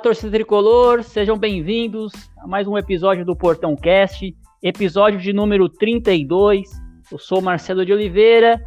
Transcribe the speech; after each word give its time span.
Olá, 0.00 0.04
torcida 0.04 0.30
tricolor, 0.30 1.02
sejam 1.02 1.36
bem-vindos 1.36 2.10
a 2.38 2.46
mais 2.46 2.66
um 2.66 2.78
episódio 2.78 3.22
do 3.22 3.36
Portão 3.36 3.76
Cast, 3.76 4.34
episódio 4.62 5.20
de 5.20 5.30
número 5.30 5.68
32. 5.68 6.70
Eu 7.12 7.18
sou 7.18 7.42
Marcelo 7.42 7.84
de 7.84 7.92
Oliveira 7.92 8.62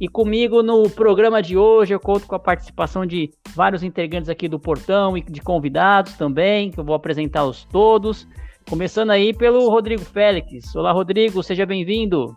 e 0.00 0.08
comigo 0.08 0.62
no 0.62 0.88
programa 0.88 1.42
de 1.42 1.58
hoje 1.58 1.92
eu 1.92 2.00
conto 2.00 2.26
com 2.26 2.34
a 2.34 2.38
participação 2.38 3.04
de 3.04 3.28
vários 3.54 3.82
integrantes 3.82 4.30
aqui 4.30 4.48
do 4.48 4.58
Portão 4.58 5.14
e 5.14 5.20
de 5.20 5.42
convidados 5.42 6.14
também, 6.14 6.70
que 6.70 6.80
eu 6.80 6.84
vou 6.84 6.94
apresentá-los 6.94 7.64
todos. 7.70 8.26
Começando 8.66 9.10
aí 9.10 9.34
pelo 9.34 9.68
Rodrigo 9.68 10.06
Félix. 10.06 10.74
Olá, 10.74 10.90
Rodrigo, 10.90 11.42
seja 11.42 11.66
bem-vindo. 11.66 12.34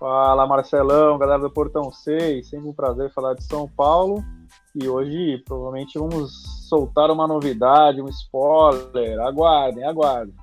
Fala 0.00 0.44
Marcelão, 0.44 1.18
galera 1.18 1.40
do 1.40 1.50
Portão 1.52 1.92
6, 1.92 2.48
sempre 2.48 2.68
um 2.68 2.74
prazer 2.74 3.12
falar 3.12 3.34
de 3.34 3.44
São 3.44 3.68
Paulo. 3.68 4.24
E 4.74 4.88
hoje 4.88 5.42
provavelmente 5.46 5.98
vamos 5.98 6.32
soltar 6.68 7.10
uma 7.10 7.26
novidade, 7.26 8.02
um 8.02 8.08
spoiler. 8.08 9.18
Aguardem, 9.20 9.84
aguardem. 9.84 10.34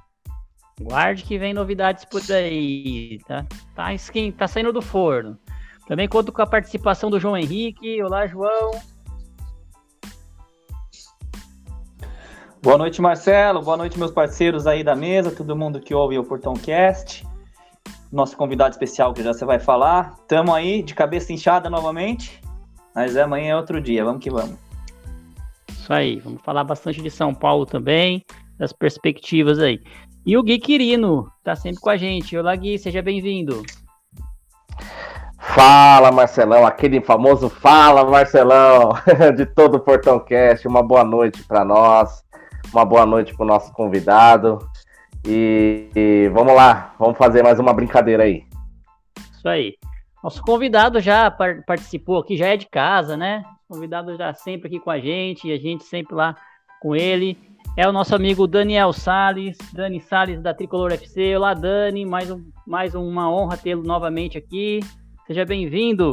Guarde 0.81 1.23
que 1.23 1.37
vem 1.37 1.53
novidades 1.53 2.03
por 2.03 2.21
aí, 2.31 3.19
tá? 3.25 3.45
Tá, 3.73 3.93
esquim, 3.93 4.31
tá 4.31 4.47
saindo 4.47 4.73
do 4.73 4.81
forno. 4.81 5.37
Também 5.87 6.07
conto 6.07 6.31
com 6.31 6.41
a 6.41 6.47
participação 6.47 7.09
do 7.09 7.19
João 7.19 7.37
Henrique. 7.37 8.01
Olá, 8.03 8.27
João. 8.27 8.71
Boa 12.61 12.77
noite, 12.77 12.99
Marcelo. 13.01 13.61
Boa 13.61 13.77
noite, 13.77 13.97
meus 13.99 14.11
parceiros 14.11 14.65
aí 14.65 14.83
da 14.83 14.95
mesa, 14.95 15.29
todo 15.29 15.55
mundo 15.55 15.79
que 15.79 15.93
ouve 15.93 16.17
o 16.17 16.23
Portão 16.23 16.55
Cast. 16.55 17.25
Nosso 18.11 18.35
convidado 18.35 18.71
especial 18.71 19.13
que 19.13 19.21
já 19.21 19.33
você 19.33 19.45
vai 19.45 19.59
falar. 19.59 20.15
Tamo 20.27 20.53
aí 20.53 20.81
de 20.81 20.95
cabeça 20.95 21.31
inchada 21.31 21.69
novamente. 21.69 22.41
Mas 22.95 23.17
amanhã 23.17 23.51
é 23.51 23.55
outro 23.57 23.81
dia, 23.81 24.05
vamos 24.05 24.23
que 24.23 24.31
vamos. 24.31 24.57
Isso 25.69 25.91
aí, 25.91 26.19
vamos 26.19 26.41
falar 26.41 26.63
bastante 26.63 27.01
de 27.01 27.11
São 27.11 27.35
Paulo 27.35 27.65
também, 27.65 28.23
das 28.57 28.71
perspectivas 28.71 29.59
aí. 29.59 29.83
E 30.25 30.37
o 30.37 30.41
Gui 30.41 30.57
Quirino 30.57 31.29
tá 31.43 31.55
sempre 31.55 31.81
com 31.81 31.89
a 31.89 31.97
gente. 31.97 32.37
Olá, 32.37 32.55
Gui, 32.55 32.79
seja 32.79 33.01
bem-vindo. 33.01 33.61
Fala, 35.37 36.11
Marcelão, 36.11 36.65
aquele 36.65 37.01
famoso 37.01 37.49
Fala, 37.49 38.09
Marcelão, 38.09 38.93
de 39.35 39.45
todo 39.45 39.75
o 39.75 39.79
Portão 39.79 40.17
Cast. 40.19 40.65
Uma 40.65 40.81
boa 40.81 41.03
noite 41.03 41.43
para 41.43 41.63
nós, 41.65 42.23
uma 42.73 42.85
boa 42.85 43.05
noite 43.05 43.35
para 43.35 43.43
o 43.43 43.47
nosso 43.47 43.71
convidado. 43.73 44.57
E, 45.27 45.89
e 45.95 46.31
vamos 46.33 46.55
lá, 46.55 46.95
vamos 46.97 47.17
fazer 47.17 47.43
mais 47.43 47.59
uma 47.59 47.73
brincadeira 47.73 48.23
aí. 48.23 48.43
Isso 49.33 49.47
aí. 49.47 49.75
Nosso 50.25 50.41
convidado 50.41 50.99
já 50.99 51.29
par 51.29 51.63
participou 51.67 52.17
aqui, 52.17 52.35
já 52.35 52.47
é 52.47 52.57
de 52.57 52.65
casa, 52.65 53.15
né? 53.15 53.43
Convidado 53.69 54.17
já 54.17 54.33
sempre 54.33 54.67
aqui 54.67 54.79
com 54.79 54.89
a 54.89 54.97
gente, 54.97 55.47
e 55.47 55.53
a 55.53 55.57
gente 55.59 55.83
sempre 55.83 56.15
lá 56.15 56.35
com 56.81 56.95
ele. 56.95 57.37
É 57.77 57.87
o 57.87 57.91
nosso 57.91 58.15
amigo 58.15 58.47
Daniel 58.47 58.91
Sales, 58.91 59.55
Dani 59.71 60.01
Sales 60.01 60.41
da 60.41 60.51
Tricolor 60.51 60.91
FC. 60.93 61.35
Olá, 61.35 61.53
Dani, 61.53 62.07
mais, 62.07 62.31
um, 62.31 62.43
mais 62.65 62.95
uma 62.95 63.31
honra 63.31 63.55
tê-lo 63.55 63.83
novamente 63.83 64.35
aqui. 64.35 64.79
Seja 65.27 65.45
bem-vindo. 65.45 66.09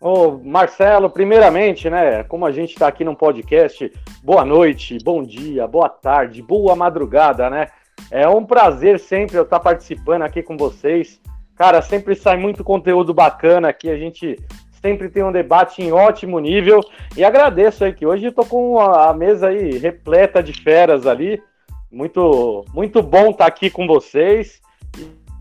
Ô, 0.00 0.32
Marcelo, 0.32 1.08
primeiramente, 1.08 1.88
né, 1.88 2.24
como 2.24 2.44
a 2.46 2.50
gente 2.50 2.70
está 2.70 2.88
aqui 2.88 3.04
num 3.04 3.14
podcast, 3.14 3.92
boa 4.24 4.44
noite, 4.44 4.98
bom 5.04 5.22
dia, 5.22 5.68
boa 5.68 5.88
tarde, 5.88 6.42
boa 6.42 6.74
madrugada, 6.74 7.48
né? 7.48 7.68
É 8.10 8.28
um 8.28 8.44
prazer 8.44 8.98
sempre 8.98 9.36
eu 9.36 9.44
estar 9.44 9.60
participando 9.60 10.22
aqui 10.22 10.42
com 10.42 10.56
vocês. 10.56 11.20
Cara, 11.58 11.82
sempre 11.82 12.14
sai 12.14 12.36
muito 12.36 12.62
conteúdo 12.62 13.12
bacana 13.12 13.68
aqui, 13.68 13.90
a 13.90 13.96
gente 13.98 14.36
sempre 14.80 15.08
tem 15.08 15.24
um 15.24 15.32
debate 15.32 15.82
em 15.82 15.90
ótimo 15.90 16.38
nível. 16.38 16.80
E 17.16 17.24
agradeço 17.24 17.84
aí 17.84 17.92
que 17.92 18.06
hoje 18.06 18.26
eu 18.26 18.32
tô 18.32 18.44
com 18.44 18.78
a 18.78 19.12
mesa 19.12 19.48
aí 19.48 19.76
repleta 19.76 20.40
de 20.40 20.52
feras 20.52 21.04
ali. 21.04 21.42
Muito, 21.90 22.64
muito 22.72 23.02
bom 23.02 23.30
estar 23.30 23.46
aqui 23.46 23.70
com 23.70 23.88
vocês. 23.88 24.60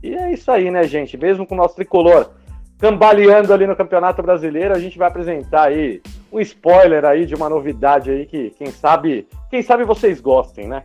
E 0.02 0.16
é 0.16 0.34
isso 0.34 0.52
aí, 0.52 0.72
né, 0.72 0.84
gente? 0.86 1.16
Mesmo 1.16 1.46
com 1.46 1.54
o 1.54 1.58
nosso 1.58 1.76
tricolor 1.76 2.32
cambaleando 2.80 3.54
ali 3.54 3.66
no 3.66 3.76
Campeonato 3.76 4.22
Brasileiro, 4.22 4.74
a 4.74 4.80
gente 4.80 4.98
vai 4.98 5.08
apresentar 5.08 5.68
aí 5.68 6.02
um 6.32 6.40
spoiler 6.40 7.06
aí 7.06 7.26
de 7.26 7.36
uma 7.36 7.50
novidade 7.50 8.10
aí 8.10 8.26
que 8.26 8.52
quem 8.52 8.72
sabe, 8.72 9.28
quem 9.50 9.62
sabe 9.62 9.84
vocês 9.84 10.20
gostem, 10.20 10.68
né? 10.68 10.84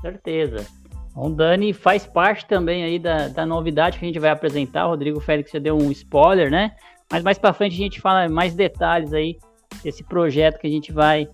Certeza. 0.00 0.64
O 1.20 1.30
Dani 1.30 1.72
faz 1.72 2.06
parte 2.06 2.46
também 2.46 2.84
aí 2.84 2.98
da, 2.98 3.26
da 3.26 3.44
novidade 3.44 3.98
que 3.98 4.04
a 4.04 4.08
gente 4.08 4.20
vai 4.20 4.30
apresentar. 4.30 4.86
O 4.86 4.90
Rodrigo 4.90 5.18
Félix 5.18 5.50
já 5.50 5.58
deu 5.58 5.76
um 5.76 5.90
spoiler, 5.90 6.48
né? 6.48 6.76
Mas 7.10 7.24
mais 7.24 7.38
para 7.38 7.52
frente 7.52 7.74
a 7.74 7.78
gente 7.78 8.00
fala 8.00 8.28
mais 8.28 8.54
detalhes 8.54 9.12
aí 9.12 9.36
desse 9.82 10.04
projeto 10.04 10.60
que 10.60 10.66
a 10.68 10.70
gente 10.70 10.92
vai 10.92 11.28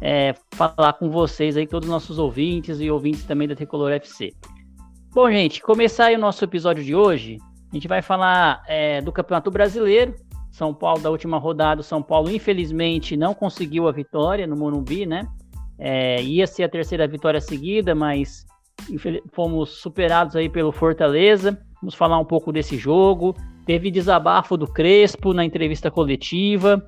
é, 0.00 0.34
falar 0.52 0.94
com 0.94 1.08
vocês 1.08 1.56
aí, 1.56 1.68
todos 1.68 1.88
os 1.88 1.92
nossos 1.92 2.18
ouvintes 2.18 2.80
e 2.80 2.90
ouvintes 2.90 3.24
também 3.24 3.46
da 3.46 3.54
Tricolor 3.54 3.92
FC. 3.92 4.32
Bom, 5.12 5.30
gente, 5.30 5.62
começar 5.62 6.06
aí 6.06 6.16
o 6.16 6.18
nosso 6.18 6.42
episódio 6.44 6.82
de 6.82 6.96
hoje. 6.96 7.38
A 7.70 7.74
gente 7.76 7.86
vai 7.86 8.02
falar 8.02 8.62
é, 8.66 9.00
do 9.00 9.12
Campeonato 9.12 9.52
Brasileiro. 9.52 10.16
São 10.50 10.74
Paulo, 10.74 11.00
da 11.00 11.10
última 11.10 11.38
rodada, 11.38 11.80
o 11.80 11.84
São 11.84 12.02
Paulo 12.02 12.28
infelizmente 12.28 13.16
não 13.16 13.34
conseguiu 13.34 13.86
a 13.86 13.92
vitória 13.92 14.48
no 14.48 14.56
Morumbi, 14.56 15.06
né? 15.06 15.28
É, 15.78 16.20
ia 16.22 16.46
ser 16.46 16.64
a 16.64 16.68
terceira 16.68 17.06
vitória 17.06 17.40
seguida, 17.40 17.94
mas 17.94 18.44
fomos 19.32 19.80
superados 19.80 20.36
aí 20.36 20.48
pelo 20.48 20.72
Fortaleza. 20.72 21.60
Vamos 21.80 21.94
falar 21.94 22.18
um 22.18 22.24
pouco 22.24 22.52
desse 22.52 22.76
jogo. 22.76 23.34
Teve 23.66 23.90
desabafo 23.90 24.56
do 24.56 24.66
Crespo 24.66 25.32
na 25.32 25.44
entrevista 25.44 25.90
coletiva, 25.90 26.82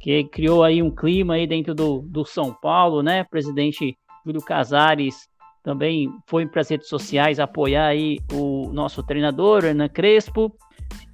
que 0.00 0.24
criou 0.24 0.64
aí 0.64 0.82
um 0.82 0.90
clima 0.90 1.34
aí 1.34 1.46
dentro 1.46 1.74
do, 1.74 2.00
do 2.00 2.24
São 2.24 2.52
Paulo, 2.52 3.02
né? 3.02 3.22
O 3.22 3.28
presidente 3.28 3.96
Júlio 4.24 4.42
Casares 4.42 5.28
também 5.62 6.10
foi 6.26 6.46
para 6.46 6.60
as 6.60 6.68
redes 6.68 6.88
sociais 6.88 7.40
apoiar 7.40 7.86
aí 7.86 8.18
o 8.32 8.70
nosso 8.72 9.02
treinador, 9.02 9.64
Hernan 9.64 9.88
Crespo, 9.88 10.54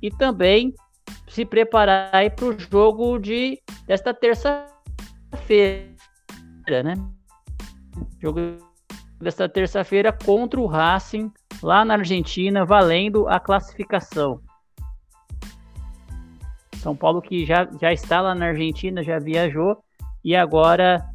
e 0.02 0.10
também 0.10 0.74
se 1.28 1.44
preparar 1.44 2.10
aí 2.12 2.28
para 2.28 2.46
o 2.46 2.58
jogo 2.58 3.18
de 3.18 3.60
desta 3.86 4.12
terça-feira, 4.12 6.82
né? 6.82 6.94
Jogo 8.20 8.40
desta 9.20 9.48
terça-feira 9.48 10.12
contra 10.12 10.58
o 10.58 10.66
Racing, 10.66 11.30
lá 11.62 11.84
na 11.84 11.94
Argentina, 11.94 12.64
valendo 12.64 13.28
a 13.28 13.38
classificação. 13.38 14.40
São 16.76 16.96
Paulo 16.96 17.20
que 17.20 17.44
já, 17.44 17.68
já 17.80 17.92
está 17.92 18.22
lá 18.22 18.34
na 18.34 18.46
Argentina, 18.46 19.02
já 19.02 19.18
viajou 19.18 19.76
e 20.24 20.34
agora 20.34 21.06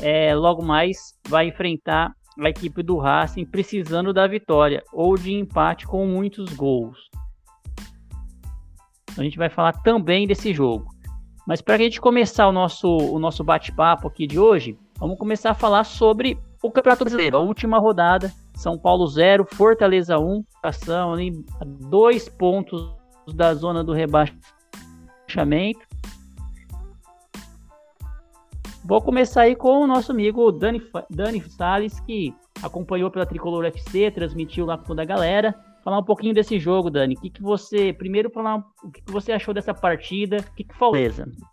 é, 0.00 0.34
logo 0.34 0.62
mais 0.62 1.18
vai 1.28 1.48
enfrentar 1.48 2.12
a 2.38 2.48
equipe 2.48 2.82
do 2.82 2.96
Racing 2.96 3.44
precisando 3.44 4.12
da 4.12 4.26
vitória 4.28 4.82
ou 4.92 5.16
de 5.16 5.32
empate 5.32 5.86
com 5.86 6.06
muitos 6.06 6.52
gols. 6.54 7.10
A 9.18 9.22
gente 9.22 9.36
vai 9.36 9.50
falar 9.50 9.72
também 9.82 10.26
desse 10.26 10.54
jogo. 10.54 10.86
Mas 11.46 11.60
para 11.60 11.74
a 11.74 11.78
gente 11.78 12.00
começar 12.00 12.46
o 12.46 12.52
nosso, 12.52 12.88
o 12.88 13.18
nosso 13.18 13.42
bate-papo 13.42 14.06
aqui 14.06 14.26
de 14.26 14.38
hoje, 14.38 14.78
Vamos 15.00 15.16
começar 15.16 15.52
a 15.52 15.54
falar 15.54 15.84
sobre 15.84 16.38
o 16.62 16.70
Campeonato 16.70 17.04
Brasileiro, 17.04 17.38
a 17.38 17.40
última 17.40 17.78
rodada. 17.78 18.30
São 18.54 18.78
Paulo 18.78 19.06
0, 19.06 19.46
Fortaleza 19.50 20.18
1, 20.18 20.44
ação 20.62 21.14
ali, 21.14 21.42
dois 21.88 22.28
pontos 22.28 22.94
da 23.34 23.54
zona 23.54 23.82
do 23.82 23.94
rebaixamento. 23.94 25.80
Vou 28.84 29.00
começar 29.00 29.42
aí 29.42 29.56
com 29.56 29.80
o 29.80 29.86
nosso 29.86 30.12
amigo 30.12 30.52
Dani, 30.52 30.82
Dani 31.08 31.40
Salles, 31.48 31.98
que 32.00 32.34
acompanhou 32.62 33.10
pela 33.10 33.24
Tricolor 33.24 33.64
FC, 33.64 34.10
transmitiu 34.10 34.66
lá 34.66 34.76
com 34.76 34.84
toda 34.84 35.00
a 35.00 35.06
galera 35.06 35.54
falar 35.84 35.98
um 35.98 36.04
pouquinho 36.04 36.34
desse 36.34 36.58
jogo, 36.58 36.90
Dani. 36.90 37.14
O 37.14 37.20
que, 37.20 37.30
que 37.30 37.42
você. 37.42 37.92
Primeiro, 37.92 38.30
falar 38.30 38.64
o 38.82 38.90
que, 38.90 39.02
que 39.02 39.12
você 39.12 39.32
achou 39.32 39.52
dessa 39.52 39.74
partida, 39.74 40.38
o 40.38 40.54
que, 40.54 40.64
que 40.64 40.76
falou? 40.76 40.96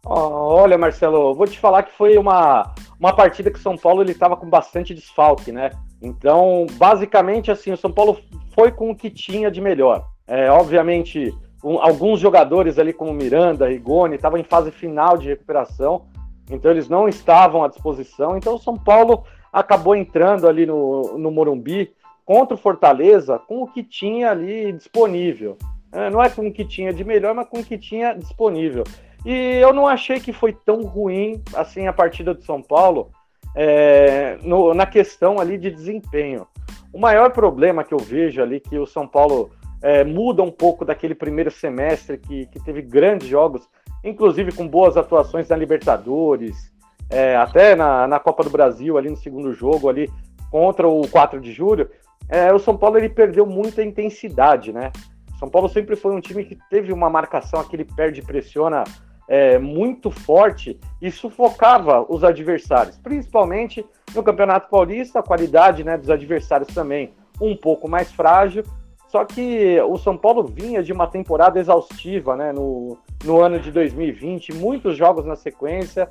olha, 0.06 0.78
Marcelo, 0.78 1.34
vou 1.34 1.48
te 1.48 1.60
falar 1.60 1.84
que 1.84 1.92
foi 1.92 2.18
uma, 2.18 2.74
uma 3.00 3.14
partida 3.14 3.52
que 3.52 3.60
o 3.60 3.62
São 3.62 3.78
Paulo 3.78 4.02
ele 4.02 4.12
estava 4.12 4.36
com 4.36 4.50
bastante 4.50 4.94
desfalque, 4.94 5.52
né? 5.52 5.72
Então, 6.02 6.66
basicamente, 6.74 7.50
assim, 7.52 7.72
o 7.72 7.78
São 7.78 7.92
Paulo 7.92 8.20
foi 8.54 8.72
com 8.72 8.92
o 8.92 8.96
que 8.96 9.10
tinha 9.10 9.50
de 9.50 9.62
melhor. 9.62 10.06
É, 10.28 10.52
obviamente, 10.52 11.34
um, 11.64 11.80
alguns 11.80 12.20
jogadores 12.20 12.78
ali, 12.78 12.94
como 12.94 13.14
Miranda, 13.14 13.68
Rigoni, 13.68 14.16
estavam 14.16 14.38
em 14.38 14.44
fase 14.44 14.72
final 14.72 15.18
de 15.18 15.30
recuperação, 15.30 16.06
então 16.50 16.70
eles 16.72 16.88
não 16.88 17.08
estavam 17.08 17.64
à 17.64 17.68
disposição. 17.68 18.38
Então, 18.38 18.56
o 18.56 18.60
São 18.60 18.76
Paulo 18.76 19.24
acabou 19.52 19.96
entrando 19.96 20.48
ali 20.48 20.66
no, 20.66 21.18
no 21.18 21.32
Morumbi 21.32 21.92
contra 22.28 22.56
o 22.56 22.60
Fortaleza 22.60 23.40
com 23.40 23.64
o 23.64 23.68
que 23.68 23.82
tinha 23.82 24.32
ali 24.32 24.74
disponível. 24.74 25.58
É, 25.94 26.10
não 26.10 26.22
é 26.22 26.30
com 26.30 26.46
o 26.46 26.52
que 26.52 26.66
tinha 26.66 26.92
de 26.92 27.06
melhor, 27.06 27.34
mas 27.34 27.48
com 27.48 27.62
o 27.62 27.64
que 27.64 27.78
tinha 27.78 28.14
disponível. 28.14 28.84
E 29.26 29.32
eu 29.62 29.72
não 29.74 29.88
achei 29.88 30.20
que 30.20 30.34
foi 30.34 30.52
tão 30.52 30.84
ruim 30.84 31.42
assim 31.56 31.88
a 31.88 31.94
partida 31.94 32.34
do 32.34 32.44
São 32.44 32.62
Paulo 32.62 33.10
é, 33.56 34.38
no, 34.44 34.74
na 34.74 34.86
questão 34.86 35.40
ali 35.40 35.58
de 35.58 35.72
desempenho. 35.72 36.46
O 36.92 37.00
maior 37.00 37.32
problema 37.32 37.86
que 37.86 37.94
eu 37.94 37.98
vejo 37.98 38.42
ali 38.42 38.60
que 38.60 38.78
o 38.78 38.86
São 38.86 39.08
Paulo 39.08 39.50
é, 39.82 40.04
muda 40.04 40.44
um 40.44 40.52
pouco 40.52 40.84
daquele 40.84 41.16
primeiro 41.16 41.50
semestre 41.50 42.18
que, 42.18 42.46
que 42.48 42.60
teve 42.60 42.82
grandes 42.82 43.30
jogos, 43.30 43.70
inclusive 44.04 44.52
com 44.52 44.68
boas 44.68 44.98
atuações 44.98 45.48
na 45.48 45.56
Libertadores, 45.56 46.74
é, 47.10 47.38
até 47.38 47.74
na, 47.74 48.06
na 48.06 48.20
Copa 48.20 48.44
do 48.44 48.50
Brasil 48.50 48.98
ali 48.98 49.10
no 49.10 49.16
segundo 49.16 49.54
jogo 49.54 49.88
ali 49.88 50.12
contra 50.52 50.88
o 50.88 51.08
4 51.08 51.40
de 51.40 51.54
julho, 51.54 51.90
é, 52.30 52.54
o 52.54 52.60
São 52.60 52.76
Paulo 52.78 52.98
ele 52.98 53.10
perdeu 53.10 53.46
muita 53.46 53.84
intensidade, 53.84 54.74
né? 54.74 54.92
São 55.40 55.50
Paulo 55.50 55.70
sempre 55.70 55.96
foi 55.96 56.14
um 56.16 56.20
time 56.20 56.44
que 56.44 56.58
teve 56.70 56.92
uma 56.92 57.10
marcação, 57.10 57.60
aquele 57.60 57.86
perde 57.86 58.22
e 58.22 58.24
pressiona 58.24 58.84
é, 59.28 59.60
muito 59.60 60.10
forte 60.10 60.80
e 61.02 61.12
sufocava 61.12 62.06
os 62.10 62.24
adversários, 62.24 62.98
principalmente 62.98 63.86
no 64.16 64.24
Campeonato 64.24 64.70
Paulista, 64.70 65.20
a 65.20 65.24
qualidade 65.24 65.84
né, 65.84 65.98
dos 65.98 66.10
adversários 66.10 66.74
também 66.74 67.14
um 67.40 67.56
pouco 67.56 67.88
mais 67.88 68.12
frágil. 68.12 68.64
Só 69.08 69.24
que 69.24 69.80
o 69.82 69.98
São 69.98 70.18
Paulo 70.18 70.44
vinha 70.44 70.84
de 70.84 70.92
uma 70.92 71.08
temporada 71.08 71.60
exaustiva 71.60 72.36
né, 72.36 72.52
no, 72.52 72.98
no 73.24 73.40
ano 73.40 73.60
de 73.60 73.72
2020, 73.72 74.54
muitos 74.56 74.98
jogos 74.98 75.26
na 75.26 75.36
sequência, 75.36 76.10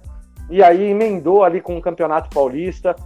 e 0.48 0.62
aí 0.62 0.90
emendou 0.90 1.44
ali 1.44 1.60
com 1.60 1.76
o 1.76 1.82
Campeonato 1.82 2.30
Paulista. 2.30 2.96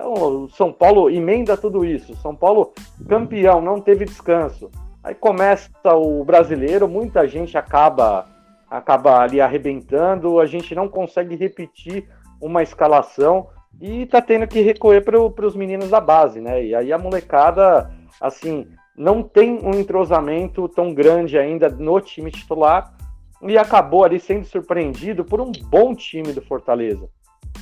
Então, 0.00 0.48
São 0.48 0.72
Paulo 0.72 1.10
emenda 1.10 1.58
tudo 1.58 1.84
isso. 1.84 2.16
São 2.16 2.34
Paulo 2.34 2.72
campeão, 3.06 3.60
não 3.60 3.78
teve 3.80 4.06
descanso. 4.06 4.70
Aí 5.04 5.14
começa 5.14 5.70
o 5.94 6.24
brasileiro, 6.24 6.88
muita 6.88 7.28
gente 7.28 7.56
acaba 7.58 8.26
acaba 8.70 9.18
ali 9.18 9.40
arrebentando, 9.40 10.38
a 10.38 10.46
gente 10.46 10.76
não 10.76 10.88
consegue 10.88 11.34
repetir 11.34 12.08
uma 12.40 12.62
escalação 12.62 13.48
e 13.80 14.06
tá 14.06 14.22
tendo 14.22 14.46
que 14.46 14.60
recorrer 14.60 15.00
para 15.00 15.46
os 15.46 15.56
meninos 15.56 15.90
da 15.90 16.00
base, 16.00 16.40
né? 16.40 16.64
E 16.64 16.74
aí 16.74 16.92
a 16.92 16.98
molecada, 16.98 17.90
assim, 18.20 18.68
não 18.96 19.24
tem 19.24 19.58
um 19.60 19.72
entrosamento 19.72 20.68
tão 20.68 20.94
grande 20.94 21.36
ainda 21.36 21.68
no 21.68 22.00
time 22.00 22.30
titular 22.30 22.94
e 23.42 23.58
acabou 23.58 24.04
ali 24.04 24.20
sendo 24.20 24.44
surpreendido 24.44 25.24
por 25.24 25.40
um 25.40 25.50
bom 25.50 25.92
time 25.94 26.32
do 26.32 26.40
Fortaleza. 26.40 27.08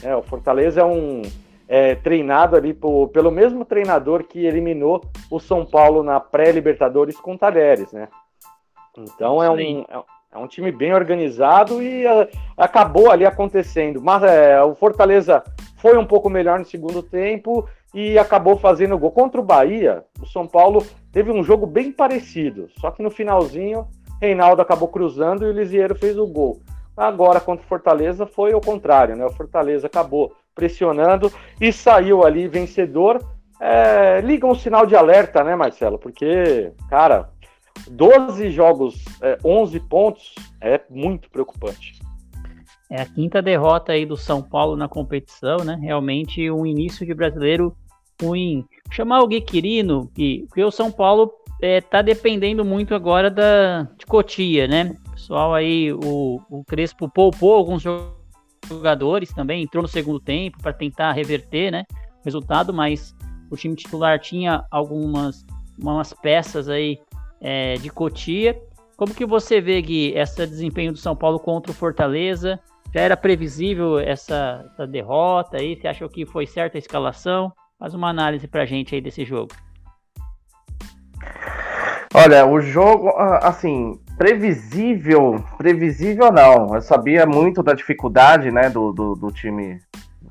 É, 0.03 0.15
o 0.15 0.23
Fortaleza 0.23 0.83
é 0.83 0.85
um 0.85 1.23
é, 1.69 1.95
treinado 1.95 2.57
ali 2.57 2.73
por, 2.73 3.09
pelo 3.09 3.31
mesmo 3.31 3.65
treinador 3.65 4.25
que 4.25 4.47
eliminou 4.47 5.03
o 5.31 5.39
São 5.39 5.67
Paulo 5.67 6.03
na 6.03 6.19
pré-Libertadores 6.19 7.21
com 7.21 7.37
Talheres, 7.37 7.93
né? 7.93 8.09
Então 8.97 9.43
é 9.43 9.51
um, 9.51 9.81
é, 9.83 10.05
é, 10.33 10.39
um 10.39 10.49
time 10.49 10.73
bem 10.73 10.95
organizado 10.95 11.83
e 11.83 12.07
é, 12.07 12.31
acabou 12.57 13.11
ali 13.11 13.27
acontecendo. 13.27 14.01
Mas 14.01 14.23
é, 14.23 14.61
o 14.63 14.75
Fortaleza 14.75 15.45
foi 15.77 15.97
um 15.97 16.07
pouco 16.07 16.31
melhor 16.31 16.59
no 16.59 16.65
segundo 16.65 17.03
tempo 17.03 17.69
e 17.95 18.19
acabou 18.19 18.57
fazendo 18.57 18.99
gol. 18.99 19.13
Contra 19.13 19.41
o 19.41 19.45
Bahia, 19.45 20.05
o 20.21 20.27
São 20.27 20.47
Paulo 20.47 20.85
teve 21.13 21.31
um 21.31 21.45
jogo 21.45 21.67
bem 21.67 21.93
parecido, 21.93 22.69
só 22.81 22.91
que 22.91 23.03
no 23.03 23.11
finalzinho, 23.11 23.87
Reinaldo 24.21 24.63
acabou 24.63 24.89
cruzando 24.89 25.45
e 25.45 25.49
o 25.49 25.53
Lisieiro 25.53 25.95
fez 25.95 26.19
o 26.19 26.27
gol. 26.27 26.61
Agora, 26.97 27.41
contra 27.41 27.65
o 27.65 27.69
Fortaleza, 27.69 28.27
foi 28.27 28.55
o 28.55 28.61
contrário, 28.61 29.15
né? 29.15 29.25
O 29.25 29.33
Fortaleza 29.33 29.87
acabou 29.87 30.33
pressionando 30.59 31.33
e 31.61 31.73
saiu 31.73 32.27
ali 32.27 32.49
vencedor. 32.49 33.25
É, 33.61 34.21
liga 34.21 34.45
um 34.45 34.55
sinal 34.57 34.85
de 34.85 34.97
alerta, 34.97 35.45
né, 35.45 35.55
Marcelo? 35.55 35.99
Porque, 35.99 36.73
cara, 36.91 37.31
12 37.89 38.51
jogos, 38.51 39.05
é, 39.23 39.39
11 39.45 39.79
pontos 39.81 40.35
é 40.61 40.81
muito 40.91 41.31
preocupante. 41.31 42.01
É 42.91 43.03
a 43.03 43.07
quinta 43.07 43.41
derrota 43.41 43.93
aí 43.93 44.05
do 44.05 44.17
São 44.17 44.43
Paulo 44.43 44.75
na 44.77 44.89
competição, 44.89 45.59
né? 45.59 45.79
Realmente 45.81 46.51
um 46.51 46.67
início 46.67 47.07
de 47.07 47.15
brasileiro 47.15 47.77
ruim. 48.21 48.65
Chamar 48.91 49.21
o 49.21 49.29
Guiquirino, 49.29 50.07
porque 50.07 50.65
o 50.65 50.71
São 50.71 50.91
Paulo 50.91 51.31
é, 51.63 51.81
tá 51.81 52.03
dependendo 52.03 52.65
muito 52.65 52.95
agora 52.95 53.31
da, 53.31 53.83
de 53.97 54.07
Cotia, 54.07 54.67
né? 54.67 54.97
pessoal 55.19 55.53
aí, 55.53 55.93
o, 55.93 56.41
o 56.49 56.65
Crespo 56.65 57.09
poupou 57.09 57.55
alguns 57.55 57.83
jogadores 57.83 58.18
também, 59.35 59.63
entrou 59.63 59.83
no 59.83 59.89
segundo 59.89 60.21
tempo 60.21 60.59
para 60.63 60.73
tentar 60.73 61.13
reverter, 61.13 61.71
né? 61.71 61.85
O 62.21 62.25
resultado, 62.25 62.73
mas 62.73 63.15
o 63.51 63.57
time 63.57 63.75
titular 63.75 64.19
tinha 64.19 64.65
algumas 64.71 65.47
umas 65.79 66.13
peças 66.13 66.69
aí 66.69 66.99
é, 67.41 67.75
de 67.75 67.89
Cotia. 67.89 68.61
Como 68.97 69.15
que 69.15 69.25
você 69.25 69.61
vê, 69.61 69.81
Gui, 69.81 70.13
esse 70.17 70.45
desempenho 70.47 70.93
do 70.93 70.99
São 70.99 71.15
Paulo 71.15 71.39
contra 71.39 71.71
o 71.71 71.75
Fortaleza? 71.75 72.59
Já 72.93 73.01
era 73.01 73.17
previsível 73.17 73.99
essa, 73.99 74.65
essa 74.73 74.87
derrota 74.87 75.59
aí? 75.59 75.77
Você 75.77 75.87
achou 75.87 76.09
que 76.09 76.27
foi 76.27 76.47
certa 76.47 76.79
a 76.79 76.81
escalação? 76.81 77.53
Faz 77.79 77.95
uma 77.95 78.09
análise 78.09 78.49
pra 78.49 78.67
gente 78.67 78.95
aí 78.95 79.01
desse 79.01 79.25
jogo. 79.25 79.55
Olha, 82.15 82.47
o 82.47 82.61
jogo, 82.61 83.13
assim, 83.43 84.01
previsível, 84.17 85.45
previsível 85.59 86.33
não. 86.33 86.75
Eu 86.75 86.81
sabia 86.81 87.27
muito 87.27 87.63
da 87.63 87.75
dificuldade, 87.75 88.51
né, 88.51 88.71
do, 88.71 88.93
do, 88.93 89.15
do 89.15 89.31
time 89.31 89.81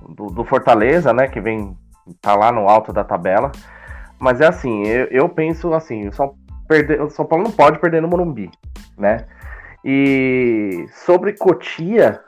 do, 0.10 0.28
do, 0.28 0.44
Fortaleza, 0.44 1.14
né, 1.14 1.28
que 1.28 1.40
vem 1.40 1.78
tá 2.22 2.36
lá 2.36 2.52
no 2.52 2.68
alto 2.68 2.92
da 2.92 3.04
tabela. 3.04 3.52
Mas 4.20 4.42
é 4.42 4.48
assim, 4.48 4.86
eu, 4.88 5.06
eu 5.08 5.30
penso 5.30 5.74
assim, 5.74 6.08
o 6.08 6.14
São, 6.14 6.36
o 7.06 7.10
São 7.10 7.26
Paulo 7.26 7.44
não 7.44 7.52
pode 7.52 7.80
perder 7.80 8.02
no 8.02 8.08
Morumbi, 8.08 8.50
né? 8.98 9.26
E 9.86 10.86
sobre 11.06 11.34
Cotia, 11.34 12.20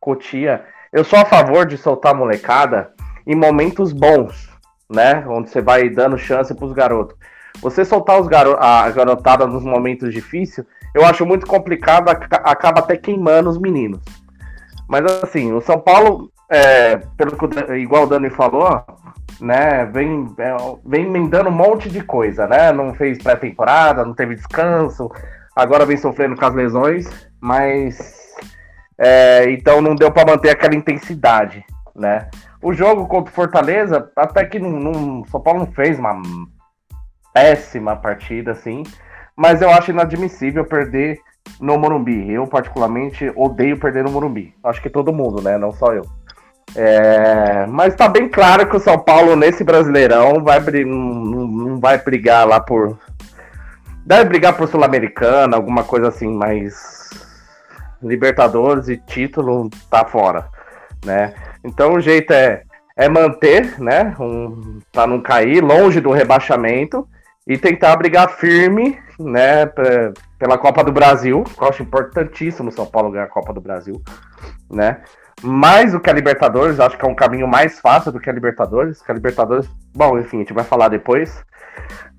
Cotia, 0.00 0.64
eu 0.92 1.04
sou 1.04 1.18
a 1.18 1.24
favor 1.24 1.64
de 1.64 1.78
soltar 1.78 2.12
a 2.12 2.16
molecada 2.16 2.92
em 3.26 3.36
momentos 3.36 3.92
bons, 3.92 4.50
né? 4.90 5.24
Onde 5.28 5.48
você 5.48 5.62
vai 5.62 5.88
dando 5.88 6.18
chance 6.18 6.52
para 6.52 6.66
os 6.66 6.72
garotos. 6.72 7.16
Você 7.60 7.84
soltar 7.84 8.20
os 8.20 8.26
garo 8.26 8.56
a 8.58 8.88
garotada 8.90 9.46
nos 9.46 9.64
momentos 9.64 10.12
difíceis, 10.12 10.66
eu 10.94 11.04
acho 11.04 11.24
muito 11.24 11.46
complicado, 11.46 12.08
acaba 12.08 12.80
até 12.80 12.96
queimando 12.96 13.48
os 13.48 13.58
meninos. 13.58 14.00
Mas 14.88 15.04
assim, 15.22 15.52
o 15.52 15.60
São 15.60 15.78
Paulo, 15.78 16.30
é, 16.50 16.96
pelo 17.16 17.36
que 17.36 17.74
igual 17.74 18.04
o 18.04 18.06
Dani 18.06 18.30
falou, 18.30 18.84
né, 19.40 19.86
vem, 19.86 20.28
é, 20.38 20.56
vem 20.84 21.06
emendando 21.06 21.48
um 21.48 21.52
monte 21.52 21.88
de 21.88 22.02
coisa, 22.02 22.46
né? 22.46 22.72
Não 22.72 22.94
fez 22.94 23.18
pré-temporada, 23.18 24.04
não 24.04 24.14
teve 24.14 24.34
descanso, 24.34 25.10
agora 25.56 25.86
vem 25.86 25.96
sofrendo 25.96 26.36
com 26.36 26.44
as 26.44 26.54
lesões, 26.54 27.08
mas 27.40 28.22
é, 28.98 29.50
então 29.50 29.80
não 29.80 29.94
deu 29.94 30.12
para 30.12 30.30
manter 30.30 30.50
aquela 30.50 30.74
intensidade, 30.74 31.64
né? 31.94 32.28
O 32.62 32.72
jogo 32.72 33.06
contra 33.08 33.32
o 33.32 33.34
Fortaleza, 33.34 34.10
até 34.16 34.44
que 34.44 34.58
não, 34.58 35.24
São 35.26 35.40
Paulo 35.40 35.60
não 35.60 35.72
fez 35.72 35.98
uma 35.98 36.20
péssima 37.32 37.96
partida, 37.96 38.52
assim, 38.52 38.82
mas 39.36 39.62
eu 39.62 39.70
acho 39.70 39.90
inadmissível 39.90 40.64
perder 40.64 41.18
no 41.60 41.78
Morumbi. 41.78 42.32
Eu, 42.32 42.46
particularmente, 42.46 43.32
odeio 43.34 43.78
perder 43.78 44.04
no 44.04 44.10
Morumbi. 44.10 44.54
Acho 44.62 44.82
que 44.82 44.90
todo 44.90 45.12
mundo, 45.12 45.42
né? 45.42 45.56
Não 45.58 45.72
só 45.72 45.92
eu. 45.92 46.06
É... 46.74 47.66
Mas 47.66 47.94
tá 47.94 48.08
bem 48.08 48.28
claro 48.28 48.68
que 48.68 48.76
o 48.76 48.80
São 48.80 48.98
Paulo, 48.98 49.36
nesse 49.36 49.64
Brasileirão, 49.64 50.42
vai, 50.42 50.60
não, 50.84 51.46
não 51.46 51.80
vai 51.80 51.98
brigar 51.98 52.46
lá 52.46 52.60
por. 52.60 52.98
Deve 54.04 54.24
brigar 54.24 54.56
por 54.56 54.68
Sul-Americana, 54.68 55.56
alguma 55.56 55.84
coisa 55.84 56.08
assim, 56.08 56.28
mas. 56.28 57.10
Libertadores 58.02 58.88
e 58.88 58.96
título 58.96 59.70
tá 59.88 60.04
fora, 60.04 60.48
né? 61.04 61.34
Então 61.64 61.94
o 61.94 62.00
jeito 62.00 62.32
é, 62.32 62.62
é 62.96 63.08
manter, 63.08 63.80
né? 63.80 64.16
Um, 64.18 64.80
pra 64.90 65.06
não 65.06 65.20
cair, 65.20 65.62
longe 65.62 66.00
do 66.00 66.10
rebaixamento 66.10 67.06
e 67.46 67.58
tentar 67.58 67.96
brigar 67.96 68.30
firme, 68.30 68.98
né, 69.18 69.66
pra, 69.66 70.12
pela 70.38 70.58
Copa 70.58 70.84
do 70.84 70.92
Brasil. 70.92 71.44
Eu 71.60 71.68
acho 71.68 71.82
importantíssimo 71.82 72.68
o 72.68 72.72
São 72.72 72.86
Paulo 72.86 73.10
ganhar 73.10 73.24
a 73.24 73.28
Copa 73.28 73.52
do 73.52 73.60
Brasil, 73.60 74.00
né? 74.70 75.00
Mais 75.42 75.92
do 75.92 75.98
que 75.98 76.08
a 76.08 76.12
Libertadores, 76.12 76.78
acho 76.78 76.96
que 76.96 77.04
é 77.04 77.08
um 77.08 77.14
caminho 77.14 77.48
mais 77.48 77.80
fácil 77.80 78.12
do 78.12 78.20
que 78.20 78.30
a 78.30 78.32
Libertadores. 78.32 79.02
Que 79.02 79.10
a 79.10 79.14
Libertadores, 79.14 79.68
bom, 79.94 80.18
enfim, 80.18 80.36
a 80.36 80.40
gente 80.40 80.52
vai 80.52 80.62
falar 80.62 80.88
depois. 80.88 81.44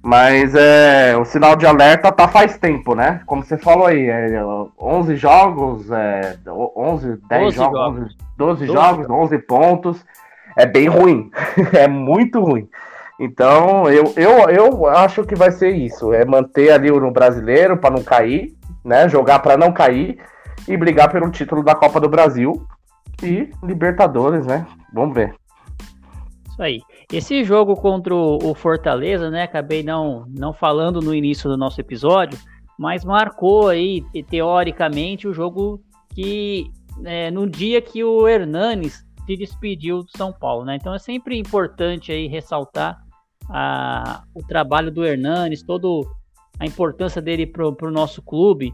Mas 0.02 0.54
é, 0.54 1.16
o 1.16 1.24
sinal 1.24 1.56
de 1.56 1.66
alerta 1.66 2.12
tá 2.12 2.28
faz 2.28 2.58
tempo, 2.58 2.94
né? 2.94 3.22
Como 3.26 3.42
você 3.42 3.58
falou 3.58 3.88
aí, 3.88 4.10
é, 4.10 4.44
11 4.78 5.16
jogos, 5.16 5.90
é, 5.90 6.38
11, 6.46 7.22
10 7.30 7.54
jogos, 7.54 7.78
jogos. 7.78 8.00
11, 8.02 8.18
12, 8.38 8.66
12 8.66 8.66
jogos, 8.66 9.10
11 9.10 9.40
pontos. 9.40 10.06
É 10.58 10.66
bem 10.66 10.90
ruim. 10.90 11.32
é 11.72 11.88
muito 11.88 12.42
ruim. 12.42 12.68
Então, 13.20 13.90
eu, 13.90 14.14
eu, 14.16 14.50
eu 14.50 14.86
acho 14.88 15.24
que 15.24 15.36
vai 15.36 15.52
ser 15.52 15.72
isso: 15.72 16.14
é 16.14 16.26
manter 16.26 16.72
ali 16.72 16.90
no 16.90 17.12
brasileiro 17.12 17.78
para 17.78 17.96
não 17.96 18.04
cair, 18.04 18.54
né? 18.84 19.08
Jogar 19.08 19.40
para 19.40 19.58
não 19.58 19.72
cair 19.72 20.18
e 20.68 20.76
brigar 20.76 21.12
pelo 21.12 21.30
título 21.30 21.64
da 21.64 21.76
Copa 21.76 22.00
do 22.00 22.10
Brasil 22.10 22.66
e 23.22 23.50
Libertadores, 23.64 24.46
né? 24.46 24.66
Vamos 24.94 25.16
ver. 25.16 25.34
Isso 26.50 26.62
aí. 26.62 26.82
Esse 27.12 27.44
jogo 27.44 27.76
contra 27.76 28.14
o 28.14 28.54
Fortaleza, 28.56 29.30
né? 29.30 29.44
Acabei 29.44 29.84
não, 29.84 30.26
não 30.30 30.54
falando 30.54 31.00
no 31.00 31.14
início 31.14 31.50
do 31.50 31.58
nosso 31.58 31.80
episódio, 31.80 32.40
mas 32.78 33.06
marcou 33.06 33.70
aí, 33.70 34.04
teoricamente, 34.30 35.28
o 35.28 35.34
jogo 35.34 35.82
que 36.10 36.72
é, 37.06 37.32
no 37.32 37.50
dia 37.50 37.82
que 37.82 38.04
o 38.04 38.28
Hernanes 38.28 39.06
se 39.26 39.38
despediu 39.38 40.04
do 40.04 40.18
São 40.18 40.32
Paulo, 40.32 40.66
né? 40.66 40.76
Então 40.76 40.94
é 40.94 41.00
sempre 41.00 41.38
importante 41.38 42.12
aí 42.12 42.28
ressaltar 42.28 43.02
a, 43.50 44.24
o 44.34 44.42
trabalho 44.44 44.92
do 44.92 45.06
Hernanes, 45.06 45.64
todo 45.64 46.06
a 46.60 46.66
importância 46.66 47.22
dele 47.22 47.48
para 47.48 47.68
o 47.68 47.92
nosso 47.92 48.22
clube 48.22 48.74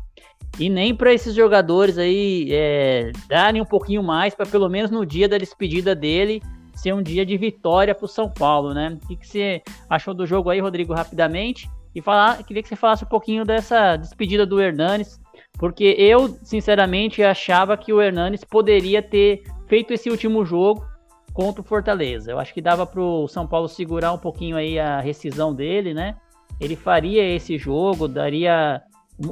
e 0.60 0.70
nem 0.70 0.94
para 0.94 1.14
esses 1.14 1.34
jogadores 1.34 1.98
aí 1.98 2.50
é, 2.52 3.12
darem 3.28 3.62
um 3.62 3.66
pouquinho 3.66 4.04
mais 4.04 4.36
para 4.36 4.46
pelo 4.46 4.68
menos 4.68 4.92
no 4.92 5.06
dia 5.06 5.28
da 5.28 5.38
despedida 5.38 5.96
dele 5.96 6.42
ser 6.74 6.94
um 6.94 7.04
dia 7.04 7.26
de 7.26 7.38
vitória 7.38 7.94
para 7.94 8.06
o 8.06 8.08
São 8.08 8.30
Paulo, 8.30 8.74
né? 8.74 8.98
O 9.02 9.08
que, 9.08 9.16
que, 9.18 9.28
você 9.28 9.62
achou 9.90 10.14
do 10.14 10.26
jogo 10.26 10.50
aí, 10.50 10.60
Rodrigo, 10.60 10.94
rapidamente? 10.94 11.70
E 11.94 12.02
falar, 12.02 12.42
queria 12.44 12.64
que 12.64 12.70
você 12.70 12.76
falasse 12.76 13.04
um 13.04 13.08
pouquinho 13.08 13.44
dessa 13.44 13.98
despedida 13.98 14.46
do 14.46 14.62
Hernanes, 14.62 15.20
porque 15.58 15.96
eu, 15.98 16.38
sinceramente, 16.42 17.22
achava 17.22 17.76
que 17.76 17.92
o 17.92 18.02
Hernanes 18.02 18.46
poderia 18.46 19.02
ter 19.02 19.44
feito 19.70 19.94
esse 19.94 20.10
último 20.10 20.44
jogo 20.44 20.86
contra 21.32 21.62
o 21.62 21.64
Fortaleza. 21.64 22.32
Eu 22.32 22.40
acho 22.40 22.54
que 22.54 22.62
dava 22.62 22.86
para 22.86 23.00
o 23.00 23.28
São 23.28 23.48
Paulo 23.48 23.70
segurar 23.70 24.12
um 24.12 24.18
pouquinho 24.18 24.58
aí 24.58 24.80
a 24.80 25.00
rescisão 25.00 25.54
dele, 25.54 25.94
né? 25.94 26.18
Ele 26.60 26.76
faria 26.76 27.24
esse 27.24 27.58
jogo, 27.58 28.08
daria 28.08 28.82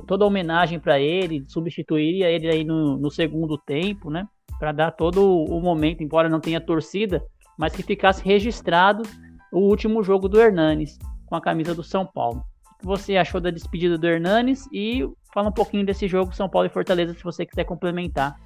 toda 0.06 0.24
a 0.24 0.27
homenagem 0.27 0.79
para 0.79 1.00
ele, 1.00 1.44
substituiria 1.48 2.29
ele 2.29 2.48
aí 2.48 2.63
no, 2.63 2.98
no 2.98 3.10
segundo 3.10 3.58
tempo, 3.58 4.10
né? 4.10 4.27
Para 4.60 4.72
dar 4.72 4.91
todo 4.91 5.44
o 5.44 5.60
momento, 5.60 6.03
embora 6.03 6.29
não 6.29 6.39
tenha 6.39 6.62
torcida, 6.62 7.24
mas 7.58 7.75
que 7.75 7.82
ficasse 7.82 8.24
registrado 8.24 9.03
o 9.51 9.60
último 9.60 10.03
jogo 10.03 10.29
do 10.29 10.39
Hernanes 10.39 11.00
com 11.25 11.36
a 11.36 11.41
camisa 11.41 11.74
do 11.74 11.84
São 11.84 12.06
Paulo. 12.06 12.44
O 12.75 12.79
que 12.79 12.86
você 12.86 13.17
achou 13.17 13.41
da 13.41 13.50
despedida 13.50 13.98
do 13.98 14.08
Hernanes 14.08 14.67
e 14.72 15.03
fala 15.34 15.50
um 15.50 15.53
pouquinho 15.53 15.86
desse 15.86 16.08
jogo 16.08 16.36
São 16.36 16.48
Paulo 16.48 16.67
e 16.67 16.72
Fortaleza 16.72 17.13
se 17.13 17.24
você 17.24 17.46
quiser 17.46 17.63
complementar. 17.63 18.39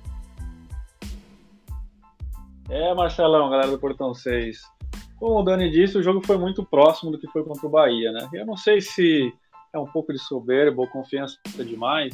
É, 2.69 2.93
Marcelão, 2.93 3.49
galera 3.49 3.71
do 3.71 3.79
Portão 3.79 4.13
6. 4.13 4.59
Como 5.17 5.39
o 5.39 5.43
Dani 5.43 5.69
disse, 5.69 5.97
o 5.97 6.03
jogo 6.03 6.25
foi 6.25 6.37
muito 6.37 6.65
próximo 6.65 7.11
do 7.11 7.19
que 7.19 7.27
foi 7.27 7.43
contra 7.43 7.67
o 7.67 7.69
Bahia, 7.69 8.11
né? 8.11 8.27
Eu 8.33 8.45
não 8.45 8.57
sei 8.57 8.81
se 8.81 9.31
é 9.73 9.79
um 9.79 9.85
pouco 9.85 10.11
de 10.11 10.19
soberba 10.19 10.81
ou 10.81 10.87
confiança 10.87 11.37
demais. 11.57 12.13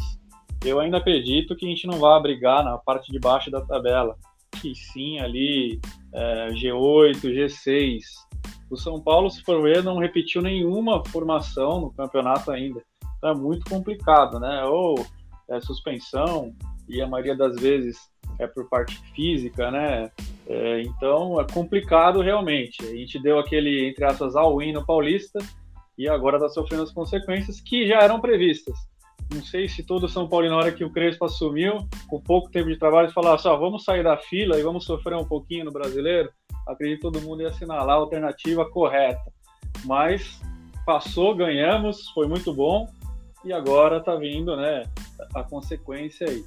Eu 0.65 0.79
ainda 0.79 0.97
acredito 0.97 1.55
que 1.55 1.65
a 1.65 1.69
gente 1.69 1.87
não 1.87 1.99
vai 1.99 2.21
brigar 2.21 2.63
na 2.63 2.77
parte 2.77 3.11
de 3.11 3.19
baixo 3.19 3.49
da 3.49 3.61
tabela 3.61 4.17
que 4.61 4.73
sim 4.75 5.19
ali 5.19 5.79
é, 6.13 6.49
G8, 6.49 7.21
G6. 7.21 8.01
O 8.69 8.75
São 8.75 8.99
Paulo, 8.99 9.29
se 9.29 9.41
for 9.43 9.61
ver, 9.61 9.83
não 9.83 9.99
repetiu 9.99 10.41
nenhuma 10.41 11.03
formação 11.05 11.79
no 11.79 11.93
campeonato 11.93 12.51
ainda. 12.51 12.81
Então 13.17 13.31
é 13.31 13.35
muito 13.35 13.69
complicado, 13.69 14.39
né? 14.39 14.63
Ou 14.65 15.05
é 15.49 15.59
suspensão, 15.61 16.53
e 16.87 17.01
a 17.01 17.07
maioria 17.07 17.35
das 17.35 17.55
vezes 17.55 17.97
é 18.39 18.47
por 18.47 18.67
parte 18.69 18.97
física, 19.13 19.71
né? 19.71 20.11
É, 20.49 20.81
então 20.81 21.39
é 21.39 21.45
complicado 21.45 22.21
realmente. 22.21 22.81
A 22.83 22.95
gente 22.95 23.19
deu 23.19 23.37
aquele, 23.37 23.89
entre 23.89 24.05
aspas, 24.05 24.35
all-in 24.35 24.73
no 24.73 24.85
Paulista 24.85 25.39
e 25.97 26.07
agora 26.07 26.37
está 26.37 26.49
sofrendo 26.49 26.83
as 26.83 26.91
consequências 26.91 27.59
que 27.59 27.87
já 27.87 27.99
eram 27.99 28.21
previstas 28.21 28.77
não 29.33 29.43
sei 29.43 29.67
se 29.67 29.83
todo 29.83 30.07
São 30.07 30.27
Paulo, 30.27 30.49
na 30.49 30.55
hora 30.55 30.71
que 30.71 30.83
o 30.83 30.89
Crespo 30.89 31.25
assumiu, 31.25 31.87
com 32.07 32.21
pouco 32.21 32.49
tempo 32.49 32.69
de 32.69 32.77
trabalho, 32.77 33.11
falasse, 33.11 33.43
só 33.43 33.57
vamos 33.57 33.83
sair 33.83 34.03
da 34.03 34.17
fila 34.17 34.57
e 34.57 34.63
vamos 34.63 34.85
sofrer 34.85 35.17
um 35.17 35.25
pouquinho 35.25 35.65
no 35.65 35.71
brasileiro, 35.71 36.31
acredito 36.65 36.97
que 36.97 37.11
todo 37.11 37.21
mundo 37.21 37.41
ia 37.41 37.49
assinalar 37.49 37.89
a 37.89 37.99
alternativa 37.99 38.69
correta. 38.69 39.31
Mas 39.83 40.39
passou, 40.85 41.35
ganhamos, 41.35 42.09
foi 42.11 42.27
muito 42.27 42.53
bom, 42.53 42.87
e 43.43 43.51
agora 43.51 43.97
está 43.97 44.15
vindo 44.15 44.55
né, 44.55 44.83
a 45.35 45.43
consequência 45.43 46.27
aí. 46.27 46.43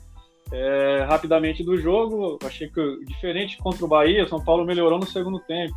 É, 0.53 1.05
rapidamente 1.09 1.63
do 1.63 1.77
jogo, 1.77 2.39
achei 2.45 2.69
que 2.69 3.05
diferente 3.05 3.57
contra 3.59 3.85
o 3.85 3.89
Bahia, 3.89 4.27
São 4.27 4.43
Paulo 4.43 4.65
melhorou 4.65 4.99
no 4.99 5.07
segundo 5.07 5.39
tempo. 5.41 5.75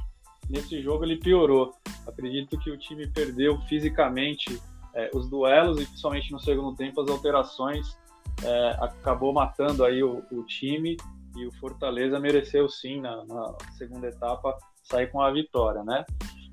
Nesse 0.50 0.82
jogo 0.82 1.06
ele 1.06 1.18
piorou. 1.18 1.74
Acredito 2.08 2.58
que 2.58 2.72
o 2.72 2.78
time 2.78 3.08
perdeu 3.08 3.60
fisicamente 3.62 4.60
é, 4.94 5.10
os 5.14 5.30
duelos 5.30 5.80
e 5.80 5.86
principalmente 5.86 6.32
no 6.32 6.40
segundo 6.40 6.76
tempo 6.76 7.02
as 7.02 7.10
alterações 7.10 7.98
é, 8.44 8.78
acabou 8.82 9.34
matando 9.34 9.84
aí 9.84 10.04
o, 10.04 10.24
o, 10.32 10.44
time 10.44 10.98
e 11.36 11.46
o 11.46 11.52
Fortaleza 11.54 12.20
mereceu 12.20 12.68
sim 12.68 13.00
na, 13.00 13.24
na, 13.26 13.56
segunda 13.78 14.08
etapa 14.08 14.58
sair 14.84 15.08
com 15.12 15.22
a 15.22 15.32
vitória, 15.32 15.84
né? 15.84 16.04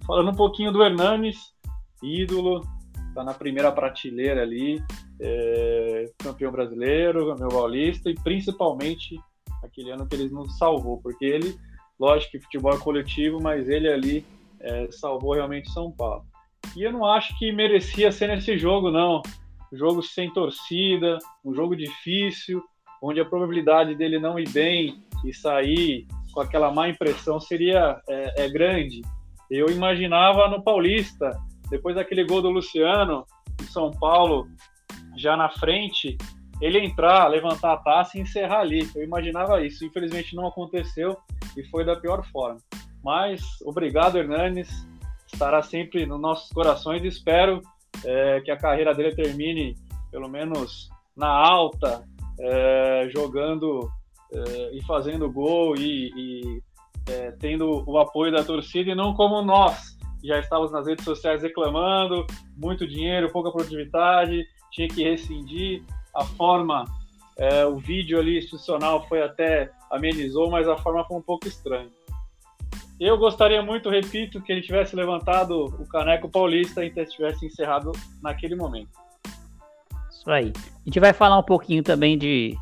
Falando 0.06 0.30
um 0.30 0.34
pouquinho 0.34 0.72
do 0.72 0.82
Hernanes, 0.82 1.52
ídolo, 2.02 2.62
tá 3.14 3.24
na 3.24 3.34
primeira 3.34 3.72
prateleira 3.72 4.42
ali, 4.42 4.82
é, 5.20 6.10
campeão 6.18 6.50
brasileiro, 6.50 7.28
campeão 7.28 7.48
paulista 7.48 8.10
e 8.10 8.14
principalmente 8.14 9.18
aquele 9.62 9.90
ano 9.90 10.06
que 10.06 10.16
ele 10.16 10.30
nos 10.30 10.56
salvou, 10.56 11.00
porque 11.02 11.24
ele, 11.24 11.54
lógico 11.98 12.32
que 12.32 12.40
futebol 12.40 12.72
é 12.72 12.78
coletivo, 12.78 13.40
mas 13.40 13.68
ele 13.68 13.88
ali 13.88 14.24
é, 14.60 14.88
salvou 14.90 15.34
realmente 15.34 15.70
São 15.70 15.92
Paulo. 15.92 16.24
E 16.76 16.82
eu 16.82 16.92
não 16.92 17.04
acho 17.04 17.36
que 17.38 17.52
merecia 17.52 18.12
ser 18.12 18.28
nesse 18.28 18.58
jogo, 18.58 18.90
não. 18.90 19.22
jogo 19.72 20.02
sem 20.02 20.32
torcida, 20.32 21.18
um 21.44 21.54
jogo 21.54 21.76
difícil, 21.76 22.62
onde 23.02 23.20
a 23.20 23.24
probabilidade 23.24 23.94
dele 23.94 24.18
não 24.18 24.38
ir 24.38 24.48
bem 24.50 25.02
e 25.24 25.34
sair 25.34 26.06
com 26.32 26.40
aquela 26.40 26.72
má 26.72 26.88
impressão 26.88 27.40
seria 27.40 28.00
é, 28.08 28.44
é 28.44 28.48
grande. 28.48 29.02
Eu 29.50 29.68
imaginava 29.68 30.48
no 30.48 30.62
Paulista, 30.62 31.36
depois 31.70 31.96
daquele 31.96 32.24
gol 32.24 32.40
do 32.40 32.50
Luciano, 32.50 33.26
São 33.70 33.90
Paulo, 33.90 34.46
já 35.20 35.36
na 35.36 35.48
frente, 35.50 36.16
ele 36.60 36.78
entrar, 36.78 37.28
levantar 37.28 37.72
a 37.72 37.76
taça 37.76 38.18
e 38.18 38.20
encerrar 38.20 38.60
ali. 38.60 38.88
Eu 38.94 39.02
imaginava 39.02 39.64
isso. 39.64 39.84
Infelizmente 39.84 40.34
não 40.34 40.46
aconteceu 40.46 41.16
e 41.56 41.64
foi 41.64 41.84
da 41.84 41.96
pior 41.96 42.24
forma. 42.30 42.58
Mas 43.02 43.40
obrigado, 43.64 44.18
Hernanes 44.18 44.68
estará 45.32 45.62
sempre 45.62 46.04
nos 46.04 46.20
nossos 46.20 46.50
corações. 46.52 47.02
Espero 47.04 47.62
é, 48.04 48.40
que 48.40 48.50
a 48.50 48.56
carreira 48.56 48.94
dele 48.94 49.14
termine, 49.14 49.74
pelo 50.10 50.28
menos 50.28 50.90
na 51.16 51.28
alta, 51.28 52.04
é, 52.38 53.08
jogando 53.10 53.90
é, 54.32 54.76
e 54.76 54.82
fazendo 54.84 55.30
gol 55.30 55.76
e, 55.76 56.12
e 56.16 56.62
é, 57.08 57.32
tendo 57.32 57.84
o 57.86 57.98
apoio 57.98 58.32
da 58.32 58.44
torcida 58.44 58.90
e 58.90 58.94
não 58.94 59.14
como 59.14 59.42
nós. 59.42 59.98
Já 60.22 60.38
estávamos 60.38 60.72
nas 60.72 60.86
redes 60.86 61.04
sociais 61.04 61.42
reclamando, 61.42 62.26
muito 62.56 62.86
dinheiro, 62.86 63.32
pouca 63.32 63.50
produtividade, 63.50 64.44
tinha 64.70 64.88
que 64.88 65.02
rescindir. 65.02 65.82
A 66.14 66.24
forma, 66.24 66.84
é, 67.36 67.64
o 67.66 67.76
vídeo 67.76 68.18
ali 68.18 68.38
institucional 68.38 69.06
foi 69.08 69.22
até 69.22 69.70
amenizou, 69.90 70.50
mas 70.50 70.68
a 70.68 70.76
forma 70.76 71.04
foi 71.04 71.18
um 71.18 71.22
pouco 71.22 71.46
estranha. 71.48 71.90
Eu 73.00 73.16
gostaria 73.16 73.62
muito, 73.62 73.88
repito, 73.88 74.42
que 74.42 74.52
ele 74.52 74.60
tivesse 74.60 74.94
levantado 74.94 75.64
o 75.64 75.88
caneco 75.88 76.28
paulista 76.28 76.84
e 76.84 76.90
tivesse 76.90 77.46
encerrado 77.46 77.92
naquele 78.22 78.54
momento. 78.54 78.90
Isso 80.10 80.30
aí. 80.30 80.52
A 80.54 80.84
gente 80.84 81.00
vai 81.00 81.14
falar 81.14 81.38
um 81.38 81.42
pouquinho 81.42 81.82
também 81.82 82.18
de, 82.18 82.54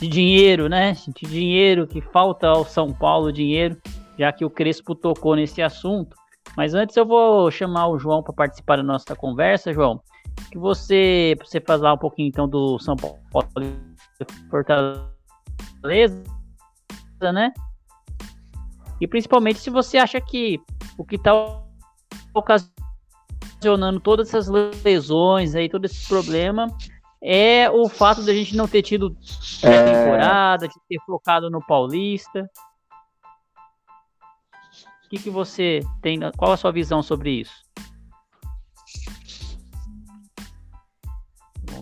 de 0.00 0.08
dinheiro, 0.08 0.68
né? 0.68 0.96
De 1.16 1.26
dinheiro 1.28 1.86
que 1.86 2.00
falta 2.00 2.48
ao 2.48 2.64
São 2.64 2.92
Paulo, 2.92 3.32
dinheiro, 3.32 3.80
já 4.18 4.32
que 4.32 4.44
o 4.44 4.50
Crespo 4.50 4.96
tocou 4.96 5.36
nesse 5.36 5.62
assunto. 5.62 6.16
Mas 6.56 6.74
antes 6.74 6.96
eu 6.96 7.06
vou 7.06 7.48
chamar 7.52 7.86
o 7.86 8.00
João 8.00 8.20
para 8.20 8.32
participar 8.32 8.78
da 8.78 8.82
nossa 8.82 9.14
conversa, 9.14 9.72
João. 9.72 10.02
Que 10.50 10.58
você, 10.58 11.36
você 11.40 11.60
falar 11.60 11.94
um 11.94 11.98
pouquinho 11.98 12.28
então 12.28 12.48
do 12.48 12.78
São 12.78 12.96
Paulo 12.96 13.18
Fortaleza, 14.50 15.04
né? 17.20 17.52
E 19.00 19.06
principalmente 19.06 19.58
se 19.58 19.70
você 19.70 19.98
acha 19.98 20.20
que 20.20 20.60
o 20.96 21.04
que 21.04 21.16
está 21.16 21.32
ocasionando 22.34 24.00
todas 24.00 24.28
essas 24.28 24.48
lesões 24.82 25.54
aí, 25.54 25.68
todo 25.68 25.84
esse 25.84 26.08
problema, 26.08 26.66
é 27.22 27.70
o 27.70 27.88
fato 27.88 28.22
de 28.22 28.30
a 28.30 28.34
gente 28.34 28.56
não 28.56 28.68
ter 28.68 28.82
tido 28.82 29.16
é... 29.62 29.92
temporada, 29.92 30.68
de 30.68 30.74
ter 30.88 30.98
focado 31.04 31.50
no 31.50 31.64
Paulista. 31.64 32.48
O 35.04 35.08
que, 35.08 35.18
que 35.18 35.30
você 35.30 35.80
tem? 36.02 36.20
Qual 36.36 36.52
a 36.52 36.56
sua 36.56 36.70
visão 36.70 37.02
sobre 37.02 37.40
isso? 37.40 37.64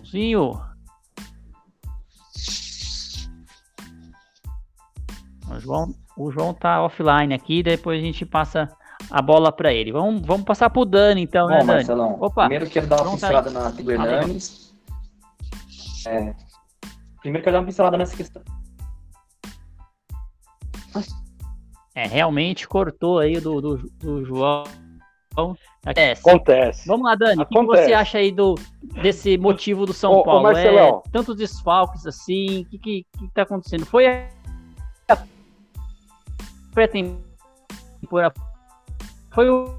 Bonzinho. 0.07 0.61
João, 5.59 5.93
o 6.17 6.31
João 6.31 6.53
tá 6.53 6.81
offline 6.83 7.33
aqui, 7.33 7.63
depois 7.63 7.99
a 7.99 8.05
gente 8.05 8.25
passa 8.25 8.69
a 9.09 9.21
bola 9.21 9.51
para 9.51 9.73
ele. 9.73 9.91
Vamos, 9.91 10.25
vamos 10.25 10.45
passar 10.45 10.69
pro 10.69 10.85
Dani, 10.85 11.21
então, 11.21 11.47
Bom, 11.47 11.53
né, 11.53 11.59
Dani? 11.59 11.71
Marcelão, 11.73 12.17
Opa, 12.21 12.41
primeiro 12.43 12.69
quero 12.69 12.87
dar 12.87 12.97
uma 12.97 13.05
tá 13.05 13.11
pincelada 13.11 13.51
tá 13.51 13.59
na 13.63 13.71
Tigo 13.71 13.91
Hernanes. 13.91 14.73
É, 16.05 16.35
primeiro 17.21 17.43
quero 17.43 17.53
dar 17.53 17.59
uma 17.59 17.65
pincelada 17.65 17.97
nessa 17.97 18.15
questão. 18.15 18.41
É, 21.95 22.05
realmente 22.05 22.67
cortou 22.67 23.19
aí 23.19 23.39
do, 23.39 23.59
do, 23.59 23.77
do 23.97 24.25
João. 24.25 24.63
Acontece. 25.37 26.29
Acontece. 26.29 26.87
Vamos 26.87 27.05
lá, 27.05 27.15
Dani. 27.15 27.41
Acontece. 27.43 27.65
O 27.65 27.71
que 27.71 27.89
você 27.89 27.93
acha 27.93 28.17
aí 28.17 28.31
do, 28.31 28.55
desse 29.01 29.37
motivo 29.37 29.85
do 29.85 29.93
São 29.93 30.13
ô, 30.13 30.23
Paulo? 30.23 30.47
Ô 30.47 30.51
é, 30.51 31.01
tantos 31.11 31.37
desfalques 31.37 32.05
assim? 32.07 32.61
O 32.61 32.69
que, 32.69 32.79
que, 32.79 33.05
que 33.19 33.27
tá 33.33 33.43
acontecendo? 33.43 33.85
Foi 33.85 34.07
a 34.07 34.27
pré-temporada. 36.73 38.33
Foi 39.31 39.49
o 39.49 39.77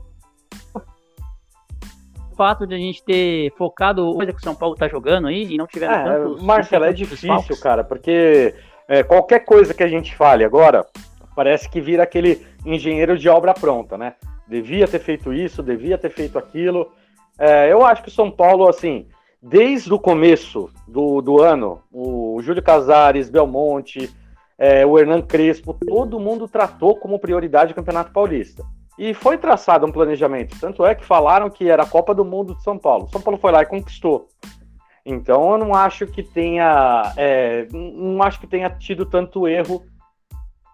fato 2.36 2.66
de 2.66 2.74
a 2.74 2.78
gente 2.78 3.02
ter 3.02 3.52
focado 3.56 4.14
coisa 4.14 4.32
que 4.32 4.38
o 4.38 4.42
São 4.42 4.54
Paulo 4.54 4.76
tá 4.76 4.88
jogando 4.88 5.26
aí 5.26 5.54
e 5.54 5.56
não 5.56 5.66
tiveram 5.66 5.94
é, 5.94 6.04
tantos. 6.04 6.42
Marcelo, 6.42 6.84
é 6.84 6.92
difícil, 6.92 7.28
desfalques. 7.28 7.60
cara, 7.60 7.82
porque 7.82 8.54
é, 8.88 9.02
qualquer 9.02 9.40
coisa 9.40 9.74
que 9.74 9.82
a 9.82 9.88
gente 9.88 10.14
fale 10.14 10.44
agora 10.44 10.86
parece 11.34 11.68
que 11.68 11.80
vira 11.80 12.04
aquele 12.04 12.46
engenheiro 12.64 13.18
de 13.18 13.28
obra 13.28 13.54
pronta, 13.54 13.98
né? 13.98 14.14
Devia 14.48 14.88
ter 14.88 14.98
feito 14.98 15.32
isso, 15.32 15.62
devia 15.62 15.98
ter 15.98 16.10
feito 16.10 16.38
aquilo. 16.38 16.90
É, 17.38 17.70
eu 17.70 17.84
acho 17.84 18.02
que 18.02 18.08
o 18.08 18.12
São 18.12 18.30
Paulo, 18.30 18.68
assim, 18.68 19.06
desde 19.40 19.92
o 19.92 19.98
começo 19.98 20.70
do, 20.86 21.20
do 21.20 21.40
ano, 21.40 21.80
o 21.92 22.40
Júlio 22.42 22.62
Casares, 22.62 23.30
Belmonte, 23.30 24.10
é, 24.58 24.84
o 24.84 24.98
Hernan 24.98 25.22
Crespo, 25.22 25.72
todo 25.72 26.18
mundo 26.18 26.48
tratou 26.48 26.96
como 26.96 27.18
prioridade 27.18 27.72
o 27.72 27.76
Campeonato 27.76 28.12
Paulista. 28.12 28.64
E 28.98 29.14
foi 29.14 29.38
traçado 29.38 29.86
um 29.86 29.92
planejamento. 29.92 30.58
Tanto 30.58 30.84
é 30.84 30.92
que 30.92 31.04
falaram 31.04 31.48
que 31.48 31.68
era 31.70 31.84
a 31.84 31.88
Copa 31.88 32.12
do 32.12 32.24
Mundo 32.24 32.56
de 32.56 32.62
São 32.64 32.76
Paulo. 32.76 33.08
São 33.08 33.20
Paulo 33.20 33.38
foi 33.38 33.52
lá 33.52 33.62
e 33.62 33.66
conquistou. 33.66 34.26
Então 35.06 35.52
eu 35.52 35.58
não 35.58 35.72
acho 35.72 36.04
que 36.06 36.22
tenha. 36.22 37.12
É, 37.16 37.68
não 37.72 38.20
acho 38.22 38.40
que 38.40 38.46
tenha 38.48 38.68
tido 38.68 39.06
tanto 39.06 39.46
erro 39.46 39.84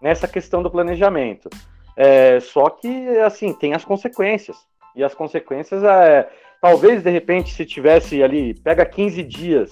nessa 0.00 0.26
questão 0.26 0.62
do 0.62 0.70
planejamento. 0.70 1.50
É, 1.96 2.40
só 2.40 2.68
que, 2.70 3.08
assim, 3.20 3.52
tem 3.52 3.74
as 3.74 3.84
consequências. 3.84 4.56
E 4.94 5.02
as 5.02 5.14
consequências 5.14 5.82
é. 5.82 6.28
Talvez, 6.60 7.02
de 7.02 7.10
repente, 7.10 7.52
se 7.52 7.66
tivesse 7.66 8.22
ali, 8.22 8.54
pega 8.54 8.86
15 8.86 9.22
dias 9.22 9.70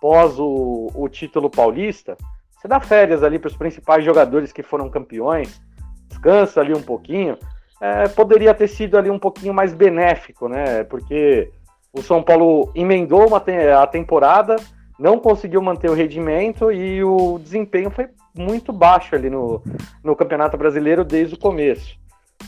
pós 0.00 0.38
o, 0.38 0.88
o 0.94 1.08
título 1.08 1.50
paulista, 1.50 2.16
você 2.62 2.68
dá 2.68 2.78
férias 2.78 3.24
ali 3.24 3.40
para 3.40 3.48
os 3.48 3.56
principais 3.56 4.04
jogadores 4.04 4.52
que 4.52 4.62
foram 4.62 4.88
campeões, 4.88 5.60
descansa 6.08 6.60
ali 6.60 6.72
um 6.72 6.82
pouquinho, 6.82 7.36
é, 7.80 8.06
poderia 8.06 8.54
ter 8.54 8.68
sido 8.68 8.96
ali 8.96 9.10
um 9.10 9.18
pouquinho 9.18 9.52
mais 9.52 9.74
benéfico, 9.74 10.48
né? 10.48 10.84
Porque 10.84 11.50
o 11.92 12.00
São 12.00 12.22
Paulo 12.22 12.70
emendou 12.74 13.26
uma 13.26 13.40
te 13.40 13.52
a 13.52 13.84
temporada, 13.86 14.54
não 14.98 15.18
conseguiu 15.18 15.60
manter 15.60 15.90
o 15.90 15.94
rendimento 15.94 16.70
e 16.70 17.02
o 17.02 17.40
desempenho 17.40 17.90
foi 17.90 18.08
muito 18.34 18.72
baixo 18.72 19.14
ali 19.14 19.28
no, 19.28 19.62
no 20.02 20.16
Campeonato 20.16 20.56
Brasileiro 20.56 21.04
desde 21.04 21.34
o 21.34 21.38
começo. 21.38 21.98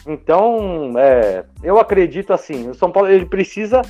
Então, 0.07 0.93
é, 0.99 1.45
eu 1.62 1.79
acredito 1.79 2.33
assim, 2.33 2.69
o 2.69 2.75
São 2.75 2.91
Paulo 2.91 3.09
ele 3.09 3.26
precisa. 3.26 3.83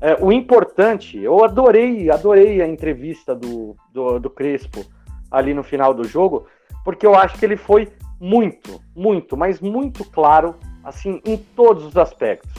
É, 0.00 0.16
o 0.20 0.32
importante, 0.32 1.18
eu 1.18 1.44
adorei, 1.44 2.10
adorei 2.10 2.60
a 2.60 2.66
entrevista 2.66 3.34
do, 3.34 3.76
do, 3.92 4.18
do 4.18 4.28
Crespo 4.28 4.84
ali 5.30 5.54
no 5.54 5.62
final 5.62 5.94
do 5.94 6.04
jogo, 6.04 6.46
porque 6.84 7.06
eu 7.06 7.14
acho 7.14 7.38
que 7.38 7.44
ele 7.44 7.56
foi 7.56 7.88
muito, 8.20 8.80
muito, 8.94 9.36
mas 9.36 9.60
muito 9.60 10.04
claro, 10.04 10.56
assim, 10.84 11.20
em 11.24 11.36
todos 11.36 11.84
os 11.86 11.96
aspectos. 11.96 12.52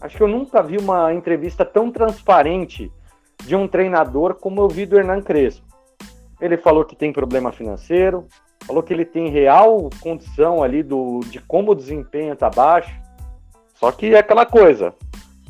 Acho 0.00 0.16
que 0.16 0.22
eu 0.22 0.28
nunca 0.28 0.62
vi 0.62 0.76
uma 0.76 1.12
entrevista 1.12 1.64
tão 1.64 1.90
transparente 1.90 2.92
de 3.44 3.56
um 3.56 3.66
treinador 3.66 4.34
como 4.34 4.60
eu 4.60 4.68
vi 4.68 4.86
do 4.86 4.96
Hernan 4.96 5.22
Crespo. 5.22 5.66
Ele 6.40 6.56
falou 6.56 6.84
que 6.84 6.96
tem 6.96 7.12
problema 7.12 7.52
financeiro, 7.52 8.26
falou 8.66 8.82
que 8.82 8.92
ele 8.92 9.04
tem 9.04 9.28
real 9.28 9.88
condição 10.00 10.62
ali 10.62 10.82
do, 10.82 11.20
de 11.20 11.38
como 11.40 11.72
o 11.72 11.74
desempenho 11.74 12.32
está 12.32 12.50
baixo. 12.50 12.94
Só 13.74 13.90
que 13.92 14.14
é 14.14 14.18
aquela 14.18 14.46
coisa. 14.46 14.94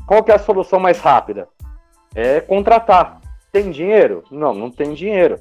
Qual 0.07 0.23
que 0.23 0.31
é 0.31 0.35
a 0.35 0.39
solução 0.39 0.79
mais 0.79 0.99
rápida? 0.99 1.49
É 2.15 2.41
contratar. 2.41 3.21
Tem 3.51 3.71
dinheiro? 3.71 4.23
Não, 4.31 4.55
não 4.55 4.71
tem 4.71 4.93
dinheiro. 4.93 5.39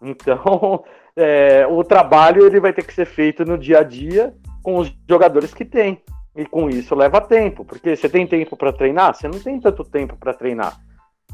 Então, 0.00 0.84
é, 1.16 1.66
o 1.66 1.82
trabalho 1.82 2.46
ele 2.46 2.60
vai 2.60 2.72
ter 2.72 2.84
que 2.84 2.94
ser 2.94 3.06
feito 3.06 3.44
no 3.44 3.58
dia 3.58 3.80
a 3.80 3.82
dia 3.82 4.34
com 4.62 4.78
os 4.78 4.92
jogadores 5.08 5.52
que 5.52 5.64
tem. 5.64 6.02
E 6.36 6.46
com 6.46 6.70
isso 6.70 6.94
leva 6.94 7.20
tempo, 7.20 7.64
porque 7.64 7.96
você 7.96 8.08
tem 8.08 8.24
tempo 8.24 8.56
para 8.56 8.72
treinar? 8.72 9.14
Você 9.14 9.26
não 9.26 9.40
tem 9.40 9.58
tanto 9.58 9.82
tempo 9.82 10.16
para 10.16 10.32
treinar. 10.32 10.78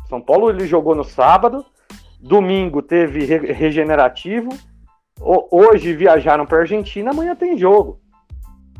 São 0.08 0.20
Paulo 0.20 0.48
ele 0.48 0.66
jogou 0.66 0.94
no 0.94 1.04
sábado, 1.04 1.64
Domingo 2.20 2.80
teve 2.80 3.24
re 3.26 3.52
regenerativo. 3.52 4.48
Hoje 5.20 5.92
viajaram 5.92 6.44
para 6.44 6.58
Argentina, 6.58 7.10
amanhã 7.10 7.34
tem 7.34 7.56
jogo. 7.56 8.00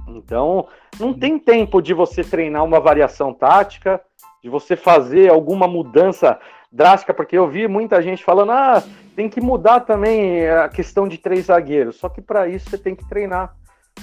Então, 0.08 0.68
não 0.98 1.12
tem 1.12 1.38
tempo 1.38 1.80
de 1.80 1.94
você 1.94 2.22
treinar 2.22 2.64
uma 2.64 2.80
variação 2.80 3.32
tática, 3.32 4.00
de 4.42 4.50
você 4.50 4.76
fazer 4.76 5.30
alguma 5.30 5.66
mudança 5.66 6.38
drástica, 6.70 7.14
porque 7.14 7.38
eu 7.38 7.48
vi 7.48 7.66
muita 7.66 8.02
gente 8.02 8.24
falando: 8.24 8.52
ah, 8.52 8.82
tem 9.16 9.28
que 9.28 9.40
mudar 9.40 9.80
também 9.80 10.48
a 10.48 10.68
questão 10.68 11.08
de 11.08 11.18
três 11.18 11.46
zagueiros. 11.46 11.96
Só 11.96 12.08
que 12.08 12.20
para 12.20 12.48
isso 12.48 12.68
você 12.68 12.78
tem 12.78 12.94
que 12.94 13.08
treinar. 13.08 13.56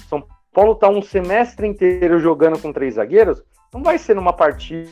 São 0.08 0.26
Paulo 0.54 0.74
está 0.74 0.90
um 0.90 1.02
semestre 1.02 1.68
inteiro 1.68 2.20
jogando 2.20 2.60
com 2.60 2.74
três 2.74 2.96
zagueiros, 2.96 3.42
não 3.74 3.84
vai 3.84 3.98
ser 3.98 4.16
numa 4.16 4.34
partida 4.34 4.90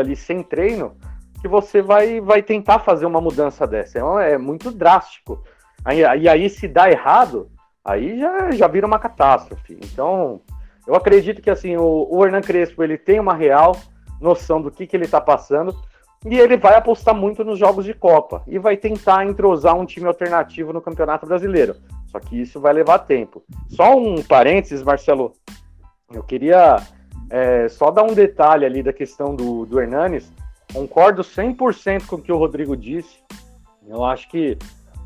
ali 0.00 0.16
sem 0.16 0.42
treino 0.42 0.96
que 1.40 1.46
você 1.46 1.82
vai, 1.82 2.20
vai 2.20 2.42
tentar 2.42 2.78
fazer 2.78 3.04
uma 3.04 3.20
mudança 3.20 3.66
dessa. 3.66 3.98
É, 3.98 4.32
é 4.32 4.38
muito 4.38 4.70
drástico. 4.70 5.44
Aí, 5.84 6.00
e 6.00 6.28
aí, 6.28 6.50
se 6.50 6.68
dá 6.68 6.90
errado, 6.90 7.50
aí 7.84 8.18
já, 8.18 8.50
já 8.50 8.68
vira 8.68 8.86
uma 8.86 8.98
catástrofe. 8.98 9.78
Então, 9.82 10.40
eu 10.86 10.94
acredito 10.94 11.40
que 11.40 11.50
assim, 11.50 11.76
o, 11.76 12.08
o 12.10 12.24
Hernan 12.24 12.42
Crespo 12.42 12.82
ele 12.82 12.98
tem 12.98 13.18
uma 13.18 13.34
real 13.34 13.76
noção 14.20 14.60
do 14.60 14.70
que, 14.70 14.86
que 14.86 14.96
ele 14.96 15.04
está 15.04 15.20
passando 15.20 15.74
e 16.24 16.38
ele 16.38 16.56
vai 16.56 16.74
apostar 16.74 17.14
muito 17.14 17.44
nos 17.44 17.58
jogos 17.58 17.84
de 17.84 17.92
Copa 17.92 18.42
e 18.46 18.58
vai 18.58 18.76
tentar 18.76 19.26
entrosar 19.26 19.76
um 19.76 19.84
time 19.84 20.06
alternativo 20.06 20.72
no 20.72 20.80
Campeonato 20.80 21.26
Brasileiro. 21.26 21.76
Só 22.06 22.18
que 22.18 22.40
isso 22.40 22.60
vai 22.60 22.72
levar 22.72 23.00
tempo. 23.00 23.42
Só 23.68 23.94
um 23.96 24.22
parênteses, 24.22 24.82
Marcelo. 24.82 25.34
Eu 26.10 26.22
queria 26.22 26.76
é, 27.28 27.68
só 27.68 27.90
dar 27.90 28.04
um 28.04 28.14
detalhe 28.14 28.64
ali 28.64 28.82
da 28.82 28.92
questão 28.92 29.34
do, 29.34 29.66
do 29.66 29.80
Hernanes. 29.80 30.32
Concordo 30.72 31.22
100% 31.22 32.06
com 32.06 32.16
o 32.16 32.22
que 32.22 32.32
o 32.32 32.38
Rodrigo 32.38 32.76
disse. 32.76 33.18
Eu 33.86 34.02
acho 34.02 34.28
que 34.30 34.56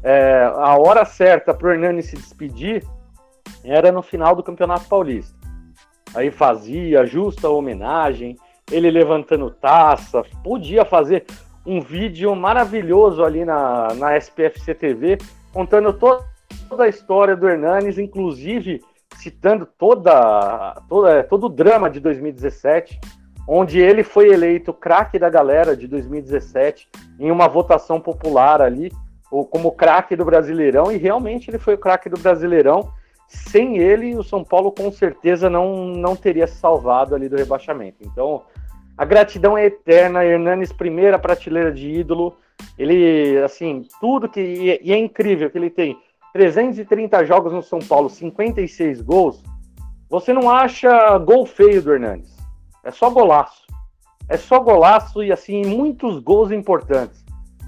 é, 0.02 0.50
a 0.54 0.76
hora 0.78 1.04
certa 1.04 1.52
para 1.52 1.68
o 1.68 1.72
Hernani 1.72 2.02
se 2.02 2.16
despedir 2.16 2.84
era 3.64 3.90
no 3.90 4.02
final 4.02 4.34
do 4.34 4.42
Campeonato 4.42 4.88
Paulista. 4.88 5.36
Aí 6.14 6.30
fazia 6.30 7.04
justa 7.04 7.48
homenagem, 7.48 8.36
ele 8.70 8.90
levantando 8.90 9.50
taça, 9.50 10.22
podia 10.42 10.84
fazer 10.84 11.24
um 11.66 11.80
vídeo 11.80 12.34
maravilhoso 12.34 13.22
ali 13.22 13.44
na, 13.44 13.92
na 13.94 14.16
SPFC 14.16 14.74
TV, 14.74 15.18
contando 15.52 15.92
toda, 15.92 16.24
toda 16.68 16.84
a 16.84 16.88
história 16.88 17.36
do 17.36 17.48
Hernanes, 17.48 17.98
inclusive 17.98 18.82
citando 19.16 19.66
toda, 19.66 20.80
toda, 20.88 21.24
todo 21.24 21.46
o 21.46 21.48
drama 21.50 21.90
de 21.90 22.00
2017 22.00 22.98
onde 23.48 23.80
ele 23.80 24.04
foi 24.04 24.28
eleito 24.28 24.74
craque 24.74 25.18
da 25.18 25.30
galera 25.30 25.74
de 25.74 25.88
2017 25.88 26.86
em 27.18 27.30
uma 27.30 27.48
votação 27.48 27.98
popular 27.98 28.60
ali, 28.60 28.92
ou 29.30 29.44
como 29.44 29.72
craque 29.72 30.16
do 30.16 30.24
Brasileirão, 30.24 30.90
e 30.90 30.96
realmente 30.96 31.50
ele 31.50 31.58
foi 31.58 31.74
o 31.74 31.78
craque 31.78 32.08
do 32.08 32.18
Brasileirão. 32.18 32.92
Sem 33.26 33.76
ele, 33.76 34.16
o 34.16 34.22
São 34.22 34.42
Paulo 34.42 34.72
com 34.72 34.90
certeza 34.90 35.50
não, 35.50 35.86
não 35.86 36.16
teria 36.16 36.46
se 36.46 36.56
salvado 36.56 37.14
ali 37.14 37.28
do 37.28 37.36
rebaixamento. 37.36 37.98
Então, 38.00 38.42
a 38.96 39.04
gratidão 39.04 39.56
é 39.56 39.66
eterna. 39.66 40.24
Hernanes, 40.24 40.72
primeira 40.72 41.18
prateleira 41.18 41.70
de 41.70 41.90
ídolo. 41.90 42.36
Ele, 42.78 43.38
assim, 43.44 43.86
tudo 44.00 44.28
que. 44.28 44.40
E 44.82 44.92
é 44.92 44.96
incrível 44.96 45.50
que 45.50 45.58
ele 45.58 45.68
tem 45.68 45.98
330 46.32 47.24
jogos 47.24 47.52
no 47.52 47.62
São 47.62 47.78
Paulo, 47.78 48.08
56 48.08 49.02
gols. 49.02 49.42
Você 50.08 50.32
não 50.32 50.50
acha 50.50 51.18
gol 51.18 51.44
feio 51.44 51.82
do 51.82 51.92
Hernanes. 51.92 52.34
É 52.82 52.90
só 52.90 53.10
golaço. 53.10 53.66
É 54.28 54.36
só 54.36 54.58
golaço 54.58 55.22
e 55.22 55.30
assim 55.30 55.64
muitos 55.64 56.18
gols 56.18 56.50
importantes. 56.50 57.24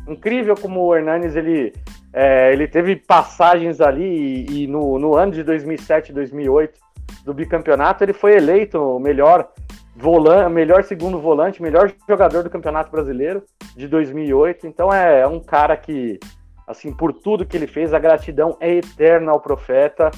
Incrível 0.08 0.54
como 0.56 0.80
o 0.80 0.94
Hernanes 0.94 1.36
ele, 1.36 1.72
é, 2.12 2.52
ele 2.52 2.66
teve 2.66 2.96
passagens 2.96 3.80
ali 3.80 4.46
e, 4.48 4.62
e 4.62 4.66
no, 4.66 4.98
no, 4.98 5.14
ano 5.14 5.32
de 5.32 5.42
2007, 5.42 6.12
2008 6.12 6.78
do 7.24 7.34
bicampeonato 7.34 8.04
ele 8.04 8.12
foi 8.12 8.36
eleito 8.36 8.78
o 8.78 8.98
melhor 8.98 9.48
volante, 9.94 10.50
melhor 10.52 10.84
segundo 10.84 11.18
volante, 11.20 11.62
melhor 11.62 11.92
jogador 12.08 12.42
do 12.42 12.50
Campeonato 12.50 12.90
Brasileiro 12.90 13.42
de 13.76 13.86
2008. 13.86 14.66
Então 14.66 14.92
é, 14.92 15.20
é 15.20 15.26
um 15.26 15.40
cara 15.40 15.76
que 15.76 16.18
assim 16.66 16.92
por 16.92 17.12
tudo 17.12 17.44
que 17.44 17.56
ele 17.56 17.66
fez 17.66 17.92
a 17.92 17.98
gratidão 17.98 18.56
é 18.60 18.74
eterna 18.74 19.32
ao 19.32 19.40
profeta. 19.40 20.10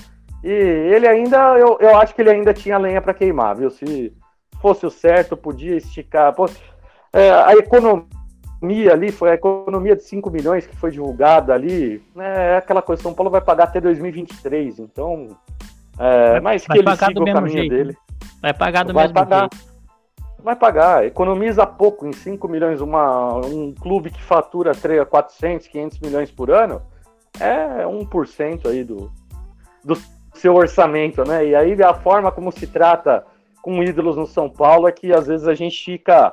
E 0.45 0.51
ele 0.51 1.07
ainda, 1.07 1.57
eu, 1.59 1.79
eu 1.81 1.97
acho 1.99 2.15
que 2.15 2.21
ele 2.21 2.31
ainda 2.31 2.53
tinha 2.53 2.77
lenha 2.77 3.01
para 3.01 3.15
queimar, 3.15 3.57
viu? 3.57 3.71
Se, 3.71 4.13
fosse 4.63 4.87
o 4.87 4.91
certo, 4.91 5.37
podia 5.37 5.77
esticar. 5.77 6.33
Pô, 6.33 6.49
é, 7.13 7.31
a 7.31 7.53
economia 7.55 8.07
ali, 8.91 9.11
foi 9.11 9.31
a 9.31 9.35
economia 9.35 9.97
de 9.97 10.05
5 10.05 10.31
milhões 10.31 10.67
que 10.67 10.77
foi 10.77 10.91
divulgada 10.91 11.53
ali, 11.53 12.03
né, 12.15 12.55
é 12.55 12.57
aquela 12.57 12.81
coisa, 12.83 13.03
São 13.03 13.15
Paulo 13.15 13.31
vai 13.31 13.41
pagar 13.41 13.65
até 13.65 13.81
2023, 13.81 14.79
então 14.79 15.29
É, 15.99 16.41
mas 16.41 16.67
que 16.67 16.79
ele 16.79 16.97
siga 16.97 17.23
o 17.23 17.25
caminho 17.25 17.59
jeito. 17.59 17.75
dele. 17.75 17.97
Vai 18.41 18.55
pagar 18.55 18.85
do 18.85 18.93
vai 18.93 19.05
mesmo 19.05 19.15
pagar. 19.15 19.49
jeito. 19.53 19.73
Vai 20.43 20.57
pagar, 20.57 21.05
economiza 21.07 21.65
pouco, 21.67 22.07
em 22.07 22.13
5 22.13 22.49
milhões, 22.49 22.81
uma, 22.81 23.37
um 23.47 23.73
clube 23.73 24.11
que 24.11 24.21
fatura 24.21 24.73
3, 24.73 25.07
400, 25.07 25.69
500 25.69 26.01
milhões 26.01 26.31
por 26.33 26.51
ano, 26.51 26.83
é 27.39 27.85
1% 27.85 28.67
aí 28.67 28.83
do, 28.83 29.11
do 29.85 29.97
seu 30.35 30.55
orçamento, 30.55 31.23
né? 31.25 31.47
E 31.47 31.55
aí 31.55 31.81
a 31.83 31.95
forma 31.95 32.33
como 32.33 32.51
se 32.51 32.67
trata 32.67 33.25
com 33.63 33.83
ídolos 33.85 34.17
no 34.17 34.27
São 34.27 34.51
Paulo 34.51 34.89
é 34.89 34.93
que 34.93 35.13
às 35.13 35.29
vezes 35.29 35.47
a 35.47 35.55
gente 35.55 35.85
fica, 35.85 36.33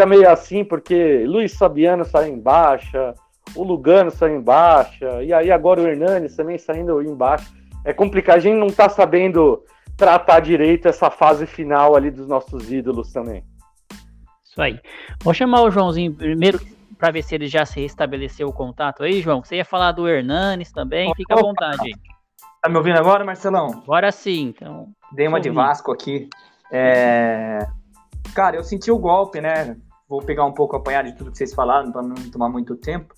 fica 0.00 0.06
meio 0.06 0.30
assim, 0.30 0.64
porque 0.64 1.24
Luiz 1.26 1.54
Fabiano 1.56 2.04
sai 2.04 2.30
em 2.30 2.40
baixa, 2.40 3.14
o 3.54 3.62
Lugano 3.62 4.10
sai 4.10 4.34
em 4.34 4.40
baixa, 4.40 5.22
e 5.22 5.32
aí 5.32 5.50
agora 5.50 5.82
o 5.82 5.86
Hernanes 5.86 6.34
também 6.34 6.56
saindo 6.56 7.02
em 7.02 7.14
baixa. 7.14 7.50
É 7.84 7.92
complicado, 7.92 8.36
a 8.36 8.40
gente 8.40 8.56
não 8.56 8.68
tá 8.68 8.88
sabendo 8.88 9.62
tratar 9.96 10.40
direito 10.40 10.88
essa 10.88 11.10
fase 11.10 11.46
final 11.46 11.94
ali 11.94 12.10
dos 12.10 12.26
nossos 12.26 12.72
ídolos 12.72 13.12
também. 13.12 13.44
Isso 14.42 14.60
aí. 14.62 14.80
Vou 15.22 15.34
chamar 15.34 15.62
o 15.62 15.70
Joãozinho 15.70 16.14
primeiro 16.14 16.58
para 16.98 17.10
ver 17.10 17.22
se 17.22 17.34
ele 17.34 17.46
já 17.46 17.66
se 17.66 17.80
restabeleceu 17.80 18.48
o 18.48 18.52
contato 18.52 19.02
aí, 19.02 19.20
João. 19.20 19.42
Você 19.44 19.56
ia 19.56 19.64
falar 19.64 19.92
do 19.92 20.08
Hernanes 20.08 20.72
também, 20.72 21.12
fica 21.14 21.34
à 21.34 21.42
vontade. 21.42 21.90
Tá 22.62 22.68
me 22.70 22.76
ouvindo 22.76 22.98
agora, 22.98 23.24
Marcelão? 23.24 23.82
Agora 23.82 24.10
sim, 24.10 24.54
então. 24.56 24.88
Dei 25.12 25.28
uma 25.28 25.40
de 25.40 25.50
Vasco 25.50 25.92
aqui. 25.92 26.28
É... 26.72 27.58
Cara, 28.34 28.56
eu 28.56 28.64
senti 28.64 28.90
o 28.90 28.98
golpe, 28.98 29.40
né? 29.40 29.76
Vou 30.10 30.20
pegar 30.20 30.44
um 30.44 30.52
pouco 30.52 30.76
apanhar 30.76 31.04
de 31.04 31.12
tudo 31.16 31.30
que 31.30 31.38
vocês 31.38 31.54
falaram 31.54 31.90
para 31.90 32.02
não 32.02 32.14
tomar 32.30 32.50
muito 32.50 32.76
tempo. 32.76 33.14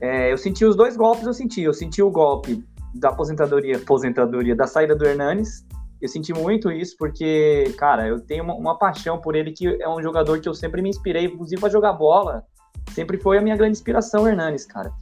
É, 0.00 0.32
eu 0.32 0.38
senti 0.38 0.64
os 0.64 0.74
dois 0.74 0.96
golpes, 0.96 1.26
eu 1.26 1.34
senti. 1.34 1.60
Eu 1.60 1.74
senti 1.74 2.00
o 2.00 2.10
golpe 2.10 2.64
da 2.94 3.10
aposentadoria, 3.10 3.76
aposentadoria 3.76 4.56
da 4.56 4.66
saída 4.66 4.96
do 4.96 5.04
Hernanes 5.04 5.66
eu 6.00 6.08
senti 6.08 6.32
muito 6.32 6.70
isso 6.70 6.96
porque, 6.98 7.74
cara, 7.78 8.06
eu 8.06 8.20
tenho 8.20 8.44
uma, 8.44 8.54
uma, 8.54 8.78
paixão 8.78 9.18
por 9.20 9.34
ele, 9.34 9.52
que 9.52 9.66
é 9.80 9.88
um 9.88 10.02
jogador 10.02 10.40
que 10.40 10.48
eu 10.48 10.54
sempre 10.54 10.82
me 10.82 10.90
inspirei, 10.90 11.24
inclusive 11.24 11.60
para 11.60 11.70
jogar 11.70 11.94
bola. 11.94 12.44
Sempre 12.92 13.18
foi 13.18 13.38
a 13.38 13.42
minha 13.42 13.56
grande 13.56 13.72
inspiração, 13.72 14.28
Hernanes, 14.28 14.66
cara. 14.66 14.92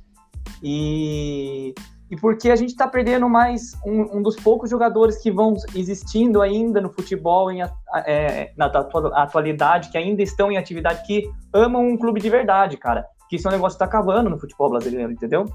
E, 0.62 1.74
e 2.10 2.16
porque 2.16 2.50
a 2.50 2.56
gente 2.56 2.70
está 2.70 2.86
perdendo 2.86 3.28
mais 3.28 3.76
um, 3.84 4.18
um, 4.18 4.22
dos 4.22 4.36
poucos 4.36 4.68
jogadores 4.68 5.18
que 5.18 5.30
vão 5.30 5.54
existindo 5.74 6.42
ainda 6.42 6.80
no 6.80 6.90
futebol, 6.90 7.50
em, 7.50 7.62
é, 8.06 8.52
na 8.56 8.66
atualidade, 8.66 9.90
que 9.90 9.96
ainda 9.96 10.22
estão 10.22 10.52
em 10.52 10.58
atividade, 10.58 11.06
que 11.06 11.30
amam 11.52 11.86
um 11.86 11.96
clube 11.96 12.20
de 12.20 12.28
verdade, 12.28 12.76
cara. 12.76 13.06
Que 13.28 13.36
isso 13.36 13.48
é 13.48 13.50
um 13.50 13.54
negócio 13.54 13.76
que 13.76 13.84
tá 13.84 13.86
acabando 13.86 14.28
no 14.28 14.38
futebol 14.38 14.70
brasileiro, 14.70 15.10
entendeu? 15.10 15.46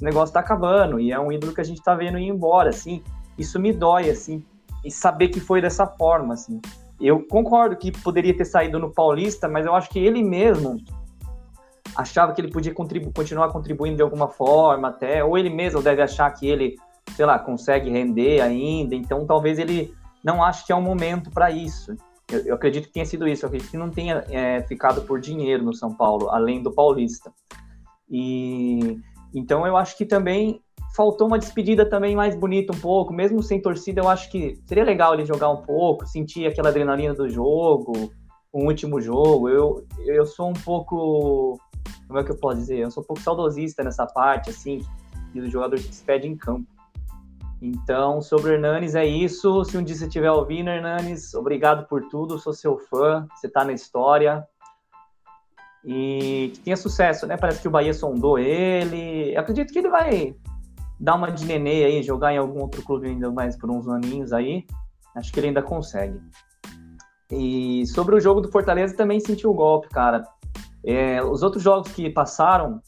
O 0.00 0.04
negócio 0.04 0.32
tá 0.32 0.40
acabando 0.40 1.00
e 1.00 1.10
é 1.10 1.18
um 1.18 1.32
ídolo 1.32 1.54
que 1.54 1.60
a 1.60 1.64
gente 1.64 1.82
tá 1.82 1.94
vendo 1.94 2.18
ir 2.18 2.28
embora, 2.28 2.68
assim. 2.68 3.02
Isso 3.38 3.58
me 3.58 3.72
dói, 3.72 4.10
assim, 4.10 4.44
e 4.84 4.90
saber 4.90 5.28
que 5.28 5.40
foi 5.40 5.62
dessa 5.62 5.86
forma, 5.86 6.34
assim. 6.34 6.60
Eu 7.00 7.26
concordo 7.26 7.76
que 7.76 7.90
poderia 7.90 8.36
ter 8.36 8.44
saído 8.44 8.78
no 8.78 8.92
Paulista, 8.92 9.48
mas 9.48 9.66
eu 9.66 9.74
acho 9.74 9.88
que 9.90 9.98
ele 9.98 10.22
mesmo 10.22 10.76
achava 11.94 12.32
que 12.32 12.40
ele 12.40 12.50
podia 12.50 12.72
contribu 12.72 13.12
continuar 13.12 13.50
contribuindo 13.50 13.96
de 13.96 14.02
alguma 14.02 14.28
forma 14.28 14.88
até, 14.88 15.24
ou 15.24 15.38
ele 15.38 15.50
mesmo 15.50 15.82
deve 15.82 16.02
achar 16.02 16.30
que 16.30 16.46
ele, 16.46 16.76
sei 17.16 17.24
lá, 17.24 17.38
consegue 17.38 17.90
render 17.90 18.40
ainda, 18.40 18.94
então 18.94 19.26
talvez 19.26 19.58
ele 19.58 19.94
não 20.22 20.42
ache 20.42 20.64
que 20.66 20.72
é 20.72 20.74
o 20.74 20.78
um 20.78 20.82
momento 20.82 21.30
para 21.30 21.50
isso. 21.50 21.96
Eu, 22.30 22.40
eu, 22.46 22.54
acredito 22.54 22.86
que 22.86 22.92
tenha 22.92 23.04
sido 23.04 23.28
isso, 23.28 23.44
eu 23.44 23.48
acredito 23.48 23.70
que 23.70 23.76
não 23.76 23.90
tenha 23.90 24.24
é, 24.30 24.62
ficado 24.62 25.02
por 25.02 25.20
dinheiro 25.20 25.62
no 25.62 25.74
São 25.74 25.92
Paulo, 25.92 26.30
além 26.30 26.62
do 26.62 26.72
Paulista. 26.72 27.30
E 28.10 28.98
então 29.34 29.66
eu 29.66 29.76
acho 29.76 29.96
que 29.96 30.06
também 30.06 30.60
faltou 30.94 31.26
uma 31.26 31.38
despedida 31.38 31.84
também 31.84 32.14
mais 32.14 32.36
bonita 32.36 32.72
um 32.72 32.78
pouco, 32.78 33.12
mesmo 33.12 33.42
sem 33.42 33.60
torcida, 33.60 34.00
eu 34.00 34.08
acho 34.08 34.30
que 34.30 34.56
seria 34.64 34.84
legal 34.84 35.12
ele 35.12 35.26
jogar 35.26 35.50
um 35.50 35.62
pouco, 35.62 36.06
sentir 36.06 36.46
aquela 36.46 36.68
adrenalina 36.68 37.12
do 37.12 37.28
jogo, 37.28 38.12
um 38.54 38.66
último 38.66 39.00
jogo. 39.00 39.48
Eu, 39.48 39.84
eu 40.06 40.24
sou 40.24 40.48
um 40.48 40.52
pouco, 40.52 41.58
como 42.06 42.18
é 42.18 42.24
que 42.24 42.30
eu 42.30 42.36
posso 42.36 42.58
dizer? 42.58 42.78
Eu 42.78 42.90
sou 42.90 43.02
um 43.02 43.06
pouco 43.06 43.22
saudosista 43.22 43.82
nessa 43.82 44.06
parte, 44.06 44.50
assim, 44.50 44.80
do 45.34 45.50
jogador 45.50 45.78
se 45.78 45.88
despede 45.88 46.28
em 46.28 46.36
campo. 46.36 46.66
Então, 47.60 48.20
sobre 48.20 48.50
o 48.50 48.54
Hernanes 48.54 48.94
é 48.94 49.06
isso. 49.06 49.64
Se 49.64 49.76
um 49.76 49.82
dia 49.82 49.96
você 49.96 50.06
estiver 50.06 50.30
ouvindo, 50.30 50.68
Hernanes, 50.68 51.34
obrigado 51.34 51.86
por 51.86 52.08
tudo, 52.08 52.38
sou 52.38 52.52
seu 52.52 52.78
fã, 52.78 53.26
você 53.34 53.46
está 53.46 53.64
na 53.64 53.72
história. 53.72 54.46
E 55.84 56.50
que 56.54 56.60
tenha 56.60 56.76
sucesso, 56.76 57.26
né? 57.26 57.36
Parece 57.36 57.60
que 57.60 57.68
o 57.68 57.70
Bahia 57.70 57.92
sondou 57.92 58.38
ele. 58.38 59.34
Eu 59.34 59.40
acredito 59.40 59.72
que 59.72 59.78
ele 59.78 59.88
vai 59.88 60.34
dar 60.98 61.16
uma 61.16 61.30
de 61.30 61.44
nenê 61.44 61.84
aí, 61.84 62.02
jogar 62.02 62.32
em 62.32 62.38
algum 62.38 62.60
outro 62.60 62.82
clube 62.82 63.08
ainda 63.08 63.30
mais 63.30 63.56
por 63.56 63.70
uns 63.70 63.88
aninhos 63.88 64.32
aí, 64.32 64.64
acho 65.14 65.32
que 65.32 65.40
ele 65.40 65.48
ainda 65.48 65.62
consegue. 65.62 66.18
E 67.30 67.86
sobre 67.86 68.14
o 68.14 68.20
jogo 68.20 68.40
do 68.40 68.50
Fortaleza 68.50 68.96
também 68.96 69.20
senti 69.20 69.46
o 69.46 69.52
golpe, 69.52 69.88
cara. 69.88 70.22
É, 70.86 71.22
os 71.22 71.42
outros 71.42 71.62
jogos 71.62 71.90
que 71.92 72.10
passaram, 72.10 72.80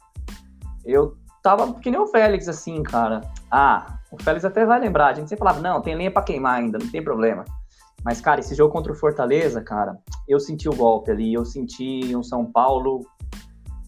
eu 0.84 1.16
tava 1.42 1.74
que 1.74 1.90
nem 1.90 2.00
o 2.00 2.06
Félix, 2.06 2.48
assim, 2.48 2.82
cara. 2.82 3.20
Ah, 3.50 3.98
o 4.10 4.22
Félix 4.22 4.44
até 4.44 4.66
vai 4.66 4.80
lembrar. 4.80 5.08
A 5.08 5.14
gente 5.14 5.28
sempre 5.28 5.44
falava, 5.44 5.60
não, 5.60 5.80
tem 5.80 5.94
lenha 5.94 6.10
para 6.10 6.22
queimar 6.22 6.60
ainda, 6.60 6.78
não 6.78 6.90
tem 6.90 7.02
problema. 7.02 7.44
Mas, 8.04 8.20
cara, 8.20 8.40
esse 8.40 8.54
jogo 8.54 8.72
contra 8.72 8.92
o 8.92 8.96
Fortaleza, 8.96 9.60
cara, 9.60 9.98
eu 10.28 10.38
senti 10.38 10.68
o 10.68 10.74
golpe 10.74 11.10
ali. 11.10 11.32
Eu 11.32 11.44
senti 11.44 12.14
um 12.16 12.22
São 12.22 12.44
Paulo 12.44 13.06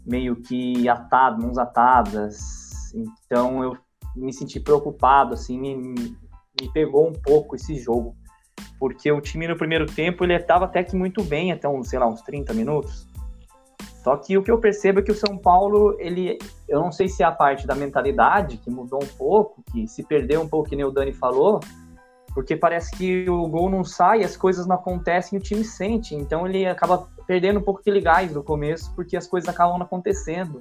meio 0.07 0.37
que 0.37 0.89
atado, 0.89 1.43
mãos 1.43 1.59
atadas. 1.59 2.93
Então, 2.95 3.63
eu 3.63 3.77
me 4.17 4.33
senti 4.33 4.59
preocupado, 4.59 5.35
assim, 5.35 5.59
me, 5.59 5.77
me 5.77 6.73
pegou 6.73 7.09
um 7.09 7.13
pouco 7.13 7.57
esse 7.57 7.77
jogo. 7.77 8.17
Porque 8.79 9.11
o 9.11 9.21
time 9.21 9.49
no 9.49 9.57
primeiro 9.57 9.87
tempo, 9.87 10.25
ele 10.25 10.35
estava 10.35 10.65
até 10.65 10.83
que 10.85 10.95
muito 10.95 11.23
bem, 11.23 11.53
até 11.53 11.69
uns, 11.69 11.89
sei 11.89 11.99
lá, 11.99 12.07
uns 12.07 12.23
30 12.23 12.55
minutos. 12.55 13.08
Só 14.09 14.17
que 14.17 14.39
o 14.39 14.43
que 14.43 14.51
eu 14.51 14.57
percebo 14.57 15.01
é 15.01 15.03
que 15.03 15.13
o 15.13 15.15
São 15.15 15.37
Paulo, 15.37 15.95
ele, 15.99 16.39
eu 16.67 16.81
não 16.81 16.91
sei 16.91 17.09
se 17.09 17.23
é 17.23 17.27
a 17.27 17.31
parte 17.31 17.67
da 17.67 17.75
mentalidade 17.75 18.57
que 18.57 18.71
mudou 18.71 18.99
um 19.03 19.07
pouco, 19.19 19.63
que 19.71 19.87
se 19.87 20.03
perdeu 20.03 20.41
um 20.41 20.49
pouco, 20.49 20.71
que 20.71 20.75
nem 20.75 20.87
o 20.87 20.91
Dani 20.91 21.13
falou, 21.13 21.61
porque 22.33 22.57
parece 22.57 22.91
que 22.97 23.29
o 23.29 23.47
gol 23.47 23.69
não 23.69 23.85
sai, 23.85 24.25
as 24.25 24.35
coisas 24.35 24.67
não 24.67 24.77
acontecem 24.77 25.39
e 25.39 25.39
o 25.39 25.45
time 25.45 25.63
sente. 25.63 26.15
Então 26.15 26.47
ele 26.47 26.65
acaba 26.65 27.07
perdendo 27.27 27.59
um 27.59 27.63
pouco 27.63 27.81
aquele 27.81 28.01
gás 28.01 28.33
no 28.33 28.43
começo, 28.43 28.91
porque 28.95 29.15
as 29.15 29.27
coisas 29.27 29.47
acabam 29.47 29.77
não 29.77 29.85
acontecendo. 29.85 30.59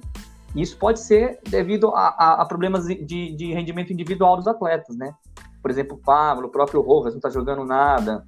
Isso 0.54 0.76
pode 0.76 1.00
ser 1.00 1.40
devido 1.48 1.88
a, 1.94 2.08
a, 2.08 2.42
a 2.42 2.44
problemas 2.44 2.84
de, 2.84 3.34
de, 3.34 3.54
rendimento 3.54 3.90
individual 3.90 4.36
dos 4.36 4.46
atletas, 4.46 4.94
né? 4.94 5.14
Por 5.62 5.70
exemplo, 5.70 5.96
o 5.96 5.98
Pablo, 5.98 6.48
o 6.48 6.50
próprio 6.50 6.82
Rojas 6.82 7.14
não 7.14 7.20
tá 7.22 7.30
jogando 7.30 7.64
nada. 7.64 8.26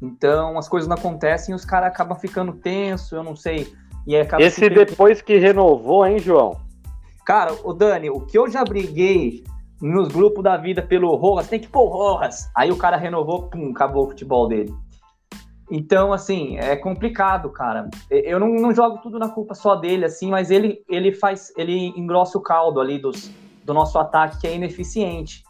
Então, 0.00 0.58
as 0.58 0.68
coisas 0.68 0.88
não 0.88 0.96
acontecem 0.96 1.52
e 1.52 1.56
os 1.56 1.64
caras 1.64 1.88
acabam 1.88 2.18
ficando 2.18 2.52
tenso, 2.52 3.16
eu 3.16 3.22
não 3.22 3.34
sei. 3.34 3.72
E 4.06 4.14
Esse 4.38 4.68
depois 4.68 5.20
que 5.20 5.36
renovou, 5.38 6.06
hein, 6.06 6.18
João? 6.18 6.60
Cara, 7.24 7.52
o 7.64 7.72
Dani, 7.72 8.08
o 8.08 8.20
que 8.20 8.38
eu 8.38 8.48
já 8.48 8.62
briguei 8.62 9.42
nos 9.80 10.08
grupos 10.08 10.44
da 10.44 10.56
vida 10.56 10.80
pelo 10.80 11.14
Rojas, 11.16 11.48
tem 11.48 11.58
que 11.58 11.68
pôr 11.68 11.88
Rojas. 11.88 12.48
Aí 12.54 12.70
o 12.70 12.76
cara 12.76 12.96
renovou, 12.96 13.48
pum, 13.48 13.70
acabou 13.70 14.04
o 14.06 14.08
futebol 14.10 14.46
dele. 14.48 14.72
Então, 15.70 16.12
assim, 16.12 16.56
é 16.58 16.76
complicado, 16.76 17.50
cara. 17.50 17.90
Eu 18.08 18.38
não, 18.38 18.48
não, 18.48 18.72
jogo 18.72 18.98
tudo 18.98 19.18
na 19.18 19.28
culpa 19.28 19.54
só 19.54 19.74
dele, 19.74 20.04
assim, 20.04 20.30
mas 20.30 20.50
ele, 20.50 20.80
ele 20.88 21.12
faz, 21.12 21.52
ele 21.56 21.88
engrossa 21.96 22.38
o 22.38 22.40
caldo 22.40 22.80
ali 22.80 22.98
dos, 22.98 23.30
do 23.64 23.74
nosso 23.74 23.98
ataque, 23.98 24.40
que 24.40 24.46
é 24.46 24.54
ineficiente. 24.54 25.42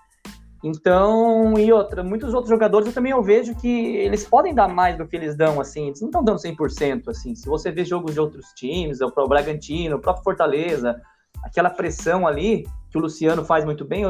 Então, 0.68 1.56
e 1.56 1.72
outra, 1.72 2.02
muitos 2.02 2.34
outros 2.34 2.50
jogadores 2.50 2.88
eu 2.88 2.92
também 2.92 3.12
eu 3.12 3.22
vejo 3.22 3.54
que 3.54 3.68
eles 3.68 4.26
podem 4.26 4.52
dar 4.52 4.66
mais 4.66 4.98
do 4.98 5.06
que 5.06 5.14
eles 5.14 5.36
dão, 5.36 5.60
assim, 5.60 5.86
eles 5.86 6.00
não 6.00 6.08
estão 6.08 6.24
dando 6.24 6.40
100%, 6.40 7.06
assim. 7.06 7.36
Se 7.36 7.46
você 7.46 7.70
vê 7.70 7.84
jogos 7.84 8.12
de 8.12 8.18
outros 8.18 8.46
times, 8.56 9.00
o 9.00 9.28
Bragantino, 9.28 9.94
o 9.94 10.00
próprio 10.00 10.24
Fortaleza, 10.24 11.00
aquela 11.44 11.70
pressão 11.70 12.26
ali 12.26 12.66
que 12.90 12.98
o 12.98 13.00
Luciano 13.00 13.44
faz 13.44 13.64
muito 13.64 13.84
bem, 13.84 14.02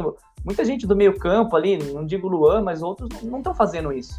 muita 0.42 0.64
gente 0.64 0.86
do 0.86 0.96
meio 0.96 1.18
campo 1.18 1.56
ali, 1.56 1.76
não 1.92 2.06
digo 2.06 2.26
Luan, 2.26 2.62
mas 2.62 2.82
outros 2.82 3.10
não 3.22 3.36
estão 3.36 3.54
fazendo 3.54 3.92
isso. 3.92 4.18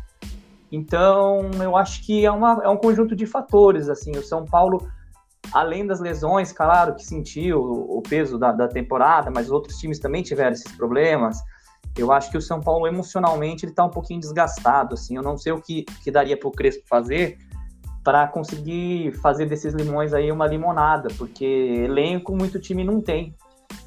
Então, 0.72 1.50
eu 1.60 1.76
acho 1.76 2.06
que 2.06 2.24
é, 2.24 2.32
uma, 2.32 2.62
é 2.64 2.70
um 2.70 2.78
conjunto 2.78 3.16
de 3.16 3.26
fatores, 3.26 3.90
assim, 3.90 4.12
o 4.12 4.22
São 4.22 4.46
Paulo, 4.46 4.88
além 5.52 5.88
das 5.88 6.00
lesões, 6.00 6.52
claro, 6.52 6.94
que 6.94 7.04
sentiu 7.04 7.60
o, 7.60 8.00
peso 8.08 8.38
da, 8.38 8.52
da 8.52 8.68
temporada, 8.68 9.32
mas 9.34 9.50
outros 9.50 9.78
times 9.78 9.98
também 9.98 10.22
tiveram 10.22 10.52
esses 10.52 10.72
problemas, 10.74 11.42
eu 11.98 12.12
acho 12.12 12.32
que 12.32 12.38
o 12.38 12.42
São 12.42 12.62
Paulo, 12.62 12.88
emocionalmente, 12.88 13.66
ele 13.66 13.74
tá 13.74 13.86
um 13.86 13.90
pouquinho 13.90 14.20
desgastado, 14.20 14.94
assim, 14.94 15.16
eu 15.16 15.24
não 15.24 15.38
sei 15.38 15.52
o 15.52 15.62
que, 15.62 15.84
que 16.04 16.12
daria 16.12 16.38
pro 16.38 16.52
Crespo 16.52 16.84
fazer 16.88 17.38
para 18.04 18.26
conseguir 18.28 19.12
fazer 19.22 19.46
desses 19.46 19.74
limões 19.74 20.14
aí 20.14 20.32
uma 20.32 20.48
limonada, 20.48 21.10
porque 21.18 21.46
elenco 21.46 22.36
muito 22.36 22.60
time 22.60 22.84
não 22.84 23.02
tem, 23.02 23.36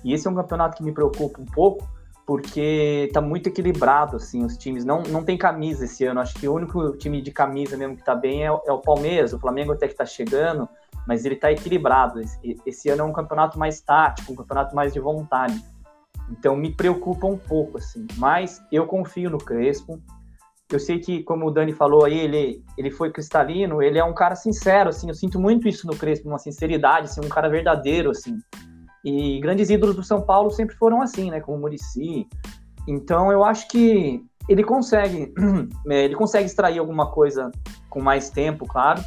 e 0.05 0.12
esse 0.12 0.27
é 0.27 0.31
um 0.31 0.35
campeonato 0.35 0.77
que 0.77 0.83
me 0.83 0.92
preocupa 0.92 1.40
um 1.40 1.46
pouco, 1.46 1.88
porque 2.27 3.11
tá 3.12 3.20
muito 3.20 3.49
equilibrado, 3.49 4.16
assim, 4.16 4.44
os 4.44 4.57
times. 4.57 4.85
Não, 4.85 5.03
não 5.03 5.25
tem 5.25 5.37
camisa 5.37 5.85
esse 5.85 6.05
ano. 6.05 6.20
Acho 6.20 6.35
que 6.35 6.46
o 6.46 6.55
único 6.55 6.96
time 6.96 7.20
de 7.20 7.33
camisa 7.33 7.77
mesmo 7.77 7.96
que 7.96 8.05
tá 8.05 8.14
bem 8.14 8.44
é, 8.44 8.46
é 8.46 8.73
o 8.73 8.79
Palmeiras. 8.79 9.33
O 9.33 9.38
Flamengo 9.38 9.73
até 9.73 9.88
que 9.88 9.94
tá 9.94 10.07
chegando, 10.07 10.68
mas 11.07 11.25
ele 11.25 11.35
tá 11.35 11.51
equilibrado. 11.51 12.20
Esse, 12.20 12.57
esse, 12.64 12.88
ano 12.88 13.03
é 13.03 13.05
um 13.05 13.12
campeonato 13.12 13.59
mais 13.59 13.81
tático, 13.81 14.33
um 14.33 14.37
campeonato 14.37 14.77
mais 14.77 14.92
de 14.92 15.01
vontade. 15.01 15.61
Então 16.31 16.57
me 16.57 16.73
preocupa 16.75 17.27
um 17.27 17.39
pouco, 17.39 17.79
assim. 17.79 18.07
Mas 18.17 18.63
eu 18.71 18.87
confio 18.87 19.31
no 19.31 19.39
Crespo. 19.39 20.01
Eu 20.71 20.79
sei 20.79 21.01
que, 21.01 21.23
como 21.25 21.47
o 21.47 21.51
Dani 21.51 21.73
falou 21.73 22.05
aí, 22.05 22.19
ele, 22.19 22.65
ele 22.79 22.91
foi 22.91 23.11
cristalino, 23.11 23.83
ele 23.83 23.99
é 23.99 24.05
um 24.05 24.15
cara 24.15 24.37
sincero, 24.37 24.91
assim. 24.91 25.09
Eu 25.09 25.15
sinto 25.15 25.41
muito 25.41 25.67
isso 25.67 25.87
no 25.87 25.97
Crespo, 25.97 26.29
uma 26.29 26.39
sinceridade, 26.39 27.07
assim, 27.07 27.21
um 27.25 27.29
cara 27.29 27.49
verdadeiro, 27.49 28.11
assim. 28.11 28.39
E 29.05 29.41
grandes 29.41 29.71
ídolos 29.71 29.97
do 29.97 30.05
São 30.05 30.21
Paulo 30.21 30.51
sempre 30.51 30.77
foram 30.77 31.03
assim, 31.03 31.31
né? 31.31 31.41
Como 31.41 31.59
o 31.59 31.61
Murici. 31.61 32.29
Então 32.87 33.33
eu 33.33 33.45
acho 33.45 33.69
que 33.69 34.25
ele 34.49 34.63
consegue, 34.63 35.33
é, 35.89 36.05
ele 36.05 36.15
consegue 36.15 36.47
extrair 36.47 36.79
alguma 36.79 37.11
coisa 37.11 37.51
com 37.89 38.01
mais 38.01 38.31
tempo, 38.31 38.67
claro. 38.67 39.03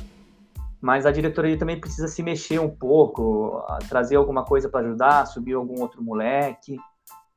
Mas 0.82 1.06
a 1.06 1.12
diretoria 1.12 1.58
também 1.58 1.80
precisa 1.80 2.08
se 2.08 2.21
mexer 2.21 2.60
um 2.60 2.69
pouco, 2.69 3.63
trazer 3.88 4.17
alguma 4.17 4.43
coisa 4.43 4.67
para 4.67 4.86
ajudar, 4.86 5.26
subir 5.28 5.54
algum 5.54 5.80
outro 5.80 6.04
moleque, 6.04 6.78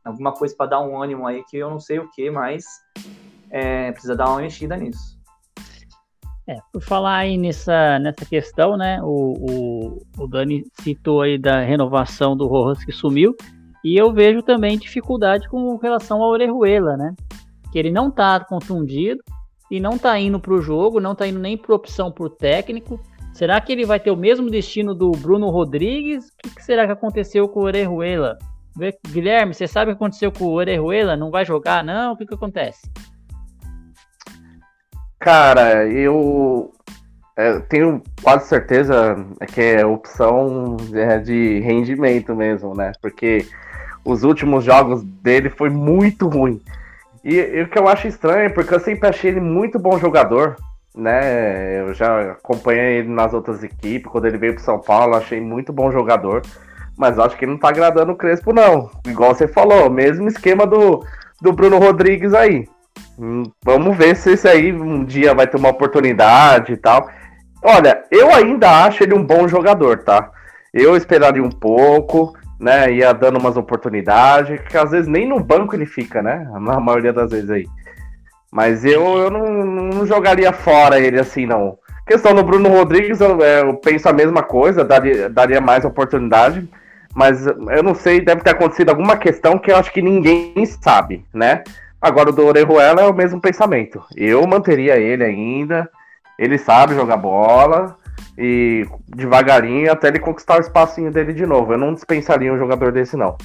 alguma 0.07 0.33
coisa 0.33 0.55
para 0.57 0.71
dar 0.71 0.81
um 0.81 1.01
ânimo 1.01 1.27
aí 1.27 1.42
que 1.45 1.57
eu 1.57 1.69
não 1.69 1.81
sei 1.81 1.99
o 1.99 2.09
que, 2.11 2.31
mas 2.31 2.64
é, 3.51 3.90
precisa 3.92 4.14
dar 4.14 4.31
uma 4.31 4.40
mexida 4.40 4.77
nisso. 4.77 5.16
É, 6.49 6.59
por 6.73 6.81
falar 6.81 7.16
aí 7.16 7.37
nessa, 7.37 7.99
nessa 7.99 8.25
questão, 8.25 8.77
né? 8.77 9.01
O, 9.03 9.35
o, 9.37 10.03
o 10.16 10.29
Dani 10.29 10.62
citou 10.81 11.23
aí 11.23 11.37
da 11.37 11.61
renovação 11.61 12.37
do 12.37 12.47
Rojas 12.47 12.85
que 12.85 12.92
sumiu. 12.92 13.35
E 13.85 13.97
eu 13.97 14.12
vejo 14.12 14.42
também 14.42 14.79
dificuldade 14.79 15.49
com 15.49 15.77
relação 15.77 16.23
ao 16.23 16.31
Orejuela, 16.31 16.97
né? 16.97 17.14
Que 17.73 17.79
ele 17.79 17.90
não 17.90 18.12
tá 18.12 18.38
contundido 18.38 19.21
e 19.71 19.81
não 19.81 19.99
tá 19.99 20.19
indo 20.21 20.38
pro 20.38 20.62
jogo, 20.62 21.01
não 21.01 21.16
tá 21.16 21.27
indo 21.27 21.40
nem 21.40 21.57
por 21.57 21.75
opção 21.75 22.12
pro 22.12 22.31
técnico. 22.31 23.01
Será 23.33 23.61
que 23.61 23.73
ele 23.73 23.85
vai 23.85 23.99
ter 23.99 24.12
o 24.12 24.16
mesmo 24.16 24.49
destino 24.49 24.95
do 24.95 25.11
Bruno 25.11 25.51
Rodrigues? 25.51 26.29
O 26.29 26.37
que, 26.45 26.55
que 26.55 26.64
será 26.64 26.87
que 26.87 26.92
aconteceu 26.92 27.49
com 27.49 27.61
o 27.61 27.64
Orejuela? 27.64 28.38
Guilherme, 29.09 29.55
você 29.55 29.67
sabe 29.67 29.91
o 29.91 29.95
que 29.95 30.03
aconteceu 30.03 30.31
com 30.31 30.45
o 30.45 30.53
Orejuela? 30.53 31.17
Não 31.17 31.31
vai 31.31 31.45
jogar, 31.45 31.83
não? 31.83 32.12
O 32.12 32.17
que, 32.17 32.27
que 32.27 32.35
acontece? 32.35 32.91
Cara, 35.19 35.87
eu 35.87 36.73
é, 37.37 37.59
tenho 37.61 38.03
quase 38.23 38.49
certeza 38.49 39.17
que 39.53 39.61
é 39.61 39.85
opção 39.85 40.77
é, 40.95 41.19
de 41.19 41.61
rendimento 41.61 42.35
mesmo, 42.35 42.75
né? 42.75 42.93
Porque 43.01 43.47
os 44.05 44.23
últimos 44.23 44.65
jogos 44.65 45.03
dele 45.03 45.51
foi 45.51 45.69
muito 45.69 46.29
ruim. 46.29 46.62
E, 47.25 47.35
e, 47.35 47.62
o 47.62 47.69
que 47.69 47.79
eu 47.79 47.89
acho 47.89 48.07
estranho, 48.07 48.55
porque 48.55 48.75
eu 48.75 48.81
sempre 48.81 49.09
achei 49.09 49.31
ele 49.31 49.41
muito 49.41 49.79
bom 49.79 49.99
jogador, 49.99 50.57
né? 50.95 51.81
Eu 51.81 51.93
já 51.93 52.33
acompanhei 52.33 52.99
ele 52.99 53.09
nas 53.09 53.35
outras 53.35 53.62
equipes, 53.62 54.11
quando 54.11 54.27
ele 54.27 54.39
veio 54.39 54.55
pro 54.55 54.62
São 54.62 54.79
Paulo, 54.79 55.17
achei 55.17 55.41
muito 55.41 55.73
bom 55.73 55.91
jogador. 55.91 56.43
Mas 56.96 57.18
acho 57.18 57.37
que 57.37 57.46
não 57.46 57.59
tá 57.59 57.68
agradando 57.68 58.12
o 58.12 58.16
Crespo, 58.16 58.52
não. 58.52 58.90
Igual 59.06 59.35
você 59.35 59.46
falou, 59.46 59.90
mesmo 59.90 60.28
esquema 60.28 60.66
do, 60.66 61.04
do 61.40 61.52
Bruno 61.52 61.78
Rodrigues 61.78 62.32
aí. 62.32 62.66
Hum, 63.18 63.44
vamos 63.64 63.96
ver 63.96 64.16
se 64.16 64.32
esse 64.32 64.48
aí 64.48 64.72
um 64.72 65.04
dia 65.04 65.35
vai 65.35 65.46
ter 65.46 65.56
uma 65.56 65.68
oportunidade 65.68 66.72
e 66.72 66.76
tal. 66.76 67.09
Olha, 67.62 68.02
eu 68.11 68.32
ainda 68.35 68.85
acho 68.85 69.02
ele 69.02 69.14
um 69.14 69.24
bom 69.24 69.46
jogador, 69.48 70.02
tá? 70.02 70.30
Eu 70.72 70.96
esperaria 70.96 71.42
um 71.42 71.50
pouco, 71.50 72.35
né? 72.61 72.92
Ia 72.92 73.12
dando 73.12 73.38
umas 73.38 73.56
oportunidades, 73.56 74.61
que 74.68 74.76
às 74.76 74.90
vezes 74.90 75.09
nem 75.09 75.26
no 75.28 75.40
banco 75.40 75.74
ele 75.74 75.87
fica, 75.87 76.22
né? 76.22 76.46
Na 76.61 76.80
maioria 76.80 77.12
das 77.12 77.30
vezes 77.30 77.50
aí. 77.50 77.66
Mas 78.50 78.85
eu, 78.85 79.18
eu 79.18 79.30
não, 79.30 79.64
não 79.64 80.06
jogaria 80.06 80.52
fora 80.52 80.98
ele 80.98 81.18
assim, 81.18 81.46
não. 81.46 81.78
Questão 82.06 82.35
do 82.35 82.44
Bruno 82.44 82.68
Rodrigues, 82.68 83.20
eu, 83.20 83.42
é, 83.42 83.62
eu 83.62 83.74
penso 83.74 84.09
a 84.09 84.12
mesma 84.12 84.42
coisa, 84.42 84.85
daria, 84.85 85.28
daria 85.28 85.61
mais 85.61 85.85
oportunidade. 85.85 86.66
Mas 87.16 87.46
eu 87.46 87.83
não 87.83 87.94
sei, 87.94 88.20
deve 88.20 88.42
ter 88.42 88.50
acontecido 88.50 88.90
alguma 88.90 89.16
questão 89.16 89.59
que 89.59 89.72
eu 89.72 89.76
acho 89.79 89.90
que 89.90 90.02
ninguém 90.02 90.66
sabe, 90.66 91.24
né? 91.33 91.64
Agora 91.98 92.29
o 92.29 92.33
do 92.33 92.44
Orejuela 92.44 93.00
é 93.00 93.07
o 93.07 93.14
mesmo 93.14 93.40
pensamento. 93.40 94.05
Eu 94.14 94.46
manteria 94.46 94.98
ele 94.98 95.24
ainda. 95.24 95.90
Ele 96.38 96.59
sabe 96.59 96.94
jogar 96.94 97.16
bola. 97.16 97.96
E 98.37 98.87
devagarinho 99.09 99.90
até 99.90 100.09
ele 100.09 100.18
conquistar 100.18 100.59
o 100.59 100.61
espacinho 100.61 101.11
dele 101.11 101.33
de 101.33 101.46
novo. 101.46 101.72
Eu 101.72 101.79
não 101.79 101.94
dispensaria 101.94 102.52
um 102.52 102.59
jogador 102.59 102.92
desse, 102.92 103.16
não. 103.16 103.38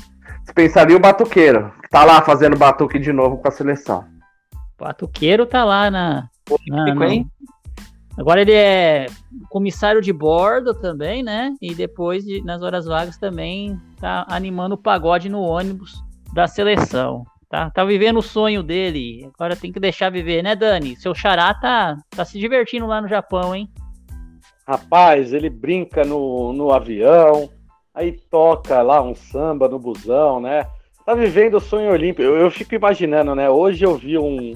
Dispensaria 0.44 0.98
o 0.98 1.00
Batuqueiro, 1.00 1.72
que 1.82 1.90
tá 1.90 2.04
lá 2.04 2.22
fazendo 2.22 2.58
batuque 2.58 3.00
de 3.00 3.14
novo 3.14 3.38
com 3.38 3.48
a 3.48 3.52
seleção. 3.52 4.04
O 4.78 4.84
Batuqueiro 4.84 5.46
tá 5.46 5.64
lá 5.64 5.90
na. 5.90 6.28
na, 6.68 6.94
na... 6.94 7.06
Agora 8.18 8.42
ele 8.42 8.54
é 8.54 9.08
comissário 9.50 10.02
de 10.02 10.12
bordo 10.12 10.74
também, 10.74 11.24
né? 11.24 11.56
E 11.62 11.74
depois, 11.74 12.26
nas 12.44 12.62
horas 12.62 12.86
vagas, 12.86 13.18
também 13.18 13.80
tá 14.00 14.26
animando 14.30 14.76
o 14.76 14.78
pagode 14.78 15.30
no 15.30 15.42
ônibus 15.42 16.04
da 16.34 16.48
seleção. 16.48 17.24
Tá, 17.50 17.70
tá 17.70 17.84
vivendo 17.84 18.18
o 18.18 18.22
sonho 18.22 18.64
dele. 18.64 19.30
Agora 19.36 19.56
tem 19.56 19.72
que 19.72 19.80
deixar 19.80 20.10
viver, 20.10 20.42
né, 20.42 20.56
Dani? 20.56 20.96
Seu 20.96 21.14
xará 21.14 21.54
tá, 21.54 21.98
tá 22.10 22.24
se 22.24 22.40
divertindo 22.40 22.88
lá 22.88 23.02
no 23.02 23.08
Japão, 23.08 23.54
hein? 23.54 23.70
Rapaz, 24.66 25.34
ele 25.34 25.50
brinca 25.50 26.06
no, 26.06 26.54
no 26.54 26.72
avião, 26.72 27.50
aí 27.94 28.14
toca 28.30 28.82
lá 28.82 29.02
um 29.02 29.14
samba 29.14 29.68
no 29.68 29.78
busão, 29.78 30.40
né? 30.40 30.66
Tá 31.06 31.14
vivendo 31.14 31.56
o 31.56 31.60
sonho 31.60 31.92
olímpico. 31.92 32.22
Eu, 32.22 32.38
eu 32.38 32.52
fico 32.52 32.76
imaginando, 32.76 33.36
né? 33.36 33.50
Hoje 33.50 33.84
eu 33.84 33.98
vi 33.98 34.18
um, 34.18 34.54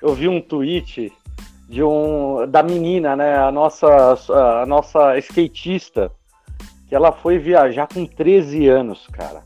eu 0.00 0.14
vi 0.14 0.26
um 0.26 0.40
tweet 0.40 1.12
de 1.72 1.82
um 1.82 2.46
da 2.46 2.62
menina, 2.62 3.16
né? 3.16 3.34
A 3.34 3.50
nossa, 3.50 3.88
a 4.62 4.66
nossa 4.66 5.16
skatista, 5.16 6.12
que 6.86 6.94
ela 6.94 7.10
foi 7.10 7.38
viajar 7.38 7.88
com 7.88 8.04
13 8.04 8.68
anos, 8.68 9.06
cara. 9.06 9.42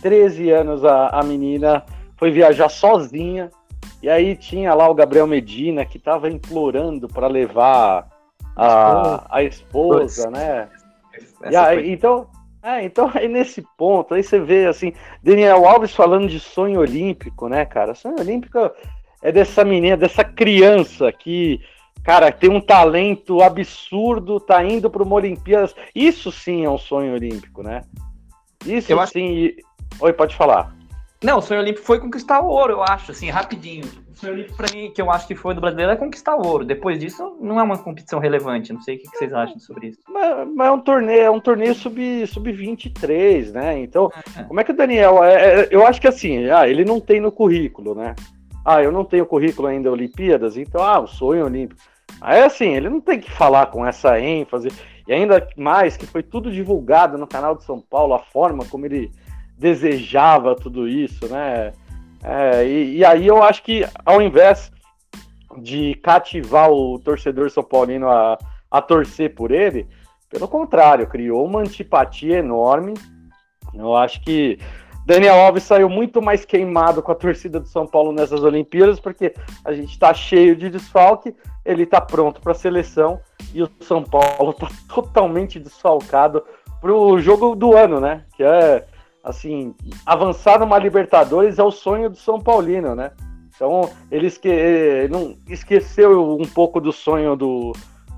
13 0.00 0.50
anos 0.50 0.82
a, 0.86 1.08
a 1.08 1.22
menina 1.22 1.84
foi 2.16 2.30
viajar 2.30 2.70
sozinha. 2.70 3.50
E 4.02 4.08
aí 4.08 4.34
tinha 4.34 4.72
lá 4.72 4.88
o 4.88 4.94
Gabriel 4.94 5.26
Medina 5.26 5.84
que 5.84 5.98
estava 5.98 6.30
implorando 6.30 7.06
para 7.06 7.26
levar 7.26 8.08
a, 8.56 9.26
a 9.36 9.42
esposa, 9.42 10.30
né? 10.30 10.70
E 11.50 11.54
aí, 11.54 11.92
então, 11.92 12.26
é, 12.62 12.86
então 12.86 13.10
aí 13.12 13.28
nesse 13.28 13.62
ponto, 13.76 14.14
aí 14.14 14.22
você 14.22 14.40
vê 14.40 14.64
assim, 14.64 14.94
Daniel 15.22 15.66
Alves 15.66 15.94
falando 15.94 16.26
de 16.26 16.40
sonho 16.40 16.80
olímpico, 16.80 17.50
né, 17.50 17.66
cara? 17.66 17.94
Sonho 17.94 18.18
olímpico 18.18 18.58
é 19.22 19.30
dessa 19.30 19.64
menina, 19.64 19.96
dessa 19.96 20.24
criança 20.24 21.12
que, 21.12 21.60
cara, 22.02 22.32
tem 22.32 22.50
um 22.50 22.60
talento 22.60 23.40
absurdo, 23.40 24.40
tá 24.40 24.62
indo 24.64 24.90
para 24.90 25.02
uma 25.02 25.14
Olimpíadas. 25.14 25.74
Isso 25.94 26.32
sim 26.32 26.64
é 26.64 26.70
um 26.70 26.78
sonho 26.78 27.14
olímpico, 27.14 27.62
né? 27.62 27.82
Isso 28.66 28.92
Eu 28.92 29.06
sim. 29.06 29.48
Acho... 29.48 30.04
Oi, 30.04 30.12
pode 30.12 30.34
falar. 30.34 30.74
Não, 31.22 31.38
o 31.38 31.42
sonho 31.42 31.60
olímpico 31.60 31.86
foi 31.86 32.00
conquistar 32.00 32.40
o 32.40 32.48
ouro, 32.48 32.72
eu 32.72 32.82
acho, 32.82 33.12
assim, 33.12 33.30
rapidinho. 33.30 33.84
O 34.10 34.16
sonho 34.16 34.32
olímpico, 34.32 34.56
pra 34.56 34.66
mim, 34.74 34.90
que 34.90 35.00
eu 35.00 35.08
acho 35.08 35.26
que 35.28 35.36
foi 35.36 35.54
do 35.54 35.60
brasileiro, 35.60 35.92
é 35.92 35.96
conquistar 35.96 36.34
o 36.34 36.44
ouro. 36.44 36.64
Depois 36.64 36.98
disso, 36.98 37.36
não 37.40 37.60
é 37.60 37.62
uma 37.62 37.78
competição 37.78 38.18
relevante. 38.18 38.72
Não 38.72 38.80
sei 38.80 38.96
o 38.96 38.98
que, 38.98 39.06
vocês 39.06 39.32
acham 39.32 39.58
sobre 39.60 39.88
isso. 39.88 40.00
Mas, 40.08 40.48
mas, 40.52 40.66
é 40.66 40.70
um 40.72 40.80
torneio, 40.80 41.22
é 41.22 41.30
um 41.30 41.40
torneio 41.40 41.74
sub-23, 41.76 42.26
sub 42.26 43.52
né? 43.52 43.78
Então, 43.78 44.10
é. 44.36 44.42
como 44.42 44.60
é 44.60 44.64
que 44.64 44.72
o 44.72 44.76
Daniel. 44.76 45.22
É, 45.22 45.60
é, 45.60 45.68
eu 45.70 45.86
acho 45.86 46.00
que 46.00 46.08
assim, 46.08 46.50
ah, 46.50 46.68
ele 46.68 46.84
não 46.84 47.00
tem 47.00 47.20
no 47.20 47.30
currículo, 47.30 47.94
né? 47.94 48.16
Ah, 48.64 48.82
eu 48.82 48.92
não 48.92 49.04
tenho 49.04 49.26
currículo 49.26 49.68
ainda 49.68 49.90
Olimpíadas, 49.90 50.56
então, 50.56 50.82
ah, 50.82 51.00
o 51.00 51.06
sonho 51.06 51.44
olímpico. 51.44 51.80
Aí, 52.20 52.42
assim, 52.42 52.74
ele 52.74 52.88
não 52.88 53.00
tem 53.00 53.18
que 53.18 53.30
falar 53.30 53.66
com 53.66 53.84
essa 53.84 54.18
ênfase. 54.20 54.68
E 55.06 55.12
ainda 55.12 55.46
mais 55.56 55.96
que 55.96 56.06
foi 56.06 56.22
tudo 56.22 56.50
divulgado 56.50 57.18
no 57.18 57.26
canal 57.26 57.56
de 57.56 57.64
São 57.64 57.80
Paulo, 57.80 58.14
a 58.14 58.20
forma 58.20 58.64
como 58.64 58.86
ele 58.86 59.10
desejava 59.58 60.54
tudo 60.54 60.88
isso, 60.88 61.28
né? 61.28 61.72
É, 62.22 62.64
e, 62.64 62.98
e, 62.98 63.04
aí 63.04 63.26
eu 63.26 63.42
acho 63.42 63.64
que 63.64 63.84
ao 64.04 64.22
invés 64.22 64.70
de 65.58 65.94
cativar 65.96 66.70
o 66.70 66.98
torcedor 67.00 67.50
São 67.50 67.64
Paulino 67.64 68.08
a, 68.08 68.38
a 68.70 68.80
torcer 68.80 69.34
por 69.34 69.50
ele, 69.50 69.88
pelo 70.30 70.46
contrário, 70.48 71.06
criou 71.06 71.44
uma 71.44 71.60
antipatia 71.60 72.38
enorme. 72.38 72.94
Eu 73.74 73.94
acho 73.94 74.20
que 74.22 74.58
Daniel 75.04 75.34
Alves 75.34 75.64
saiu 75.64 75.88
muito 75.88 76.22
mais 76.22 76.44
queimado 76.44 77.02
com 77.02 77.10
a 77.10 77.14
torcida 77.14 77.58
do 77.58 77.66
São 77.66 77.86
Paulo 77.86 78.12
nessas 78.12 78.42
Olimpíadas, 78.42 79.00
porque 79.00 79.34
a 79.64 79.72
gente 79.72 79.90
está 79.90 80.14
cheio 80.14 80.54
de 80.54 80.70
desfalque, 80.70 81.34
ele 81.64 81.82
está 81.82 82.00
pronto 82.00 82.40
para 82.40 82.52
a 82.52 82.56
seleção 82.56 83.20
e 83.52 83.62
o 83.62 83.70
São 83.80 84.02
Paulo 84.02 84.50
está 84.50 84.68
totalmente 84.92 85.58
desfalcado 85.58 86.44
para 86.80 86.92
o 86.92 87.18
jogo 87.18 87.54
do 87.54 87.76
ano, 87.76 88.00
né? 88.00 88.24
Que 88.36 88.44
é 88.44 88.84
assim, 89.22 89.74
avançar 90.04 90.58
numa 90.58 90.78
Libertadores 90.78 91.58
é 91.58 91.62
o 91.62 91.70
sonho 91.70 92.10
do 92.10 92.16
São 92.16 92.40
Paulino, 92.40 92.94
né? 92.94 93.12
Então, 93.54 93.88
ele 94.10 94.26
esque 94.26 94.48
não, 95.10 95.36
esqueceu 95.48 96.36
um 96.36 96.46
pouco 96.46 96.80
do 96.80 96.92
sonho 96.92 97.36
do, 97.36 97.72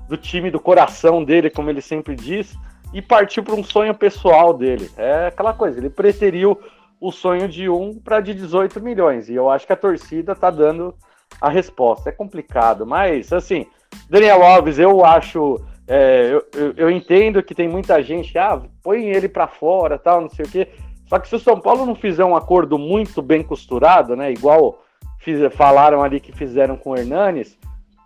do 0.07 0.17
time 0.17 0.49
do 0.49 0.59
coração 0.59 1.23
dele, 1.23 1.49
como 1.49 1.69
ele 1.69 1.81
sempre 1.81 2.15
diz, 2.15 2.55
e 2.93 3.01
partiu 3.01 3.43
para 3.43 3.53
um 3.53 3.63
sonho 3.63 3.93
pessoal 3.93 4.53
dele. 4.53 4.89
É 4.97 5.27
aquela 5.27 5.53
coisa, 5.53 5.77
ele 5.77 5.89
preteriu 5.89 6.59
o 7.07 7.11
sonho 7.11 7.47
de 7.47 7.69
um 7.69 7.99
para 7.99 8.19
de 8.19 8.33
18 8.33 8.81
milhões, 8.81 9.29
e 9.29 9.35
eu 9.35 9.49
acho 9.49 9.67
que 9.67 9.73
a 9.73 9.77
torcida 9.77 10.31
está 10.31 10.49
dando 10.49 10.95
a 11.39 11.49
resposta. 11.49 12.09
É 12.09 12.11
complicado, 12.11 12.85
mas, 12.85 13.31
assim, 13.31 13.67
Daniel 14.09 14.43
Alves, 14.43 14.79
eu 14.79 15.05
acho. 15.05 15.63
É, 15.87 16.31
eu, 16.31 16.45
eu, 16.59 16.73
eu, 16.77 16.89
entendo 16.89 17.43
que 17.43 17.53
tem 17.53 17.67
muita 17.67 18.01
gente, 18.01 18.35
ah, 18.39 18.59
põe 18.81 19.05
ele 19.05 19.29
para 19.29 19.47
fora, 19.47 19.99
tal, 19.99 20.19
não 20.19 20.29
sei 20.29 20.45
o 20.45 20.49
quê. 20.49 20.67
Só 21.05 21.19
que 21.19 21.27
se 21.27 21.35
o 21.35 21.39
São 21.39 21.59
Paulo 21.59 21.85
não 21.85 21.93
fizer 21.93 22.25
um 22.25 22.35
acordo 22.35 22.79
muito 22.79 23.21
bem 23.21 23.43
costurado, 23.43 24.15
né? 24.15 24.31
Igual 24.31 24.81
fiz, 25.19 25.39
falaram 25.53 26.01
ali 26.01 26.19
que 26.19 26.31
fizeram 26.31 26.75
com 26.75 26.89
o 26.89 26.97
Hernanes, 26.97 27.55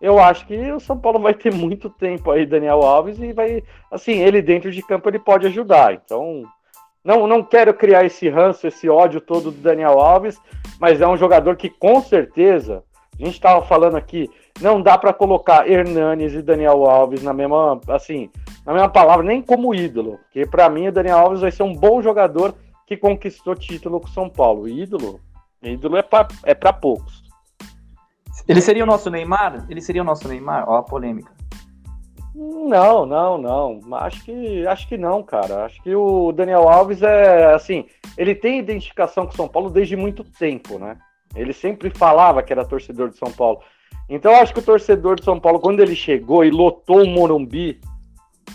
eu 0.01 0.19
acho 0.19 0.45
que 0.45 0.71
o 0.73 0.79
São 0.81 0.99
Paulo 0.99 1.19
vai 1.19 1.33
ter 1.33 1.53
muito 1.53 1.89
tempo 1.89 2.31
aí, 2.31 2.45
Daniel 2.45 2.81
Alves, 2.81 3.17
e 3.17 3.31
vai. 3.31 3.63
Assim, 3.89 4.19
ele 4.19 4.41
dentro 4.41 4.69
de 4.69 4.81
campo 4.81 5.07
ele 5.09 5.19
pode 5.19 5.47
ajudar. 5.47 5.93
Então, 5.93 6.43
não, 7.09 7.25
não 7.25 7.43
quero 7.43 7.73
criar 7.73 8.05
esse 8.05 8.29
ranço, 8.29 8.67
esse 8.67 8.87
ódio 8.87 9.19
todo 9.19 9.49
do 9.49 9.59
Daniel 9.59 9.99
Alves, 9.99 10.39
mas 10.79 11.01
é 11.01 11.07
um 11.07 11.17
jogador 11.17 11.55
que 11.55 11.67
com 11.67 11.99
certeza, 12.03 12.83
a 13.19 13.25
gente 13.25 13.33
estava 13.33 13.65
falando 13.65 13.97
aqui, 13.97 14.29
não 14.61 14.79
dá 14.79 14.95
para 14.95 15.11
colocar 15.11 15.67
Hernanes 15.67 16.35
e 16.35 16.43
Daniel 16.43 16.85
Alves 16.85 17.23
na 17.23 17.33
mesma, 17.33 17.81
assim, 17.87 18.29
na 18.63 18.73
mesma 18.73 18.89
palavra, 18.89 19.25
nem 19.25 19.41
como 19.41 19.73
ídolo, 19.73 20.19
porque 20.19 20.45
para 20.45 20.69
mim 20.69 20.89
o 20.89 20.91
Daniel 20.91 21.17
Alves 21.17 21.41
vai 21.41 21.49
ser 21.51 21.63
um 21.63 21.73
bom 21.73 21.99
jogador 21.99 22.53
que 22.85 22.95
conquistou 22.95 23.55
título 23.55 23.99
com 23.99 24.07
São 24.09 24.29
Paulo. 24.29 24.67
Ídolo, 24.67 25.19
ídolo 25.63 25.97
é 25.97 26.03
para 26.03 26.27
é 26.43 26.53
poucos. 26.71 27.23
Ele 28.47 28.61
seria 28.61 28.83
o 28.83 28.87
nosso 28.87 29.09
Neymar? 29.09 29.65
Ele 29.67 29.81
seria 29.81 30.03
o 30.03 30.05
nosso 30.05 30.27
Neymar? 30.27 30.69
Ó, 30.69 30.77
a 30.77 30.83
polêmica. 30.83 31.38
Não, 32.33 33.05
não, 33.05 33.37
não. 33.37 33.95
Acho 33.95 34.23
que, 34.23 34.67
acho 34.67 34.87
que 34.87 34.97
não, 34.97 35.23
cara. 35.23 35.65
Acho 35.65 35.81
que 35.81 35.95
o 35.95 36.31
Daniel 36.31 36.67
Alves 36.69 37.01
é 37.01 37.53
assim. 37.53 37.85
Ele 38.17 38.35
tem 38.35 38.59
identificação 38.59 39.25
com 39.25 39.31
São 39.31 39.47
Paulo 39.47 39.69
desde 39.69 39.95
muito 39.95 40.23
tempo, 40.23 40.77
né? 40.77 40.97
Ele 41.35 41.53
sempre 41.53 41.89
falava 41.89 42.41
que 42.43 42.51
era 42.51 42.65
torcedor 42.65 43.09
de 43.09 43.17
São 43.17 43.31
Paulo. 43.31 43.59
Então, 44.07 44.33
acho 44.35 44.53
que 44.53 44.59
o 44.59 44.63
torcedor 44.63 45.15
de 45.15 45.23
São 45.23 45.39
Paulo, 45.39 45.59
quando 45.59 45.81
ele 45.81 45.95
chegou 45.95 46.43
e 46.43 46.49
lotou 46.49 47.03
o 47.03 47.07
Morumbi, 47.07 47.79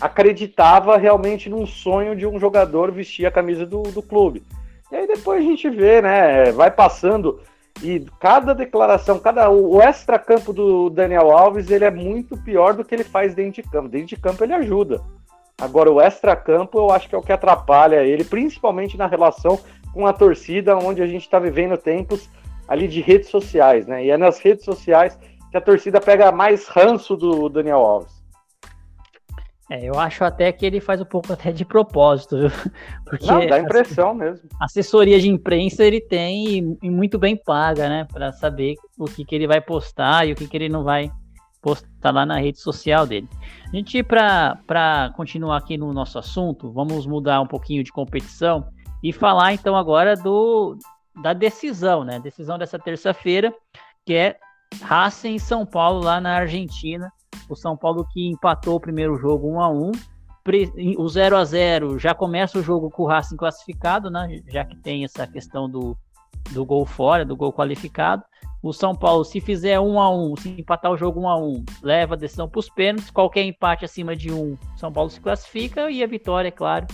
acreditava 0.01 0.97
realmente 0.97 1.49
num 1.49 1.65
sonho 1.65 2.15
de 2.15 2.27
um 2.27 2.39
jogador 2.39 2.91
vestir 2.91 3.25
a 3.25 3.31
camisa 3.31 3.65
do, 3.65 3.83
do 3.83 4.01
clube. 4.01 4.43
E 4.91 4.95
aí 4.95 5.07
depois 5.07 5.39
a 5.39 5.47
gente 5.47 5.69
vê, 5.69 6.01
né? 6.01 6.51
Vai 6.51 6.69
passando 6.69 7.39
e 7.83 8.05
cada 8.19 8.53
declaração, 8.55 9.19
cada 9.19 9.49
o 9.49 9.81
extra-campo 9.81 10.53
do 10.53 10.89
Daniel 10.89 11.31
Alves, 11.31 11.69
ele 11.69 11.85
é 11.85 11.91
muito 11.91 12.37
pior 12.37 12.73
do 12.73 12.85
que 12.85 12.95
ele 12.95 13.03
faz 13.03 13.35
dentro 13.35 13.61
de 13.61 13.69
campo. 13.69 13.89
Dentro 13.89 14.07
de 14.07 14.17
campo 14.17 14.43
ele 14.43 14.53
ajuda. 14.53 15.01
Agora 15.59 15.91
o 15.91 16.01
extra-campo 16.01 16.77
eu 16.77 16.91
acho 16.91 17.07
que 17.07 17.15
é 17.15 17.17
o 17.17 17.21
que 17.21 17.31
atrapalha 17.31 18.03
ele, 18.03 18.23
principalmente 18.23 18.97
na 18.97 19.07
relação 19.07 19.59
com 19.93 20.05
a 20.05 20.13
torcida, 20.13 20.77
onde 20.77 21.01
a 21.01 21.07
gente 21.07 21.21
está 21.21 21.39
vivendo 21.39 21.77
tempos 21.77 22.29
ali 22.67 22.87
de 22.87 23.01
redes 23.01 23.29
sociais, 23.29 23.85
né? 23.87 24.05
E 24.05 24.09
é 24.09 24.17
nas 24.17 24.39
redes 24.39 24.65
sociais 24.65 25.17
que 25.51 25.57
a 25.57 25.61
torcida 25.61 26.01
pega 26.01 26.31
mais 26.31 26.67
ranço 26.67 27.15
do 27.15 27.47
Daniel 27.47 27.79
Alves. 27.79 28.14
É, 29.69 29.83
eu 29.83 29.99
acho 29.99 30.23
até 30.23 30.51
que 30.51 30.65
ele 30.65 30.79
faz 30.79 31.01
um 31.01 31.05
pouco 31.05 31.33
até 31.33 31.51
de 31.51 31.65
propósito, 31.65 32.37
viu? 32.37 32.49
Porque 33.03 33.25
Não, 33.25 33.47
dá 33.47 33.59
impressão 33.59 34.13
mesmo. 34.13 34.47
Assessoria 34.61 35.19
de 35.19 35.27
imprensa 35.27 35.83
ele 35.83 35.99
tem 35.99 36.77
e, 36.81 36.89
muito 36.89 37.17
bem 37.17 37.35
paga, 37.35 37.89
né? 37.89 38.07
Para 38.11 38.31
saber 38.31 38.75
o 38.97 39.05
que, 39.05 39.25
que 39.25 39.33
ele 39.33 39.47
vai 39.47 39.59
postar 39.59 40.27
e 40.27 40.33
o 40.33 40.35
que, 40.35 40.47
que 40.47 40.55
ele 40.55 40.69
não 40.69 40.83
vai 40.83 41.09
postar 41.63 42.11
lá 42.11 42.27
na 42.27 42.37
rede 42.37 42.59
social 42.59 43.07
dele. 43.07 43.27
A 43.67 43.75
gente, 43.75 44.03
para 44.03 45.11
continuar 45.15 45.57
aqui 45.57 45.77
no 45.77 45.91
nosso 45.91 46.19
assunto, 46.19 46.71
vamos 46.71 47.07
mudar 47.07 47.41
um 47.41 47.47
pouquinho 47.47 47.83
de 47.83 47.91
competição 47.91 48.67
e 49.01 49.11
falar 49.11 49.53
então 49.53 49.75
agora 49.75 50.15
do 50.15 50.77
da 51.23 51.33
decisão, 51.33 52.03
né? 52.03 52.19
Decisão 52.19 52.57
dessa 52.59 52.77
terça-feira, 52.77 53.51
que 54.05 54.13
é 54.13 54.37
Racing 54.81 55.35
em 55.35 55.39
São 55.39 55.65
Paulo, 55.65 56.03
lá 56.03 56.19
na 56.19 56.35
Argentina 56.35 57.11
o 57.49 57.55
São 57.55 57.75
Paulo 57.77 58.05
que 58.11 58.27
empatou 58.27 58.75
o 58.75 58.79
primeiro 58.79 59.17
jogo 59.17 59.49
1 59.49 59.59
a 59.61 59.69
1 59.69 59.91
o 60.97 61.09
0 61.09 61.37
a 61.37 61.43
0 61.43 61.97
já 61.97 62.13
começa 62.13 62.59
o 62.59 62.61
jogo 62.61 62.91
com 62.91 63.03
o 63.03 63.07
Racing 63.07 63.35
classificado, 63.35 64.11
né? 64.11 64.41
Já 64.47 64.63
que 64.63 64.75
tem 64.75 65.03
essa 65.03 65.25
questão 65.25 65.67
do, 65.67 65.97
do 66.51 66.63
gol 66.63 66.85
fora, 66.85 67.25
do 67.25 67.35
gol 67.35 67.51
qualificado. 67.51 68.23
O 68.61 68.71
São 68.71 68.95
Paulo, 68.95 69.23
se 69.23 69.41
fizer 69.41 69.79
1 69.79 69.99
a 69.99 70.09
1 70.09 70.35
se 70.37 70.49
empatar 70.49 70.91
o 70.91 70.97
jogo 70.97 71.21
1 71.21 71.29
a 71.29 71.37
1 71.37 71.65
leva 71.81 72.13
a 72.13 72.17
decisão 72.17 72.47
para 72.47 72.59
os 72.59 72.69
pênaltis. 72.69 73.09
Qualquer 73.09 73.43
empate 73.43 73.85
acima 73.85 74.15
de 74.15 74.31
1, 74.31 74.57
São 74.77 74.91
Paulo 74.91 75.09
se 75.09 75.19
classifica. 75.19 75.89
E 75.89 76.03
a 76.03 76.07
vitória, 76.07 76.49
é 76.49 76.51
claro, 76.51 76.85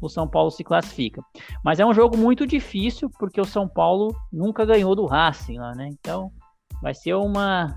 o 0.00 0.08
São 0.08 0.28
Paulo 0.28 0.50
se 0.50 0.62
classifica. 0.62 1.22
Mas 1.64 1.80
é 1.80 1.86
um 1.86 1.94
jogo 1.94 2.16
muito 2.16 2.46
difícil, 2.46 3.10
porque 3.18 3.40
o 3.40 3.44
São 3.44 3.66
Paulo 3.66 4.14
nunca 4.32 4.64
ganhou 4.64 4.94
do 4.94 5.06
Racing 5.06 5.58
lá, 5.58 5.74
né? 5.74 5.88
Então 5.88 6.30
vai 6.82 6.94
ser 6.94 7.14
uma, 7.14 7.74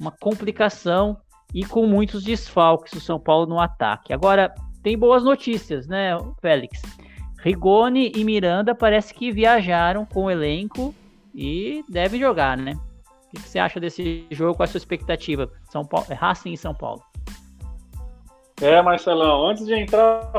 uma 0.00 0.12
complicação 0.20 1.16
e 1.54 1.64
com 1.64 1.86
muitos 1.86 2.24
desfalques 2.24 2.92
o 2.92 3.00
São 3.00 3.18
Paulo 3.20 3.46
no 3.46 3.60
ataque. 3.60 4.12
Agora, 4.12 4.52
tem 4.82 4.98
boas 4.98 5.22
notícias, 5.22 5.86
né, 5.86 6.10
Félix? 6.42 6.82
Rigoni 7.38 8.10
e 8.16 8.24
Miranda 8.24 8.74
parece 8.74 9.14
que 9.14 9.30
viajaram 9.30 10.04
com 10.04 10.24
o 10.24 10.30
elenco 10.30 10.94
e 11.32 11.84
devem 11.88 12.18
jogar, 12.18 12.56
né? 12.56 12.74
O 13.26 13.36
que 13.36 13.48
você 13.48 13.58
acha 13.58 13.78
desse 13.78 14.26
jogo? 14.30 14.56
Qual 14.56 14.64
a 14.64 14.66
sua 14.66 14.78
expectativa? 14.78 15.50
São 15.70 15.84
Paulo, 15.84 16.06
é 16.10 16.14
Racing 16.14 16.52
e 16.52 16.56
São 16.56 16.74
Paulo. 16.74 17.02
É, 18.60 18.80
Marcelão, 18.82 19.48
antes 19.48 19.66
de 19.66 19.74
entrar, 19.74 20.32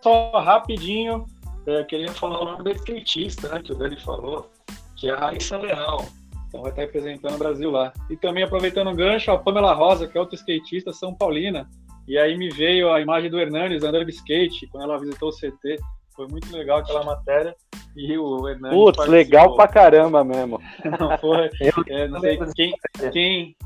só 0.00 0.30
rapidinho, 0.40 1.26
é, 1.66 1.84
queria 1.84 2.12
falar 2.12 2.40
o 2.40 2.44
nome 2.44 2.64
do 2.64 2.70
skatista, 2.72 3.48
né, 3.48 3.62
que 3.62 3.72
o 3.72 3.76
Dani 3.76 3.96
falou, 4.00 4.50
que 4.96 5.08
é 5.08 5.12
a 5.12 5.18
Raíssa 5.18 5.56
Leal. 5.58 6.04
Então 6.52 6.60
vai 6.60 6.70
estar 6.70 6.82
representando 6.82 7.34
o 7.34 7.38
Brasil 7.38 7.70
lá. 7.70 7.94
E 8.10 8.16
também 8.16 8.42
aproveitando 8.44 8.90
o 8.90 8.94
gancho, 8.94 9.30
a 9.30 9.38
Pamela 9.38 9.72
Rosa, 9.72 10.06
que 10.06 10.18
é 10.18 10.20
outra 10.20 10.36
skatista 10.36 10.92
São 10.92 11.14
Paulina. 11.14 11.66
E 12.06 12.18
aí 12.18 12.36
me 12.36 12.50
veio 12.50 12.92
a 12.92 13.00
imagem 13.00 13.30
do 13.30 13.40
Hernanes 13.40 13.82
andando 13.82 14.04
de 14.04 14.12
skate 14.12 14.66
quando 14.66 14.84
ela 14.84 15.00
visitou 15.00 15.30
o 15.30 15.32
CT. 15.32 15.78
Foi 16.14 16.28
muito 16.28 16.54
legal 16.54 16.80
aquela 16.80 17.02
matéria. 17.04 17.56
E 17.96 18.18
o 18.18 18.46
Hernanes. 18.46 18.76
Putz, 18.76 18.98
participou. 18.98 19.14
legal 19.14 19.56
pra 19.56 19.66
caramba 19.66 20.22
mesmo. 20.22 20.60
não 21.00 21.16
foi. 21.16 21.48
É, 21.88 22.06
não 22.06 22.20
sei 22.20 22.38
quem, 22.54 22.74
quem, 23.10 23.56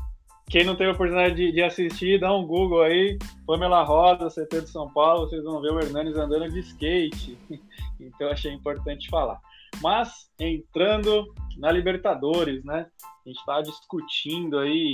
quem 0.49 0.63
não 0.63 0.77
teve 0.77 0.91
a 0.91 0.93
oportunidade 0.93 1.35
de, 1.35 1.51
de, 1.51 1.61
assistir, 1.61 2.21
dá 2.21 2.33
um 2.33 2.47
Google 2.47 2.83
aí, 2.83 3.17
Pamela 3.45 3.83
Rosa, 3.83 4.29
CT 4.29 4.61
de 4.61 4.69
São 4.69 4.89
Paulo, 4.89 5.27
vocês 5.27 5.43
vão 5.43 5.59
ver 5.59 5.73
o 5.73 5.79
Hernanes 5.79 6.15
andando 6.15 6.49
de 6.49 6.59
skate. 6.59 7.37
Então 7.99 8.29
achei 8.29 8.53
importante 8.53 9.09
falar. 9.09 9.41
Mas 9.81 10.29
entrando 10.39 11.25
na 11.57 11.71
Libertadores, 11.71 12.63
né? 12.63 12.87
A 13.25 13.29
gente 13.29 13.39
está 13.39 13.61
discutindo 13.61 14.57
aí. 14.59 14.93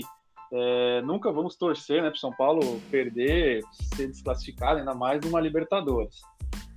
É, 0.55 1.01
nunca 1.01 1.31
vamos 1.31 1.55
torcer, 1.55 2.03
né, 2.03 2.11
para 2.11 2.19
São 2.19 2.31
Paulo 2.31 2.79
perder, 2.91 3.63
ser 3.95 4.07
desclassificado, 4.07 4.77
ainda 4.79 4.93
mais 4.93 5.19
numa 5.21 5.41
Libertadores. 5.41 6.21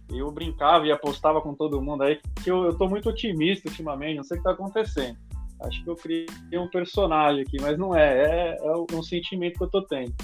Eu 0.09 0.31
brincava 0.31 0.87
e 0.87 0.93
apostava 0.93 1.43
com 1.43 1.55
todo 1.55 1.83
mundo 1.83 2.03
aí 2.03 2.19
que 2.43 2.51
eu, 2.51 2.75
tô 2.79 2.89
muito 2.89 3.11
otimista 3.11 3.69
ultimamente, 3.69 4.17
não 4.17 4.25
sei 4.25 4.39
o 4.39 4.43
que 4.43 4.49
está 4.49 4.53
acontecendo. 4.53 5.19
Acho 5.61 5.85
que 5.85 5.91
eu 5.91 5.97
criei 5.97 6.27
um 6.55 6.69
personagem 6.69 7.43
aqui, 7.43 7.59
mas 7.61 7.77
não 7.77 7.95
é, 7.95 8.55
é, 8.55 8.59
é 8.63 8.97
um 8.97 9.03
sentimento 9.03 9.59
que 9.59 9.65
eu 9.65 9.71
tô 9.71 9.83
tendo. 9.83 10.15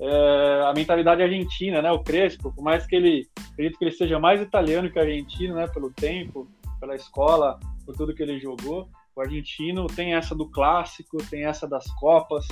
É, 0.00 0.62
a 0.68 0.72
mentalidade 0.72 1.22
argentina, 1.22 1.82
né, 1.82 1.90
o 1.90 2.04
Crespo, 2.04 2.52
por 2.52 2.62
mais 2.62 2.86
que 2.86 2.94
ele, 2.94 3.28
acredito 3.52 3.78
que 3.78 3.84
ele 3.84 3.92
seja 3.92 4.18
mais 4.18 4.40
italiano 4.40 4.90
que 4.90 4.98
argentino, 4.98 5.54
né, 5.54 5.66
pelo 5.66 5.90
tempo, 5.90 6.48
pela 6.82 6.96
escola, 6.96 7.60
por 7.86 7.94
tudo 7.94 8.12
que 8.12 8.24
ele 8.24 8.40
jogou. 8.40 8.88
O 9.14 9.20
argentino 9.20 9.86
tem 9.86 10.14
essa 10.14 10.34
do 10.34 10.48
clássico, 10.50 11.16
tem 11.30 11.44
essa 11.44 11.68
das 11.68 11.86
copas 11.92 12.44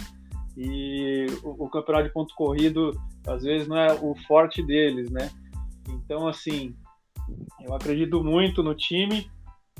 e 0.57 1.27
o, 1.43 1.64
o 1.64 1.69
campeonato 1.69 2.07
de 2.07 2.12
ponto 2.12 2.33
corrido 2.37 2.93
às 3.27 3.43
vezes 3.43 3.66
não 3.66 3.77
é 3.77 3.93
o 3.93 4.14
forte 4.29 4.62
deles, 4.62 5.11
né? 5.11 5.31
Então 5.88 6.29
assim, 6.29 6.77
eu 7.61 7.75
acredito 7.75 8.23
muito 8.23 8.62
no 8.62 8.75
time. 8.75 9.29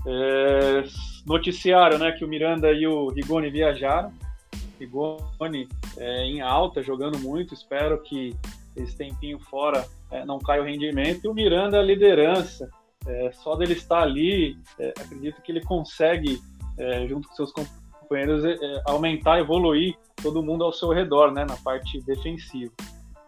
É, 0.07 0.85
noticiaram, 1.27 1.98
né, 1.98 2.11
que 2.13 2.25
o 2.25 2.29
Miranda 2.29 2.73
e 2.73 2.87
o 2.87 3.09
Rigoni 3.09 3.51
viajaram. 3.51 4.13
Rigoni 4.81 5.69
é, 5.96 6.25
em 6.25 6.40
alta, 6.40 6.83
jogando 6.83 7.19
muito. 7.19 7.55
Espero 7.55 8.03
que 8.03 8.35
esse 8.75 8.96
tempinho 8.96 9.38
fora 9.38 9.87
é, 10.11 10.25
não 10.25 10.38
caia 10.38 10.63
o 10.63 10.65
rendimento. 10.65 11.25
E 11.25 11.29
o 11.29 11.35
Miranda 11.35 11.83
liderança. 11.83 12.71
É, 13.07 13.33
só 13.33 13.57
dele 13.57 13.73
estar 13.73 14.03
ali, 14.03 14.59
é, 14.79 14.90
acredito 14.90 15.40
que 15.40 15.51
ele 15.51 15.63
consegue, 15.63 16.40
é, 16.79 17.07
junto 17.07 17.29
com 17.29 17.35
seus 17.35 17.53
companheiros, 17.53 18.44
é, 18.44 18.53
é, 18.53 18.83
aumentar, 18.87 19.38
evoluir 19.38 19.96
todo 20.23 20.42
mundo 20.42 20.65
ao 20.65 20.73
seu 20.73 20.90
redor, 20.90 21.33
né, 21.33 21.44
na 21.46 21.57
parte 21.57 22.01
defensiva. 22.03 22.73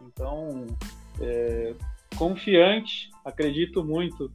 Então, 0.03 0.66
é, 1.20 1.75
confiante, 2.16 3.11
acredito 3.25 3.85
muito 3.85 4.31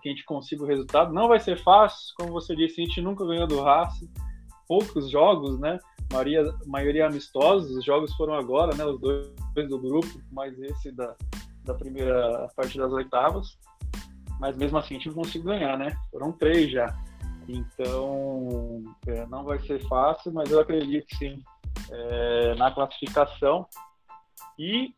que 0.00 0.08
a 0.08 0.12
gente 0.12 0.24
consiga 0.24 0.62
o 0.62 0.66
resultado. 0.66 1.12
Não 1.12 1.26
vai 1.26 1.40
ser 1.40 1.60
fácil, 1.60 2.14
como 2.16 2.30
você 2.30 2.54
disse, 2.54 2.80
a 2.80 2.84
gente 2.84 3.00
nunca 3.00 3.26
ganhou 3.26 3.44
do 3.44 3.60
Racing, 3.60 4.08
poucos 4.68 5.10
jogos, 5.10 5.58
né? 5.58 5.80
Maioria, 6.12 6.54
maioria 6.64 7.06
amistosos, 7.08 7.76
os 7.76 7.84
jogos 7.84 8.14
foram 8.14 8.34
agora, 8.34 8.76
né? 8.76 8.84
Os 8.84 9.00
dois 9.00 9.68
do 9.68 9.80
grupo, 9.80 10.22
mais 10.30 10.56
esse 10.60 10.92
da, 10.92 11.12
da 11.64 11.74
primeira 11.74 12.48
parte 12.54 12.78
das 12.78 12.92
oitavas 12.92 13.58
mas 14.38 14.56
mesmo 14.56 14.78
assim 14.78 14.94
a 14.94 14.98
gente 14.98 15.08
não 15.08 15.16
conseguiu 15.16 15.50
ganhar, 15.50 15.76
né? 15.76 15.96
Foram 16.10 16.32
três 16.32 16.70
já. 16.70 16.94
Então, 17.48 18.82
é, 19.06 19.26
não 19.26 19.42
vai 19.42 19.58
ser 19.60 19.80
fácil, 19.88 20.32
mas 20.32 20.50
eu 20.50 20.60
acredito 20.60 21.06
sim 21.16 21.42
é, 21.90 22.54
na 22.56 22.70
classificação. 22.70 23.66
E 24.58 24.92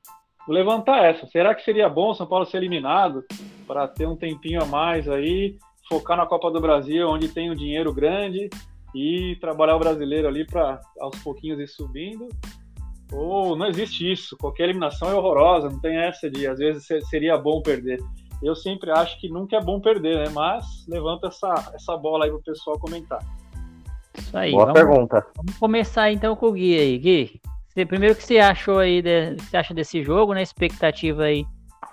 levantar 0.49 1.05
essa. 1.05 1.26
Será 1.26 1.55
que 1.55 1.62
seria 1.62 1.88
bom 1.88 2.14
São 2.14 2.26
Paulo 2.26 2.47
ser 2.47 2.57
eliminado 2.57 3.24
para 3.66 3.86
ter 3.86 4.07
um 4.07 4.16
tempinho 4.16 4.62
a 4.62 4.66
mais 4.66 5.09
aí, 5.09 5.57
focar 5.88 6.16
na 6.16 6.26
Copa 6.26 6.51
do 6.51 6.61
Brasil, 6.61 7.09
onde 7.09 7.28
tem 7.28 7.51
um 7.51 7.55
dinheiro 7.55 7.93
grande, 7.93 8.49
e 8.95 9.36
trabalhar 9.41 9.76
o 9.76 9.80
brasileiro 9.80 10.26
ali 10.26 10.45
para 10.45 10.80
aos 10.99 11.16
pouquinhos 11.22 11.61
ir 11.61 11.68
subindo. 11.68 12.28
Ou 13.12 13.57
não 13.57 13.66
existe 13.66 14.11
isso, 14.11 14.36
qualquer 14.36 14.64
eliminação 14.64 15.09
é 15.09 15.14
horrorosa, 15.14 15.68
não 15.68 15.80
tem 15.80 15.97
essa 15.97 16.30
de 16.30 16.47
às 16.47 16.59
vezes 16.59 16.86
seria 17.09 17.36
bom 17.36 17.61
perder. 17.61 18.01
Eu 18.43 18.55
sempre 18.55 18.91
acho 18.91 19.20
que 19.20 19.28
nunca 19.28 19.57
é 19.57 19.61
bom 19.61 19.80
perder, 19.80 20.18
né? 20.18 20.32
Mas 20.32 20.64
levanta 20.88 21.28
essa, 21.28 21.72
essa 21.74 21.97
bola 21.97 22.24
aí 22.24 22.30
pro 22.30 22.43
pessoal 22.43 22.78
comentar. 22.78 23.20
Isso 24.16 24.36
aí. 24.36 24.53
Boa 24.53 24.66
vamos, 24.66 24.80
pergunta. 24.80 25.26
Vamos 25.36 25.59
começar 25.59 26.11
então 26.11 26.34
com 26.34 26.47
o 26.47 26.53
Gui 26.53 26.78
aí. 26.78 26.99
Gui, 26.99 27.41
você, 27.68 27.86
primeiro 27.86 28.14
o 28.14 28.16
que 28.16 28.24
você 28.24 28.38
achou 28.38 28.78
aí, 28.78 29.01
de, 29.01 29.36
você 29.36 29.57
acha 29.57 29.72
desse 29.72 30.03
jogo, 30.03 30.34
né? 30.34 30.43
Expectativa 30.43 31.24
aí 31.24 31.45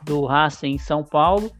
do 0.03 0.25
Racing 0.25 0.69
em 0.69 0.77
São 0.77 1.03
Paulo. 1.03 1.51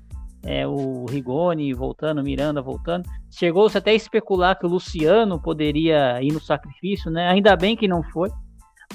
É, 0.43 0.65
o 0.65 1.05
Rigoni 1.05 1.73
voltando, 1.73 2.23
Miranda 2.23 2.61
voltando. 2.61 3.09
Chegou-se 3.29 3.77
até 3.77 3.91
a 3.91 3.95
especular 3.95 4.57
que 4.57 4.65
o 4.65 4.69
Luciano 4.69 5.41
poderia 5.41 6.21
ir 6.21 6.31
no 6.31 6.39
sacrifício, 6.39 7.11
né? 7.11 7.27
Ainda 7.27 7.55
bem 7.55 7.75
que 7.75 7.88
não 7.88 8.01
foi. 8.01 8.29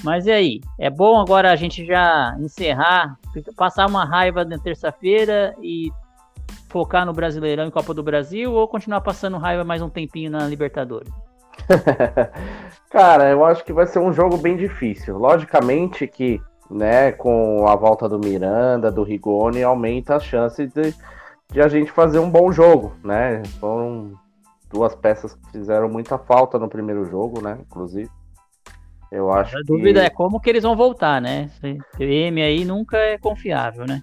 Mas 0.01 0.25
e 0.25 0.31
aí? 0.31 0.61
É 0.79 0.89
bom 0.89 1.19
agora 1.19 1.51
a 1.51 1.55
gente 1.55 1.85
já 1.85 2.35
encerrar, 2.39 3.17
passar 3.55 3.87
uma 3.87 4.05
raiva 4.05 4.43
na 4.43 4.57
terça-feira 4.57 5.55
e 5.61 5.91
focar 6.69 7.05
no 7.05 7.13
Brasileirão 7.13 7.67
e 7.67 7.71
Copa 7.71 7.93
do 7.93 8.01
Brasil 8.01 8.51
ou 8.51 8.67
continuar 8.67 9.01
passando 9.01 9.37
raiva 9.37 9.63
mais 9.63 9.81
um 9.81 9.89
tempinho 9.89 10.31
na 10.31 10.47
Libertadores? 10.47 11.11
Cara, 12.89 13.29
eu 13.29 13.45
acho 13.45 13.63
que 13.63 13.71
vai 13.71 13.85
ser 13.85 13.99
um 13.99 14.11
jogo 14.11 14.37
bem 14.37 14.57
difícil. 14.57 15.17
Logicamente 15.17 16.07
que, 16.07 16.41
né, 16.69 17.11
com 17.11 17.67
a 17.67 17.75
volta 17.75 18.09
do 18.09 18.19
Miranda, 18.19 18.91
do 18.91 19.03
Rigoni, 19.03 19.63
aumenta 19.63 20.15
a 20.15 20.19
chance 20.19 20.65
de, 20.67 20.95
de 21.51 21.61
a 21.61 21.67
gente 21.67 21.91
fazer 21.91 22.19
um 22.19 22.29
bom 22.29 22.51
jogo, 22.51 22.93
né? 23.03 23.43
Foram 23.59 24.13
duas 24.71 24.95
peças 24.95 25.35
que 25.35 25.51
fizeram 25.51 25.87
muita 25.87 26.17
falta 26.17 26.57
no 26.57 26.67
primeiro 26.67 27.05
jogo, 27.05 27.41
né? 27.41 27.57
Inclusive. 27.61 28.09
Eu 29.13 29.31
acho. 29.31 29.55
A 29.55 29.61
dúvida 29.63 29.99
que... 30.01 30.05
é 30.07 30.09
como 30.09 30.39
que 30.39 30.49
eles 30.49 30.63
vão 30.63 30.75
voltar, 30.75 31.21
né? 31.21 31.49
O 31.99 32.03
M 32.03 32.41
aí 32.41 32.65
nunca 32.65 32.97
é 32.97 33.17
confiável, 33.17 33.85
né? 33.85 34.01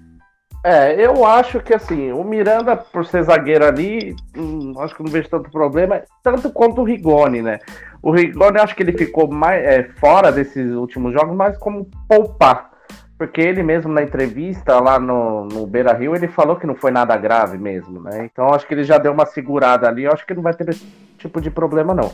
É, 0.62 0.94
eu 1.04 1.24
acho 1.24 1.58
que 1.60 1.74
assim, 1.74 2.12
o 2.12 2.22
Miranda, 2.22 2.76
por 2.76 3.06
ser 3.06 3.22
zagueiro 3.22 3.64
ali, 3.64 4.14
hum, 4.36 4.74
acho 4.78 4.94
que 4.94 5.02
não 5.02 5.10
vejo 5.10 5.28
tanto 5.28 5.50
problema, 5.50 6.02
tanto 6.22 6.50
quanto 6.50 6.82
o 6.82 6.84
Rigoni, 6.84 7.40
né? 7.40 7.58
O 8.02 8.12
Rigoni, 8.12 8.58
acho 8.60 8.76
que 8.76 8.82
ele 8.82 8.96
ficou 8.96 9.26
mais 9.26 9.64
é, 9.64 9.84
fora 9.98 10.30
desses 10.30 10.70
últimos 10.72 11.12
jogos, 11.12 11.34
mas 11.34 11.58
como 11.58 11.88
poupar. 12.06 12.70
Porque 13.16 13.40
ele 13.40 13.62
mesmo 13.62 13.92
na 13.92 14.02
entrevista 14.02 14.78
lá 14.80 14.98
no, 14.98 15.46
no 15.46 15.66
Beira 15.66 15.92
Rio, 15.92 16.14
ele 16.14 16.28
falou 16.28 16.56
que 16.56 16.66
não 16.66 16.74
foi 16.74 16.90
nada 16.90 17.16
grave 17.16 17.58
mesmo, 17.58 18.00
né? 18.00 18.24
Então 18.30 18.52
acho 18.54 18.66
que 18.66 18.74
ele 18.74 18.84
já 18.84 18.96
deu 18.96 19.12
uma 19.12 19.26
segurada 19.26 19.88
ali, 19.88 20.06
acho 20.06 20.26
que 20.26 20.34
não 20.34 20.42
vai 20.42 20.54
ter 20.54 20.68
esse 20.68 20.86
tipo 21.18 21.40
de 21.40 21.50
problema, 21.50 21.94
não. 21.94 22.10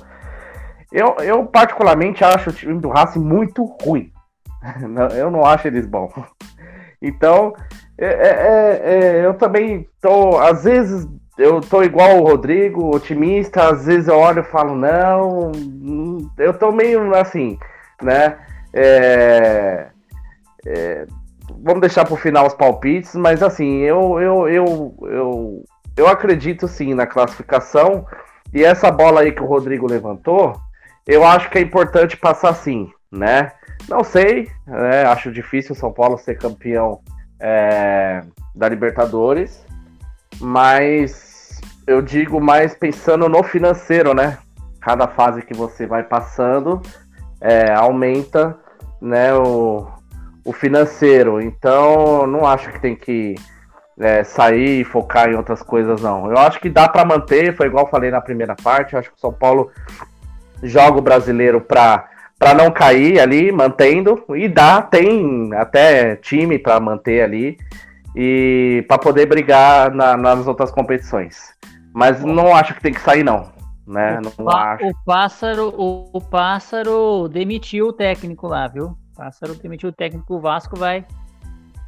Eu, 0.92 1.16
eu 1.16 1.44
particularmente 1.46 2.24
acho 2.24 2.50
o 2.50 2.52
time 2.52 2.80
do 2.80 2.88
Racing 2.88 3.20
muito 3.20 3.64
ruim. 3.82 4.10
eu 5.16 5.30
não 5.30 5.44
acho 5.44 5.66
eles 5.66 5.86
bons. 5.86 6.12
Então, 7.00 7.54
é, 7.98 8.06
é, 8.06 8.10
é, 8.10 8.80
é, 8.84 9.26
eu 9.26 9.34
também 9.34 9.88
tô, 10.00 10.38
às 10.38 10.64
vezes, 10.64 11.06
eu 11.38 11.60
tô 11.60 11.82
igual 11.82 12.18
o 12.18 12.24
Rodrigo, 12.24 12.94
otimista, 12.94 13.70
às 13.70 13.86
vezes 13.86 14.08
eu 14.08 14.18
olho 14.18 14.40
e 14.40 14.44
falo, 14.44 14.74
não, 14.74 15.52
eu 16.38 16.54
tô 16.54 16.72
meio 16.72 17.14
assim, 17.14 17.58
né? 18.02 18.36
É, 18.72 19.86
é, 20.66 21.06
vamos 21.62 21.80
deixar 21.80 22.04
pro 22.04 22.16
final 22.16 22.46
os 22.46 22.54
palpites, 22.54 23.14
mas 23.14 23.42
assim, 23.42 23.80
eu, 23.80 24.20
eu, 24.20 24.48
eu, 24.48 24.94
eu, 25.02 25.64
eu 25.96 26.08
acredito 26.08 26.68
sim 26.68 26.92
na 26.92 27.06
classificação, 27.06 28.06
e 28.52 28.62
essa 28.64 28.90
bola 28.90 29.20
aí 29.20 29.32
que 29.32 29.42
o 29.42 29.46
Rodrigo 29.46 29.88
levantou, 29.88 30.54
eu 31.06 31.24
acho 31.24 31.48
que 31.50 31.58
é 31.58 31.60
importante 31.60 32.16
passar 32.16 32.54
sim, 32.54 32.90
né? 33.10 33.52
Não 33.88 34.02
sei, 34.02 34.50
é, 34.66 35.02
acho 35.04 35.30
difícil 35.30 35.72
o 35.74 35.78
São 35.78 35.92
Paulo 35.92 36.18
ser 36.18 36.36
campeão 36.36 37.00
é, 37.38 38.22
da 38.54 38.68
Libertadores, 38.68 39.64
mas 40.40 41.60
eu 41.86 42.02
digo 42.02 42.40
mais 42.40 42.74
pensando 42.74 43.28
no 43.28 43.42
financeiro, 43.44 44.12
né? 44.12 44.38
Cada 44.80 45.06
fase 45.06 45.42
que 45.42 45.54
você 45.54 45.86
vai 45.86 46.02
passando 46.02 46.82
é, 47.40 47.72
aumenta 47.72 48.56
né, 49.00 49.32
o, 49.34 49.86
o 50.44 50.52
financeiro. 50.52 51.40
Então, 51.40 52.26
não 52.26 52.46
acho 52.46 52.70
que 52.72 52.80
tem 52.80 52.96
que 52.96 53.34
é, 53.98 54.24
sair 54.24 54.80
e 54.80 54.84
focar 54.84 55.28
em 55.28 55.36
outras 55.36 55.62
coisas, 55.62 56.00
não. 56.00 56.30
Eu 56.30 56.38
acho 56.38 56.60
que 56.60 56.68
dá 56.68 56.88
para 56.88 57.04
manter, 57.04 57.54
foi 57.56 57.66
igual 57.66 57.84
eu 57.84 57.90
falei 57.90 58.10
na 58.10 58.20
primeira 58.20 58.54
parte. 58.54 58.94
Eu 58.94 59.00
acho 59.00 59.10
que 59.10 59.16
o 59.16 59.20
São 59.20 59.32
Paulo 59.32 59.70
joga 60.62 60.98
o 60.98 61.02
brasileiro 61.02 61.60
para 61.60 62.08
para 62.38 62.52
não 62.52 62.70
cair 62.70 63.18
ali, 63.18 63.50
mantendo 63.50 64.22
e 64.36 64.46
dá, 64.46 64.82
tem 64.82 65.50
até 65.54 66.16
time 66.16 66.58
para 66.58 66.78
manter 66.78 67.22
ali 67.22 67.56
e 68.14 68.84
para 68.86 68.98
poder 68.98 69.26
brigar 69.26 69.90
na, 69.94 70.16
nas 70.16 70.46
outras 70.46 70.70
competições. 70.70 71.54
Mas 71.94 72.22
não 72.22 72.54
acho 72.54 72.74
que 72.74 72.82
tem 72.82 72.92
que 72.92 73.00
sair 73.00 73.22
não, 73.22 73.50
né? 73.86 74.20
O, 74.36 74.42
não 74.42 74.50
acho. 74.50 74.86
o 74.86 74.92
pássaro, 75.04 75.74
o, 75.76 76.10
o, 76.12 76.20
pássaro 76.20 77.26
demitiu 77.28 77.88
o 77.88 77.92
técnico 77.92 78.46
lá, 78.46 78.68
viu? 78.68 78.88
O 78.88 79.16
pássaro 79.16 79.54
demitiu 79.54 79.88
o 79.88 79.92
técnico, 79.92 80.34
o 80.34 80.40
Vasco 80.40 80.76
vai 80.76 81.06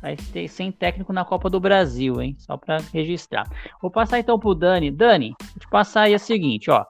vai 0.01 0.17
ter 0.17 0.49
sem 0.49 0.71
técnico 0.71 1.13
na 1.13 1.25
Copa 1.25 1.51
do 1.51 1.59
Brasil, 1.59 2.23
hein? 2.23 2.37
Só 2.39 2.57
para 2.57 2.79
registrar. 2.93 3.47
Vou 3.83 3.91
passar 3.91 4.19
então 4.19 4.39
pro 4.39 4.55
Dani. 4.55 4.91
Dani, 4.91 5.35
vou 5.41 5.59
te 5.59 5.69
passar 5.69 6.03
aí 6.03 6.15
o 6.15 6.19
seguinte, 6.19 6.71
ó. 6.71 6.87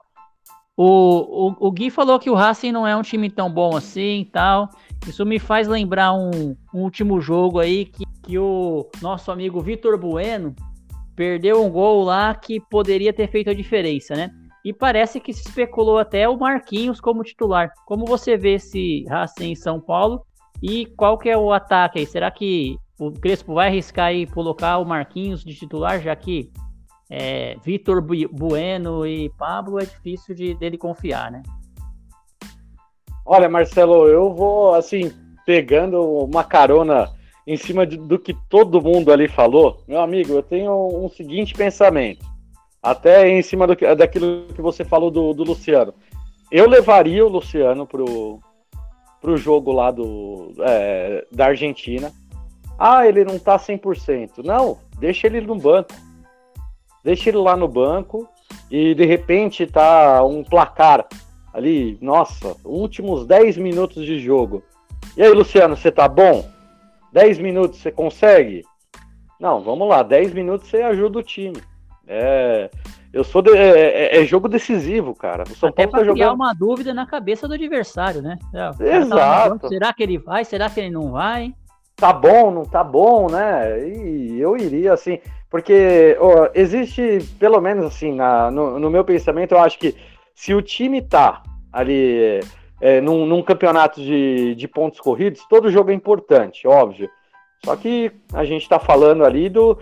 O, 0.80 1.48
o, 1.48 1.66
o 1.66 1.72
Gui 1.72 1.90
falou 1.90 2.20
que 2.20 2.30
o 2.30 2.34
Racing 2.34 2.70
não 2.70 2.86
é 2.86 2.94
um 2.94 3.02
time 3.02 3.28
tão 3.28 3.50
bom 3.50 3.76
assim 3.76 4.20
e 4.20 4.24
tal. 4.24 4.70
Isso 5.08 5.26
me 5.26 5.40
faz 5.40 5.66
lembrar 5.66 6.12
um, 6.12 6.56
um 6.72 6.82
último 6.82 7.20
jogo 7.20 7.58
aí 7.58 7.86
que, 7.86 8.04
que 8.22 8.38
o 8.38 8.88
nosso 9.02 9.32
amigo 9.32 9.60
Vitor 9.60 9.98
Bueno 9.98 10.54
perdeu 11.16 11.64
um 11.64 11.68
gol 11.68 12.04
lá 12.04 12.32
que 12.32 12.60
poderia 12.60 13.12
ter 13.12 13.28
feito 13.28 13.50
a 13.50 13.54
diferença, 13.54 14.14
né? 14.14 14.30
E 14.64 14.72
parece 14.72 15.18
que 15.18 15.32
se 15.32 15.48
especulou 15.48 15.98
até 15.98 16.28
o 16.28 16.38
Marquinhos 16.38 17.00
como 17.00 17.24
titular. 17.24 17.72
Como 17.84 18.04
você 18.06 18.36
vê 18.36 18.54
esse 18.54 19.04
Racing 19.08 19.50
em 19.50 19.56
São 19.56 19.80
Paulo 19.80 20.24
e 20.62 20.86
qual 20.86 21.18
que 21.18 21.28
é 21.28 21.36
o 21.36 21.52
ataque 21.52 21.98
aí? 21.98 22.06
Será 22.06 22.30
que 22.30 22.78
o 23.00 23.10
Crespo 23.10 23.54
vai 23.54 23.66
arriscar 23.66 24.06
aí 24.06 24.28
colocar 24.28 24.78
o 24.78 24.84
Marquinhos 24.84 25.44
de 25.44 25.56
titular, 25.56 26.00
já 26.00 26.14
que 26.14 26.52
é, 27.10 27.56
Vitor 27.64 28.02
Bueno 28.02 29.06
e 29.06 29.30
Pablo 29.30 29.80
é 29.80 29.84
difícil 29.84 30.34
de, 30.34 30.54
dele 30.54 30.76
confiar, 30.76 31.30
né? 31.30 31.42
Olha, 33.24 33.48
Marcelo, 33.48 34.06
eu 34.06 34.32
vou, 34.34 34.74
assim, 34.74 35.12
pegando 35.44 36.02
uma 36.02 36.44
carona 36.44 37.10
em 37.46 37.56
cima 37.56 37.86
de, 37.86 37.96
do 37.96 38.18
que 38.18 38.34
todo 38.48 38.82
mundo 38.82 39.12
ali 39.12 39.28
falou. 39.28 39.82
Meu 39.86 40.00
amigo, 40.00 40.32
eu 40.32 40.42
tenho 40.42 41.04
um 41.04 41.08
seguinte 41.08 41.54
pensamento, 41.54 42.24
até 42.82 43.28
em 43.28 43.42
cima 43.42 43.66
do, 43.66 43.74
daquilo 43.96 44.46
que 44.54 44.60
você 44.60 44.84
falou 44.84 45.10
do, 45.10 45.32
do 45.32 45.44
Luciano. 45.44 45.94
Eu 46.50 46.68
levaria 46.68 47.24
o 47.24 47.28
Luciano 47.28 47.86
pro, 47.86 48.40
pro 49.20 49.36
jogo 49.36 49.72
lá 49.72 49.90
do, 49.90 50.52
é, 50.60 51.26
da 51.30 51.46
Argentina. 51.46 52.12
Ah, 52.78 53.06
ele 53.06 53.24
não 53.24 53.38
tá 53.38 53.58
100%. 53.58 54.44
Não, 54.44 54.78
deixa 54.98 55.26
ele 55.26 55.40
no 55.40 55.56
banco 55.56 55.94
deixa 57.04 57.30
ele 57.30 57.38
lá 57.38 57.56
no 57.56 57.68
banco 57.68 58.28
e 58.70 58.94
de 58.94 59.04
repente 59.04 59.66
tá 59.66 60.22
um 60.24 60.42
placar 60.42 61.06
ali, 61.52 61.98
nossa, 62.00 62.56
últimos 62.64 63.26
10 63.26 63.56
minutos 63.56 64.04
de 64.04 64.18
jogo. 64.18 64.62
E 65.16 65.22
aí, 65.22 65.30
Luciano, 65.30 65.76
você 65.76 65.90
tá 65.90 66.06
bom? 66.08 66.48
10 67.12 67.38
minutos 67.38 67.80
você 67.80 67.90
consegue? 67.90 68.64
Não, 69.40 69.60
vamos 69.60 69.88
lá, 69.88 70.02
10 70.02 70.32
minutos 70.34 70.68
você 70.68 70.82
ajuda 70.82 71.18
o 71.18 71.22
time. 71.22 71.56
É, 72.06 72.70
eu 73.12 73.24
sou 73.24 73.40
de, 73.40 73.50
é, 73.50 74.16
é, 74.16 74.22
é 74.22 74.24
jogo 74.24 74.48
decisivo, 74.48 75.14
cara. 75.14 75.44
O 75.44 75.54
São 75.54 75.68
Até 75.68 75.86
Paulo 75.86 76.06
tá 76.06 76.12
criar 76.12 76.26
jogando... 76.26 76.40
uma 76.40 76.54
dúvida 76.54 76.92
na 76.92 77.06
cabeça 77.06 77.48
do 77.48 77.54
adversário, 77.54 78.22
né? 78.22 78.38
É, 78.52 78.96
Exato. 78.96 79.58
Tá 79.58 79.68
será 79.68 79.92
que 79.92 80.02
ele 80.02 80.18
vai? 80.18 80.44
Será 80.44 80.68
que 80.68 80.80
ele 80.80 80.90
não 80.90 81.12
vai? 81.12 81.54
Tá 81.96 82.12
bom, 82.12 82.50
não 82.50 82.64
tá 82.64 82.84
bom, 82.84 83.28
né? 83.28 83.88
E 83.88 84.38
eu 84.38 84.56
iria 84.56 84.92
assim. 84.92 85.18
Porque 85.50 86.16
existe, 86.54 87.20
pelo 87.38 87.60
menos 87.60 87.86
assim, 87.86 88.12
na, 88.12 88.50
no, 88.50 88.78
no, 88.78 88.90
meu 88.90 89.04
pensamento, 89.04 89.52
eu 89.52 89.60
acho 89.60 89.78
que 89.78 89.96
se 90.34 90.52
o 90.52 90.60
time 90.60 91.00
tá 91.00 91.42
ali 91.72 92.40
é, 92.80 93.00
num, 93.00 93.24
num, 93.24 93.42
campeonato 93.42 94.00
de, 94.00 94.54
de 94.54 94.68
pontos 94.68 95.00
corridos, 95.00 95.46
todo 95.48 95.70
jogo 95.70 95.90
é 95.90 95.94
importante, 95.94 96.68
óbvio. 96.68 97.08
Só 97.64 97.74
que 97.76 98.12
a 98.32 98.44
gente 98.44 98.62
está 98.62 98.78
falando 98.78 99.24
ali 99.24 99.48
do 99.48 99.78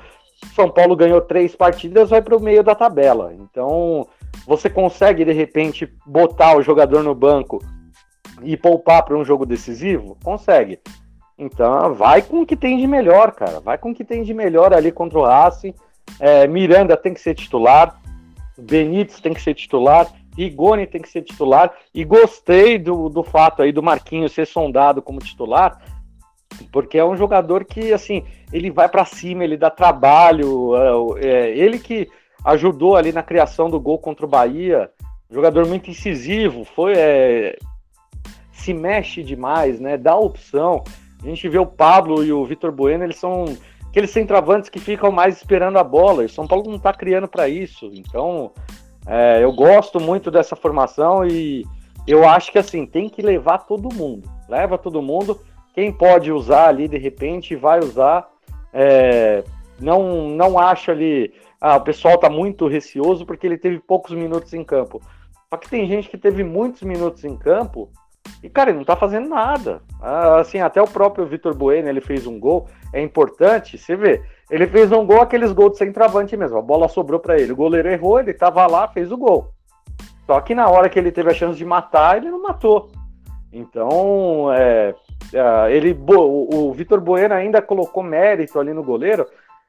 São 0.54 0.70
Paulo 0.70 0.96
ganhou 0.96 1.20
três 1.20 1.54
partidas, 1.56 2.10
vai 2.10 2.22
para 2.22 2.36
o 2.36 2.40
meio 2.40 2.62
da 2.62 2.74
tabela. 2.74 3.34
Então 3.34 4.06
você 4.46 4.70
consegue 4.70 5.24
de 5.24 5.32
repente 5.32 5.92
botar 6.06 6.56
o 6.56 6.62
jogador 6.62 7.02
no 7.02 7.14
banco 7.14 7.60
e 8.42 8.56
poupar 8.56 9.04
para 9.04 9.16
um 9.16 9.24
jogo 9.24 9.44
decisivo? 9.44 10.16
Consegue. 10.22 10.78
Então, 11.39 11.95
vai 11.95 12.22
com 12.22 12.41
o 12.41 12.47
que 12.47 12.57
tem 12.57 12.78
de 12.78 12.87
melhor, 12.87 13.32
cara. 13.32 13.61
Vai 13.61 13.76
com 13.76 13.91
o 13.91 13.95
que 13.95 14.05
tem 14.05 14.22
de 14.22 14.32
melhor 14.32 14.72
ali 14.72 14.91
contra 14.91 15.18
o 15.18 15.24
Racing. 15.24 15.74
é, 16.18 16.47
Miranda 16.47 16.97
tem 16.97 17.12
que 17.12 17.20
ser 17.20 17.34
titular, 17.34 18.01
Benítez 18.57 19.20
tem 19.20 19.34
que 19.34 19.43
ser 19.43 19.55
titular, 19.55 20.07
Rigoni 20.37 20.87
tem 20.87 21.03
que 21.03 21.09
ser 21.09 21.22
titular, 21.22 21.72
e 21.93 22.05
gostei 22.05 22.78
do, 22.78 23.09
do 23.09 23.22
fato 23.22 23.62
aí 23.62 23.72
do 23.72 23.82
Marquinhos 23.82 24.32
ser 24.32 24.47
sondado 24.47 25.03
como 25.03 25.18
titular, 25.18 25.80
porque 26.72 26.97
é 26.97 27.05
um 27.05 27.16
jogador 27.16 27.64
que, 27.64 27.93
assim, 27.93 28.24
ele 28.53 28.70
vai 28.70 28.89
para 28.89 29.05
cima, 29.05 29.45
ele 29.45 29.57
dá 29.57 29.68
trabalho, 29.68 30.74
é, 31.18 31.26
é, 31.26 31.59
ele 31.59 31.78
que 31.78 32.09
ajudou 32.45 32.97
ali 32.97 33.12
na 33.12 33.22
criação 33.22 33.68
do 33.68 33.80
gol 33.80 33.99
contra 33.99 34.24
o 34.24 34.28
Bahia, 34.28 34.91
jogador 35.30 35.66
muito 35.66 35.91
incisivo, 35.91 36.64
foi 36.64 36.95
é, 36.97 37.59
se 38.53 38.72
mexe 38.72 39.22
demais, 39.22 39.80
né? 39.80 39.97
Dá 39.97 40.16
opção. 40.16 40.82
A 41.22 41.26
gente 41.26 41.48
vê 41.48 41.58
o 41.58 41.66
Pablo 41.66 42.24
e 42.24 42.32
o 42.32 42.44
Vitor 42.44 42.70
Bueno, 42.70 43.04
eles 43.04 43.16
são 43.16 43.44
aqueles 43.88 44.10
centroavantes 44.10 44.68
que 44.68 44.78
ficam 44.78 45.10
mais 45.10 45.36
esperando 45.36 45.78
a 45.78 45.84
bola. 45.84 46.24
E 46.24 46.28
São 46.28 46.46
Paulo 46.46 46.68
não 46.68 46.76
está 46.76 46.92
criando 46.92 47.26
para 47.26 47.48
isso. 47.48 47.90
Então, 47.94 48.52
é, 49.06 49.42
eu 49.42 49.52
gosto 49.52 49.98
muito 49.98 50.30
dessa 50.30 50.54
formação 50.54 51.26
e 51.26 51.64
eu 52.06 52.28
acho 52.28 52.52
que 52.52 52.58
assim 52.58 52.84
tem 52.84 53.08
que 53.08 53.22
levar 53.22 53.58
todo 53.58 53.94
mundo. 53.94 54.28
Leva 54.48 54.76
todo 54.76 55.02
mundo. 55.02 55.40
Quem 55.74 55.92
pode 55.92 56.30
usar 56.30 56.68
ali 56.68 56.88
de 56.88 56.98
repente 56.98 57.56
vai 57.56 57.80
usar. 57.80 58.28
É, 58.72 59.42
não, 59.80 60.28
não 60.28 60.58
acho 60.58 60.90
ali. 60.90 61.32
Ah, 61.60 61.76
o 61.76 61.80
pessoal 61.80 62.14
está 62.16 62.28
muito 62.28 62.68
receoso 62.68 63.24
porque 63.24 63.46
ele 63.46 63.58
teve 63.58 63.78
poucos 63.78 64.12
minutos 64.12 64.52
em 64.52 64.62
campo. 64.62 65.00
Só 65.48 65.56
que 65.56 65.70
tem 65.70 65.86
gente 65.86 66.08
que 66.08 66.18
teve 66.18 66.44
muitos 66.44 66.82
minutos 66.82 67.24
em 67.24 67.36
campo 67.36 67.88
e, 68.43 68.49
cara, 68.49 68.70
ele 68.70 68.79
não 68.79 68.85
tá 68.85 68.97
fazendo 68.97 69.29
nada. 69.29 69.83
Ah, 70.01 70.41
assim, 70.41 70.61
até 70.61 70.81
o 70.81 70.87
próprio 70.87 71.27
Vitor 71.27 71.55
Bueno, 71.55 71.89
ele 71.89 72.01
fez 72.01 72.27
um 72.27 72.39
gol. 72.39 72.68
É 72.93 73.01
importante, 73.01 73.79
você 73.79 73.97
vê. 73.97 74.22
Ele 74.51 74.66
fez 74.66 74.93
um 74.93 75.05
gol, 75.05 75.20
aqueles 75.20 75.53
gols 75.53 75.72
de 75.72 75.79
centroavante 75.79 76.37
mesmo. 76.37 76.59
A 76.59 76.62
bola 76.62 76.89
sobrou 76.89 77.18
para 77.18 77.39
ele. 77.39 77.53
O 77.53 77.57
goleiro 77.57 77.89
errou, 77.89 78.20
ele 78.20 78.33
tava 78.33 78.66
lá, 78.66 78.87
fez 78.89 79.11
o 79.11 79.16
gol. 79.16 79.51
Só 80.27 80.41
que 80.41 80.55
na 80.55 80.68
hora 80.68 80.89
que 80.89 80.99
ele 80.99 81.12
teve 81.12 81.31
a 81.31 81.35
chance 81.35 81.59
de 81.59 81.64
matar, 81.64 82.16
ele 82.16 82.31
não 82.31 82.43
matou. 82.43 82.91
Então, 83.53 84.53
é, 84.53 84.95
é, 85.33 85.72
ele, 85.72 85.93
o, 85.93 86.68
o 86.68 86.72
Vitor 86.72 87.01
Bueno 87.01 87.35
ainda 87.35 87.62
colocou 87.62 88.03
mérito 88.03 88.61
ali 88.61 88.72
no 88.72 88.83
goleiro, 88.83 89.27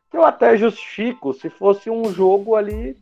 que 0.10 0.18
eu 0.18 0.26
até 0.26 0.58
justifico 0.58 1.34
se 1.34 1.49
fosse 1.49 1.89
um 1.89 2.05
jogo 2.12 2.55
ali 2.55 2.97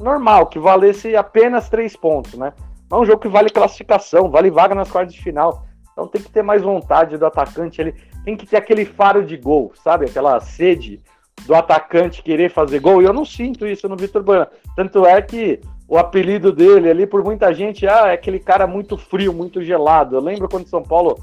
normal, 0.00 0.46
que 0.46 0.58
valesse 0.58 1.16
apenas 1.16 1.68
três 1.68 1.96
pontos, 1.96 2.34
né? 2.34 2.52
É 2.90 2.94
um 2.94 3.04
jogo 3.04 3.20
que 3.20 3.28
vale 3.28 3.50
classificação, 3.50 4.30
vale 4.30 4.50
vaga 4.50 4.74
nas 4.74 4.90
quartas 4.90 5.14
de 5.14 5.22
final. 5.22 5.66
Então 5.92 6.06
tem 6.06 6.22
que 6.22 6.30
ter 6.30 6.42
mais 6.42 6.62
vontade 6.62 7.16
do 7.16 7.26
atacante, 7.26 7.80
ele 7.80 7.94
tem 8.24 8.36
que 8.36 8.46
ter 8.46 8.56
aquele 8.56 8.84
faro 8.84 9.24
de 9.24 9.36
gol, 9.36 9.72
sabe? 9.82 10.04
Aquela 10.04 10.38
sede 10.40 11.00
do 11.46 11.54
atacante 11.54 12.22
querer 12.22 12.50
fazer 12.50 12.80
gol. 12.80 13.00
E 13.00 13.04
eu 13.04 13.12
não 13.12 13.24
sinto 13.24 13.66
isso 13.66 13.88
no 13.88 13.96
Vitor 13.96 14.22
Bueno. 14.22 14.46
Tanto 14.74 15.06
é 15.06 15.20
que 15.22 15.60
o 15.88 15.96
apelido 15.96 16.52
dele 16.52 16.90
ali, 16.90 17.06
por 17.06 17.24
muita 17.24 17.54
gente, 17.54 17.86
ah, 17.86 18.08
é 18.08 18.12
aquele 18.12 18.38
cara 18.38 18.66
muito 18.66 18.96
frio, 18.98 19.32
muito 19.32 19.62
gelado. 19.62 20.16
Eu 20.16 20.20
lembro 20.20 20.48
quando 20.48 20.68
São 20.68 20.82
Paulo 20.82 21.16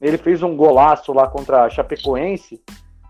ele 0.00 0.18
fez 0.18 0.42
um 0.42 0.56
golaço 0.56 1.12
lá 1.12 1.28
contra 1.28 1.64
a 1.64 1.70
Chapecoense. 1.70 2.60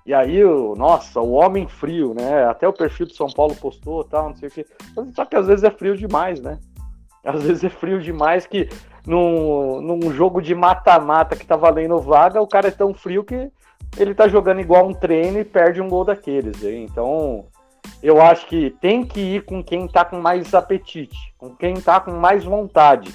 E 0.05 0.13
aí, 0.13 0.43
nossa, 0.77 1.21
o 1.21 1.33
homem 1.33 1.67
frio, 1.69 2.13
né? 2.15 2.45
Até 2.45 2.67
o 2.67 2.73
perfil 2.73 3.07
do 3.07 3.15
São 3.15 3.29
Paulo 3.29 3.55
postou, 3.55 4.03
tal, 4.05 4.31
não 4.31 4.37
sei 4.37 4.49
o 4.49 4.53
quê. 4.53 4.67
Só 5.15 5.25
que 5.25 5.37
às 5.37 5.47
vezes 5.47 5.65
é 5.65 5.71
frio 5.71 5.97
demais, 5.97 6.41
né? 6.41 6.59
Às 7.25 7.43
vezes 7.43 7.65
é 7.65 7.69
frio 7.69 8.01
demais 8.01 8.47
que 8.47 8.69
num, 9.07 9.81
num 9.81 10.13
jogo 10.13 10.41
de 10.41 10.55
mata-mata 10.55 11.37
que 11.37 11.47
tá 11.47 11.57
valendo 11.57 12.01
vaga, 12.01 12.41
o 12.41 12.47
cara 12.47 12.69
é 12.69 12.73
tão 12.73 12.93
frio 12.93 13.25
que 13.25 13.51
ele 13.97 14.15
tá 14.15 14.29
jogando 14.29 14.61
igual 14.61 14.89
um 14.89 14.95
treino 14.95 15.39
e 15.39 15.45
perde 15.45 15.81
um 15.81 15.89
gol 15.89 16.05
daqueles. 16.05 16.63
Então, 16.63 17.47
eu 18.03 18.21
acho 18.21 18.47
que 18.47 18.71
tem 18.81 19.05
que 19.05 19.21
ir 19.21 19.45
com 19.45 19.63
quem 19.63 19.87
tá 19.87 20.05
com 20.05 20.21
mais 20.21 20.55
apetite, 20.55 21.17
com 21.39 21.55
quem 21.55 21.75
tá 21.75 22.01
com 22.01 22.13
mais 22.13 22.45
vontade. 22.45 23.15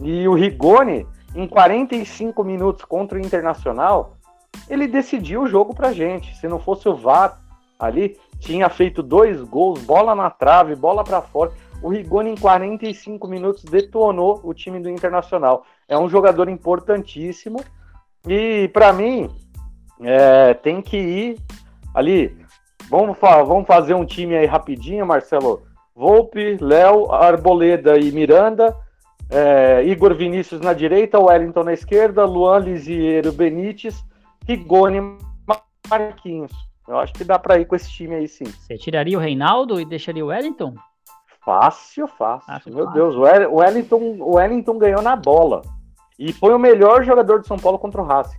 E 0.00 0.26
o 0.28 0.34
Rigoni, 0.34 1.06
em 1.34 1.46
45 1.46 2.44
minutos 2.44 2.84
contra 2.84 3.18
o 3.18 3.20
Internacional, 3.20 4.16
ele 4.68 4.86
decidiu 4.86 5.42
o 5.42 5.48
jogo 5.48 5.74
pra 5.74 5.92
gente. 5.92 6.36
Se 6.36 6.48
não 6.48 6.58
fosse 6.58 6.88
o 6.88 6.94
VAR 6.94 7.40
ali, 7.78 8.16
tinha 8.38 8.68
feito 8.68 9.02
dois 9.02 9.40
gols, 9.42 9.80
bola 9.82 10.14
na 10.14 10.30
trave, 10.30 10.74
bola 10.74 11.04
para 11.04 11.22
fora. 11.22 11.52
O 11.82 11.88
Rigoni, 11.88 12.30
em 12.30 12.36
45 12.36 13.28
minutos, 13.28 13.64
detonou 13.64 14.40
o 14.42 14.52
time 14.52 14.80
do 14.80 14.90
Internacional. 14.90 15.64
É 15.86 15.96
um 15.96 16.08
jogador 16.08 16.48
importantíssimo. 16.48 17.62
E, 18.26 18.68
para 18.72 18.92
mim, 18.92 19.30
é, 20.00 20.54
tem 20.54 20.82
que 20.82 20.96
ir 20.96 21.38
ali. 21.94 22.36
Vamos, 22.90 23.16
vamos 23.20 23.66
fazer 23.66 23.94
um 23.94 24.04
time 24.04 24.36
aí 24.36 24.46
rapidinho, 24.46 25.06
Marcelo. 25.06 25.62
Volpe, 25.94 26.56
Léo, 26.60 27.12
Arboleda 27.12 27.98
e 27.98 28.10
Miranda. 28.12 28.74
É, 29.30 29.84
Igor 29.84 30.14
Vinícius 30.14 30.60
na 30.60 30.72
direita, 30.72 31.20
Wellington 31.20 31.64
na 31.64 31.74
esquerda, 31.74 32.24
Luan 32.24 32.60
Lisieiro 32.60 33.30
Benítez, 33.30 34.02
Rigoni 34.46 35.00
Marquinhos. 35.90 36.52
Eu 36.86 36.98
acho 36.98 37.12
que 37.12 37.24
dá 37.24 37.38
para 37.38 37.58
ir 37.58 37.66
com 37.66 37.76
esse 37.76 37.90
time 37.90 38.14
aí 38.14 38.26
sim. 38.26 38.44
Você 38.44 38.78
tiraria 38.78 39.18
o 39.18 39.20
Reinaldo 39.20 39.78
e 39.78 39.84
deixaria 39.84 40.24
o 40.24 40.28
Wellington? 40.28 40.74
Fácil, 41.44 42.06
fácil. 42.06 42.46
fácil 42.46 42.74
Meu 42.74 42.84
fácil. 42.84 43.00
Deus, 43.00 43.14
o 43.16 43.56
Wellington, 43.56 43.96
o 44.20 44.36
Wellington 44.36 44.78
ganhou 44.78 45.02
na 45.02 45.16
bola. 45.16 45.62
E 46.18 46.32
foi 46.32 46.52
o 46.52 46.58
melhor 46.58 47.04
jogador 47.04 47.40
de 47.40 47.46
São 47.46 47.56
Paulo 47.56 47.78
contra 47.78 48.02
o 48.02 48.04
Racing. 48.04 48.38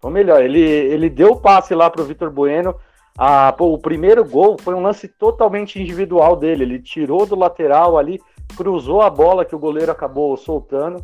Foi 0.00 0.10
o 0.10 0.14
melhor. 0.14 0.42
Ele, 0.42 0.60
ele 0.60 1.08
deu 1.08 1.32
o 1.32 1.40
passe 1.40 1.74
lá 1.74 1.88
para 1.88 2.02
o 2.02 2.04
Vitor 2.04 2.30
Bueno. 2.30 2.74
Ah, 3.16 3.52
pô, 3.56 3.72
o 3.72 3.78
primeiro 3.78 4.24
gol 4.24 4.56
foi 4.60 4.74
um 4.74 4.82
lance 4.82 5.08
totalmente 5.08 5.80
individual 5.80 6.36
dele. 6.36 6.64
Ele 6.64 6.82
tirou 6.82 7.24
do 7.24 7.36
lateral 7.36 7.96
ali, 7.96 8.20
cruzou 8.56 9.00
a 9.00 9.08
bola 9.08 9.44
que 9.44 9.54
o 9.54 9.58
goleiro 9.58 9.92
acabou 9.92 10.36
soltando. 10.36 11.02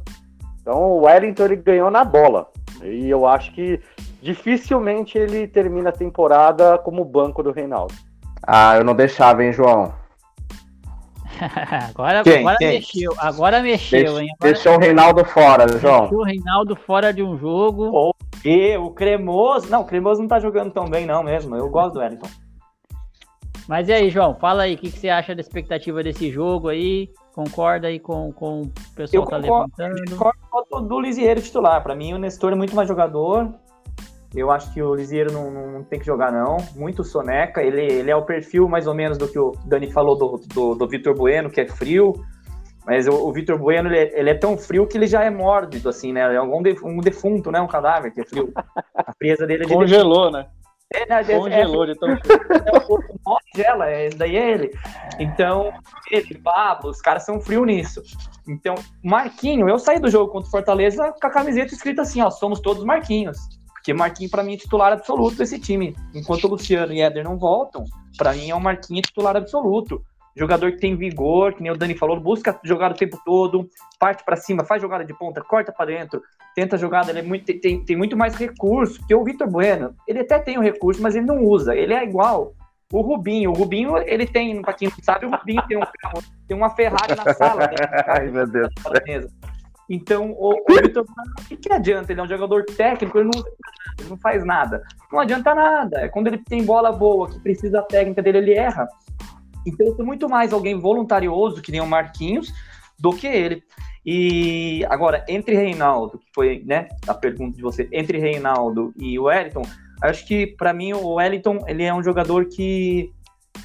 Então 0.61 0.79
o 0.93 1.03
Wellington 1.05 1.45
ele 1.45 1.57
ganhou 1.57 1.91
na 1.91 2.05
bola. 2.05 2.49
E 2.83 3.09
eu 3.09 3.27
acho 3.27 3.53
que 3.53 3.81
dificilmente 4.21 5.17
ele 5.17 5.47
termina 5.47 5.91
a 5.91 5.93
temporada 5.93 6.77
como 6.79 7.05
banco 7.05 7.43
do 7.43 7.53
Reinaldo. 7.53 7.95
Ah, 8.45 8.77
eu 8.77 8.85
não 8.85 8.95
deixava, 8.95 9.45
hein, 9.45 9.53
João? 9.53 10.02
agora, 11.91 12.23
quem, 12.23 12.41
agora 12.41 12.57
quem? 12.57 12.69
mexeu, 12.69 13.13
agora 13.19 13.63
mexeu, 13.63 14.21
hein? 14.21 14.29
Agora... 14.39 14.53
Deixou 14.53 14.75
o 14.75 14.79
Reinaldo 14.79 15.25
fora, 15.25 15.79
João. 15.79 16.01
Deixou 16.01 16.19
o 16.19 16.25
Reinaldo 16.25 16.77
fora 16.77 17.13
de 17.13 17.23
um 17.23 17.37
jogo. 17.37 17.91
Oh, 17.93 18.13
e 18.45 18.77
o 18.77 18.91
Cremoso. 18.91 19.69
Não, 19.71 19.83
o 19.83 19.85
Cremoso 19.85 20.21
não 20.21 20.29
tá 20.29 20.41
jogando 20.41 20.73
tão 20.73 20.89
bem, 20.89 21.07
não 21.07 21.23
mesmo. 21.23 21.57
Eu 21.57 21.69
gosto 21.69 21.95
do 21.95 22.01
Wellington. 22.01 22.29
Mas 23.69 23.89
e 23.89 23.93
aí, 23.93 24.11
João? 24.11 24.35
Fala 24.35 24.65
aí, 24.65 24.75
o 24.75 24.79
que, 24.79 24.91
que, 24.91 24.99
você 24.99 25.09
acha 25.09 25.35
da 25.35 25.41
expectativa 25.41 26.03
desse 26.03 26.31
jogo 26.31 26.69
aí? 26.69 27.09
Concorda 27.33 27.87
aí 27.87 27.99
com, 27.99 28.33
com 28.33 28.63
o 28.63 28.73
pessoal 28.95 29.25
que 29.25 29.31
tá 29.31 29.37
levantando? 29.37 29.99
Eu 30.11 30.19
concordo 30.19 30.89
do 30.89 31.01
Lisieiro 31.01 31.41
titular. 31.41 31.83
Para 31.83 31.95
mim, 31.95 32.13
o 32.13 32.19
Nestor 32.19 32.53
é 32.53 32.57
muito 32.57 32.75
mais 32.75 32.89
jogador. 32.89 33.55
Eu 34.35 34.51
acho 34.51 34.73
que 34.73 34.83
o 34.83 34.95
Lisieiro 34.95 35.31
não, 35.31 35.51
não, 35.51 35.85
tem 35.85 35.99
que 35.99 36.07
jogar, 36.07 36.33
não. 36.33 36.57
Muito 36.75 37.05
soneca. 37.05 37.63
Ele, 37.63 37.83
ele 37.83 38.11
é 38.11 38.17
o 38.17 38.25
perfil 38.25 38.67
mais 38.67 38.87
ou 38.87 38.95
menos 38.95 39.19
do 39.19 39.29
que 39.29 39.39
o 39.39 39.53
Dani 39.67 39.93
falou 39.93 40.17
do, 40.17 40.41
do, 40.47 40.75
do 40.75 40.89
Vitor 40.89 41.15
Bueno, 41.15 41.51
que 41.51 41.61
é 41.61 41.69
frio. 41.69 42.15
Mas 42.87 43.07
o, 43.07 43.13
o 43.13 43.33
Vitor 43.33 43.59
Bueno, 43.59 43.89
ele, 43.91 43.99
é, 43.99 44.19
ele, 44.19 44.31
é 44.31 44.35
tão 44.35 44.57
frio 44.57 44.87
que 44.87 44.97
ele 44.97 45.07
já 45.07 45.23
é 45.23 45.31
mórbido, 45.31 45.89
assim, 45.89 46.13
né? 46.13 46.35
É 46.35 46.41
um, 46.41 46.63
um 46.85 47.01
defunto, 47.01 47.53
né? 47.53 47.61
Um 47.61 47.69
cadáver 47.69 48.13
que 48.13 48.23
é 48.23 48.25
frio. 48.25 48.53
A 48.97 49.13
frieza 49.13 49.47
dele 49.47 49.65
é 49.65 49.67
de 49.67 49.75
Congelou, 49.75 50.31
né? 50.31 50.47
É, 50.95 51.07
né? 51.07 51.21
É, 51.21 51.39
Congelou 51.39 51.87
de 51.87 51.95
tão 51.95 52.17
frio. 52.17 52.41
É, 52.67 52.77
o 52.77 52.81
corpo 52.81 53.21
congela, 53.23 53.87
é, 53.89 54.09
daí 54.11 54.37
é 54.37 54.51
ele. 54.51 54.71
Então, 55.19 55.73
ele, 56.11 56.39
Pablo, 56.39 56.91
os 56.91 57.01
caras 57.01 57.25
são 57.25 57.41
frios 57.41 57.67
nisso. 57.67 58.03
Então, 58.49 58.75
Marquinho, 59.05 59.69
eu 59.69 59.79
saí 59.79 60.01
do 60.01 60.11
jogo 60.11 60.33
contra 60.33 60.49
o 60.49 60.51
Fortaleza 60.51 61.15
com 61.21 61.27
a 61.27 61.31
camiseta 61.31 61.75
escrita 61.75 62.03
assim, 62.03 62.21
ó, 62.21 62.31
somos 62.31 62.61
todos 62.61 62.83
Marquinhos. 62.83 63.39
Porque 63.83 63.93
Marquinhos, 63.93 64.31
para 64.31 64.45
mim, 64.45 64.55
é 64.55 64.57
titular 64.57 64.93
absoluto 64.93 65.39
desse 65.39 65.59
time. 65.59 65.97
Enquanto 66.15 66.45
o 66.45 66.51
Luciano 66.51 66.93
e 66.93 67.01
Éder 67.01 67.25
não 67.25 67.37
voltam, 67.37 67.85
para 68.17 68.33
mim 68.33 68.49
é 68.49 68.55
o 68.55 68.61
Marquinhos 68.61 69.09
titular 69.09 69.37
absoluto. 69.37 70.01
Jogador 70.37 70.71
que 70.71 70.79
tem 70.79 70.97
vigor, 70.97 71.53
que 71.53 71.63
nem 71.63 71.73
o 71.73 71.77
Dani 71.77 71.99
falou, 71.99 72.19
busca 72.19 72.59
jogar 72.63 72.93
o 72.93 72.95
tempo 72.95 73.21
todo, 73.25 73.69
parte 73.99 74.25
para 74.25 74.37
cima, 74.37 74.65
faz 74.65 74.81
jogada 74.81 75.05
de 75.05 75.13
ponta, 75.13 75.43
corta 75.43 75.73
para 75.73 75.87
dentro, 75.87 76.23
tenta 76.55 76.79
jogada, 76.79 77.11
ele 77.11 77.19
é 77.19 77.23
muito, 77.23 77.45
tem, 77.61 77.85
tem 77.85 77.97
muito 77.97 78.17
mais 78.17 78.37
recurso 78.37 79.05
que 79.05 79.15
o 79.15 79.25
Vitor 79.25 79.51
Bueno. 79.51 79.95
Ele 80.07 80.21
até 80.21 80.39
tem 80.39 80.57
o 80.57 80.61
um 80.61 80.63
recurso, 80.63 81.03
mas 81.03 81.17
ele 81.17 81.27
não 81.27 81.45
usa. 81.45 81.75
Ele 81.75 81.93
é 81.93 82.05
igual 82.05 82.55
o 82.93 83.01
Rubinho. 83.01 83.51
O 83.51 83.55
Rubinho, 83.55 83.99
ele 83.99 84.27
tem, 84.27 84.63
para 84.63 84.75
quem 84.75 84.89
não 84.89 84.97
sabe, 85.03 85.27
o 85.27 85.31
Rubinho 85.31 85.63
tem, 85.67 85.77
um, 85.77 85.83
tem 86.47 86.57
uma 86.57 86.71
Ferrari 86.71 87.17
na 87.17 87.35
sala. 87.35 87.67
Né? 87.67 87.75
Ai, 88.07 88.31
meu 88.31 88.47
Deus. 88.47 88.71
Então, 89.93 90.31
o, 90.39 90.55
o 90.55 90.83
Vitor, 90.83 91.05
o 91.05 91.45
que, 91.45 91.55
que 91.55 91.71
adianta? 91.71 92.11
Ele 92.11 92.21
é 92.23 92.25
um 92.25 92.29
jogador 92.29 92.65
técnico, 92.65 93.19
ele 93.19 93.29
não, 93.35 93.45
ele 94.01 94.09
não 94.09 94.17
faz 94.17 94.43
nada. 94.43 94.83
Não 95.13 95.21
adianta 95.21 95.55
nada. 95.55 96.01
É 96.01 96.09
quando 96.09 96.29
ele 96.29 96.39
tem 96.39 96.65
bola 96.65 96.91
boa, 96.91 97.29
que 97.29 97.39
precisa 97.39 97.73
da 97.73 97.83
técnica 97.83 98.23
dele, 98.23 98.39
ele 98.39 98.55
erra. 98.55 98.89
Então, 99.67 99.95
tem 99.95 100.07
muito 100.07 100.31
mais 100.31 100.51
alguém 100.51 100.81
voluntarioso, 100.81 101.61
que 101.61 101.71
nem 101.71 101.83
o 101.83 101.87
Marquinhos, 101.87 102.51
do 102.99 103.13
que 103.13 103.27
ele. 103.27 103.63
E 104.05 104.83
agora, 104.89 105.27
entre 105.29 105.55
Reinaldo, 105.55 106.19
que 106.19 106.27
foi 106.35 106.63
né, 106.65 106.89
a 107.07 107.13
pergunta 107.13 107.55
de 107.55 107.63
você, 107.63 107.87
entre 107.93 108.17
Reinaldo 108.17 108.95
e 108.97 109.19
o 109.19 109.25
Wellington, 109.25 109.63
acho 110.01 110.27
que 110.27 110.47
para 110.47 110.73
mim 110.73 110.95
o 110.95 111.17
Wellington 111.17 111.59
ele 111.69 111.85
é 111.85 111.93
um 111.93 112.03
jogador 112.03 112.47
que 112.47 113.13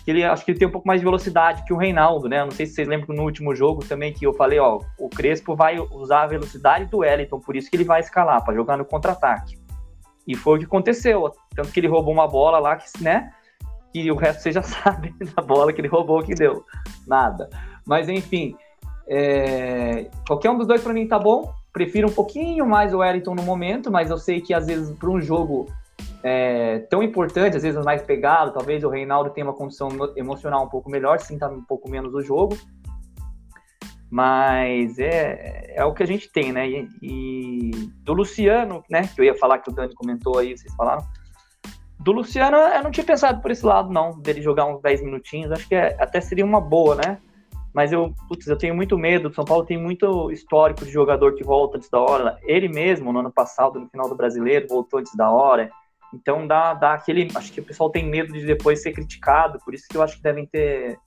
que 0.03 0.11
ele 0.11 0.23
acho 0.23 0.45
que 0.45 0.51
ele 0.51 0.59
tem 0.59 0.67
um 0.67 0.71
pouco 0.71 0.88
mais 0.88 1.01
de 1.01 1.05
velocidade 1.05 1.63
que 1.65 1.73
o 1.73 1.77
Reinaldo, 1.77 2.29
né? 2.29 2.43
Não 2.43 2.51
sei 2.51 2.65
se 2.65 2.73
vocês 2.73 2.88
lembram 2.88 3.15
no 3.15 3.23
último 3.23 3.55
jogo 3.55 3.85
também 3.85 4.13
que 4.13 4.25
eu 4.25 4.33
falei, 4.33 4.59
ó, 4.59 4.79
o 4.97 5.09
Crespo 5.09 5.55
vai 5.55 5.79
usar 5.79 6.23
a 6.23 6.27
velocidade 6.27 6.85
do 6.85 6.99
Wellington, 6.99 7.39
por 7.39 7.55
isso 7.55 7.69
que 7.69 7.75
ele 7.75 7.83
vai 7.83 7.99
escalar 7.99 8.43
para 8.43 8.53
jogar 8.53 8.77
no 8.77 8.85
contra-ataque. 8.85 9.57
E 10.27 10.35
foi 10.35 10.57
o 10.57 10.59
que 10.59 10.65
aconteceu, 10.65 11.31
tanto 11.55 11.71
que 11.71 11.79
ele 11.79 11.88
roubou 11.88 12.13
uma 12.13 12.27
bola 12.27 12.59
lá 12.59 12.75
que, 12.75 12.85
né? 13.01 13.31
Que 13.93 14.11
o 14.11 14.15
resto 14.15 14.43
você 14.43 14.51
já 14.51 14.61
sabe 14.63 15.13
da 15.35 15.41
bola 15.41 15.71
que 15.71 15.81
ele 15.81 15.88
roubou 15.88 16.21
que 16.23 16.35
deu. 16.35 16.65
Nada. 17.05 17.49
Mas 17.85 18.09
enfim, 18.09 18.55
é... 19.07 20.09
qualquer 20.27 20.51
um 20.51 20.57
dos 20.57 20.67
dois 20.67 20.81
para 20.81 20.93
mim 20.93 21.07
tá 21.07 21.17
bom. 21.17 21.53
Prefiro 21.71 22.07
um 22.07 22.13
pouquinho 22.13 22.65
mais 22.65 22.93
o 22.93 22.99
Wellington 22.99 23.35
no 23.35 23.43
momento, 23.43 23.91
mas 23.91 24.09
eu 24.09 24.17
sei 24.17 24.41
que 24.41 24.53
às 24.53 24.67
vezes 24.67 24.97
para 24.97 25.09
um 25.09 25.21
jogo 25.21 25.67
é, 26.28 26.80
tão 26.89 27.01
importante, 27.01 27.55
às 27.55 27.63
vezes 27.63 27.82
mais 27.86 28.01
pegado, 28.01 28.51
talvez 28.51 28.84
o 28.84 28.89
Reinaldo 28.89 29.30
tenha 29.30 29.47
uma 29.47 29.53
condição 29.53 29.88
emocional 30.17 30.65
um 30.65 30.69
pouco 30.69 30.89
melhor, 30.89 31.19
sinta 31.19 31.47
um 31.47 31.63
pouco 31.63 31.89
menos 31.89 32.13
o 32.13 32.21
jogo. 32.21 32.57
Mas 34.09 34.99
é, 34.99 35.73
é 35.73 35.86
o 35.86 35.93
que 35.93 36.03
a 36.03 36.05
gente 36.05 36.30
tem, 36.30 36.51
né? 36.51 36.67
E, 36.67 36.89
e, 37.01 37.71
do 38.03 38.11
Luciano, 38.11 38.84
né? 38.89 39.03
Que 39.07 39.21
eu 39.21 39.25
ia 39.25 39.36
falar 39.36 39.59
que 39.59 39.69
o 39.69 39.73
Dani 39.73 39.93
comentou 39.95 40.38
aí, 40.38 40.57
vocês 40.57 40.73
falaram. 40.75 41.05
Do 41.99 42.11
Luciano, 42.11 42.57
eu 42.57 42.84
não 42.84 42.91
tinha 42.91 43.05
pensado 43.05 43.41
por 43.41 43.49
esse 43.49 43.65
lado, 43.65 43.91
não, 43.91 44.19
dele 44.19 44.41
jogar 44.41 44.65
uns 44.65 44.82
10 44.82 45.03
minutinhos. 45.03 45.51
Acho 45.51 45.67
que 45.67 45.75
é, 45.75 45.95
até 45.97 46.19
seria 46.19 46.45
uma 46.45 46.59
boa, 46.59 46.95
né? 46.95 47.19
Mas 47.73 47.93
eu, 47.93 48.13
putz, 48.28 48.47
eu 48.47 48.57
tenho 48.57 48.75
muito 48.75 48.97
medo. 48.97 49.30
O 49.30 49.34
São 49.34 49.45
Paulo 49.45 49.65
tem 49.65 49.78
muito 49.78 50.30
histórico 50.32 50.84
de 50.84 50.91
jogador 50.91 51.36
que 51.36 51.43
volta 51.43 51.78
antes 51.78 51.89
da 51.89 51.99
hora. 51.99 52.38
Ele 52.43 52.67
mesmo, 52.67 53.13
no 53.13 53.19
ano 53.19 53.32
passado, 53.32 53.80
no 53.80 53.88
final 53.88 54.09
do 54.09 54.15
brasileiro, 54.15 54.67
voltou 54.67 54.99
antes 54.99 55.15
da 55.15 55.30
hora. 55.30 55.69
Então 56.14 56.47
dá, 56.47 56.74
dá 56.74 56.93
aquele. 56.93 57.28
Acho 57.36 57.51
que 57.51 57.60
o 57.60 57.66
pessoal 57.66 57.89
tem 57.89 58.05
medo 58.05 58.34
de 58.34 58.45
depois 58.45 58.82
ser 58.82 58.93
criticado, 58.93 59.60
por 59.64 59.74
isso 59.74 59.86
que 59.89 59.97
eu 59.97 60.01
acho 60.01 60.18
que 60.18 60.24
devem 60.24 60.45
ter, 60.45 60.97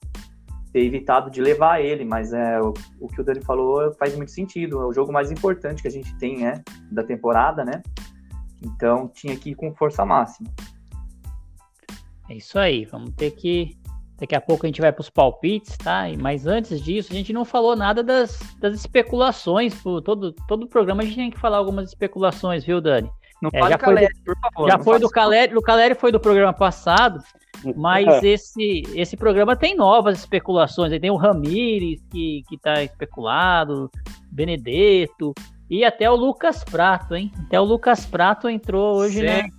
ter 0.71 0.79
evitado 0.79 1.29
de 1.29 1.41
levar 1.41 1.81
ele, 1.81 2.05
mas 2.05 2.33
é 2.33 2.61
o, 2.61 2.73
o 2.99 3.07
que 3.07 3.21
o 3.21 3.23
Dani 3.23 3.41
falou 3.41 3.91
faz 3.93 4.15
muito 4.15 4.31
sentido. 4.31 4.81
É 4.81 4.85
o 4.85 4.93
jogo 4.93 5.11
mais 5.11 5.31
importante 5.31 5.81
que 5.81 5.87
a 5.87 5.91
gente 5.91 6.15
tem, 6.17 6.39
né? 6.39 6.61
Da 6.91 7.03
temporada, 7.03 7.65
né? 7.65 7.81
Então 8.61 9.07
tinha 9.07 9.35
que 9.35 9.51
ir 9.51 9.55
com 9.55 9.73
força 9.73 10.05
máxima. 10.05 10.49
É 12.29 12.35
isso 12.35 12.57
aí, 12.57 12.85
vamos 12.85 13.11
ter 13.15 13.31
que. 13.31 13.77
Daqui 14.17 14.35
a 14.35 14.41
pouco 14.41 14.67
a 14.67 14.69
gente 14.69 14.79
vai 14.79 14.91
para 14.91 15.01
os 15.01 15.09
palpites, 15.09 15.75
tá? 15.77 16.03
Mas 16.19 16.45
antes 16.45 16.79
disso, 16.79 17.11
a 17.11 17.15
gente 17.15 17.33
não 17.33 17.43
falou 17.43 17.75
nada 17.75 18.03
das, 18.03 18.39
das 18.59 18.75
especulações. 18.75 19.81
Todo, 19.81 20.31
todo 20.47 20.67
programa 20.67 21.01
a 21.01 21.05
gente 21.05 21.15
tem 21.15 21.31
que 21.31 21.39
falar 21.39 21.57
algumas 21.57 21.89
especulações, 21.89 22.63
viu, 22.63 22.79
Dani? 22.79 23.11
Não 23.41 23.49
é, 23.51 23.69
já 23.69 23.77
Caleri, 23.77 24.13
do, 24.13 24.23
por 24.23 24.37
favor. 24.37 24.69
Já 24.69 24.79
foi 24.79 24.99
do 24.99 25.09
Caleri, 25.09 25.57
o 25.57 25.61
Caleri 25.61 25.95
foi 25.95 26.11
do 26.11 26.19
programa 26.19 26.53
passado, 26.53 27.19
mas 27.75 28.05
é. 28.23 28.27
esse, 28.27 28.83
esse 28.95 29.17
programa 29.17 29.55
tem 29.55 29.75
novas 29.75 30.19
especulações. 30.19 30.93
Aí 30.93 30.99
tem 30.99 31.09
o 31.09 31.15
Ramires, 31.15 31.99
que, 32.11 32.43
que 32.47 32.57
tá 32.57 32.83
especulado, 32.83 33.89
Benedetto, 34.31 35.33
e 35.67 35.83
até 35.83 36.09
o 36.09 36.15
Lucas 36.15 36.63
Prato, 36.63 37.15
hein? 37.15 37.31
Até 37.47 37.59
o 37.59 37.63
Lucas 37.63 38.05
Prato 38.05 38.47
entrou 38.47 38.97
hoje, 38.97 39.23
né? 39.23 39.49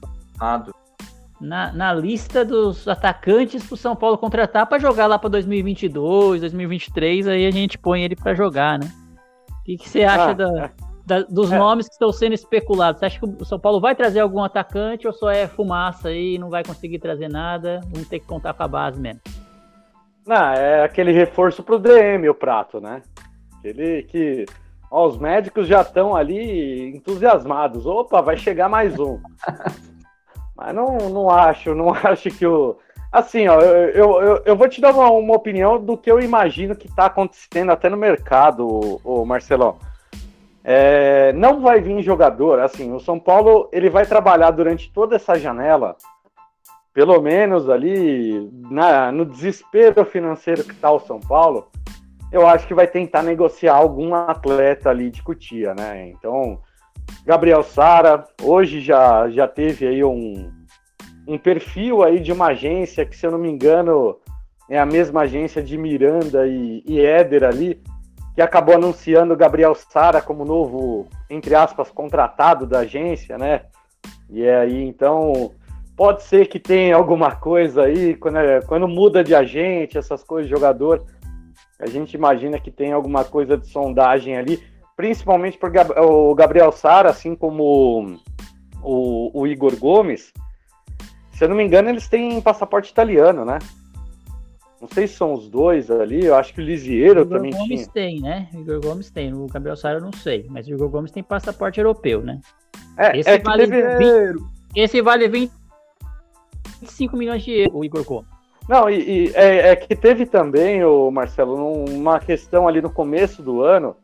Na, 1.40 1.72
na 1.72 1.92
lista 1.92 2.44
dos 2.44 2.86
atacantes 2.86 3.66
pro 3.66 3.76
São 3.76 3.96
Paulo 3.96 4.16
contratar 4.16 4.64
para 4.66 4.78
jogar 4.78 5.08
lá 5.08 5.18
para 5.18 5.30
2022, 5.30 6.42
2023, 6.42 7.26
aí 7.26 7.46
a 7.46 7.50
gente 7.50 7.76
põe 7.76 8.04
ele 8.04 8.14
para 8.14 8.32
jogar, 8.32 8.78
né? 8.78 8.88
O 9.50 9.64
que, 9.64 9.76
que 9.76 9.88
você 9.88 10.04
acha 10.04 10.30
ah, 10.30 10.32
da, 10.34 10.64
é 10.66 10.91
da, 11.04 11.22
dos 11.22 11.50
é. 11.52 11.58
nomes 11.58 11.86
que 11.86 11.94
estão 11.94 12.12
sendo 12.12 12.34
especulados. 12.34 13.00
Você 13.00 13.06
acha 13.06 13.18
que 13.18 13.26
o 13.26 13.44
São 13.44 13.58
Paulo 13.58 13.80
vai 13.80 13.94
trazer 13.94 14.20
algum 14.20 14.42
atacante 14.42 15.06
ou 15.06 15.12
só 15.12 15.30
é 15.30 15.46
fumaça 15.46 16.08
aí 16.08 16.34
e 16.34 16.38
não 16.38 16.48
vai 16.48 16.62
conseguir 16.64 16.98
trazer 16.98 17.28
nada? 17.28 17.80
Vamos 17.90 18.08
ter 18.08 18.20
que 18.20 18.26
contar 18.26 18.54
com 18.54 18.62
a 18.62 18.68
base 18.68 19.00
mesmo. 19.00 19.20
Não, 20.26 20.52
é 20.52 20.84
aquele 20.84 21.12
reforço 21.12 21.62
pro 21.62 21.78
DM, 21.78 22.28
o 22.28 22.34
prato, 22.34 22.80
né? 22.80 23.02
Aquele 23.58 24.04
que. 24.04 24.46
Ó, 24.90 25.06
os 25.06 25.18
médicos 25.18 25.66
já 25.66 25.80
estão 25.80 26.14
ali 26.14 26.94
entusiasmados. 26.94 27.86
Opa, 27.86 28.20
vai 28.20 28.36
chegar 28.36 28.68
mais 28.68 28.98
um. 28.98 29.18
Mas 30.54 30.74
não, 30.74 30.96
não 31.10 31.30
acho, 31.30 31.74
não 31.74 31.90
acho 32.04 32.30
que 32.30 32.46
o. 32.46 32.76
Assim, 33.10 33.46
ó, 33.48 33.60
eu, 33.60 34.22
eu, 34.22 34.42
eu 34.46 34.56
vou 34.56 34.68
te 34.68 34.80
dar 34.80 34.94
uma, 34.94 35.10
uma 35.10 35.34
opinião 35.34 35.78
do 35.82 35.98
que 35.98 36.10
eu 36.10 36.18
imagino 36.18 36.76
que 36.76 36.86
está 36.86 37.06
acontecendo 37.06 37.70
até 37.70 37.90
no 37.90 37.96
mercado, 37.96 38.66
o, 38.66 39.00
o 39.04 39.26
Marcelão. 39.26 39.78
É, 40.64 41.32
não 41.32 41.60
vai 41.60 41.80
vir 41.80 42.02
jogador, 42.02 42.60
assim, 42.60 42.92
o 42.92 43.00
São 43.00 43.18
Paulo 43.18 43.68
ele 43.72 43.90
vai 43.90 44.06
trabalhar 44.06 44.52
durante 44.52 44.92
toda 44.92 45.16
essa 45.16 45.36
janela, 45.36 45.96
pelo 46.94 47.20
menos 47.20 47.68
ali 47.68 48.48
na, 48.70 49.10
no 49.10 49.24
desespero 49.24 50.04
financeiro 50.04 50.62
que 50.62 50.72
está 50.72 50.90
o 50.90 51.00
São 51.00 51.18
Paulo, 51.18 51.68
eu 52.30 52.46
acho 52.46 52.66
que 52.66 52.74
vai 52.74 52.86
tentar 52.86 53.22
negociar 53.22 53.74
algum 53.74 54.14
atleta 54.14 54.88
ali 54.88 55.10
de 55.10 55.22
Cutia, 55.22 55.74
né? 55.74 56.08
Então, 56.10 56.60
Gabriel 57.26 57.62
Sara, 57.62 58.24
hoje 58.40 58.80
já, 58.80 59.28
já 59.28 59.46
teve 59.46 59.86
aí 59.86 60.02
um, 60.02 60.50
um 61.26 61.36
perfil 61.36 62.02
aí 62.02 62.20
de 62.20 62.32
uma 62.32 62.48
agência 62.48 63.04
que, 63.04 63.16
se 63.16 63.26
eu 63.26 63.30
não 63.30 63.38
me 63.38 63.50
engano, 63.50 64.16
é 64.68 64.78
a 64.78 64.86
mesma 64.86 65.22
agência 65.22 65.62
de 65.62 65.76
Miranda 65.76 66.46
e, 66.46 66.82
e 66.86 67.00
Éder 67.00 67.44
ali, 67.44 67.82
que 68.34 68.42
acabou 68.42 68.74
anunciando 68.74 69.34
o 69.34 69.36
Gabriel 69.36 69.74
Sara 69.74 70.22
como 70.22 70.44
novo, 70.44 71.06
entre 71.28 71.54
aspas, 71.54 71.90
contratado 71.90 72.66
da 72.66 72.80
agência, 72.80 73.36
né? 73.36 73.62
E 74.30 74.48
aí, 74.48 74.82
então, 74.82 75.52
pode 75.96 76.22
ser 76.22 76.46
que 76.46 76.58
tenha 76.58 76.96
alguma 76.96 77.36
coisa 77.36 77.82
aí, 77.82 78.14
quando, 78.14 78.38
é, 78.38 78.60
quando 78.62 78.88
muda 78.88 79.22
de 79.22 79.34
agente, 79.34 79.98
essas 79.98 80.24
coisas, 80.24 80.50
jogador, 80.50 81.04
a 81.78 81.86
gente 81.86 82.14
imagina 82.14 82.58
que 82.58 82.70
tem 82.70 82.92
alguma 82.92 83.24
coisa 83.24 83.58
de 83.58 83.66
sondagem 83.66 84.36
ali, 84.36 84.62
principalmente 84.96 85.58
por 85.58 85.70
o 85.98 86.34
Gabriel 86.34 86.72
Sara, 86.72 87.10
assim 87.10 87.34
como 87.34 88.16
o, 88.82 89.40
o 89.40 89.46
Igor 89.46 89.76
Gomes. 89.76 90.32
Se 91.32 91.44
eu 91.44 91.48
não 91.48 91.56
me 91.56 91.64
engano, 91.64 91.88
eles 91.88 92.08
têm 92.08 92.40
passaporte 92.40 92.90
italiano, 92.90 93.44
né? 93.44 93.58
Não 94.82 94.88
sei 94.88 95.06
se 95.06 95.14
são 95.14 95.32
os 95.32 95.48
dois 95.48 95.92
ali, 95.92 96.24
eu 96.24 96.34
acho 96.34 96.52
que 96.52 96.60
o 96.60 96.64
Lisieiro 96.64 97.24
também 97.24 97.52
Gomes 97.52 97.82
tinha. 97.82 97.86
tem, 97.92 98.20
né? 98.20 98.48
O 98.52 98.62
Igor 98.62 98.80
Gomes 98.80 99.12
tem, 99.12 99.32
o 99.32 99.46
Gabriel 99.46 99.76
Sara 99.76 99.98
eu 99.98 100.02
não 100.02 100.12
sei, 100.12 100.44
mas 100.50 100.66
o 100.66 100.72
Igor 100.72 100.88
Gomes 100.88 101.12
tem 101.12 101.22
passaporte 101.22 101.78
europeu, 101.78 102.20
né? 102.20 102.40
É, 102.98 103.16
esse, 103.16 103.30
é 103.30 103.38
vale 103.38 103.68
teve... 103.68 104.32
20, 104.32 104.44
esse 104.74 105.00
vale 105.00 105.28
25 105.28 107.16
milhões 107.16 107.44
de 107.44 107.60
euros, 107.60 107.72
o 107.72 107.84
Igor 107.84 108.02
Gomes. 108.04 108.28
Não, 108.68 108.90
e, 108.90 109.28
e 109.28 109.32
é, 109.36 109.68
é, 109.68 109.76
que 109.76 109.94
teve 109.94 110.26
também, 110.26 110.84
o 110.84 111.12
Marcelo, 111.12 111.84
uma 111.84 112.18
questão 112.18 112.66
ali 112.66 112.82
no 112.82 112.90
começo 112.90 113.40
do 113.40 113.62
ano, 113.62 113.94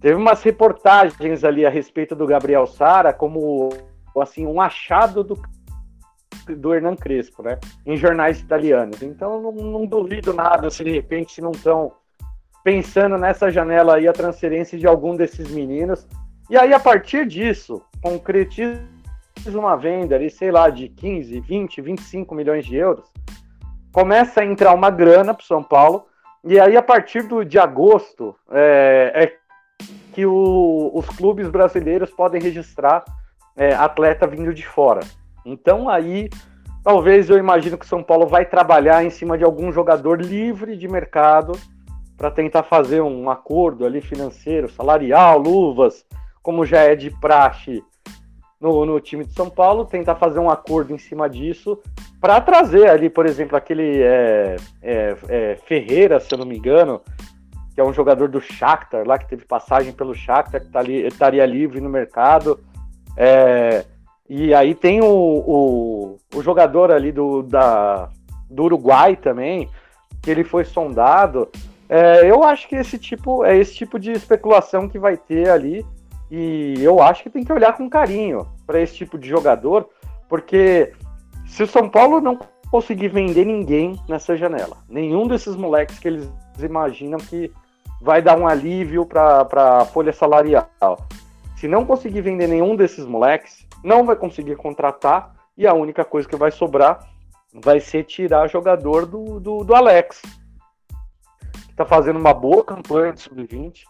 teve 0.00 0.14
umas 0.14 0.44
reportagens 0.44 1.42
ali 1.42 1.66
a 1.66 1.70
respeito 1.70 2.14
do 2.14 2.24
Gabriel 2.24 2.68
Sara 2.68 3.12
como 3.12 3.70
assim 4.20 4.46
um 4.46 4.60
achado 4.60 5.24
do 5.24 5.36
do 6.46 6.74
Hernan 6.74 6.96
Crespo, 6.96 7.42
né? 7.42 7.58
Em 7.86 7.96
jornais 7.96 8.40
italianos. 8.40 9.02
Então 9.02 9.40
não, 9.40 9.52
não 9.52 9.86
duvido 9.86 10.32
nada 10.32 10.70
se 10.70 10.84
de 10.84 10.90
repente 10.90 11.40
não 11.40 11.52
estão 11.52 11.92
pensando 12.64 13.18
nessa 13.18 13.50
janela 13.50 13.96
aí 13.96 14.08
a 14.08 14.12
transferência 14.12 14.78
de 14.78 14.86
algum 14.86 15.14
desses 15.14 15.50
meninos. 15.50 16.08
E 16.48 16.56
aí, 16.56 16.72
a 16.72 16.80
partir 16.80 17.26
disso, 17.26 17.82
concretiza 18.02 18.80
uma 19.54 19.76
venda 19.76 20.14
ali, 20.14 20.30
sei 20.30 20.50
lá, 20.50 20.70
de 20.70 20.88
15, 20.88 21.40
20, 21.40 21.80
25 21.82 22.34
milhões 22.34 22.64
de 22.64 22.76
euros. 22.76 23.10
Começa 23.92 24.40
a 24.40 24.44
entrar 24.44 24.74
uma 24.74 24.90
grana 24.90 25.34
para 25.34 25.44
São 25.44 25.62
Paulo. 25.62 26.06
E 26.42 26.58
aí, 26.58 26.76
a 26.76 26.82
partir 26.82 27.22
do, 27.22 27.44
de 27.44 27.58
agosto, 27.58 28.34
é, 28.50 29.12
é 29.14 29.36
que 30.12 30.24
o, 30.24 30.90
os 30.94 31.06
clubes 31.06 31.48
brasileiros 31.48 32.10
podem 32.10 32.40
registrar 32.40 33.04
é, 33.56 33.74
atleta 33.74 34.26
vindo 34.26 34.54
de 34.54 34.66
fora. 34.66 35.00
Então 35.44 35.88
aí, 35.88 36.28
talvez 36.82 37.28
eu 37.28 37.38
imagino 37.38 37.76
que 37.76 37.84
o 37.84 37.88
São 37.88 38.02
Paulo 38.02 38.26
vai 38.26 38.44
trabalhar 38.44 39.04
em 39.04 39.10
cima 39.10 39.36
de 39.36 39.44
algum 39.44 39.72
jogador 39.72 40.20
livre 40.20 40.76
de 40.76 40.88
mercado 40.88 41.52
para 42.16 42.30
tentar 42.30 42.62
fazer 42.62 43.00
um 43.00 43.28
acordo 43.28 43.84
ali 43.84 44.00
financeiro, 44.00 44.70
salarial, 44.70 45.38
luvas, 45.38 46.04
como 46.42 46.64
já 46.64 46.80
é 46.80 46.94
de 46.94 47.10
praxe 47.10 47.82
no, 48.60 48.86
no 48.86 49.00
time 49.00 49.24
de 49.24 49.32
São 49.32 49.50
Paulo, 49.50 49.84
tentar 49.84 50.14
fazer 50.14 50.38
um 50.38 50.48
acordo 50.48 50.94
em 50.94 50.98
cima 50.98 51.28
disso 51.28 51.78
para 52.20 52.40
trazer 52.40 52.88
ali, 52.88 53.10
por 53.10 53.26
exemplo, 53.26 53.56
aquele 53.56 54.02
é, 54.02 54.56
é, 54.82 55.16
é, 55.28 55.56
Ferreira, 55.66 56.18
se 56.18 56.32
eu 56.32 56.38
não 56.38 56.46
me 56.46 56.56
engano, 56.56 57.02
que 57.74 57.80
é 57.80 57.84
um 57.84 57.92
jogador 57.92 58.28
do 58.28 58.40
Shakhtar 58.40 59.06
lá 59.06 59.18
que 59.18 59.28
teve 59.28 59.44
passagem 59.44 59.92
pelo 59.92 60.14
Shakhtar, 60.14 60.62
que 60.62 60.68
tá 60.70 60.78
ali, 60.78 61.06
estaria 61.06 61.44
livre 61.44 61.80
no 61.80 61.90
mercado. 61.90 62.58
É, 63.16 63.84
e 64.28 64.54
aí 64.54 64.74
tem 64.74 65.02
o, 65.02 65.06
o, 65.06 66.18
o 66.34 66.42
jogador 66.42 66.90
ali 66.90 67.12
do, 67.12 67.42
da, 67.42 68.08
do 68.48 68.64
Uruguai 68.64 69.16
também, 69.16 69.68
que 70.22 70.30
ele 70.30 70.44
foi 70.44 70.64
sondado. 70.64 71.48
É, 71.88 72.28
eu 72.28 72.42
acho 72.42 72.68
que 72.68 72.76
esse 72.76 72.98
tipo 72.98 73.44
é 73.44 73.56
esse 73.56 73.74
tipo 73.74 73.98
de 73.98 74.12
especulação 74.12 74.88
que 74.88 74.98
vai 74.98 75.16
ter 75.16 75.50
ali. 75.50 75.84
E 76.30 76.74
eu 76.80 77.02
acho 77.02 77.22
que 77.22 77.30
tem 77.30 77.44
que 77.44 77.52
olhar 77.52 77.76
com 77.76 77.88
carinho 77.88 78.48
para 78.66 78.80
esse 78.80 78.94
tipo 78.94 79.18
de 79.18 79.28
jogador, 79.28 79.88
porque 80.28 80.92
se 81.46 81.62
o 81.62 81.66
São 81.66 81.88
Paulo 81.88 82.20
não 82.20 82.38
conseguir 82.70 83.08
vender 83.08 83.44
ninguém 83.44 84.00
nessa 84.08 84.36
janela. 84.36 84.78
Nenhum 84.88 85.28
desses 85.28 85.54
moleques 85.54 85.98
que 85.98 86.08
eles 86.08 86.28
imaginam 86.58 87.18
que 87.18 87.52
vai 88.00 88.20
dar 88.20 88.36
um 88.36 88.48
alívio 88.48 89.06
para 89.06 89.46
a 89.52 89.84
folha 89.84 90.12
salarial. 90.12 90.68
Se 91.56 91.68
não 91.68 91.84
conseguir 91.84 92.22
vender 92.22 92.48
nenhum 92.48 92.74
desses 92.74 93.06
moleques, 93.06 93.64
não 93.84 94.04
vai 94.04 94.16
conseguir 94.16 94.56
contratar 94.56 95.34
e 95.56 95.66
a 95.66 95.74
única 95.74 96.04
coisa 96.04 96.28
que 96.28 96.36
vai 96.36 96.50
sobrar 96.50 97.06
vai 97.52 97.78
ser 97.78 98.04
tirar 98.04 98.48
jogador 98.48 99.06
do, 99.06 99.38
do, 99.38 99.62
do 99.62 99.74
Alex, 99.74 100.20
que 101.66 101.70
está 101.70 101.84
fazendo 101.84 102.18
uma 102.18 102.34
boa 102.34 102.64
campanha 102.64 103.12
de 103.12 103.20
sub-20, 103.20 103.84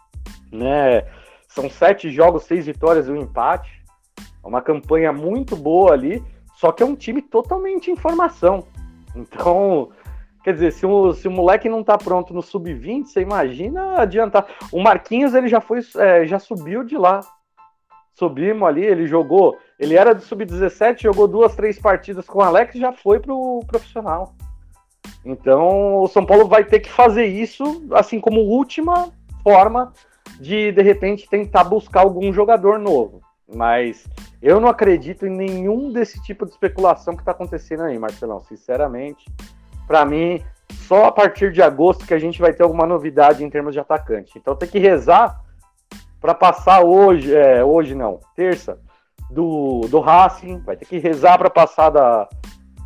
né? 0.51 1.03
São 1.47 1.69
sete 1.69 2.11
jogos, 2.11 2.43
seis 2.43 2.65
vitórias 2.65 3.07
e 3.07 3.11
um 3.11 3.15
empate. 3.15 3.83
É 4.19 4.47
uma 4.47 4.61
campanha 4.61 5.11
muito 5.11 5.55
boa 5.55 5.93
ali, 5.93 6.23
só 6.55 6.71
que 6.71 6.83
é 6.83 6.85
um 6.85 6.95
time 6.95 7.21
totalmente 7.21 7.89
em 7.89 7.95
formação. 7.95 8.67
Então, 9.15 9.89
Quer 10.45 10.53
dizer, 10.53 10.73
se 10.73 10.85
o, 10.85 11.11
se 11.11 11.27
o 11.27 11.31
moleque 11.31 11.67
não 11.67 11.83
tá 11.83 11.97
pronto 11.97 12.31
no 12.31 12.43
sub-20, 12.43 13.05
você 13.05 13.19
imagina 13.19 13.99
adiantar. 13.99 14.45
O 14.71 14.79
Marquinhos, 14.79 15.33
ele 15.33 15.47
já 15.47 15.59
foi, 15.59 15.79
é, 15.97 16.27
já 16.27 16.37
subiu 16.37 16.83
de 16.83 16.95
lá. 16.95 17.19
Subimos 18.13 18.67
ali, 18.67 18.85
ele 18.85 19.07
jogou. 19.07 19.57
Ele 19.79 19.95
era 19.95 20.15
do 20.15 20.21
sub-17, 20.21 21.01
jogou 21.01 21.27
duas, 21.27 21.55
três 21.55 21.77
partidas 21.77 22.25
com 22.25 22.39
o 22.39 22.43
Alex 22.43 22.75
e 22.75 22.79
já 22.79 22.93
foi 22.93 23.19
pro 23.19 23.61
profissional. 23.67 24.33
Então, 25.23 26.01
o 26.01 26.07
São 26.07 26.25
Paulo 26.25 26.47
vai 26.47 26.63
ter 26.63 26.79
que 26.79 26.91
fazer 26.91 27.25
isso, 27.25 27.83
assim 27.91 28.19
como 28.19 28.41
última 28.41 29.11
forma 29.43 29.91
de, 30.39 30.71
de 30.71 30.81
repente, 30.81 31.29
tentar 31.29 31.63
buscar 31.63 32.01
algum 32.01 32.31
jogador 32.31 32.79
novo. 32.79 33.21
Mas 33.47 34.07
eu 34.41 34.59
não 34.59 34.69
acredito 34.69 35.25
em 35.25 35.29
nenhum 35.29 35.91
desse 35.91 36.21
tipo 36.23 36.45
de 36.45 36.51
especulação 36.51 37.15
que 37.15 37.21
está 37.21 37.31
acontecendo 37.31 37.83
aí, 37.83 37.97
Marcelão. 37.99 38.39
Sinceramente, 38.39 39.25
para 39.85 40.05
mim, 40.05 40.41
só 40.71 41.05
a 41.05 41.11
partir 41.11 41.51
de 41.51 41.61
agosto 41.61 42.05
que 42.05 42.13
a 42.13 42.19
gente 42.19 42.39
vai 42.39 42.53
ter 42.53 42.63
alguma 42.63 42.85
novidade 42.85 43.43
em 43.43 43.49
termos 43.49 43.73
de 43.73 43.79
atacante. 43.79 44.37
Então 44.37 44.55
tem 44.55 44.69
que 44.69 44.79
rezar 44.79 45.43
para 46.19 46.33
passar 46.33 46.83
hoje, 46.83 47.35
é, 47.35 47.63
hoje 47.63 47.93
não, 47.93 48.19
terça, 48.35 48.79
do, 49.29 49.81
do 49.89 49.99
Racing, 49.99 50.59
vai 50.59 50.75
ter 50.75 50.85
que 50.85 50.97
rezar 50.97 51.37
para 51.37 51.49
passar 51.49 51.89
da, 51.89 52.27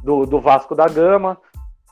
do, 0.03 0.25
do 0.25 0.39
Vasco 0.39 0.75
da 0.75 0.87
Gama, 0.87 1.37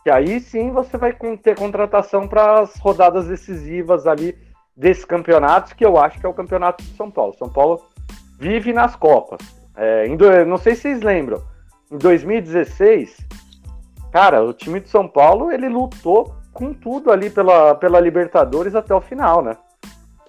que 0.03 0.09
aí 0.09 0.39
sim 0.39 0.71
você 0.71 0.97
vai 0.97 1.13
ter 1.41 1.57
contratação 1.57 2.27
para 2.27 2.61
as 2.61 2.77
rodadas 2.77 3.27
decisivas 3.27 4.07
ali 4.07 4.37
desses 4.75 5.05
campeonatos, 5.05 5.73
que 5.73 5.85
eu 5.85 5.97
acho 5.97 6.19
que 6.19 6.25
é 6.25 6.29
o 6.29 6.33
campeonato 6.33 6.83
de 6.83 6.95
São 6.95 7.11
Paulo. 7.11 7.35
São 7.37 7.49
Paulo 7.49 7.81
vive 8.39 8.71
nas 8.71 8.95
Copas. 8.95 9.39
É, 9.75 10.07
não 10.45 10.57
sei 10.57 10.75
se 10.75 10.81
vocês 10.81 11.01
lembram, 11.01 11.41
em 11.91 11.97
2016 11.97 13.27
cara, 14.11 14.43
o 14.43 14.51
time 14.51 14.79
de 14.79 14.89
São 14.89 15.07
Paulo, 15.07 15.51
ele 15.51 15.69
lutou 15.69 16.35
com 16.51 16.73
tudo 16.73 17.11
ali 17.11 17.29
pela, 17.29 17.75
pela 17.75 17.99
Libertadores 17.99 18.73
até 18.73 18.93
o 18.93 18.99
final, 18.99 19.43
né? 19.43 19.55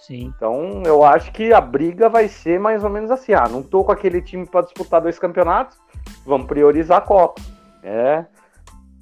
Sim. 0.09 0.33
Então, 0.35 0.83
eu 0.87 1.05
acho 1.05 1.31
que 1.33 1.53
a 1.53 1.61
briga 1.61 2.09
vai 2.09 2.29
ser 2.29 2.59
mais 2.59 2.83
ou 2.83 2.89
menos 2.89 3.11
assim. 3.11 3.35
Ah, 3.35 3.47
não 3.49 3.63
tô 3.63 3.85
com 3.85 3.93
aquele 3.93 4.23
time 4.23 4.47
para 4.47 4.65
disputar 4.65 5.03
dois 5.03 5.19
campeonatos, 5.19 5.79
vamos 6.25 6.47
priorizar 6.47 6.99
a 6.99 7.03
Copa. 7.03 7.41
É 7.83 8.25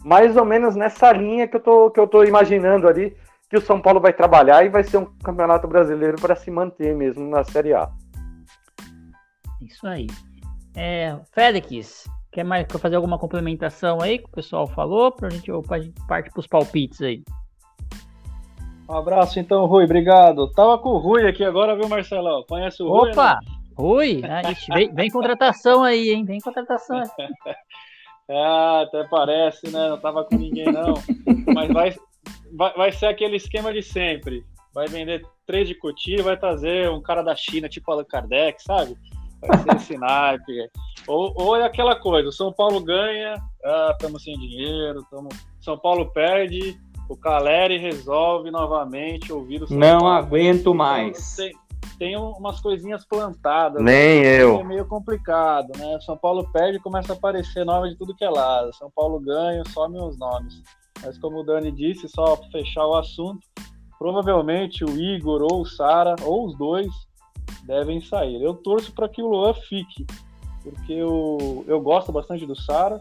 mais 0.04 0.36
ou 0.36 0.44
menos 0.44 0.76
nessa 0.76 1.10
linha 1.12 1.48
que 1.48 1.56
eu 1.56 1.60
tô, 1.60 1.90
que 1.90 1.98
eu 1.98 2.06
tô 2.06 2.22
imaginando 2.22 2.86
ali 2.86 3.16
que 3.48 3.56
o 3.56 3.60
São 3.60 3.80
Paulo 3.80 4.00
vai 4.00 4.12
trabalhar 4.12 4.64
e 4.64 4.68
vai 4.68 4.84
ser 4.84 4.98
um 4.98 5.04
campeonato 5.04 5.66
brasileiro 5.66 6.16
para 6.20 6.36
se 6.36 6.48
manter 6.50 6.94
mesmo 6.94 7.28
na 7.28 7.42
Série 7.42 7.72
A. 7.74 7.88
Isso 9.60 9.86
aí. 9.86 10.06
É, 10.76 11.18
Félix, 11.32 12.04
Quer 12.30 12.44
mais 12.44 12.66
quer 12.66 12.78
fazer 12.78 12.96
alguma 12.96 13.18
complementação 13.18 14.00
aí 14.00 14.18
que 14.18 14.26
o 14.26 14.30
pessoal 14.30 14.66
falou? 14.66 15.10
Pra 15.10 15.30
gente, 15.30 15.50
pra 15.66 15.80
gente 15.80 15.94
partir 16.06 16.30
pros 16.30 16.46
palpites 16.46 17.00
aí. 17.00 17.24
Um 18.88 18.94
abraço 18.94 19.40
então, 19.40 19.66
Rui, 19.66 19.84
obrigado. 19.84 20.50
Tava 20.52 20.78
com 20.78 20.90
o 20.90 20.98
Rui 20.98 21.26
aqui 21.26 21.44
agora, 21.44 21.74
viu, 21.74 21.88
Marcelão? 21.88 22.44
Conhece 22.48 22.82
o 22.82 22.88
Rui? 22.88 23.10
Opa! 23.10 23.34
Né? 23.34 23.56
Rui, 23.76 24.22
ah, 24.24 24.50
ixi, 24.50 24.72
vem, 24.72 24.94
vem, 24.94 25.10
contratação 25.10 25.82
aí, 25.82 26.10
hein? 26.10 26.24
Vem 26.24 26.40
contratação. 26.40 27.02
ah, 28.30 28.80
até 28.86 29.04
parece, 29.04 29.70
né? 29.70 29.90
Não 29.90 29.98
tava 29.98 30.24
com 30.24 30.36
ninguém, 30.36 30.72
não. 30.72 30.94
Mas 31.52 31.72
vai, 31.72 31.94
vai, 32.54 32.72
vai 32.74 32.92
ser 32.92 33.06
aquele 33.06 33.36
esquema 33.36 33.72
de 33.72 33.82
sempre. 33.82 34.44
Vai 34.72 34.86
vender 34.86 35.26
três 35.46 35.68
de 35.68 35.74
Cotia, 35.74 36.22
vai 36.22 36.36
trazer 36.36 36.88
um 36.90 37.02
cara 37.02 37.22
da 37.22 37.34
China, 37.34 37.68
tipo 37.68 37.90
Allan 37.90 38.04
Kardec, 38.04 38.62
sabe? 38.62 38.96
Vai 39.46 39.58
ser 39.58 39.76
esse 39.76 39.98
naipe. 39.98 40.70
Ou, 41.06 41.32
ou 41.36 41.56
é 41.56 41.64
aquela 41.64 41.96
coisa, 41.96 42.28
o 42.28 42.32
São 42.32 42.52
Paulo 42.52 42.82
ganha, 42.82 43.34
estamos 43.92 44.22
ah, 44.22 44.24
sem 44.24 44.38
dinheiro, 44.38 45.04
tamo... 45.10 45.28
São 45.60 45.76
Paulo 45.76 46.12
perde, 46.12 46.78
o 47.08 47.16
Caleri 47.16 47.78
resolve 47.78 48.50
novamente 48.50 49.32
ouvir 49.32 49.62
o 49.62 49.68
São 49.68 49.76
Não 49.76 50.00
Paulo. 50.00 50.14
aguento 50.14 50.60
então, 50.60 50.74
mais. 50.74 51.36
Tem, 51.36 51.52
tem 51.98 52.16
umas 52.16 52.60
coisinhas 52.60 53.04
plantadas. 53.04 53.82
Nem 53.82 54.22
né? 54.22 54.42
eu. 54.42 54.60
É 54.60 54.64
meio 54.64 54.84
complicado, 54.86 55.70
né? 55.76 55.98
São 56.00 56.16
Paulo 56.16 56.48
perde 56.52 56.78
e 56.78 56.80
começa 56.80 57.12
a 57.12 57.16
aparecer 57.16 57.64
nome 57.64 57.90
de 57.90 57.96
tudo 57.96 58.14
que 58.14 58.24
é 58.24 58.30
lado. 58.30 58.74
São 58.74 58.90
Paulo 58.90 59.20
ganha, 59.20 59.62
some 59.72 59.98
os 59.98 60.18
nomes. 60.18 60.62
Mas 61.02 61.18
como 61.18 61.40
o 61.40 61.44
Dani 61.44 61.70
disse, 61.70 62.08
só 62.08 62.36
para 62.36 62.50
fechar 62.50 62.86
o 62.86 62.96
assunto, 62.96 63.46
provavelmente 63.98 64.84
o 64.84 64.90
Igor 64.98 65.42
ou 65.42 65.62
o 65.62 65.66
Sara, 65.66 66.16
ou 66.22 66.46
os 66.46 66.56
dois, 66.56 66.88
devem 67.64 68.00
sair. 68.00 68.42
Eu 68.42 68.54
torço 68.54 68.92
para 68.92 69.08
que 69.08 69.22
o 69.22 69.28
Luan 69.28 69.54
fique, 69.54 70.06
porque 70.62 70.92
eu, 70.92 71.64
eu 71.68 71.80
gosto 71.80 72.10
bastante 72.10 72.46
do 72.46 72.56
Sara. 72.56 73.00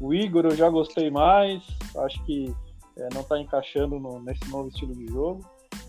O 0.00 0.12
Igor 0.12 0.44
eu 0.44 0.56
já 0.56 0.68
gostei 0.68 1.10
mais, 1.10 1.62
acho 1.96 2.22
que 2.24 2.54
é, 2.96 3.08
não 3.12 3.20
está 3.20 3.38
encaixando 3.38 3.98
no, 3.98 4.20
nesse 4.20 4.48
novo 4.50 4.68
estilo 4.68 4.94
de 4.94 5.06
jogo. 5.06 5.40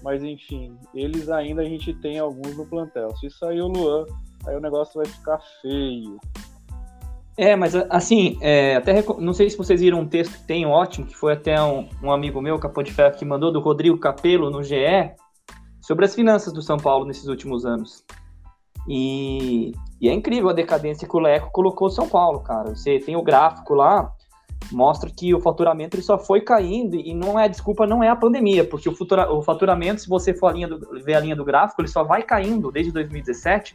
Mas 0.04 0.24
enfim, 0.24 0.78
eles 0.94 1.30
ainda 1.30 1.62
a 1.62 1.66
gente 1.66 1.94
tem 1.96 2.20
alguns 2.20 2.56
no 2.56 2.66
plantel. 2.66 3.16
Se 3.18 3.30
sair 3.30 3.62
o 3.62 3.68
Luan, 3.68 4.06
aí 4.46 4.56
o 4.56 4.60
negócio 4.60 5.02
vai 5.02 5.06
ficar 5.06 5.40
feio. 5.62 6.20
É, 7.38 7.56
mas 7.56 7.76
assim, 7.76 8.38
é, 8.42 8.76
até 8.76 9.04
não 9.20 9.32
sei 9.32 9.50
se 9.50 9.58
vocês 9.58 9.80
viram 9.80 10.00
um 10.00 10.08
texto 10.08 10.40
que 10.40 10.48
tem 10.48 10.66
ótimo, 10.66 11.06
que 11.06 11.16
foi 11.16 11.34
até 11.34 11.62
um, 11.62 11.88
um 12.02 12.12
amigo 12.12 12.42
meu, 12.42 12.58
Capô 12.58 12.82
de 12.82 12.92
Ferro, 12.92 13.16
que 13.16 13.24
mandou 13.24 13.52
do 13.52 13.60
Rodrigo 13.60 13.98
Capelo 14.00 14.50
no 14.50 14.64
GE, 14.64 15.12
sobre 15.80 16.06
as 16.06 16.16
finanças 16.16 16.52
do 16.52 16.64
São 16.64 16.78
Paulo 16.78 17.06
nesses 17.06 17.28
últimos 17.28 17.64
anos. 17.64 18.04
E, 18.88 19.72
e 20.02 20.10
é 20.10 20.14
incrível 20.14 20.50
a 20.50 20.54
decadência 20.54 21.08
que 21.08 21.16
o 21.16 21.20
Leco 21.20 21.52
colocou 21.52 21.88
o 21.88 21.92
São 21.92 22.10
Paulo, 22.10 22.40
cara. 22.40 22.76
Você 22.76 23.00
tem 23.00 23.16
o 23.16 23.22
gráfico 23.22 23.76
lá, 23.76 24.12
mostra 24.72 25.10
que 25.10 25.34
o 25.34 25.40
faturamento 25.40 25.96
ele 25.96 26.04
só 26.04 26.18
foi 26.18 26.42
caindo 26.42 26.96
e 26.96 27.14
não 27.14 27.40
é 27.40 27.48
desculpa, 27.48 27.88
não 27.88 28.04
é 28.04 28.10
a 28.10 28.16
pandemia, 28.16 28.64
porque 28.64 28.90
o, 28.90 28.96
futura, 28.96 29.32
o 29.32 29.42
faturamento, 29.42 30.02
se 30.02 30.10
você 30.10 30.34
for 30.34 30.48
a 30.48 30.52
linha 30.54 30.68
do, 30.68 31.04
ver 31.04 31.16
a 31.16 31.20
linha 31.20 31.36
do 31.36 31.46
gráfico, 31.46 31.82
ele 31.82 31.88
só 31.88 32.04
vai 32.04 32.24
caindo 32.24 32.72
desde 32.72 32.92
2017. 32.92 33.74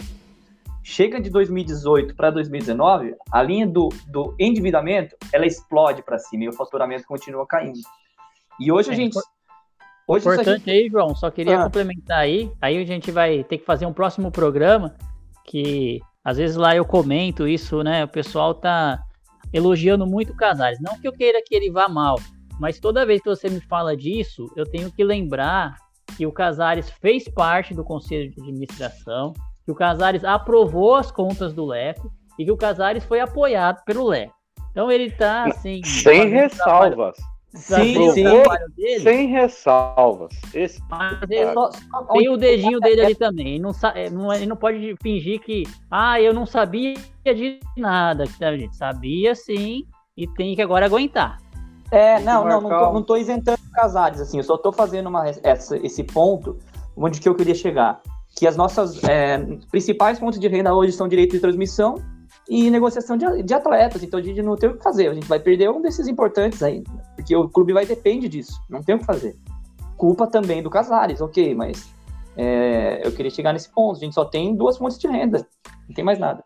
Chega 0.84 1.20
de 1.20 1.30
2018 1.30 2.14
para 2.16 2.30
2019, 2.30 3.14
a 3.30 3.42
linha 3.42 3.66
do, 3.66 3.88
do 4.08 4.34
endividamento 4.38 5.16
ela 5.32 5.46
explode 5.46 6.02
para 6.02 6.18
cima 6.18 6.44
e 6.44 6.48
o 6.48 6.52
faturamento 6.52 7.06
continua 7.06 7.46
caindo. 7.46 7.78
E 8.58 8.70
hoje 8.70 8.90
é, 8.90 8.92
a 8.92 8.96
gente 8.96 9.18
Hoje 10.06 10.28
Importante 10.28 10.64
gente... 10.64 10.70
aí, 10.70 10.88
João, 10.90 11.14
só 11.14 11.30
queria 11.30 11.60
ah. 11.60 11.64
complementar 11.64 12.18
aí. 12.18 12.50
Aí 12.60 12.76
a 12.76 12.84
gente 12.84 13.10
vai 13.10 13.44
ter 13.44 13.58
que 13.58 13.64
fazer 13.64 13.86
um 13.86 13.92
próximo 13.92 14.30
programa 14.30 14.94
que 15.44 16.00
às 16.24 16.36
vezes 16.36 16.56
lá 16.56 16.74
eu 16.74 16.84
comento 16.84 17.46
isso, 17.46 17.82
né? 17.82 18.04
O 18.04 18.08
pessoal 18.08 18.54
tá 18.54 19.02
elogiando 19.52 20.06
muito 20.06 20.32
o 20.32 20.36
Casares. 20.36 20.78
Não 20.80 20.98
que 20.98 21.06
eu 21.06 21.12
queira 21.12 21.42
que 21.44 21.54
ele 21.54 21.70
vá 21.70 21.88
mal, 21.88 22.16
mas 22.58 22.78
toda 22.78 23.06
vez 23.06 23.20
que 23.20 23.28
você 23.28 23.48
me 23.48 23.60
fala 23.60 23.96
disso, 23.96 24.50
eu 24.56 24.64
tenho 24.64 24.90
que 24.90 25.02
lembrar 25.02 25.76
que 26.16 26.26
o 26.26 26.32
Casares 26.32 26.90
fez 26.90 27.28
parte 27.28 27.74
do 27.74 27.84
conselho 27.84 28.30
de 28.30 28.40
administração, 28.40 29.32
que 29.64 29.72
o 29.72 29.74
Casares 29.74 30.24
aprovou 30.24 30.96
as 30.96 31.10
contas 31.10 31.52
do 31.52 31.64
Leco 31.64 32.12
e 32.38 32.44
que 32.44 32.52
o 32.52 32.56
Casares 32.56 33.04
foi 33.04 33.20
apoiado 33.20 33.82
pelo 33.84 34.06
Leco. 34.06 34.34
Então 34.70 34.90
ele 34.90 35.10
tá 35.10 35.44
assim. 35.44 35.82
Sem 35.84 36.28
ressalvas. 36.28 37.16
Sim, 37.54 38.10
sim. 38.12 38.24
Sem 39.02 39.28
ressalvas. 39.28 40.32
Esse... 40.54 40.80
Mas 40.88 41.18
ele 41.28 41.52
só, 41.52 41.70
só 41.70 42.04
tem 42.04 42.28
o 42.30 42.36
dedinho 42.36 42.80
dele 42.80 43.02
ali 43.02 43.14
também. 43.14 43.54
Ele 43.54 43.58
não, 43.58 43.72
é, 43.94 44.10
não, 44.10 44.32
ele 44.32 44.46
não 44.46 44.56
pode 44.56 44.96
fingir 45.02 45.40
que, 45.40 45.64
ah, 45.90 46.20
eu 46.20 46.32
não 46.32 46.46
sabia 46.46 46.94
de 47.24 47.60
nada. 47.76 48.24
Gente 48.26 48.76
sabia 48.76 49.34
sim 49.34 49.84
e 50.16 50.26
tem 50.26 50.54
que 50.54 50.62
agora 50.62 50.86
aguentar. 50.86 51.38
É, 51.90 52.18
não, 52.20 52.44
não, 52.46 52.60
não 52.62 52.70
tô, 52.70 52.92
não 52.92 53.02
tô 53.02 53.16
isentando 53.16 53.58
Casares, 53.74 54.20
assim, 54.20 54.38
eu 54.38 54.44
só 54.44 54.56
tô 54.56 54.72
fazendo 54.72 55.08
uma, 55.08 55.28
essa, 55.42 55.76
esse 55.76 56.02
ponto 56.04 56.58
onde 56.96 57.20
que 57.20 57.28
eu 57.28 57.34
queria 57.34 57.54
chegar. 57.54 58.00
Que 58.34 58.46
as 58.46 58.56
nossas 58.56 59.02
é, 59.04 59.38
principais 59.70 60.18
fontes 60.18 60.40
de 60.40 60.48
renda 60.48 60.74
hoje 60.74 60.92
são 60.92 61.06
direito 61.06 61.32
de 61.32 61.40
transmissão 61.40 61.96
e 62.52 62.70
negociação 62.70 63.16
de, 63.16 63.42
de, 63.42 63.54
atletas. 63.54 64.02
Então 64.02 64.20
a 64.20 64.22
gente 64.22 64.42
não 64.42 64.56
tem 64.56 64.68
o 64.68 64.76
que 64.76 64.82
fazer. 64.82 65.08
A 65.08 65.14
gente 65.14 65.26
vai 65.26 65.40
perder 65.40 65.70
um 65.70 65.80
desses 65.80 66.06
importantes 66.06 66.62
aí. 66.62 66.84
Porque 67.16 67.34
o 67.34 67.48
clube 67.48 67.72
vai 67.72 67.86
depender 67.86 68.28
disso. 68.28 68.60
Não 68.68 68.82
tem 68.82 68.94
o 68.94 68.98
que 68.98 69.06
fazer. 69.06 69.34
Culpa 69.96 70.26
também 70.26 70.62
do 70.62 70.68
Casares, 70.68 71.22
ok, 71.22 71.54
mas 71.54 71.90
é, 72.36 73.00
eu 73.06 73.12
queria 73.12 73.30
chegar 73.30 73.54
nesse 73.54 73.72
ponto. 73.72 73.96
A 73.96 74.00
gente 74.00 74.14
só 74.14 74.26
tem 74.26 74.54
duas 74.54 74.76
fontes 74.76 74.98
de 74.98 75.08
renda. 75.08 75.46
Não 75.88 75.94
tem 75.94 76.04
mais 76.04 76.18
nada. 76.18 76.44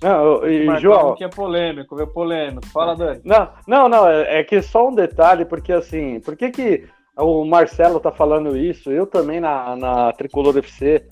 Não, 0.00 0.48
e, 0.48 0.64
Marcão 0.64 0.80
João. 0.80 1.14
que 1.16 1.24
é 1.24 1.28
polêmico, 1.28 2.00
é 2.00 2.06
polêmico. 2.06 2.66
Fala, 2.68 2.94
Dani. 2.94 3.20
Não, 3.24 3.48
não, 3.66 3.88
não, 3.88 4.08
é, 4.08 4.38
é 4.38 4.44
que 4.44 4.62
só 4.62 4.88
um 4.88 4.94
detalhe, 4.94 5.44
porque 5.44 5.72
assim, 5.72 6.20
por 6.20 6.36
que, 6.36 6.50
que 6.50 6.88
o 7.16 7.44
Marcelo 7.44 7.98
tá 7.98 8.12
falando 8.12 8.56
isso? 8.56 8.92
Eu 8.92 9.08
também 9.08 9.40
na, 9.40 9.74
na 9.74 10.12
Tricolor 10.12 10.56
FC, 10.56 11.04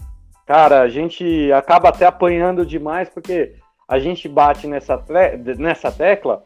cara, 0.47 0.83
a 0.83 0.89
gente 0.89 1.51
acaba 1.51 1.89
até 1.89 2.07
apanhando 2.07 2.65
demais, 2.65 3.09
porque 3.09 3.57
a 3.89 3.99
gente 3.99 4.29
bate 4.29 4.67
nessa, 4.67 5.03
nessa 5.59 5.93
tecla, 5.93 6.45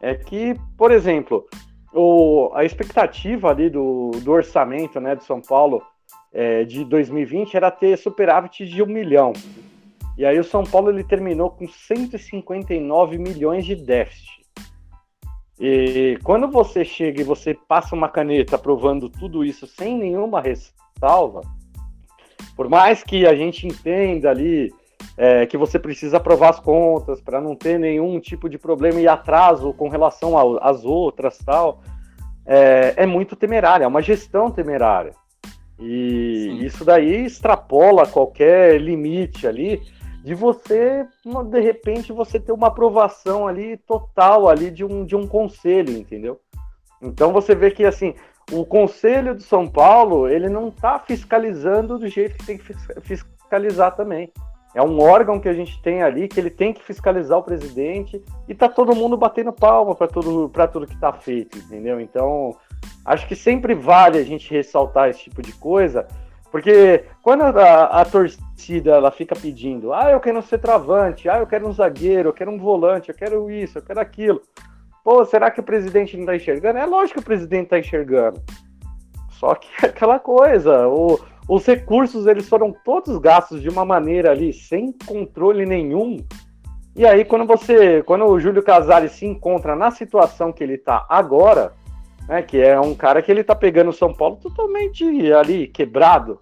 é 0.00 0.14
que, 0.14 0.54
por 0.76 0.90
exemplo, 0.90 1.46
o, 1.92 2.50
a 2.54 2.64
expectativa 2.64 3.50
ali 3.50 3.70
do, 3.70 4.10
do 4.22 4.32
orçamento 4.32 5.00
né, 5.00 5.14
de 5.14 5.24
São 5.24 5.40
Paulo 5.40 5.82
é, 6.32 6.64
de 6.64 6.84
2020 6.84 7.56
era 7.56 7.70
ter 7.70 7.96
superávit 7.96 8.66
de 8.66 8.82
um 8.82 8.86
milhão. 8.86 9.32
E 10.16 10.26
aí 10.26 10.38
o 10.38 10.44
São 10.44 10.64
Paulo 10.64 10.90
ele 10.90 11.04
terminou 11.04 11.50
com 11.50 11.66
159 11.66 13.18
milhões 13.18 13.64
de 13.64 13.74
déficit. 13.74 14.42
E 15.58 16.18
quando 16.24 16.48
você 16.48 16.84
chega 16.84 17.20
e 17.20 17.24
você 17.24 17.54
passa 17.54 17.94
uma 17.94 18.08
caneta 18.08 18.56
aprovando 18.56 19.08
tudo 19.08 19.44
isso 19.44 19.66
sem 19.66 19.96
nenhuma 19.96 20.40
ressalva, 20.40 21.42
por 22.56 22.68
mais 22.68 23.02
que 23.02 23.26
a 23.26 23.34
gente 23.34 23.66
entenda 23.66 24.30
ali 24.30 24.72
é, 25.16 25.46
que 25.46 25.56
você 25.56 25.78
precisa 25.78 26.16
aprovar 26.16 26.50
as 26.50 26.60
contas 26.60 27.20
para 27.20 27.40
não 27.40 27.54
ter 27.54 27.78
nenhum 27.78 28.18
tipo 28.20 28.48
de 28.48 28.58
problema 28.58 29.00
e 29.00 29.08
atraso 29.08 29.72
com 29.74 29.88
relação 29.88 30.58
às 30.58 30.84
outras 30.84 31.38
tal, 31.38 31.82
é, 32.46 32.94
é 32.96 33.06
muito 33.06 33.36
temerária, 33.36 33.84
é 33.84 33.88
uma 33.88 34.02
gestão 34.02 34.50
temerária. 34.50 35.12
E 35.78 36.48
Sim. 36.48 36.64
isso 36.64 36.84
daí 36.84 37.24
extrapola 37.24 38.06
qualquer 38.06 38.80
limite 38.80 39.46
ali 39.46 39.82
de 40.22 40.34
você, 40.34 41.04
de 41.50 41.60
repente, 41.60 42.12
você 42.12 42.38
ter 42.38 42.52
uma 42.52 42.68
aprovação 42.68 43.48
ali 43.48 43.76
total 43.76 44.48
ali 44.48 44.70
de 44.70 44.84
um, 44.84 45.04
de 45.04 45.16
um 45.16 45.26
conselho, 45.26 45.96
entendeu? 45.96 46.40
Então 47.00 47.32
você 47.32 47.56
vê 47.56 47.72
que 47.72 47.84
assim, 47.84 48.14
o 48.52 48.64
conselho 48.64 49.34
de 49.34 49.42
São 49.42 49.66
Paulo, 49.66 50.28
ele 50.28 50.48
não 50.48 50.68
está 50.68 51.00
fiscalizando 51.00 51.98
do 51.98 52.06
jeito 52.06 52.36
que 52.36 52.46
tem 52.46 52.58
que 52.58 52.64
fis- 52.64 52.86
fiscalizar 53.02 53.96
também. 53.96 54.32
É 54.74 54.82
um 54.82 55.00
órgão 55.00 55.38
que 55.38 55.48
a 55.48 55.52
gente 55.52 55.80
tem 55.82 56.02
ali 56.02 56.26
que 56.28 56.40
ele 56.40 56.48
tem 56.48 56.72
que 56.72 56.82
fiscalizar 56.82 57.38
o 57.38 57.42
presidente 57.42 58.22
e 58.48 58.54
tá 58.54 58.68
todo 58.68 58.94
mundo 58.96 59.16
batendo 59.16 59.52
palma 59.52 59.94
para 59.94 60.08
tudo 60.08 60.48
para 60.48 60.66
tudo 60.66 60.86
que 60.86 60.98
tá 60.98 61.12
feito, 61.12 61.58
entendeu? 61.58 62.00
Então, 62.00 62.56
acho 63.04 63.26
que 63.28 63.36
sempre 63.36 63.74
vale 63.74 64.18
a 64.18 64.24
gente 64.24 64.50
ressaltar 64.50 65.10
esse 65.10 65.24
tipo 65.24 65.42
de 65.42 65.52
coisa, 65.52 66.06
porque 66.50 67.04
quando 67.22 67.42
a, 67.42 67.84
a 67.84 68.04
torcida 68.04 68.92
ela 68.92 69.10
fica 69.10 69.34
pedindo, 69.36 69.92
ah, 69.92 70.10
eu 70.10 70.20
quero 70.20 70.38
um 70.38 70.42
centroavante, 70.42 71.28
ah, 71.28 71.38
eu 71.38 71.46
quero 71.46 71.68
um 71.68 71.72
zagueiro, 71.72 72.30
eu 72.30 72.32
quero 72.32 72.50
um 72.50 72.58
volante, 72.58 73.10
eu 73.10 73.14
quero 73.14 73.50
isso, 73.50 73.78
eu 73.78 73.82
quero 73.82 74.00
aquilo. 74.00 74.40
Pô, 75.04 75.24
será 75.24 75.50
que 75.50 75.60
o 75.60 75.64
presidente 75.64 76.16
não 76.16 76.24
tá 76.24 76.36
enxergando? 76.36 76.78
É 76.78 76.86
lógico 76.86 77.14
que 77.14 77.22
o 77.22 77.26
presidente 77.26 77.68
tá 77.68 77.78
enxergando. 77.78 78.40
Só 79.32 79.54
que 79.54 79.68
é 79.84 79.88
aquela 79.88 80.18
coisa, 80.18 80.86
o- 80.88 81.18
os 81.48 81.66
recursos 81.66 82.26
eles 82.26 82.48
foram 82.48 82.74
todos 82.84 83.18
gastos 83.18 83.60
de 83.60 83.68
uma 83.68 83.84
maneira 83.84 84.30
ali 84.30 84.52
sem 84.52 84.92
controle 85.06 85.66
nenhum. 85.66 86.18
E 86.94 87.06
aí 87.06 87.24
quando 87.24 87.46
você, 87.46 88.02
quando 88.02 88.26
o 88.26 88.38
Júlio 88.38 88.62
Casares 88.62 89.12
se 89.12 89.26
encontra 89.26 89.74
na 89.74 89.90
situação 89.90 90.52
que 90.52 90.62
ele 90.62 90.78
tá 90.78 91.06
agora, 91.08 91.72
né, 92.28 92.42
que 92.42 92.60
é 92.60 92.78
um 92.78 92.94
cara 92.94 93.22
que 93.22 93.30
ele 93.30 93.42
tá 93.42 93.54
pegando 93.54 93.90
o 93.90 93.94
São 93.94 94.12
Paulo 94.12 94.36
totalmente 94.36 95.04
ali 95.32 95.66
quebrado, 95.66 96.40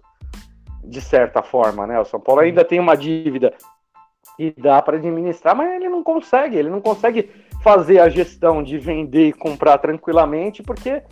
de 0.83 1.01
certa 1.01 1.41
forma, 1.41 1.85
né? 1.85 1.99
O 1.99 2.05
São 2.05 2.19
Paulo 2.19 2.41
ainda 2.41 2.65
tem 2.65 2.79
uma 2.79 2.95
dívida 2.95 3.53
e 4.37 4.51
dá 4.51 4.81
para 4.81 4.97
administrar, 4.97 5.55
mas 5.55 5.71
ele 5.73 5.87
não 5.87 6.03
consegue, 6.03 6.57
ele 6.57 6.69
não 6.69 6.81
consegue 6.81 7.29
fazer 7.63 7.99
a 7.99 8.09
gestão 8.09 8.63
de 8.63 8.77
vender 8.77 9.27
e 9.27 9.33
comprar 9.33 9.77
tranquilamente, 9.77 10.63
porque 10.63 11.03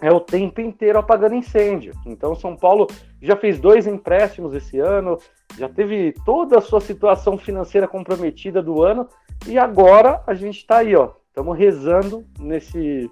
é 0.00 0.12
o 0.12 0.20
tempo 0.20 0.60
inteiro 0.60 0.98
apagando 0.98 1.34
incêndio. 1.34 1.92
Então, 2.06 2.34
São 2.34 2.56
Paulo 2.56 2.86
já 3.22 3.36
fez 3.36 3.60
dois 3.60 3.86
empréstimos 3.86 4.52
esse 4.52 4.80
ano, 4.80 5.16
já 5.56 5.68
teve 5.68 6.12
toda 6.24 6.58
a 6.58 6.60
sua 6.60 6.80
situação 6.80 7.38
financeira 7.38 7.86
comprometida 7.86 8.60
do 8.60 8.82
ano, 8.82 9.08
e 9.46 9.56
agora 9.58 10.22
a 10.26 10.34
gente 10.34 10.58
está 10.58 10.78
aí, 10.78 10.94
ó. 10.96 11.10
Estamos 11.28 11.56
rezando 11.56 12.24
nesse, 12.38 13.10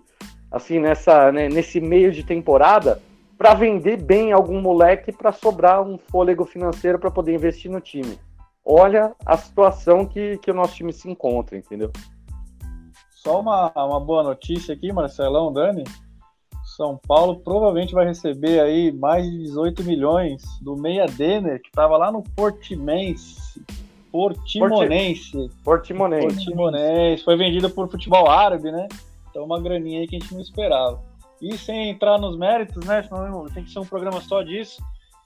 assim, 0.50 0.80
nessa, 0.80 1.30
né, 1.32 1.48
nesse 1.48 1.80
meio 1.80 2.12
de 2.12 2.24
temporada 2.24 3.00
para 3.38 3.54
vender 3.54 4.02
bem 4.02 4.32
algum 4.32 4.60
moleque 4.60 5.12
para 5.12 5.32
sobrar 5.32 5.80
um 5.80 5.96
fôlego 5.96 6.44
financeiro 6.44 6.98
para 6.98 7.10
poder 7.10 7.34
investir 7.34 7.70
no 7.70 7.80
time. 7.80 8.18
Olha 8.62 9.14
a 9.24 9.36
situação 9.36 10.04
que, 10.04 10.36
que 10.38 10.50
o 10.50 10.54
nosso 10.54 10.74
time 10.74 10.92
se 10.92 11.08
encontra, 11.08 11.56
entendeu? 11.56 11.90
Só 13.10 13.40
uma, 13.40 13.72
uma 13.74 14.00
boa 14.00 14.22
notícia 14.22 14.74
aqui, 14.74 14.92
Marcelão, 14.92 15.52
Dani. 15.52 15.84
São 16.76 16.96
Paulo 16.96 17.40
provavelmente 17.40 17.92
vai 17.92 18.06
receber 18.06 18.60
aí 18.60 18.92
mais 18.92 19.28
de 19.28 19.38
18 19.38 19.82
milhões 19.82 20.42
do 20.62 20.76
Meia 20.76 21.06
Denner, 21.06 21.60
que 21.60 21.68
estava 21.68 21.96
lá 21.96 22.12
no 22.12 22.22
Portimense. 22.22 23.60
Portimonense. 24.12 25.50
Portimonense. 25.64 26.26
Portimonense. 26.36 27.24
Foi 27.24 27.36
vendido 27.36 27.68
por 27.70 27.90
futebol 27.90 28.30
árabe, 28.30 28.70
né? 28.70 28.86
Então 29.28 29.44
uma 29.44 29.60
graninha 29.60 30.00
aí 30.00 30.06
que 30.06 30.16
a 30.16 30.18
gente 30.20 30.32
não 30.32 30.40
esperava. 30.40 31.02
E 31.42 31.56
sem 31.58 31.90
entrar 31.90 32.18
nos 32.18 32.36
méritos, 32.36 32.84
né? 32.84 33.02
Senão 33.02 33.46
tem 33.46 33.64
que 33.64 33.70
ser 33.70 33.80
um 33.80 33.86
programa 33.86 34.20
só 34.20 34.42
disso. 34.42 34.80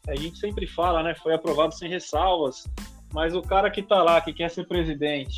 A 0.08 0.14
gente 0.16 0.38
sempre 0.38 0.66
fala, 0.66 1.02
né? 1.02 1.14
Foi 1.14 1.34
aprovado 1.34 1.74
sem 1.74 1.88
ressalvas. 1.88 2.66
Mas 3.12 3.34
o 3.34 3.42
cara 3.42 3.70
que 3.70 3.82
tá 3.82 4.02
lá, 4.02 4.20
que 4.20 4.32
quer 4.32 4.50
ser 4.50 4.66
presidente, 4.66 5.36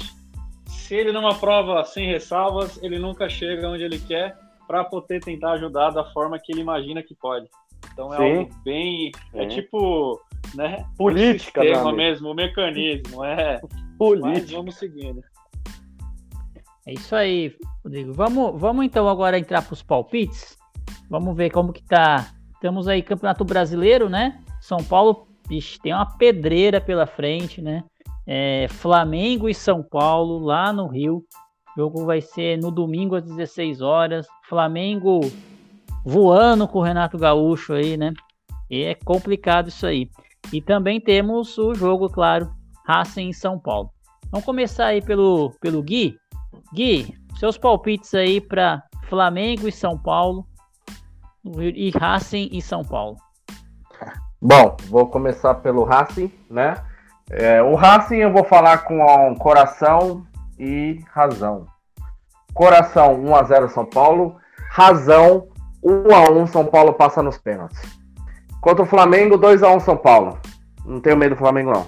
se 0.68 0.94
ele 0.94 1.11
não 1.11 1.26
aprova 1.26 1.84
sem 1.84 2.07
ressalvas, 2.07 2.80
ele 2.82 2.98
nunca 2.98 3.28
chega 3.28 3.68
onde 3.68 3.82
ele 3.82 3.98
quer 3.98 4.45
para 4.67 4.85
poder 4.85 5.21
tentar 5.21 5.53
ajudar 5.53 5.91
da 5.91 6.05
forma 6.12 6.39
que 6.39 6.53
ele 6.53 6.61
imagina 6.61 7.03
que 7.03 7.14
pode. 7.14 7.49
Então 7.93 8.12
é 8.12 8.17
Sim. 8.17 8.39
algo 8.39 8.55
bem. 8.64 9.12
É 9.35 9.43
Sim. 9.43 9.49
tipo. 9.49 10.21
Né? 10.55 10.87
Política, 10.97 11.61
o 11.61 11.64
sistema 11.64 11.93
mesmo, 11.93 12.31
o 12.31 12.35
mecanismo. 12.35 13.25
É. 13.25 13.61
Mas 13.71 13.97
Política. 13.99 14.57
vamos 14.57 14.75
seguindo. 14.77 15.23
É 16.87 16.93
isso 16.93 17.17
aí, 17.17 17.57
Rodrigo. 17.83 18.12
Vamos, 18.12 18.61
vamos 18.61 18.85
então 18.85 19.09
agora 19.09 19.39
entrar 19.39 19.62
para 19.62 19.73
os 19.73 19.83
palpites. 19.83 20.57
Vamos 21.11 21.37
ver 21.37 21.51
como 21.51 21.73
que 21.73 21.83
tá. 21.83 22.33
Estamos 22.55 22.87
aí, 22.87 23.03
Campeonato 23.03 23.45
Brasileiro, 23.45 24.09
né? 24.09 24.41
São 24.61 24.79
Paulo, 24.79 25.27
vixe, 25.49 25.81
tem 25.81 25.93
uma 25.93 26.07
pedreira 26.07 26.81
pela 26.81 27.07
frente, 27.07 27.61
né? 27.61 27.83
É, 28.27 28.67
Flamengo 28.69 29.49
e 29.49 29.55
São 29.55 29.83
Paulo, 29.83 30.39
lá 30.39 30.73
no 30.73 30.87
Rio. 30.87 31.25
O 31.77 31.81
jogo 31.81 32.07
vai 32.07 32.22
ser 32.22 32.57
no 32.57 32.70
domingo 32.70 33.16
às 33.16 33.22
16 33.22 33.83
horas. 33.83 34.27
Flamengo 34.49 35.20
voando 36.03 36.66
com 36.66 36.79
o 36.79 36.83
Renato 36.83 37.18
Gaúcho 37.18 37.74
aí, 37.74 37.99
né? 37.99 38.14
E 38.70 38.83
é 38.83 38.95
complicado 38.95 39.68
isso 39.68 39.87
aí. 39.87 40.09
E 40.51 40.62
também 40.62 40.99
temos 40.99 41.59
o 41.59 41.74
jogo, 41.74 42.09
claro, 42.09 42.51
Racing 42.87 43.29
em 43.29 43.33
São 43.35 43.59
Paulo. 43.59 43.91
Vamos 44.31 44.47
começar 44.47 44.87
aí 44.87 45.03
pelo, 45.03 45.53
pelo 45.61 45.83
Gui. 45.83 46.16
Gui, 46.72 47.14
seus 47.39 47.59
palpites 47.59 48.14
aí 48.14 48.41
para 48.41 48.83
Flamengo 49.09 49.68
e 49.68 49.72
São 49.72 49.99
Paulo 49.99 50.47
e 51.45 51.91
Racing 51.91 52.49
e 52.53 52.62
São 52.62 52.83
Paulo. 52.83 53.18
Bom, 54.41 54.77
vou 54.89 55.09
começar 55.09 55.57
pelo 55.57 55.85
Racing, 55.85 56.33
né? 56.49 56.74
É, 57.31 57.62
o 57.62 57.74
Racing 57.74 58.16
eu 58.16 58.33
vou 58.33 58.45
falar 58.45 58.79
com 58.79 59.05
um 59.31 59.35
coração 59.35 60.24
e 60.59 61.00
razão. 61.12 61.66
Coração 62.54 63.22
1x0 63.22 63.68
São 63.68 63.84
Paulo, 63.84 64.36
razão 64.70 65.48
1x1 65.84 66.46
São 66.48 66.66
Paulo 66.66 66.94
passa 66.94 67.22
nos 67.22 67.38
pênaltis. 67.38 67.78
Contra 68.61 68.82
o 68.82 68.86
Flamengo, 68.86 69.38
2x1 69.38 69.80
São 69.80 69.96
Paulo. 69.96 70.38
Não 70.84 71.00
tenho 71.00 71.16
medo 71.16 71.34
do 71.34 71.38
Flamengo, 71.38 71.72
não. 71.72 71.86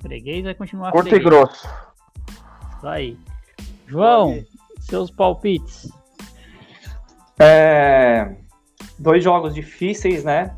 Freguês 0.00 0.44
vai 0.44 0.54
continuar 0.54 0.92
Curto 0.92 1.08
e 1.08 1.10
freguês. 1.10 1.28
grosso. 1.28 1.68
Isso 2.76 2.86
aí. 2.86 3.18
João, 3.86 4.42
seus 4.80 5.10
palpites. 5.10 5.90
É, 7.40 8.36
dois 8.98 9.22
jogos 9.22 9.54
difíceis, 9.54 10.24
né? 10.24 10.56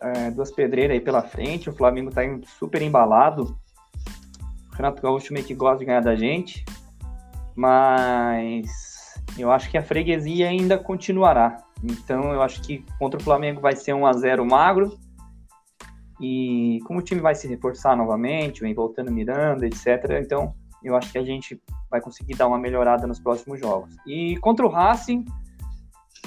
É, 0.00 0.30
duas 0.30 0.50
pedreiras 0.50 0.94
aí 0.94 1.00
pela 1.00 1.22
frente. 1.22 1.70
O 1.70 1.74
Flamengo 1.74 2.10
tá 2.10 2.22
super 2.58 2.82
embalado. 2.82 3.56
Renato 4.74 5.02
Gaúcho 5.02 5.32
meio 5.32 5.44
que 5.44 5.54
gosta 5.54 5.78
de 5.78 5.84
ganhar 5.84 6.00
da 6.00 6.14
gente. 6.14 6.64
Mas 7.54 9.14
eu 9.38 9.50
acho 9.50 9.70
que 9.70 9.78
a 9.78 9.82
freguesia 9.82 10.48
ainda 10.48 10.78
continuará. 10.78 11.62
Então 11.82 12.32
eu 12.32 12.42
acho 12.42 12.62
que 12.62 12.84
contra 12.98 13.20
o 13.20 13.22
Flamengo 13.22 13.60
vai 13.60 13.76
ser 13.76 13.92
1 13.92 14.06
a 14.06 14.12
0 14.12 14.44
magro. 14.44 14.98
E 16.20 16.78
como 16.86 17.00
o 17.00 17.02
time 17.02 17.20
vai 17.20 17.34
se 17.34 17.48
reforçar 17.48 17.96
novamente, 17.96 18.60
vem 18.60 18.74
voltando 18.74 19.10
Miranda, 19.10 19.66
etc. 19.66 20.20
Então 20.22 20.54
eu 20.82 20.96
acho 20.96 21.10
que 21.10 21.18
a 21.18 21.24
gente 21.24 21.60
vai 21.90 22.00
conseguir 22.00 22.34
dar 22.34 22.46
uma 22.46 22.58
melhorada 22.58 23.06
nos 23.06 23.18
próximos 23.18 23.60
jogos. 23.60 23.94
E 24.06 24.36
contra 24.38 24.64
o 24.64 24.68
Racing, 24.68 25.24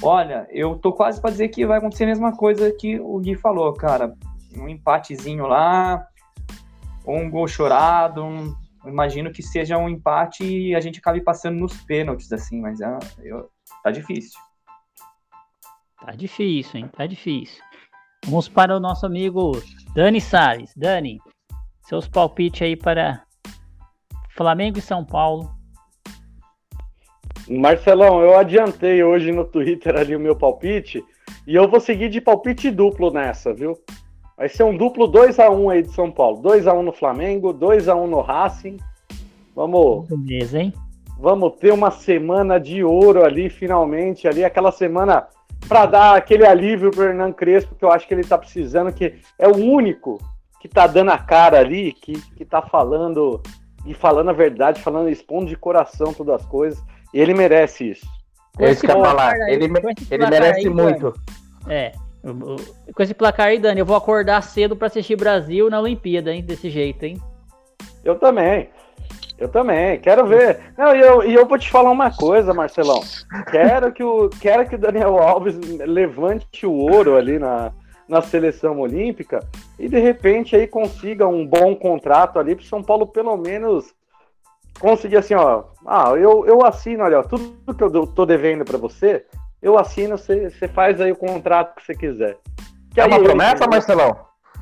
Olha, 0.02 0.46
eu 0.52 0.76
tô 0.76 0.92
quase 0.92 1.22
para 1.22 1.32
dizer 1.32 1.48
que 1.50 1.66
vai 1.66 1.78
acontecer 1.78 2.04
a 2.04 2.08
mesma 2.08 2.36
coisa 2.36 2.72
que 2.72 3.00
o 3.00 3.18
Gui 3.20 3.36
falou, 3.36 3.74
cara. 3.74 4.14
Um 4.58 4.68
empatezinho 4.68 5.48
lá, 5.48 6.06
ou 7.06 7.18
um 7.18 7.30
gol 7.30 7.48
chorado, 7.48 8.24
um, 8.24 8.56
imagino 8.86 9.32
que 9.32 9.44
seja 9.44 9.78
um 9.78 9.88
empate 9.88 10.44
e 10.44 10.76
a 10.76 10.80
gente 10.80 11.00
acabe 11.00 11.22
passando 11.22 11.60
nos 11.60 11.78
pênaltis, 11.84 12.32
assim, 12.32 12.60
mas 12.60 12.82
é, 12.82 12.98
eu, 13.24 13.50
tá 13.84 13.92
difícil. 13.92 14.40
Tá 16.04 16.12
difícil, 16.12 16.80
hein? 16.80 16.90
Tá 16.96 17.06
difícil. 17.06 17.64
Vamos 18.26 18.50
para 18.50 18.76
o 18.76 18.80
nosso 18.80 19.06
amigo 19.06 19.52
Dani 19.94 20.20
Salles. 20.20 20.74
Dani, 20.76 21.20
seus 21.82 22.08
palpites 22.08 22.62
aí 22.64 22.76
para 22.76 23.24
Flamengo 24.30 24.78
e 24.78 24.82
São 24.82 25.06
Paulo. 25.06 25.54
Marcelão, 27.48 28.22
eu 28.22 28.38
adiantei 28.38 29.04
hoje 29.04 29.32
no 29.32 29.46
Twitter 29.46 29.96
ali 29.96 30.16
o 30.16 30.20
meu 30.20 30.36
palpite 30.36 31.04
e 31.46 31.56
eu 31.56 31.70
vou 31.70 31.80
seguir 31.80 32.10
de 32.10 32.20
palpite 32.20 32.72
duplo 32.72 33.12
nessa, 33.12 33.54
viu? 33.54 33.78
Vai 34.38 34.50
ser 34.50 34.64
um 34.64 34.76
duplo 34.76 35.10
2x1 35.10 35.72
aí 35.72 35.82
de 35.82 35.92
São 35.92 36.12
Paulo. 36.12 36.42
2x1 36.42 36.82
no 36.82 36.92
Flamengo, 36.92 37.54
2x1 37.54 38.08
no 38.08 38.22
Racing. 38.22 38.78
Vamos. 39.56 40.08
Beleza, 40.10 40.60
hein? 40.60 40.74
Vamos 41.18 41.54
ter 41.54 41.72
uma 41.72 41.92
semana 41.92 42.60
de 42.60 42.84
ouro 42.84 43.24
ali, 43.24 43.50
finalmente, 43.50 44.28
ali, 44.28 44.44
aquela 44.44 44.72
semana 44.72 45.28
para 45.68 45.86
dar 45.86 46.16
aquele 46.16 46.46
alívio 46.46 46.92
pro 46.92 47.06
Hernan 47.06 47.32
Crespo, 47.32 47.76
que 47.76 47.86
eu 47.86 47.92
acho 47.92 48.08
que 48.08 48.14
ele 48.14 48.24
tá 48.24 48.38
precisando, 48.38 48.92
que 48.92 49.16
é 49.40 49.48
o 49.48 49.56
único 49.56 50.20
que 50.60 50.68
tá 50.68 50.86
dando 50.88 51.12
a 51.12 51.18
cara 51.18 51.60
ali, 51.60 51.94
que, 51.94 52.14
que 52.36 52.44
tá 52.44 52.62
falando 52.62 53.42
e 53.86 53.94
falando 53.94 54.30
a 54.30 54.34
verdade, 54.34 54.82
falando, 54.82 55.10
expondo 55.10 55.46
de 55.46 55.56
coração 55.56 56.14
todas 56.14 56.42
as 56.42 56.46
coisas, 56.46 56.84
e 57.14 57.20
ele 57.20 57.34
merece 57.34 57.92
isso. 57.92 58.06
É 58.60 58.72
isso 58.72 58.82
que 58.82 58.92
eu 58.92 58.98
ia 58.98 59.04
falar. 59.04 59.38
Ele, 59.50 59.66
ele 59.66 60.28
merece 60.28 60.68
aí, 60.68 60.70
muito. 60.70 61.14
É. 61.68 61.92
Com 62.94 63.04
esse 63.04 63.14
placar 63.14 63.48
aí, 63.48 63.60
Dani, 63.60 63.80
eu 63.80 63.86
vou 63.86 63.96
acordar 63.96 64.42
cedo 64.42 64.76
para 64.76 64.88
assistir 64.88 65.16
Brasil 65.16 65.70
na 65.70 65.80
Olimpíada, 65.80 66.34
hein? 66.34 66.44
Desse 66.44 66.70
jeito, 66.70 67.04
hein? 67.04 67.22
Eu 68.04 68.16
também. 68.16 68.70
Eu 69.38 69.50
também, 69.50 70.00
quero 70.00 70.26
ver. 70.26 70.60
Não, 70.78 70.96
e 70.96 71.00
eu, 71.00 71.24
e 71.24 71.34
eu 71.34 71.46
vou 71.46 71.58
te 71.58 71.70
falar 71.70 71.92
uma 71.92 72.10
coisa, 72.10 72.54
Marcelão. 72.54 73.02
Quero 73.52 73.92
que 73.92 74.04
o, 74.04 74.30
quero 74.30 74.68
que 74.68 74.76
o 74.76 74.80
Daniel 74.80 75.18
Alves 75.18 75.58
levante 75.86 76.66
o 76.66 76.72
ouro 76.72 77.18
ali 77.18 77.38
na, 77.38 77.74
na 78.08 78.22
seleção 78.22 78.80
olímpica 78.80 79.42
e 79.78 79.90
de 79.90 80.00
repente 80.00 80.56
aí 80.56 80.68
consiga 80.68 81.28
um 81.28 81.46
bom 81.46 81.76
contrato 81.76 82.40
ali 82.40 82.56
para 82.56 82.66
São 82.66 82.82
Paulo 82.82 83.08
pelo 83.08 83.36
menos 83.36 83.94
conseguir 84.80 85.18
assim, 85.18 85.34
ó, 85.34 85.64
ah, 85.86 86.12
eu, 86.12 86.46
eu 86.46 86.66
assino, 86.66 87.04
olha, 87.04 87.20
ó, 87.20 87.24
tudo 87.24 87.74
que 87.74 87.84
eu 87.84 88.08
tô 88.08 88.26
devendo 88.26 88.64
para 88.64 88.78
você, 88.78 89.26
eu 89.66 89.80
assino, 89.80 90.16
você, 90.16 90.68
faz 90.68 91.02
aí 91.02 91.12
o 91.12 91.16
contrato 91.16 91.76
que 91.76 91.84
você 91.84 91.96
quiser. 91.96 92.38
Que 92.94 93.02
é 93.02 93.06
uma 93.06 93.20
promessa, 93.20 93.66
Marcelão? 93.68 94.16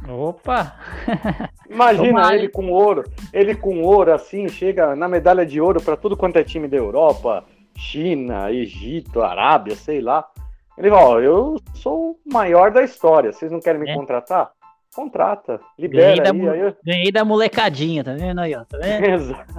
Opa! 0.08 0.78
Imagina 1.70 2.34
ele 2.34 2.48
com 2.48 2.72
ouro, 2.72 3.04
ele 3.34 3.54
com 3.54 3.82
ouro 3.82 4.14
assim, 4.14 4.48
chega 4.48 4.96
na 4.96 5.10
medalha 5.10 5.46
de 5.46 5.60
ouro 5.60 5.82
para 5.82 5.98
tudo 5.98 6.16
quanto 6.16 6.38
é 6.38 6.44
time 6.44 6.70
da 6.70 6.78
Europa, 6.78 7.44
China, 7.76 8.50
Egito, 8.50 9.22
Arábia, 9.22 9.76
sei 9.76 10.00
lá. 10.00 10.26
Ele 10.78 10.90
fala, 10.90 11.10
ó, 11.10 11.20
eu 11.20 11.58
sou 11.74 12.12
o 12.12 12.34
maior 12.34 12.72
da 12.72 12.82
história, 12.82 13.34
vocês 13.34 13.52
não 13.52 13.60
querem 13.60 13.82
me 13.82 13.90
é. 13.90 13.94
contratar? 13.94 14.52
Contrata, 14.96 15.60
libera 15.78 16.16
ganhei 16.16 16.32
aí, 16.32 16.46
da, 16.46 16.52
aí. 16.68 16.76
Ganhei 16.86 17.12
da 17.12 17.26
molecadinha, 17.26 18.06
tá 18.06 18.14
vendo 18.14 18.40
aí, 18.40 18.56
ó, 18.56 18.64
tá 18.64 18.78
vendo? 18.78 19.04
Exato. 19.12 19.54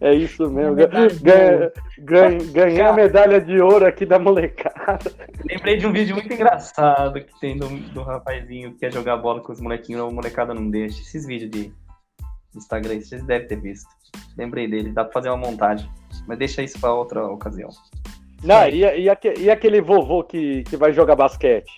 É 0.00 0.12
isso 0.14 0.50
mesmo. 0.50 0.74
Ganhei, 0.74 1.72
ganhei, 1.98 2.50
ganhei 2.50 2.80
a 2.80 2.92
medalha 2.92 3.40
de 3.40 3.60
ouro 3.60 3.86
aqui 3.86 4.04
da 4.04 4.18
molecada. 4.18 5.12
Lembrei 5.44 5.76
de 5.76 5.86
um 5.86 5.92
vídeo 5.92 6.14
muito 6.14 6.32
engraçado 6.32 7.20
que 7.20 7.40
tem 7.40 7.56
do, 7.56 7.68
do 7.92 8.02
rapazinho 8.02 8.72
que 8.72 8.80
quer 8.80 8.92
jogar 8.92 9.16
bola 9.16 9.40
com 9.40 9.52
os 9.52 9.60
molequinhos, 9.60 10.02
a 10.02 10.10
molecada 10.10 10.54
não 10.54 10.68
deixa. 10.68 11.00
Esses 11.00 11.26
vídeos 11.26 11.50
de 11.50 11.72
Instagram, 12.56 13.00
vocês 13.00 13.22
devem 13.22 13.46
ter 13.46 13.60
visto. 13.60 13.88
Lembrei 14.36 14.68
dele, 14.68 14.92
dá 14.92 15.04
pra 15.04 15.12
fazer 15.12 15.28
uma 15.28 15.36
montagem. 15.36 15.88
Mas 16.26 16.38
deixa 16.38 16.62
isso 16.62 16.80
pra 16.80 16.92
outra 16.92 17.24
ocasião. 17.26 17.70
Não, 18.42 18.68
e, 18.68 18.84
e, 18.84 19.08
e 19.40 19.50
aquele 19.50 19.80
vovô 19.80 20.22
que, 20.22 20.62
que 20.64 20.76
vai 20.76 20.92
jogar 20.92 21.16
basquete? 21.16 21.70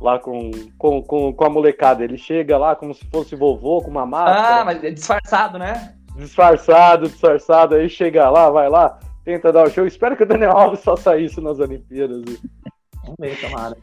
Lá 0.00 0.18
com, 0.18 0.50
com, 0.76 1.02
com, 1.02 1.32
com 1.32 1.44
a 1.44 1.48
molecada. 1.48 2.04
Ele 2.04 2.18
chega 2.18 2.58
lá 2.58 2.74
como 2.76 2.92
se 2.92 3.04
fosse 3.06 3.34
vovô, 3.34 3.80
com 3.80 3.90
uma 3.90 4.04
máscara. 4.04 4.60
Ah, 4.60 4.64
mas 4.64 4.84
é 4.84 4.90
disfarçado, 4.90 5.58
né? 5.58 5.94
Disfarçado, 6.16 7.08
disfarçado, 7.08 7.74
aí 7.74 7.88
chega 7.88 8.28
lá, 8.30 8.50
vai 8.50 8.68
lá, 8.68 8.98
tenta 9.24 9.52
dar 9.52 9.66
o 9.66 9.70
show. 9.70 9.86
Espero 9.86 10.16
que 10.16 10.22
o 10.22 10.26
Daniel 10.26 10.56
Alves 10.56 10.82
faça 10.82 11.16
isso 11.18 11.40
nas 11.40 11.58
Olimpíadas. 11.58 12.22
Vamos 13.02 13.16
ver, 13.18 13.40
tomara. 13.40 13.76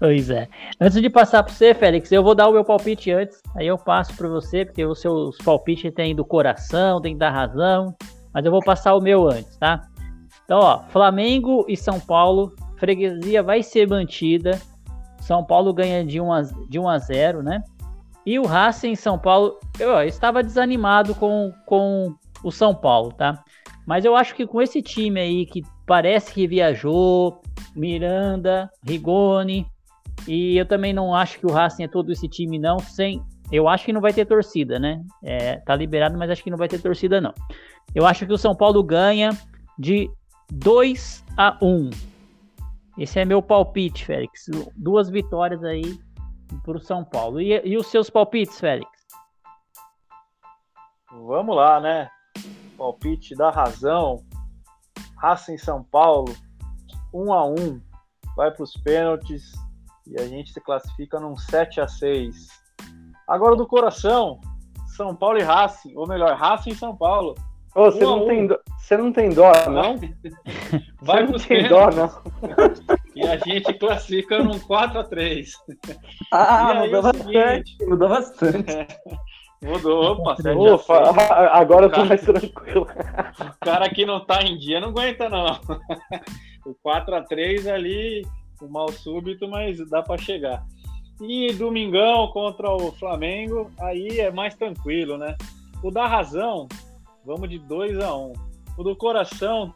Pois 0.00 0.28
é. 0.28 0.48
Antes 0.80 1.00
de 1.00 1.08
passar 1.08 1.42
para 1.42 1.52
você, 1.52 1.72
Félix, 1.72 2.10
eu 2.10 2.22
vou 2.22 2.34
dar 2.34 2.48
o 2.48 2.52
meu 2.52 2.64
palpite 2.64 3.10
antes, 3.10 3.40
aí 3.56 3.66
eu 3.66 3.78
passo 3.78 4.14
para 4.16 4.28
você, 4.28 4.64
porque 4.64 4.84
os 4.84 5.00
seus 5.00 5.36
palpites 5.38 5.92
têm 5.94 6.14
do 6.14 6.24
coração, 6.24 7.00
tem 7.00 7.16
da 7.16 7.30
razão, 7.30 7.94
mas 8.32 8.44
eu 8.44 8.50
vou 8.50 8.60
passar 8.60 8.94
o 8.94 9.00
meu 9.00 9.28
antes, 9.28 9.56
tá? 9.56 9.88
Então, 10.44 10.58
ó, 10.60 10.82
Flamengo 10.90 11.64
e 11.68 11.76
São 11.76 11.98
Paulo, 11.98 12.52
freguesia 12.76 13.42
vai 13.42 13.62
ser 13.62 13.88
mantida. 13.88 14.60
São 15.20 15.42
Paulo 15.42 15.72
ganha 15.72 16.04
de 16.04 16.20
1 16.20 16.32
a, 16.32 16.42
de 16.42 16.78
1 16.78 16.88
a 16.88 16.98
0, 16.98 17.42
né? 17.42 17.62
E 18.26 18.38
o 18.38 18.46
Racing 18.46 18.94
São 18.94 19.18
Paulo, 19.18 19.58
eu, 19.78 19.90
eu 19.90 20.08
estava 20.08 20.42
desanimado 20.42 21.14
com, 21.14 21.52
com 21.66 22.14
o 22.42 22.50
São 22.50 22.74
Paulo, 22.74 23.12
tá? 23.12 23.42
Mas 23.86 24.04
eu 24.04 24.16
acho 24.16 24.34
que 24.34 24.46
com 24.46 24.62
esse 24.62 24.80
time 24.80 25.20
aí 25.20 25.46
que 25.46 25.62
parece 25.86 26.32
que 26.32 26.46
viajou, 26.46 27.42
Miranda, 27.76 28.70
Rigoni, 28.82 29.66
e 30.26 30.56
eu 30.56 30.64
também 30.64 30.92
não 30.92 31.14
acho 31.14 31.38
que 31.38 31.46
o 31.46 31.52
Racing 31.52 31.84
é 31.84 31.88
todo 31.88 32.10
esse 32.10 32.26
time 32.28 32.58
não, 32.58 32.78
sem, 32.78 33.22
eu 33.52 33.68
acho 33.68 33.84
que 33.84 33.92
não 33.92 34.00
vai 34.00 34.12
ter 34.12 34.24
torcida, 34.24 34.78
né? 34.78 35.02
É, 35.22 35.56
tá 35.56 35.76
liberado, 35.76 36.16
mas 36.16 36.30
acho 36.30 36.42
que 36.42 36.50
não 36.50 36.56
vai 36.56 36.68
ter 36.68 36.80
torcida 36.80 37.20
não. 37.20 37.34
Eu 37.94 38.06
acho 38.06 38.26
que 38.26 38.32
o 38.32 38.38
São 38.38 38.54
Paulo 38.54 38.82
ganha 38.82 39.30
de 39.78 40.10
2 40.50 41.24
a 41.36 41.58
1. 41.60 41.90
Esse 42.98 43.20
é 43.20 43.24
meu 43.24 43.42
palpite, 43.42 44.04
Félix. 44.04 44.46
Duas 44.76 45.10
vitórias 45.10 45.62
aí 45.64 45.98
para 46.60 46.76
o 46.76 46.80
São 46.80 47.04
Paulo. 47.04 47.40
E, 47.40 47.60
e 47.64 47.76
os 47.76 47.86
seus 47.86 48.10
palpites, 48.10 48.60
Félix? 48.60 48.90
Vamos 51.10 51.56
lá, 51.56 51.80
né? 51.80 52.10
Palpite 52.76 53.34
da 53.34 53.50
razão. 53.50 54.24
Racing 55.16 55.58
São 55.58 55.82
Paulo, 55.82 56.34
1 57.12 57.32
a 57.32 57.46
1 57.46 57.80
vai 58.36 58.50
para 58.50 58.62
os 58.62 58.76
pênaltis 58.78 59.52
e 60.06 60.20
a 60.20 60.26
gente 60.26 60.52
se 60.52 60.60
classifica 60.60 61.18
num 61.18 61.36
7 61.36 61.80
a 61.80 61.88
6 61.88 62.64
Agora 63.26 63.56
do 63.56 63.66
coração, 63.66 64.38
São 64.96 65.16
Paulo 65.16 65.38
e 65.38 65.42
Racing, 65.42 65.96
ou 65.96 66.06
melhor, 66.06 66.36
Racing 66.36 66.70
e 66.70 66.76
São 66.76 66.94
Paulo. 66.94 67.34
Ô, 67.74 67.90
você, 67.90 68.04
não 68.04 68.26
tem 68.26 68.46
dó, 68.46 68.58
você 68.78 68.96
não 68.96 69.12
tem 69.12 69.30
dó, 69.30 69.52
não? 69.68 69.98
Vai 71.02 71.26
não 71.26 71.38
tem 71.38 71.68
dó, 71.68 71.90
não. 71.90 72.10
E 73.16 73.22
a 73.22 73.36
gente 73.36 73.72
classifica 73.74 74.42
num 74.42 74.58
4x3. 74.58 75.52
Ah, 76.32 76.74
mudou 76.74 77.02
bastante. 77.02 77.76
Mudou 77.86 78.08
bastante. 78.08 78.72
É, 78.72 78.86
mudou, 79.62 80.12
opa, 80.12 80.36
Ufa, 80.56 80.94
agora 81.54 81.86
eu 81.86 81.92
tô 81.92 82.04
mais 82.04 82.20
tranquilo. 82.20 82.88
O 83.40 83.64
cara 83.64 83.88
que 83.88 84.04
não 84.04 84.18
tá 84.18 84.42
em 84.42 84.58
dia 84.58 84.80
não 84.80 84.88
aguenta, 84.88 85.28
não. 85.28 85.46
O 86.66 86.74
4x3 86.82 87.70
ali, 87.70 88.26
o 88.60 88.66
mal 88.66 88.90
súbito, 88.90 89.46
mas 89.46 89.78
dá 89.90 90.02
para 90.02 90.20
chegar. 90.20 90.64
E 91.20 91.52
domingão 91.52 92.28
contra 92.28 92.70
o 92.70 92.90
Flamengo, 92.92 93.70
aí 93.78 94.18
é 94.18 94.30
mais 94.30 94.54
tranquilo, 94.54 95.18
né? 95.18 95.36
O 95.82 95.90
da 95.90 96.06
razão, 96.06 96.66
vamos 97.24 97.48
de 97.48 97.58
2 97.58 97.98
a 98.00 98.14
1 98.14 98.32
O 98.76 98.82
do 98.82 98.96
coração, 98.96 99.74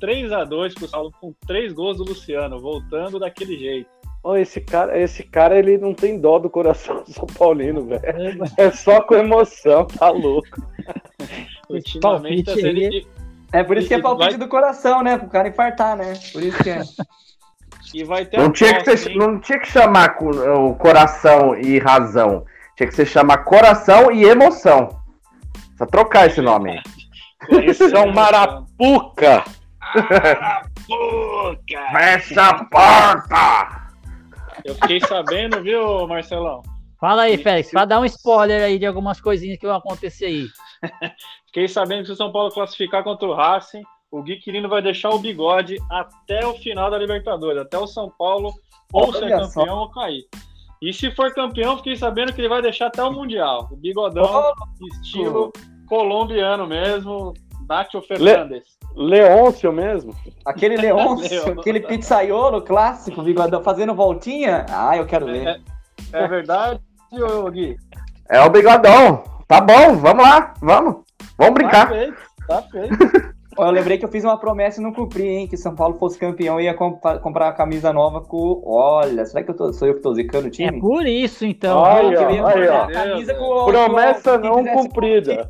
3 0.00 0.32
a 0.32 0.44
2 0.44 0.74
pro 0.74 0.88
Saulo 0.88 1.12
com 1.20 1.34
três 1.46 1.72
gols 1.72 1.98
do 1.98 2.04
Luciano, 2.04 2.60
voltando 2.60 3.18
daquele 3.18 3.58
jeito. 3.58 3.90
Oh, 4.22 4.36
esse 4.36 4.60
cara, 4.60 4.98
esse 4.98 5.22
cara, 5.22 5.58
ele 5.58 5.78
não 5.78 5.94
tem 5.94 6.20
dó 6.20 6.38
do 6.38 6.50
coração 6.50 7.02
do 7.04 7.10
São 7.12 7.26
Paulino, 7.26 7.84
velho. 7.84 8.02
É 8.56 8.70
só 8.70 9.00
com 9.00 9.14
emoção, 9.14 9.86
tá 9.86 10.10
louco. 10.10 10.48
Ultimamente 11.68 12.44
tá 12.44 12.54
sendo. 12.54 13.06
É 13.52 13.62
por 13.62 13.78
isso 13.78 13.88
que 13.88 13.94
é 13.94 14.02
palpite 14.02 14.30
vai... 14.30 14.38
do 14.38 14.48
coração, 14.48 15.02
né? 15.02 15.16
Pro 15.16 15.28
cara 15.28 15.48
infartar, 15.48 15.96
né? 15.96 16.14
Por 16.32 16.42
isso 16.42 16.62
que 16.62 16.70
é. 16.70 16.82
E 17.94 18.04
vai 18.04 18.26
ter 18.26 18.36
não, 18.36 18.52
tinha 18.52 18.82
que 18.82 18.96
ser, 18.98 19.14
não 19.16 19.40
tinha 19.40 19.58
que 19.58 19.66
chamar 19.66 20.18
o 20.20 20.74
coração 20.74 21.58
e 21.58 21.78
razão. 21.78 22.44
Tinha 22.76 22.86
que 22.86 22.94
ser 22.94 23.06
chamar 23.06 23.44
coração 23.44 24.12
e 24.12 24.24
emoção. 24.24 24.97
Só 25.78 25.86
trocar 25.86 26.26
esse 26.26 26.40
nome. 26.40 26.82
Coração 27.46 28.12
Marapuca! 28.12 29.44
boca! 30.88 31.90
Fecha 31.92 32.42
a 32.42 32.64
porta! 32.64 33.88
Eu 34.64 34.74
fiquei 34.74 35.00
sabendo, 35.00 35.62
viu, 35.62 36.06
Marcelão? 36.08 36.62
Fala 37.00 37.22
aí, 37.22 37.38
Félix, 37.38 37.70
para 37.70 37.84
dar 37.84 38.00
um 38.00 38.04
spoiler 38.04 38.60
aí 38.60 38.76
de 38.76 38.86
algumas 38.86 39.20
coisinhas 39.20 39.56
que 39.56 39.66
vão 39.66 39.76
acontecer 39.76 40.24
aí. 40.26 40.46
fiquei 41.46 41.68
sabendo 41.68 42.00
que 42.00 42.06
se 42.06 42.12
o 42.12 42.16
São 42.16 42.32
Paulo 42.32 42.50
classificar 42.50 43.04
contra 43.04 43.28
o 43.28 43.34
Racing, 43.34 43.82
o 44.10 44.20
Gui 44.20 44.40
Quirino 44.40 44.68
vai 44.68 44.82
deixar 44.82 45.10
o 45.10 45.18
bigode 45.20 45.76
até 45.88 46.44
o 46.44 46.54
final 46.54 46.90
da 46.90 46.98
Libertadores, 46.98 47.62
até 47.62 47.78
o 47.78 47.86
São 47.86 48.10
Paulo 48.18 48.52
ou 48.92 49.12
ser 49.12 49.28
campeão 49.28 49.78
ou 49.78 49.90
cair. 49.90 50.24
E 50.80 50.92
se 50.92 51.10
for 51.10 51.32
campeão, 51.34 51.76
fiquei 51.76 51.96
sabendo 51.96 52.32
que 52.32 52.40
ele 52.40 52.48
vai 52.48 52.62
deixar 52.62 52.86
até 52.86 53.02
o 53.02 53.12
Mundial. 53.12 53.68
O 53.72 53.76
bigodão, 53.76 54.24
oh, 54.24 54.86
estilo 54.86 55.52
colombiano 55.86 56.66
mesmo, 56.66 57.34
Nacho 57.68 58.00
Fernandes. 58.02 58.78
Le 58.96 59.20
Leôncio 59.20 59.72
mesmo? 59.72 60.14
Aquele 60.44 60.76
Leôncio, 60.80 61.52
aquele 61.52 61.80
pizzaiolo 61.80 62.62
clássico, 62.62 63.22
bigodão, 63.22 63.62
fazendo 63.62 63.94
voltinha? 63.94 64.66
Ah, 64.70 64.96
eu 64.96 65.06
quero 65.06 65.26
ver. 65.26 65.60
É, 66.12 66.24
é 66.24 66.28
verdade, 66.28 66.80
Gui? 67.52 67.76
É 68.30 68.40
o 68.40 68.50
bigodão. 68.50 69.24
Tá 69.46 69.60
bom, 69.60 69.96
vamos 69.96 70.22
lá, 70.22 70.54
vamos. 70.60 71.04
Vamos 71.36 71.54
brincar. 71.54 71.88
Tá 71.88 71.94
feito, 71.94 72.16
tá 72.46 72.62
feito. 72.62 73.34
Eu 73.58 73.70
lembrei 73.70 73.98
que 73.98 74.04
eu 74.04 74.08
fiz 74.08 74.24
uma 74.24 74.38
promessa 74.38 74.80
e 74.80 74.82
não 74.82 74.92
cumpri, 74.92 75.26
hein? 75.26 75.48
Que 75.48 75.56
São 75.56 75.74
Paulo 75.74 75.96
fosse 75.96 76.18
campeão 76.18 76.60
e 76.60 76.64
ia 76.64 76.74
comp 76.74 77.02
comprar 77.20 77.48
a 77.48 77.52
camisa 77.52 77.92
nova 77.92 78.20
com. 78.20 78.62
Olha, 78.64 79.26
será 79.26 79.42
que 79.42 79.50
eu 79.50 79.56
tô... 79.56 79.72
sou 79.72 79.88
eu 79.88 79.94
que 79.94 80.00
tô 80.00 80.14
zicando 80.14 80.46
o 80.46 80.50
time? 80.50 80.78
É 80.78 80.80
por 80.80 81.06
isso, 81.06 81.44
então. 81.44 81.78
Olha, 81.78 82.16
eu 82.16 82.30
ia 82.30 82.44
olha, 82.44 82.82
a 82.84 82.92
camisa 82.92 83.34
com, 83.34 83.66
Promessa 83.66 84.38
com, 84.38 84.46
não 84.46 84.64
cumprida. 84.64 85.48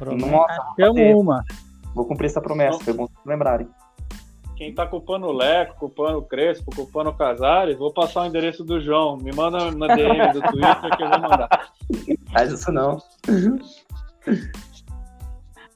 Nossa, 0.00 0.74
Nossa 0.78 1.16
uma. 1.16 1.44
Vou 1.94 2.04
cumprir 2.04 2.26
essa 2.26 2.40
promessa, 2.40 2.78
foi 2.82 2.92
bom 2.92 3.08
lembrarem. 3.24 3.68
Quem 4.56 4.74
tá 4.74 4.86
culpando 4.86 5.26
o 5.26 5.32
Leco, 5.32 5.76
culpando 5.78 6.18
o 6.18 6.22
Crespo, 6.22 6.74
culpando 6.74 7.10
o 7.10 7.14
Casares, 7.14 7.76
vou 7.76 7.92
passar 7.92 8.22
o 8.22 8.26
endereço 8.26 8.64
do 8.64 8.80
João. 8.80 9.16
Me 9.16 9.32
manda 9.32 9.70
na 9.70 9.94
DM 9.94 10.32
do 10.32 10.40
Twitter 10.40 10.96
que 10.96 11.02
eu 11.02 11.08
vou 11.10 11.20
mandar. 11.20 11.70
Faz 12.32 12.52
isso 12.52 12.70
não. 12.70 12.98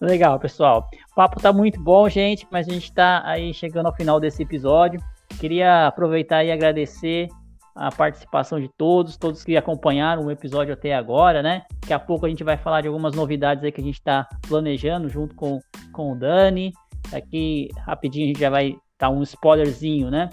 Legal, 0.01 0.39
pessoal. 0.39 0.89
O 1.17 1.25
papo 1.25 1.41
tá 1.41 1.51
muito 1.51 1.81
bom, 1.81 2.07
gente, 2.11 2.47
mas 2.51 2.69
a 2.69 2.73
gente 2.75 2.93
tá 2.93 3.23
aí 3.25 3.55
chegando 3.55 3.87
ao 3.87 3.95
final 3.95 4.21
desse 4.21 4.43
episódio. 4.43 5.01
Queria 5.41 5.87
aproveitar 5.87 6.45
e 6.45 6.53
agradecer 6.53 7.29
a 7.75 7.91
participação 7.91 8.61
de 8.61 8.69
todos, 8.77 9.17
todos 9.17 9.43
que 9.43 9.57
acompanharam 9.57 10.27
o 10.27 10.31
episódio 10.31 10.75
até 10.75 10.95
agora, 10.95 11.43
né? 11.43 11.63
Daqui 11.81 11.95
a 11.95 11.99
pouco 11.99 12.27
a 12.27 12.29
gente 12.29 12.45
vai 12.45 12.59
falar 12.59 12.83
de 12.83 12.89
algumas 12.89 13.15
novidades 13.15 13.65
aí 13.65 13.73
que 13.73 13.81
a 13.81 13.85
gente 13.85 13.95
está 13.95 14.29
planejando 14.47 15.09
junto 15.09 15.35
com, 15.35 15.59
com 15.91 16.13
o 16.13 16.15
Dani. 16.15 16.75
Aqui 17.11 17.71
rapidinho 17.87 18.27
a 18.27 18.29
gente 18.29 18.41
já 18.41 18.51
vai 18.51 18.77
dar 18.99 19.09
um 19.09 19.23
spoilerzinho, 19.23 20.11
né? 20.11 20.29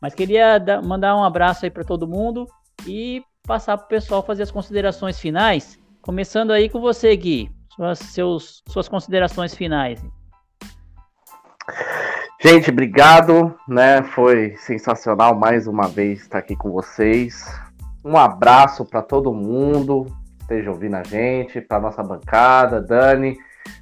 Mas 0.00 0.14
queria 0.14 0.58
dar, 0.58 0.80
mandar 0.80 1.16
um 1.16 1.24
abraço 1.24 1.64
aí 1.64 1.70
para 1.70 1.82
todo 1.82 2.06
mundo 2.06 2.46
e 2.86 3.24
passar 3.42 3.76
para 3.76 3.86
o 3.86 3.88
pessoal 3.88 4.22
fazer 4.22 4.44
as 4.44 4.52
considerações 4.52 5.18
finais. 5.18 5.76
Começando 6.00 6.52
aí 6.52 6.68
com 6.68 6.78
você, 6.78 7.16
Gui. 7.16 7.50
Suas, 7.74 7.98
seus, 7.98 8.62
suas 8.68 8.86
considerações 8.86 9.52
finais. 9.52 10.00
Gente, 12.40 12.70
obrigado, 12.70 13.52
né? 13.66 14.00
Foi 14.14 14.54
sensacional 14.58 15.34
mais 15.34 15.66
uma 15.66 15.88
vez 15.88 16.20
estar 16.20 16.38
aqui 16.38 16.54
com 16.54 16.70
vocês. 16.70 17.44
Um 18.04 18.16
abraço 18.16 18.84
para 18.84 19.02
todo 19.02 19.34
mundo 19.34 20.04
que 20.04 20.42
esteja 20.42 20.70
ouvindo 20.70 20.94
a 20.94 21.02
gente, 21.02 21.60
para 21.60 21.80
nossa 21.80 22.00
bancada, 22.00 22.80
Dani. 22.80 23.36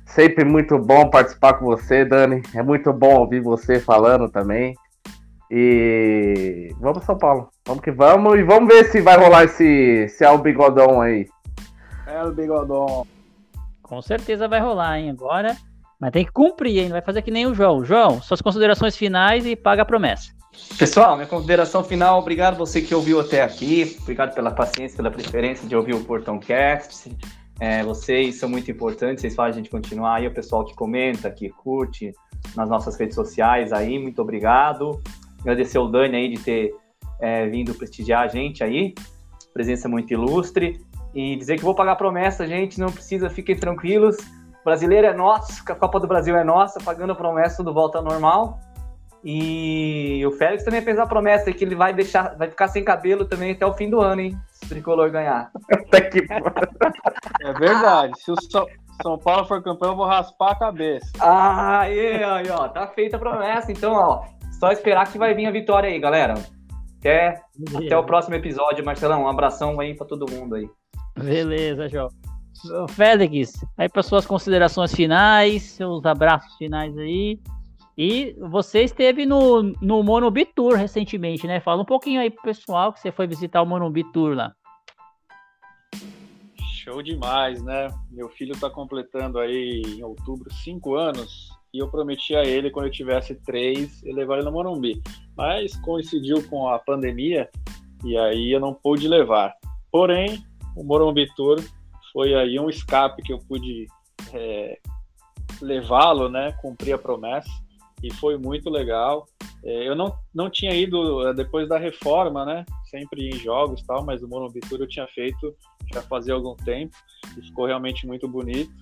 Sempre 0.06 0.42
muito 0.42 0.78
bom 0.78 1.10
participar 1.10 1.58
com 1.58 1.66
você, 1.66 2.02
Dani. 2.02 2.40
É 2.54 2.62
muito 2.62 2.94
bom 2.94 3.16
ouvir 3.16 3.40
você 3.40 3.78
falando 3.78 4.26
também. 4.30 4.74
E 5.50 6.74
vamos 6.80 7.04
São 7.04 7.18
Paulo. 7.18 7.50
Vamos 7.66 7.84
que 7.84 7.92
vamos 7.92 8.38
e 8.38 8.42
vamos 8.42 8.74
ver 8.74 8.84
se 8.86 9.02
vai 9.02 9.18
rolar 9.18 9.44
esse, 9.44 10.08
se 10.08 10.24
é 10.24 10.30
o 10.30 10.38
bigodão 10.38 11.02
aí. 11.02 11.28
É 12.06 12.24
o 12.24 12.32
bigodão. 12.32 13.06
Com 13.82 14.00
certeza 14.00 14.48
vai 14.48 14.60
rolar, 14.60 14.98
hein? 14.98 15.10
Agora 15.10 15.54
mas 16.00 16.10
tem 16.10 16.24
que 16.24 16.32
cumprir, 16.32 16.78
hein? 16.78 16.84
Não 16.84 16.92
vai 16.92 17.02
fazer 17.02 17.22
que 17.22 17.30
nem 17.30 17.46
o 17.46 17.54
João. 17.54 17.84
João, 17.84 18.20
suas 18.20 18.42
considerações 18.42 18.96
finais 18.96 19.46
e 19.46 19.56
paga 19.56 19.82
a 19.82 19.84
promessa. 19.84 20.34
Pessoal, 20.78 21.16
minha 21.16 21.26
consideração 21.26 21.84
final, 21.84 22.18
obrigado 22.18 22.56
você 22.56 22.80
que 22.80 22.94
ouviu 22.94 23.20
até 23.20 23.42
aqui, 23.42 23.96
obrigado 24.00 24.34
pela 24.34 24.50
paciência, 24.50 24.96
pela 24.96 25.10
preferência 25.10 25.68
de 25.68 25.76
ouvir 25.76 25.94
o 25.94 26.04
Portão 26.04 26.38
Cast. 26.38 27.10
É, 27.60 27.82
vocês 27.82 28.36
são 28.36 28.48
muito 28.48 28.70
importantes, 28.70 29.22
vocês 29.22 29.34
fazem 29.34 29.52
a 29.52 29.56
gente 29.56 29.70
continuar 29.70 30.16
aí, 30.16 30.26
o 30.26 30.34
pessoal 30.34 30.64
que 30.64 30.74
comenta, 30.74 31.30
que 31.30 31.48
curte 31.48 32.12
nas 32.54 32.68
nossas 32.68 32.96
redes 32.98 33.14
sociais 33.14 33.72
aí, 33.72 33.98
muito 33.98 34.20
obrigado. 34.20 35.02
Agradecer 35.40 35.78
ao 35.78 35.88
Dani 35.88 36.16
aí 36.16 36.28
de 36.28 36.40
ter 36.40 36.74
é, 37.20 37.46
vindo 37.48 37.74
prestigiar 37.74 38.24
a 38.24 38.28
gente 38.28 38.62
aí, 38.62 38.94
presença 39.54 39.88
muito 39.88 40.12
ilustre. 40.12 40.80
E 41.14 41.34
dizer 41.36 41.56
que 41.56 41.64
vou 41.64 41.74
pagar 41.74 41.96
promessa, 41.96 42.46
gente, 42.46 42.78
não 42.78 42.92
precisa, 42.92 43.30
fiquem 43.30 43.56
tranquilos 43.56 44.16
brasileiro 44.66 45.06
é 45.06 45.14
nosso, 45.14 45.62
a 45.70 45.74
Copa 45.76 46.00
do 46.00 46.08
Brasil 46.08 46.36
é 46.36 46.42
nossa, 46.42 46.80
pagando 46.80 47.12
a 47.12 47.14
promessa, 47.14 47.58
tudo 47.58 47.72
volta 47.72 48.02
normal. 48.02 48.58
E 49.24 50.24
o 50.26 50.32
Félix 50.32 50.64
também 50.64 50.82
fez 50.82 50.98
a 50.98 51.06
promessa 51.06 51.52
que 51.52 51.64
ele 51.64 51.76
vai 51.76 51.94
deixar, 51.94 52.36
vai 52.36 52.50
ficar 52.50 52.66
sem 52.66 52.84
cabelo 52.84 53.24
também 53.24 53.52
até 53.52 53.64
o 53.64 53.72
fim 53.72 53.88
do 53.88 54.00
ano, 54.00 54.22
hein? 54.22 54.36
Se 54.50 54.66
o 54.66 54.68
tricolor 54.68 55.08
ganhar. 55.10 55.52
é 57.42 57.52
verdade. 57.52 58.12
Se 58.20 58.32
o 58.32 58.36
São 59.02 59.18
Paulo 59.18 59.46
for 59.46 59.62
campeão, 59.62 59.90
eu 59.90 59.96
vou 59.96 60.06
raspar 60.06 60.50
a 60.50 60.58
cabeça. 60.58 61.10
Ah, 61.20 61.80
aí, 61.80 62.22
aí, 62.22 62.50
ó. 62.50 62.68
Tá 62.68 62.88
feita 62.88 63.16
a 63.16 63.20
promessa. 63.20 63.70
Então, 63.70 63.94
ó, 63.94 64.24
só 64.58 64.72
esperar 64.72 65.10
que 65.10 65.18
vai 65.18 65.32
vir 65.32 65.46
a 65.46 65.52
vitória 65.52 65.88
aí, 65.88 65.98
galera. 66.00 66.34
Até, 66.98 67.40
até 67.76 67.96
o 67.96 68.04
próximo 68.04 68.34
episódio, 68.34 68.84
Marcelão. 68.84 69.22
Um 69.22 69.28
abração 69.28 69.78
aí 69.78 69.94
para 69.94 70.06
todo 70.06 70.30
mundo 70.30 70.56
aí. 70.56 70.68
Beleza, 71.16 71.88
João. 71.88 72.08
Félix, 72.90 73.64
aí 73.76 73.88
para 73.88 74.02
suas 74.02 74.26
considerações 74.26 74.94
finais, 74.94 75.62
seus 75.62 76.04
abraços 76.04 76.54
finais 76.56 76.96
aí. 76.96 77.38
E 77.98 78.36
você 78.38 78.82
esteve 78.82 79.24
no, 79.24 79.62
no 79.80 80.02
Monumbi 80.02 80.44
Tour 80.44 80.74
recentemente, 80.74 81.46
né? 81.46 81.60
Fala 81.60 81.80
um 81.80 81.86
pouquinho 81.86 82.20
aí 82.20 82.30
pro 82.30 82.42
pessoal 82.42 82.92
que 82.92 83.00
você 83.00 83.10
foi 83.10 83.26
visitar 83.26 83.62
o 83.62 83.66
Monumbi 83.66 84.04
Tour 84.12 84.34
lá. 84.34 84.52
Show 86.84 87.02
demais, 87.02 87.62
né? 87.62 87.88
Meu 88.10 88.28
filho 88.28 88.52
está 88.52 88.68
completando 88.68 89.38
aí 89.38 89.82
em 89.86 90.02
outubro 90.04 90.52
cinco 90.52 90.94
anos 90.94 91.48
e 91.72 91.78
eu 91.78 91.88
prometi 91.88 92.36
a 92.36 92.44
ele 92.44 92.70
quando 92.70 92.86
eu 92.86 92.92
tivesse 92.92 93.34
três 93.34 94.02
eu 94.04 94.14
levar 94.14 94.36
ele 94.36 94.44
no 94.44 94.52
Morumbi. 94.52 95.02
Mas 95.34 95.74
coincidiu 95.76 96.46
com 96.48 96.68
a 96.68 96.78
pandemia 96.78 97.48
e 98.04 98.16
aí 98.16 98.52
eu 98.52 98.60
não 98.60 98.74
pude 98.74 99.08
levar. 99.08 99.54
Porém, 99.90 100.44
o 100.76 100.84
Morumbi 100.84 101.26
Tour 101.34 101.58
foi 102.16 102.34
aí 102.34 102.58
um 102.58 102.70
escape 102.70 103.22
que 103.22 103.30
eu 103.30 103.38
pude 103.38 103.86
é, 104.32 104.78
levá-lo, 105.60 106.30
né? 106.30 106.50
Cumprir 106.62 106.94
a 106.94 106.98
promessa 106.98 107.50
e 108.02 108.10
foi 108.14 108.38
muito 108.38 108.70
legal. 108.70 109.26
É, 109.62 109.86
eu 109.86 109.94
não, 109.94 110.16
não 110.34 110.48
tinha 110.48 110.74
ido 110.74 111.28
é, 111.28 111.34
depois 111.34 111.68
da 111.68 111.76
reforma, 111.76 112.42
né? 112.46 112.64
Sempre 112.86 113.28
em 113.28 113.36
jogos 113.36 113.82
tal, 113.82 114.02
mas 114.02 114.22
o 114.22 114.28
Morumbi 114.28 114.60
Tour 114.60 114.80
eu 114.80 114.88
tinha 114.88 115.06
feito 115.08 115.54
já 115.92 116.00
fazia 116.00 116.32
algum 116.32 116.56
tempo 116.56 116.96
e 117.36 117.42
ficou 117.42 117.66
realmente 117.66 118.06
muito 118.06 118.26
bonito. 118.26 118.72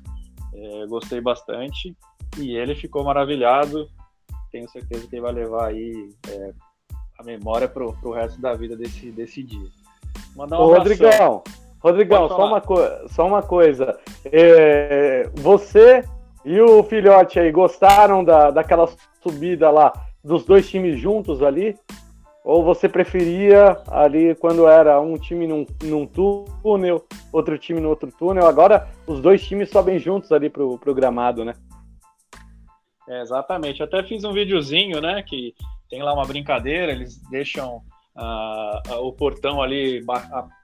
É, 0.55 0.87
gostei 0.87 1.21
bastante 1.21 1.93
e 2.39 2.55
ele 2.55 2.77
ficou 2.77 3.03
maravilhado. 3.03 3.91
Tenho 4.53 4.69
certeza 4.69 5.09
que 5.09 5.17
ele 5.17 5.23
vai 5.23 5.33
levar 5.33 5.71
aí 5.71 6.09
é, 6.29 6.53
a 7.19 7.25
memória 7.25 7.67
para 7.67 7.85
o 7.85 8.13
resto 8.13 8.41
da 8.41 8.55
vida 8.55 8.77
desse, 8.77 9.11
desse 9.11 9.43
dia. 9.43 9.69
Mandar 10.37 10.61
um 10.61 10.63
Ô, 10.63 10.75
Rodrigão, 10.77 11.43
Rodrigão, 11.85 12.27
só 12.29 12.47
uma, 12.47 12.63
só 13.09 13.27
uma 13.27 13.43
coisa. 13.43 13.99
É, 14.25 15.29
você 15.35 16.03
e 16.43 16.59
o 16.59 16.83
filhote 16.83 17.39
aí 17.39 17.53
gostaram 17.53 18.25
da, 18.25 18.51
daquela 18.51 18.89
subida 19.23 19.71
lá 19.71 19.93
dos 20.25 20.47
dois 20.47 20.67
times 20.67 20.99
juntos 20.99 21.43
ali? 21.43 21.77
Ou 22.43 22.65
você 22.65 22.89
preferia 22.89 23.79
ali 23.89 24.35
quando 24.35 24.67
era 24.67 24.99
um 24.99 25.19
time 25.19 25.47
num, 25.47 25.67
num 25.83 26.07
túnel, 26.07 27.05
outro 27.31 27.59
time 27.59 27.81
no 27.81 27.91
outro 27.91 28.11
túnel? 28.11 28.47
Agora 28.47 28.89
os 29.07 29.21
dois 29.21 29.47
times 29.47 29.69
sobem 29.69 29.99
juntos 29.99 30.33
ali 30.33 30.49
pro, 30.49 30.79
pro 30.79 30.95
gramado, 30.95 31.45
né? 31.45 31.53
É, 33.07 33.21
exatamente. 33.21 33.81
Eu 33.81 33.87
até 33.87 34.03
fiz 34.03 34.25
um 34.25 34.33
videozinho, 34.33 35.03
né? 35.03 35.23
Que 35.23 35.55
tem 35.91 36.03
lá 36.03 36.15
uma 36.15 36.25
brincadeira, 36.25 36.93
eles 36.93 37.21
deixam 37.31 37.83
o 38.17 39.13
portão 39.13 39.61
ali 39.61 40.01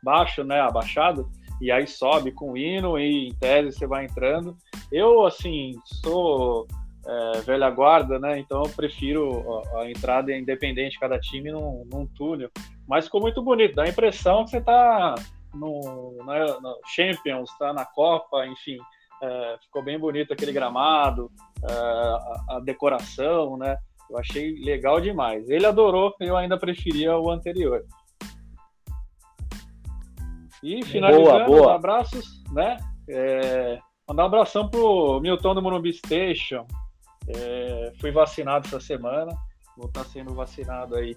abaixo, 0.02 0.44
né, 0.44 0.60
abaixado, 0.60 1.28
e 1.60 1.70
aí 1.70 1.86
sobe 1.86 2.32
com 2.32 2.52
o 2.52 2.56
hino 2.56 2.98
e 2.98 3.28
em 3.28 3.34
tese 3.34 3.72
você 3.76 3.86
vai 3.86 4.04
entrando. 4.04 4.56
Eu, 4.90 5.26
assim, 5.26 5.74
sou 6.02 6.66
é, 7.06 7.40
velha 7.40 7.70
guarda, 7.70 8.18
né, 8.18 8.38
então 8.38 8.62
eu 8.62 8.70
prefiro 8.70 9.62
a, 9.74 9.80
a 9.80 9.90
entrada 9.90 10.34
independente 10.34 10.92
de 10.92 11.00
cada 11.00 11.18
time 11.18 11.50
num, 11.50 11.86
num, 11.92 12.06
túnel, 12.06 12.50
mas 12.88 13.04
ficou 13.04 13.20
muito 13.20 13.42
bonito, 13.42 13.74
dá 13.74 13.84
a 13.84 13.88
impressão 13.88 14.44
que 14.44 14.50
você 14.50 14.58
está 14.58 15.14
no, 15.54 16.16
né, 16.24 16.46
no 16.62 16.78
Champions, 16.86 17.50
está 17.50 17.72
na 17.72 17.84
Copa, 17.84 18.46
enfim, 18.46 18.78
é, 19.22 19.58
ficou 19.62 19.82
bem 19.82 19.98
bonito 19.98 20.32
aquele 20.32 20.52
gramado, 20.52 21.30
é, 21.68 21.72
a, 21.72 22.44
a 22.56 22.60
decoração, 22.60 23.56
né, 23.56 23.76
eu 24.10 24.18
achei 24.18 24.56
legal 24.56 25.00
demais. 25.00 25.48
Ele 25.48 25.64
adorou, 25.64 26.14
eu 26.20 26.36
ainda 26.36 26.58
preferia 26.58 27.16
o 27.16 27.30
anterior. 27.30 27.84
E 30.62 30.84
finalizando, 30.84 31.26
boa, 31.26 31.44
boa. 31.44 31.74
abraços, 31.74 32.42
né? 32.52 32.76
É, 33.08 33.78
mandar 34.06 34.24
um 34.24 34.26
abração 34.26 34.68
pro 34.68 35.20
Milton 35.20 35.54
do 35.54 35.62
Morumbi 35.62 35.92
Station. 35.92 36.66
É, 37.28 37.92
fui 38.00 38.10
vacinado 38.10 38.66
essa 38.66 38.80
semana, 38.80 39.32
vou 39.76 39.86
estar 39.86 40.04
sendo 40.04 40.34
vacinado 40.34 40.96
aí 40.96 41.16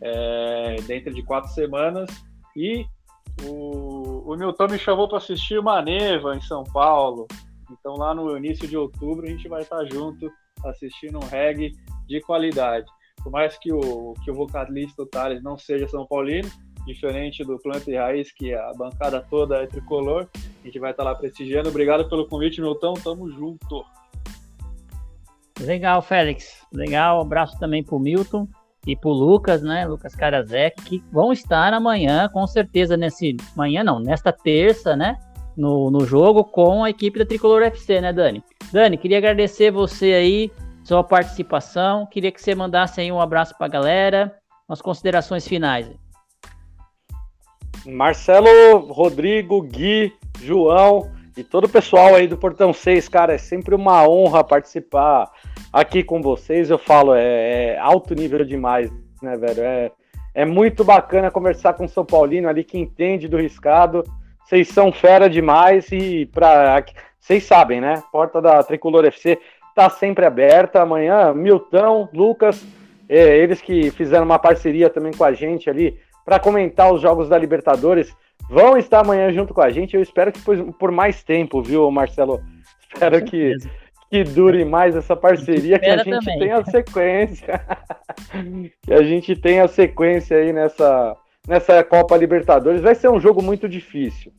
é, 0.00 0.76
dentro 0.86 1.12
de 1.14 1.22
quatro 1.22 1.50
semanas. 1.52 2.08
E 2.56 2.84
o, 3.44 4.32
o 4.32 4.36
Milton 4.36 4.66
me 4.68 4.78
chamou 4.78 5.06
para 5.06 5.18
assistir 5.18 5.58
uma 5.58 5.80
neva 5.82 6.34
em 6.34 6.40
São 6.40 6.64
Paulo. 6.64 7.26
Então 7.70 7.94
lá 7.94 8.14
no 8.14 8.36
início 8.36 8.66
de 8.66 8.76
outubro 8.76 9.26
a 9.26 9.30
gente 9.30 9.48
vai 9.48 9.62
estar 9.62 9.84
junto 9.84 10.30
assistindo 10.64 11.18
um 11.18 11.26
reggae 11.26 11.72
de 12.12 12.20
qualidade. 12.20 12.86
Por 13.22 13.30
mais 13.30 13.56
que 13.58 13.72
o, 13.72 14.14
que 14.24 14.30
o 14.30 14.34
vocalista 14.34 15.06
Thales 15.06 15.42
não 15.42 15.56
seja 15.56 15.88
São 15.88 16.06
Paulino, 16.06 16.50
diferente 16.84 17.44
do 17.44 17.58
Planta 17.58 17.90
e 17.90 17.96
Raiz, 17.96 18.32
que 18.32 18.52
a 18.52 18.72
bancada 18.76 19.24
toda 19.30 19.62
é 19.62 19.66
tricolor, 19.66 20.28
a 20.34 20.66
gente 20.66 20.78
vai 20.78 20.90
estar 20.90 21.04
lá 21.04 21.14
prestigiando. 21.14 21.68
Obrigado 21.68 22.08
pelo 22.08 22.26
convite, 22.26 22.60
Milton. 22.60 22.94
Tamo 22.94 23.30
junto. 23.30 23.84
Legal, 25.60 26.02
Félix. 26.02 26.66
Legal. 26.72 27.18
Um 27.18 27.22
abraço 27.22 27.58
também 27.58 27.82
pro 27.84 27.98
Milton 27.98 28.48
e 28.86 28.96
pro 28.96 29.10
Lucas, 29.10 29.62
né? 29.62 29.86
Lucas 29.86 30.14
Karazek, 30.14 30.82
que 30.82 31.04
vão 31.12 31.32
estar 31.32 31.72
amanhã, 31.72 32.28
com 32.28 32.46
certeza, 32.46 32.96
nesse. 32.96 33.36
Amanhã 33.54 33.84
não, 33.84 34.00
nesta 34.00 34.32
terça, 34.32 34.96
né? 34.96 35.16
No, 35.56 35.90
no 35.90 36.04
jogo 36.04 36.44
com 36.44 36.82
a 36.82 36.90
equipe 36.90 37.18
da 37.18 37.26
Tricolor 37.26 37.62
FC, 37.62 38.00
né, 38.00 38.12
Dani? 38.12 38.42
Dani, 38.72 38.96
queria 38.96 39.18
agradecer 39.18 39.70
você 39.70 40.12
aí, 40.14 40.50
sua 40.84 41.04
participação. 41.04 42.06
Queria 42.06 42.32
que 42.32 42.40
você 42.40 42.54
mandasse 42.54 43.00
aí 43.00 43.10
um 43.10 43.20
abraço 43.20 43.56
pra 43.56 43.68
galera, 43.68 44.36
umas 44.68 44.82
considerações 44.82 45.46
finais. 45.46 45.90
Marcelo, 47.86 48.78
Rodrigo, 48.92 49.60
Gui, 49.62 50.12
João 50.40 51.10
e 51.36 51.42
todo 51.42 51.64
o 51.64 51.68
pessoal 51.68 52.14
aí 52.14 52.28
do 52.28 52.36
Portão 52.36 52.72
6, 52.72 53.08
cara, 53.08 53.34
é 53.34 53.38
sempre 53.38 53.74
uma 53.74 54.06
honra 54.06 54.44
participar 54.44 55.30
aqui 55.72 56.02
com 56.02 56.20
vocês. 56.20 56.70
Eu 56.70 56.78
falo, 56.78 57.14
é, 57.14 57.74
é 57.74 57.78
alto 57.78 58.14
nível 58.14 58.44
demais, 58.44 58.90
né, 59.22 59.36
velho? 59.36 59.62
É, 59.62 59.92
é 60.34 60.44
muito 60.44 60.84
bacana 60.84 61.30
conversar 61.30 61.74
com 61.74 61.84
o 61.84 61.88
São 61.88 62.04
Paulino 62.04 62.48
ali 62.48 62.62
que 62.62 62.78
entende 62.78 63.28
do 63.28 63.36
riscado. 63.36 64.04
Vocês 64.44 64.68
são 64.68 64.92
fera 64.92 65.28
demais 65.28 65.90
e 65.90 66.26
para 66.26 66.84
vocês 67.18 67.44
sabem, 67.44 67.80
né? 67.80 68.02
Porta 68.12 68.40
da 68.40 68.62
Tricolor 68.62 69.04
FC 69.04 69.38
tá 69.74 69.90
sempre 69.90 70.24
aberta. 70.24 70.82
Amanhã, 70.82 71.32
Milton, 71.32 72.08
Lucas, 72.12 72.64
é, 73.08 73.36
eles 73.38 73.60
que 73.60 73.90
fizeram 73.90 74.24
uma 74.24 74.38
parceria 74.38 74.88
também 74.88 75.12
com 75.12 75.24
a 75.24 75.32
gente 75.32 75.68
ali 75.68 75.98
para 76.24 76.38
comentar 76.38 76.92
os 76.92 77.00
jogos 77.00 77.28
da 77.28 77.36
Libertadores, 77.36 78.14
vão 78.48 78.76
estar 78.76 79.00
amanhã 79.00 79.32
junto 79.32 79.52
com 79.52 79.60
a 79.60 79.70
gente. 79.70 79.94
Eu 79.94 80.02
espero 80.02 80.32
que 80.32 80.40
por, 80.78 80.90
mais 80.90 81.22
tempo, 81.22 81.62
viu, 81.62 81.90
Marcelo? 81.90 82.40
Espero 82.92 83.24
que, 83.24 83.56
que 84.10 84.22
dure 84.24 84.64
mais 84.64 84.94
essa 84.94 85.16
parceria, 85.16 85.78
que 85.78 85.86
a 85.86 85.98
gente 85.98 86.24
também. 86.24 86.38
tenha 86.38 86.64
sequência. 86.64 87.60
que 88.82 88.92
a 88.92 89.02
gente 89.02 89.34
tenha 89.34 89.66
sequência 89.66 90.36
aí 90.36 90.52
nessa, 90.52 91.16
nessa 91.46 91.82
Copa 91.82 92.16
Libertadores. 92.16 92.80
Vai 92.80 92.94
ser 92.94 93.08
um 93.08 93.20
jogo 93.20 93.42
muito 93.42 93.68
difícil. 93.68 94.32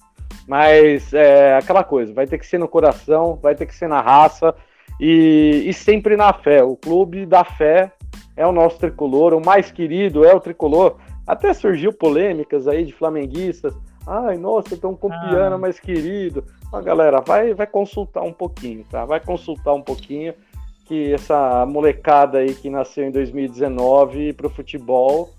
Mas 0.48 1.14
é 1.14 1.56
aquela 1.56 1.84
coisa, 1.84 2.14
vai 2.14 2.28
ter 2.28 2.38
que 2.38 2.46
ser 2.46 2.58
no 2.58 2.68
coração, 2.68 3.40
vai 3.42 3.56
ter 3.56 3.66
que 3.66 3.76
ser 3.76 3.88
na 3.88 4.02
raça 4.02 4.54
e, 5.00 5.64
e 5.66 5.74
sempre 5.74 6.16
na 6.16 6.34
fé. 6.34 6.64
O 6.64 6.76
clube 6.76 7.26
da 7.26 7.44
fé 7.44 7.92
é 8.36 8.46
o 8.46 8.52
nosso 8.52 8.80
tricolor, 8.80 9.34
o 9.34 9.46
mais 9.46 9.72
querido 9.72 10.26
é 10.26 10.34
o 10.34 10.40
tricolor. 10.40 10.98
Até 11.26 11.54
surgiu 11.54 11.94
polêmicas 11.94 12.68
aí 12.68 12.84
de 12.86 12.94
flamenguistas. 12.94 13.74
Ai, 14.06 14.38
nossa, 14.38 14.74
estão 14.74 14.96
copiando, 14.96 15.54
ah. 15.54 15.58
mais 15.58 15.80
querido. 15.80 16.44
Mas, 16.72 16.84
galera, 16.84 17.22
vai, 17.22 17.54
vai 17.54 17.68
consultar 17.68 18.22
um 18.22 18.34
pouquinho, 18.34 18.84
tá? 18.90 19.06
Vai 19.06 19.20
consultar 19.20 19.74
um 19.74 19.82
pouquinho 19.82 20.34
que 20.86 21.14
essa 21.14 21.66
molecada 21.66 22.40
aí 22.40 22.54
que 22.54 22.70
nasceu 22.70 23.06
em 23.06 23.12
2019 23.12 24.34
para 24.34 24.48
o 24.48 24.50
futebol, 24.50 25.30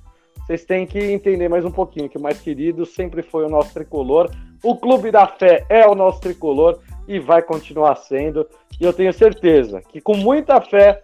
vocês 0.47 0.65
têm 0.65 0.87
que 0.87 0.99
entender 0.99 1.49
mais 1.49 1.65
um 1.65 1.71
pouquinho 1.71 2.09
que 2.09 2.19
o 2.19 2.21
mais 2.21 2.41
querido 2.41 2.85
sempre 2.85 3.23
foi 3.23 3.45
o 3.47 3.49
nosso 3.49 3.73
tricolor. 3.73 4.31
O 4.63 4.77
Clube 4.77 5.11
da 5.11 5.27
Fé 5.27 5.65
é 5.69 5.87
o 5.87 5.95
nosso 5.95 6.21
tricolor 6.21 6.81
e 7.07 7.19
vai 7.19 7.43
continuar 7.43 7.97
sendo. 7.97 8.47
E 8.81 8.85
eu 8.85 8.93
tenho 8.93 9.13
certeza 9.13 9.81
que 9.81 10.01
com 10.01 10.17
muita 10.17 10.61
fé, 10.61 11.03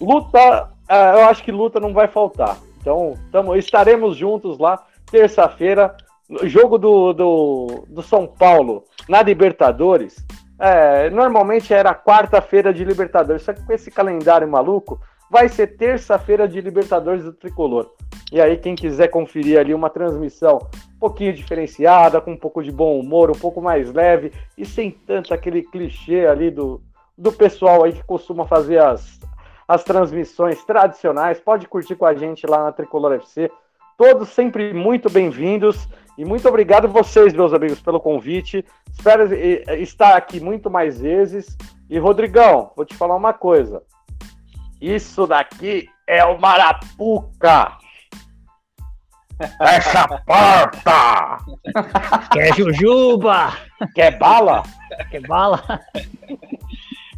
luta, 0.00 0.70
ah, 0.88 1.12
eu 1.16 1.24
acho 1.26 1.42
que 1.42 1.52
luta 1.52 1.80
não 1.80 1.92
vai 1.92 2.08
faltar. 2.08 2.56
Então, 2.80 3.14
tamo, 3.32 3.56
estaremos 3.56 4.16
juntos 4.16 4.58
lá, 4.58 4.84
terça-feira, 5.10 5.96
jogo 6.44 6.78
do, 6.78 7.12
do, 7.12 7.84
do 7.88 8.02
São 8.02 8.26
Paulo 8.26 8.84
na 9.08 9.22
Libertadores. 9.22 10.24
É, 10.58 11.10
normalmente 11.10 11.74
era 11.74 11.94
quarta-feira 11.94 12.72
de 12.72 12.84
Libertadores, 12.84 13.42
só 13.42 13.52
que 13.52 13.62
com 13.62 13.72
esse 13.72 13.90
calendário 13.90 14.48
maluco, 14.48 15.00
vai 15.30 15.48
ser 15.48 15.76
terça-feira 15.76 16.46
de 16.46 16.60
Libertadores 16.60 17.24
do 17.24 17.32
Tricolor. 17.32 17.90
E 18.32 18.40
aí, 18.40 18.56
quem 18.56 18.74
quiser 18.74 19.08
conferir 19.08 19.58
ali 19.58 19.74
uma 19.74 19.90
transmissão 19.90 20.58
um 20.94 20.98
pouquinho 20.98 21.32
diferenciada, 21.32 22.20
com 22.20 22.32
um 22.32 22.36
pouco 22.36 22.62
de 22.62 22.72
bom 22.72 22.98
humor, 22.98 23.30
um 23.30 23.38
pouco 23.38 23.60
mais 23.60 23.92
leve 23.92 24.32
e 24.56 24.64
sem 24.64 24.90
tanto 24.90 25.32
aquele 25.32 25.62
clichê 25.62 26.26
ali 26.26 26.50
do, 26.50 26.80
do 27.16 27.32
pessoal 27.32 27.84
aí 27.84 27.92
que 27.92 28.02
costuma 28.02 28.46
fazer 28.46 28.78
as, 28.78 29.20
as 29.68 29.84
transmissões 29.84 30.64
tradicionais. 30.64 31.38
Pode 31.38 31.68
curtir 31.68 31.94
com 31.94 32.06
a 32.06 32.14
gente 32.14 32.46
lá 32.46 32.64
na 32.64 32.72
Tricolor 32.72 33.12
FC. 33.12 33.50
Todos 33.96 34.28
sempre 34.30 34.74
muito 34.74 35.08
bem-vindos 35.08 35.88
e 36.18 36.24
muito 36.24 36.48
obrigado 36.48 36.88
vocês, 36.88 37.32
meus 37.32 37.52
amigos, 37.52 37.80
pelo 37.80 38.00
convite. 38.00 38.64
Espero 38.90 39.32
estar 39.74 40.16
aqui 40.16 40.40
muito 40.40 40.70
mais 40.70 41.00
vezes. 41.00 41.56
E 41.88 41.98
Rodrigão, 41.98 42.72
vou 42.74 42.84
te 42.84 42.94
falar 42.94 43.14
uma 43.16 43.32
coisa. 43.32 43.82
Isso 44.80 45.26
daqui 45.26 45.88
é 46.06 46.24
o 46.24 46.38
Marapuca. 46.40 47.78
Fecha 49.58 50.00
a 50.00 50.18
porta! 50.22 51.38
Quer 52.32 52.54
jujuba? 52.54 53.52
Quer 53.94 54.18
bala? 54.18 54.62
Quer 55.10 55.26
bala? 55.26 55.62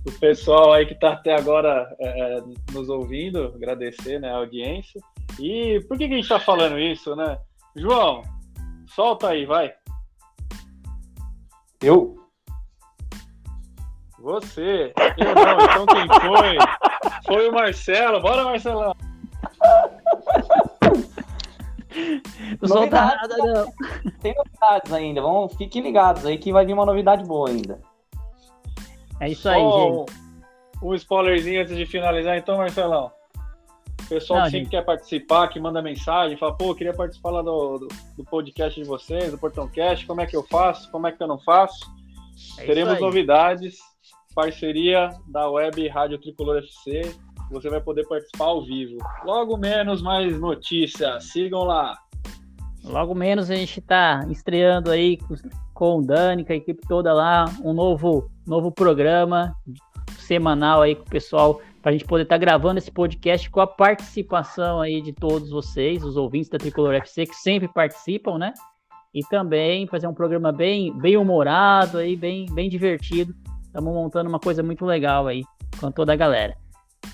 o 0.05 0.19
pessoal 0.19 0.73
aí 0.73 0.87
que 0.87 0.95
está 0.95 1.13
até 1.13 1.35
agora 1.35 1.89
é, 2.01 2.39
é, 2.39 2.43
nos 2.73 2.89
ouvindo, 2.89 3.53
agradecer 3.55 4.19
né, 4.19 4.31
a 4.31 4.37
audiência. 4.37 5.01
E 5.39 5.81
por 5.87 5.97
que, 5.97 6.09
que 6.09 6.15
a 6.15 6.17
gente 6.17 6.25
está 6.25 6.41
falando 6.41 6.79
isso, 6.79 7.15
né? 7.15 7.39
João, 7.77 8.23
solta 8.89 9.29
aí, 9.29 9.47
vai. 9.47 9.73
Eu? 11.81 12.17
Você. 14.29 14.93
Eu 15.17 15.35
não, 15.35 15.65
então 15.65 15.87
quem 15.87 16.07
foi? 16.21 16.59
Foi 17.27 17.49
o 17.49 17.53
Marcelo. 17.53 18.21
Bora, 18.21 18.45
Marcelão. 18.45 18.95
Não 22.61 22.87
nada, 22.91 23.37
não. 23.39 23.73
Tem 24.21 24.35
novidades 24.35 24.93
ainda. 24.93 25.23
Vamos, 25.23 25.55
fiquem 25.55 25.81
ligados 25.81 26.27
aí 26.27 26.37
que 26.37 26.53
vai 26.53 26.67
vir 26.67 26.75
uma 26.75 26.85
novidade 26.85 27.25
boa 27.25 27.49
ainda. 27.49 27.81
É 29.19 29.31
isso 29.31 29.49
aí, 29.49 29.63
gente. 29.63 30.13
Um 30.83 30.95
spoilerzinho 30.95 31.63
antes 31.63 31.75
de 31.75 31.87
finalizar, 31.87 32.37
então, 32.37 32.59
Marcelão. 32.59 33.11
O 34.03 34.09
pessoal 34.11 34.41
Não, 34.41 34.47
que 34.47 34.53
sempre 34.53 34.69
quer 34.69 34.85
participar, 34.85 35.49
que 35.49 35.59
manda 35.59 35.81
mensagem, 35.81 36.37
fala, 36.37 36.55
pô, 36.55 36.75
queria 36.75 36.93
participar 36.93 37.31
lá 37.31 37.43
do, 37.43 37.79
do, 37.79 37.89
do, 38.19 38.25
podcast 38.25 38.79
de 38.79 38.87
vocês, 38.87 39.31
do 39.31 39.39
Portão 39.39 39.69
Cast, 39.69 40.07
como 40.07 40.21
é 40.21 40.27
que 40.27 40.37
eu 40.37 40.43
faço, 40.43 40.91
como 40.91 41.07
é 41.07 41.13
que 41.13 41.23
eu 41.23 41.27
não 41.27 41.39
faço. 41.39 41.91
É 42.59 42.65
Teremos 42.65 43.01
novidades, 43.01 43.79
parceria 44.39 45.11
da 45.27 45.51
web 45.51 45.89
Rádio 45.89 46.17
Tricolor 46.17 46.59
FC, 46.59 47.13
você 47.51 47.69
vai 47.69 47.81
poder 47.81 48.07
participar 48.07 48.45
ao 48.45 48.65
vivo. 48.65 48.97
Logo 49.25 49.57
menos 49.57 50.01
mais 50.01 50.39
notícias, 50.39 51.25
sigam 51.25 51.65
lá. 51.65 51.99
Logo 52.85 53.17
menos 53.17 53.51
a 53.51 53.57
gente 53.57 53.81
está 53.81 54.25
estreando 54.31 54.93
aí 54.93 55.19
com 55.75 55.99
o 55.99 56.07
Dani, 56.07 56.45
com 56.45 56.53
a 56.53 56.57
equipe 56.57 56.87
toda 56.87 57.13
lá, 57.13 57.47
um 57.65 57.73
novo, 57.73 58.31
novo 58.47 58.71
programa 58.71 59.57
semanal 60.17 60.83
aí 60.83 60.95
com 60.95 61.03
o 61.03 61.11
pessoal, 61.11 61.61
para 61.83 61.91
a 61.91 61.93
gente 61.93 62.05
poder 62.05 62.23
estar 62.23 62.37
tá 62.37 62.39
gravando 62.39 62.79
esse 62.79 62.93
podcast 62.93 63.51
com 63.51 63.61
a 63.61 63.67
participação 63.67 64.81
aí 64.81 65.03
de 65.03 65.13
todos 65.13 65.51
vocês, 65.51 66.05
os 66.05 66.17
ouvintes 66.17 66.49
da 66.49 66.59
Tricolor 66.59 66.95
FC, 66.95 67.27
que 67.27 67.35
sempre 67.35 67.67
participam, 67.67 68.39
né? 68.39 68.55
E 69.13 69.21
também 69.25 69.89
fazer 69.89 70.07
um 70.07 70.15
programa 70.15 70.53
bem, 70.53 70.97
bem 70.97 71.17
humorado 71.17 71.99
aí, 71.99 72.15
bem, 72.15 72.47
bem 72.53 72.69
divertido. 72.69 73.35
Estamos 73.69 73.95
montando 73.95 74.29
uma 74.29 74.41
coisa 74.41 74.63
muito 74.63 74.85
legal 74.85 75.27
aí 75.27 75.45
com 75.81 75.91
toda 75.93 76.13
a 76.13 76.17
galera. 76.17 76.57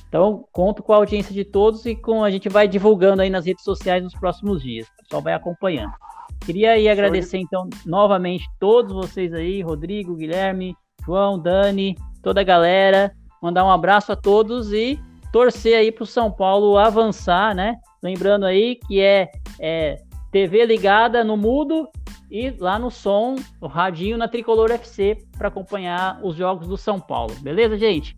Então, 0.09 0.44
conto 0.52 0.82
com 0.82 0.93
a 0.93 0.97
audiência 0.97 1.35
de 1.35 1.44
todos 1.44 1.85
e 1.85 1.94
com 1.94 2.24
a 2.24 2.31
gente 2.31 2.48
vai 2.48 2.66
divulgando 2.66 3.20
aí 3.20 3.28
nas 3.28 3.44
redes 3.44 3.64
sociais 3.64 4.02
nos 4.02 4.14
próximos 4.14 4.62
dias. 4.62 4.86
O 4.86 5.02
pessoal 5.02 5.22
vai 5.22 5.35
acompanhando. 5.35 5.93
Queria 6.40 6.72
aí 6.72 6.89
agradecer, 6.89 7.39
então, 7.39 7.68
novamente 7.85 8.48
todos 8.60 8.93
vocês 8.93 9.32
aí, 9.35 9.60
Rodrigo, 9.60 10.14
Guilherme, 10.14 10.76
João, 11.05 11.39
Dani, 11.39 11.97
toda 12.22 12.40
a 12.40 12.44
galera. 12.44 13.12
Mandar 13.43 13.64
um 13.64 13.70
abraço 13.70 14.12
a 14.12 14.16
todos 14.16 14.72
e 14.72 14.98
torcer 15.32 15.76
aí 15.76 15.90
para 15.90 16.05
o 16.05 16.06
São 16.06 16.31
Paulo 16.31 16.78
avançar, 16.78 17.55
né? 17.55 17.76
Lembrando 18.02 18.47
aí 18.47 18.76
que 18.86 19.01
é, 19.01 19.31
é 19.59 19.97
TV 20.31 20.64
ligada 20.64 21.24
no 21.24 21.36
mudo 21.36 21.89
e 22.35 22.51
lá 22.59 22.81
no 22.81 22.90
som, 22.90 23.36
o 23.61 23.69
radinho 23.69 24.19
na 24.19 24.27
Tricolor 24.27 24.73
FC 24.73 25.16
para 25.39 25.47
acompanhar 25.47 26.19
os 26.20 26.35
jogos 26.35 26.66
do 26.66 26.77
São 26.77 26.98
Paulo. 26.98 27.32
Beleza, 27.40 27.78
gente? 27.78 28.16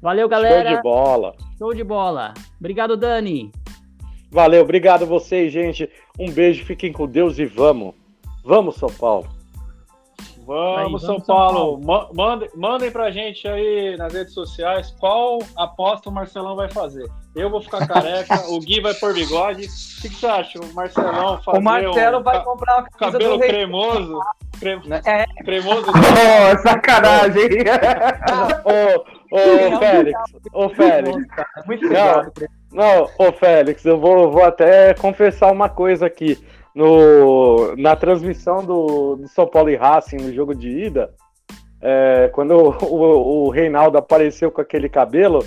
Valeu, 0.00 0.28
galera. 0.28 0.68
Show 0.68 0.76
de 0.76 0.82
bola. 0.84 1.34
Show 1.58 1.74
de 1.74 1.82
bola. 1.82 2.34
Obrigado, 2.60 2.96
Dani. 2.96 3.50
Valeu, 4.30 4.62
obrigado 4.62 5.04
vocês, 5.04 5.52
gente. 5.52 5.90
Um 6.16 6.30
beijo, 6.30 6.64
fiquem 6.64 6.92
com 6.92 7.08
Deus 7.08 7.40
e 7.40 7.44
vamos. 7.44 7.92
Vamos, 8.44 8.76
São 8.76 8.88
Paulo. 8.88 9.26
Vamos, 10.46 10.78
aí, 10.78 10.84
vamos 10.84 11.02
São, 11.02 11.20
Paulo. 11.20 11.80
Paulo. 11.84 12.14
Mandem, 12.14 12.48
mandem 12.54 12.92
pra 12.92 13.10
gente 13.10 13.48
aí 13.48 13.96
nas 13.96 14.12
redes 14.14 14.32
sociais 14.32 14.94
qual 15.00 15.40
aposta 15.56 16.08
o 16.08 16.12
Marcelão 16.12 16.54
vai 16.54 16.70
fazer. 16.70 17.10
Eu 17.34 17.48
vou 17.48 17.62
ficar 17.62 17.86
careca, 17.86 18.34
o 18.48 18.58
Gui 18.58 18.80
vai 18.80 18.92
pôr 18.94 19.14
bigode. 19.14 19.66
O 19.66 20.02
que, 20.02 20.08
que 20.08 20.14
você 20.16 20.26
acha? 20.26 20.58
O 20.58 20.74
Marcelão 20.74 21.40
fazer 21.42 21.58
O 21.58 21.62
Marcelo 21.62 22.18
um, 22.18 22.22
vai 22.22 22.42
comprar 22.42 22.78
uma 22.80 22.88
cabelo 22.90 23.38
cremoso. 23.38 24.20
Cre... 24.58 24.80
É. 25.04 25.24
Cremoso. 25.44 25.86
Oh, 25.92 26.58
sacanagem! 26.58 27.48
ô, 28.64 29.36
ô, 29.36 29.78
Félix, 29.78 30.20
ô, 30.52 30.68
Félix. 30.70 31.16
Muito 31.66 31.86
obrigado. 31.86 32.32
Não, 32.72 33.08
ô, 33.18 33.32
Félix, 33.32 33.84
eu 33.84 33.98
vou, 33.98 34.30
vou 34.30 34.44
até 34.44 34.94
confessar 34.94 35.52
uma 35.52 35.68
coisa 35.68 36.06
aqui 36.06 36.36
no, 36.74 37.74
na 37.76 37.96
transmissão 37.96 38.64
do, 38.64 39.16
do 39.16 39.28
São 39.28 39.46
Paulo 39.46 39.70
e 39.70 39.76
Racing 39.76 40.18
no 40.18 40.32
jogo 40.32 40.54
de 40.54 40.68
ida, 40.68 41.12
é, 41.80 42.30
quando 42.32 42.52
o, 42.52 42.84
o, 42.84 43.46
o, 43.46 43.50
Reinaldo 43.50 43.98
apareceu 43.98 44.50
com 44.50 44.60
aquele 44.60 44.88
cabelo, 44.88 45.44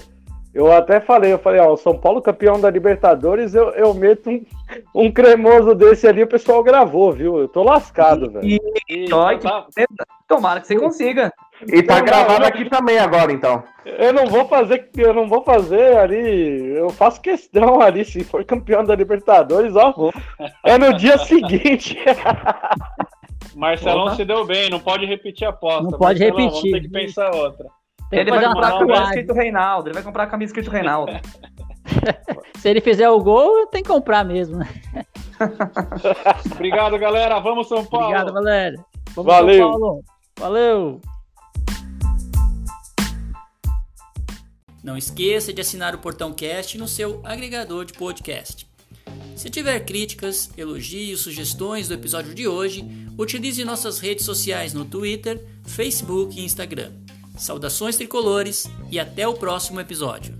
eu 0.53 0.71
até 0.71 0.99
falei, 0.99 1.33
eu 1.33 1.39
falei, 1.39 1.59
ó, 1.59 1.73
o 1.73 1.77
São 1.77 1.97
Paulo 1.97 2.21
campeão 2.21 2.59
da 2.59 2.69
Libertadores, 2.69 3.55
eu, 3.55 3.69
eu 3.71 3.91
meto 3.93 4.29
um, 4.29 4.45
um 4.93 5.11
cremoso 5.11 5.73
desse 5.73 6.07
ali, 6.07 6.21
o 6.21 6.27
pessoal 6.27 6.63
gravou, 6.63 7.11
viu? 7.11 7.39
Eu 7.39 7.47
tô 7.47 7.63
lascado, 7.63 8.29
velho. 8.31 8.45
E, 8.45 8.59
e, 8.87 9.09
tá... 9.09 9.65
Tomara 10.27 10.61
que 10.61 10.67
você 10.67 10.75
consiga. 10.75 11.33
E 11.67 11.81
tá 11.81 11.97
não, 11.97 12.05
gravado 12.05 12.41
não, 12.41 12.47
aqui 12.47 12.69
também 12.69 12.99
agora, 12.99 13.31
então. 13.31 13.63
Eu 13.83 14.13
não 14.13 14.27
vou 14.27 14.45
fazer, 14.45 14.89
eu 14.95 15.13
não 15.13 15.27
vou 15.27 15.43
fazer 15.43 15.97
ali. 15.97 16.75
Eu 16.75 16.89
faço 16.89 17.19
questão 17.19 17.81
ali, 17.81 18.05
se 18.05 18.23
for 18.23 18.43
campeão 18.45 18.83
da 18.83 18.95
Libertadores, 18.95 19.75
ó. 19.75 19.93
É 20.63 20.77
no 20.77 20.93
dia 20.93 21.17
seguinte. 21.17 21.97
Marcelão 23.55 24.15
se 24.15 24.23
deu 24.23 24.45
bem, 24.45 24.69
não 24.69 24.79
pode 24.79 25.05
repetir 25.05 25.45
a 25.45 25.49
aposta. 25.49 25.83
Não 25.83 25.97
pode 25.97 26.19
Marcelão, 26.19 26.37
repetir. 26.37 26.71
Vamos 26.71 26.71
ter 26.71 26.81
que 26.81 26.89
pensar 26.89 27.35
outra. 27.35 27.65
Ele 28.19 28.31
vai 28.31 28.45
comprar 28.45 28.67
a 28.67 28.79
camisa 28.79 29.03
escrito 29.03 29.33
Reinaldo. 29.33 29.87
Ele 29.87 29.93
vai 29.93 30.03
comprar 30.03 30.23
a 30.23 30.27
camisa 30.27 30.49
escrito 30.49 30.71
Reinaldo. 30.71 31.11
Se 32.59 32.69
ele 32.69 32.81
fizer 32.81 33.09
o 33.09 33.19
gol, 33.19 33.67
tem 33.67 33.83
que 33.83 33.89
comprar 33.89 34.23
mesmo. 34.23 34.57
Né? 34.57 34.67
Obrigado, 36.53 36.97
galera. 36.97 37.39
Vamos, 37.39 37.67
São 37.67 37.85
Paulo. 37.85 38.07
Obrigado, 38.07 38.33
galera. 38.33 38.85
Vamos, 39.15 39.33
Valeu. 39.33 39.57
São 39.57 39.79
Paulo. 39.79 40.03
Valeu. 40.39 41.01
Não 44.83 44.97
esqueça 44.97 45.53
de 45.53 45.61
assinar 45.61 45.95
o 45.95 45.99
Portão 45.99 46.33
Cast 46.33 46.77
no 46.77 46.87
seu 46.87 47.21
agregador 47.23 47.85
de 47.85 47.93
podcast. 47.93 48.67
Se 49.35 49.49
tiver 49.49 49.79
críticas, 49.81 50.51
elogios, 50.57 51.21
sugestões 51.21 51.87
do 51.87 51.93
episódio 51.93 52.33
de 52.33 52.47
hoje, 52.47 52.85
utilize 53.17 53.63
nossas 53.63 53.99
redes 53.99 54.25
sociais 54.25 54.73
no 54.73 54.85
Twitter, 54.85 55.43
Facebook 55.65 56.39
e 56.39 56.43
Instagram. 56.43 56.91
Saudações 57.37 57.97
tricolores 57.97 58.69
e 58.91 58.99
até 58.99 59.27
o 59.27 59.33
próximo 59.33 59.79
episódio. 59.79 60.37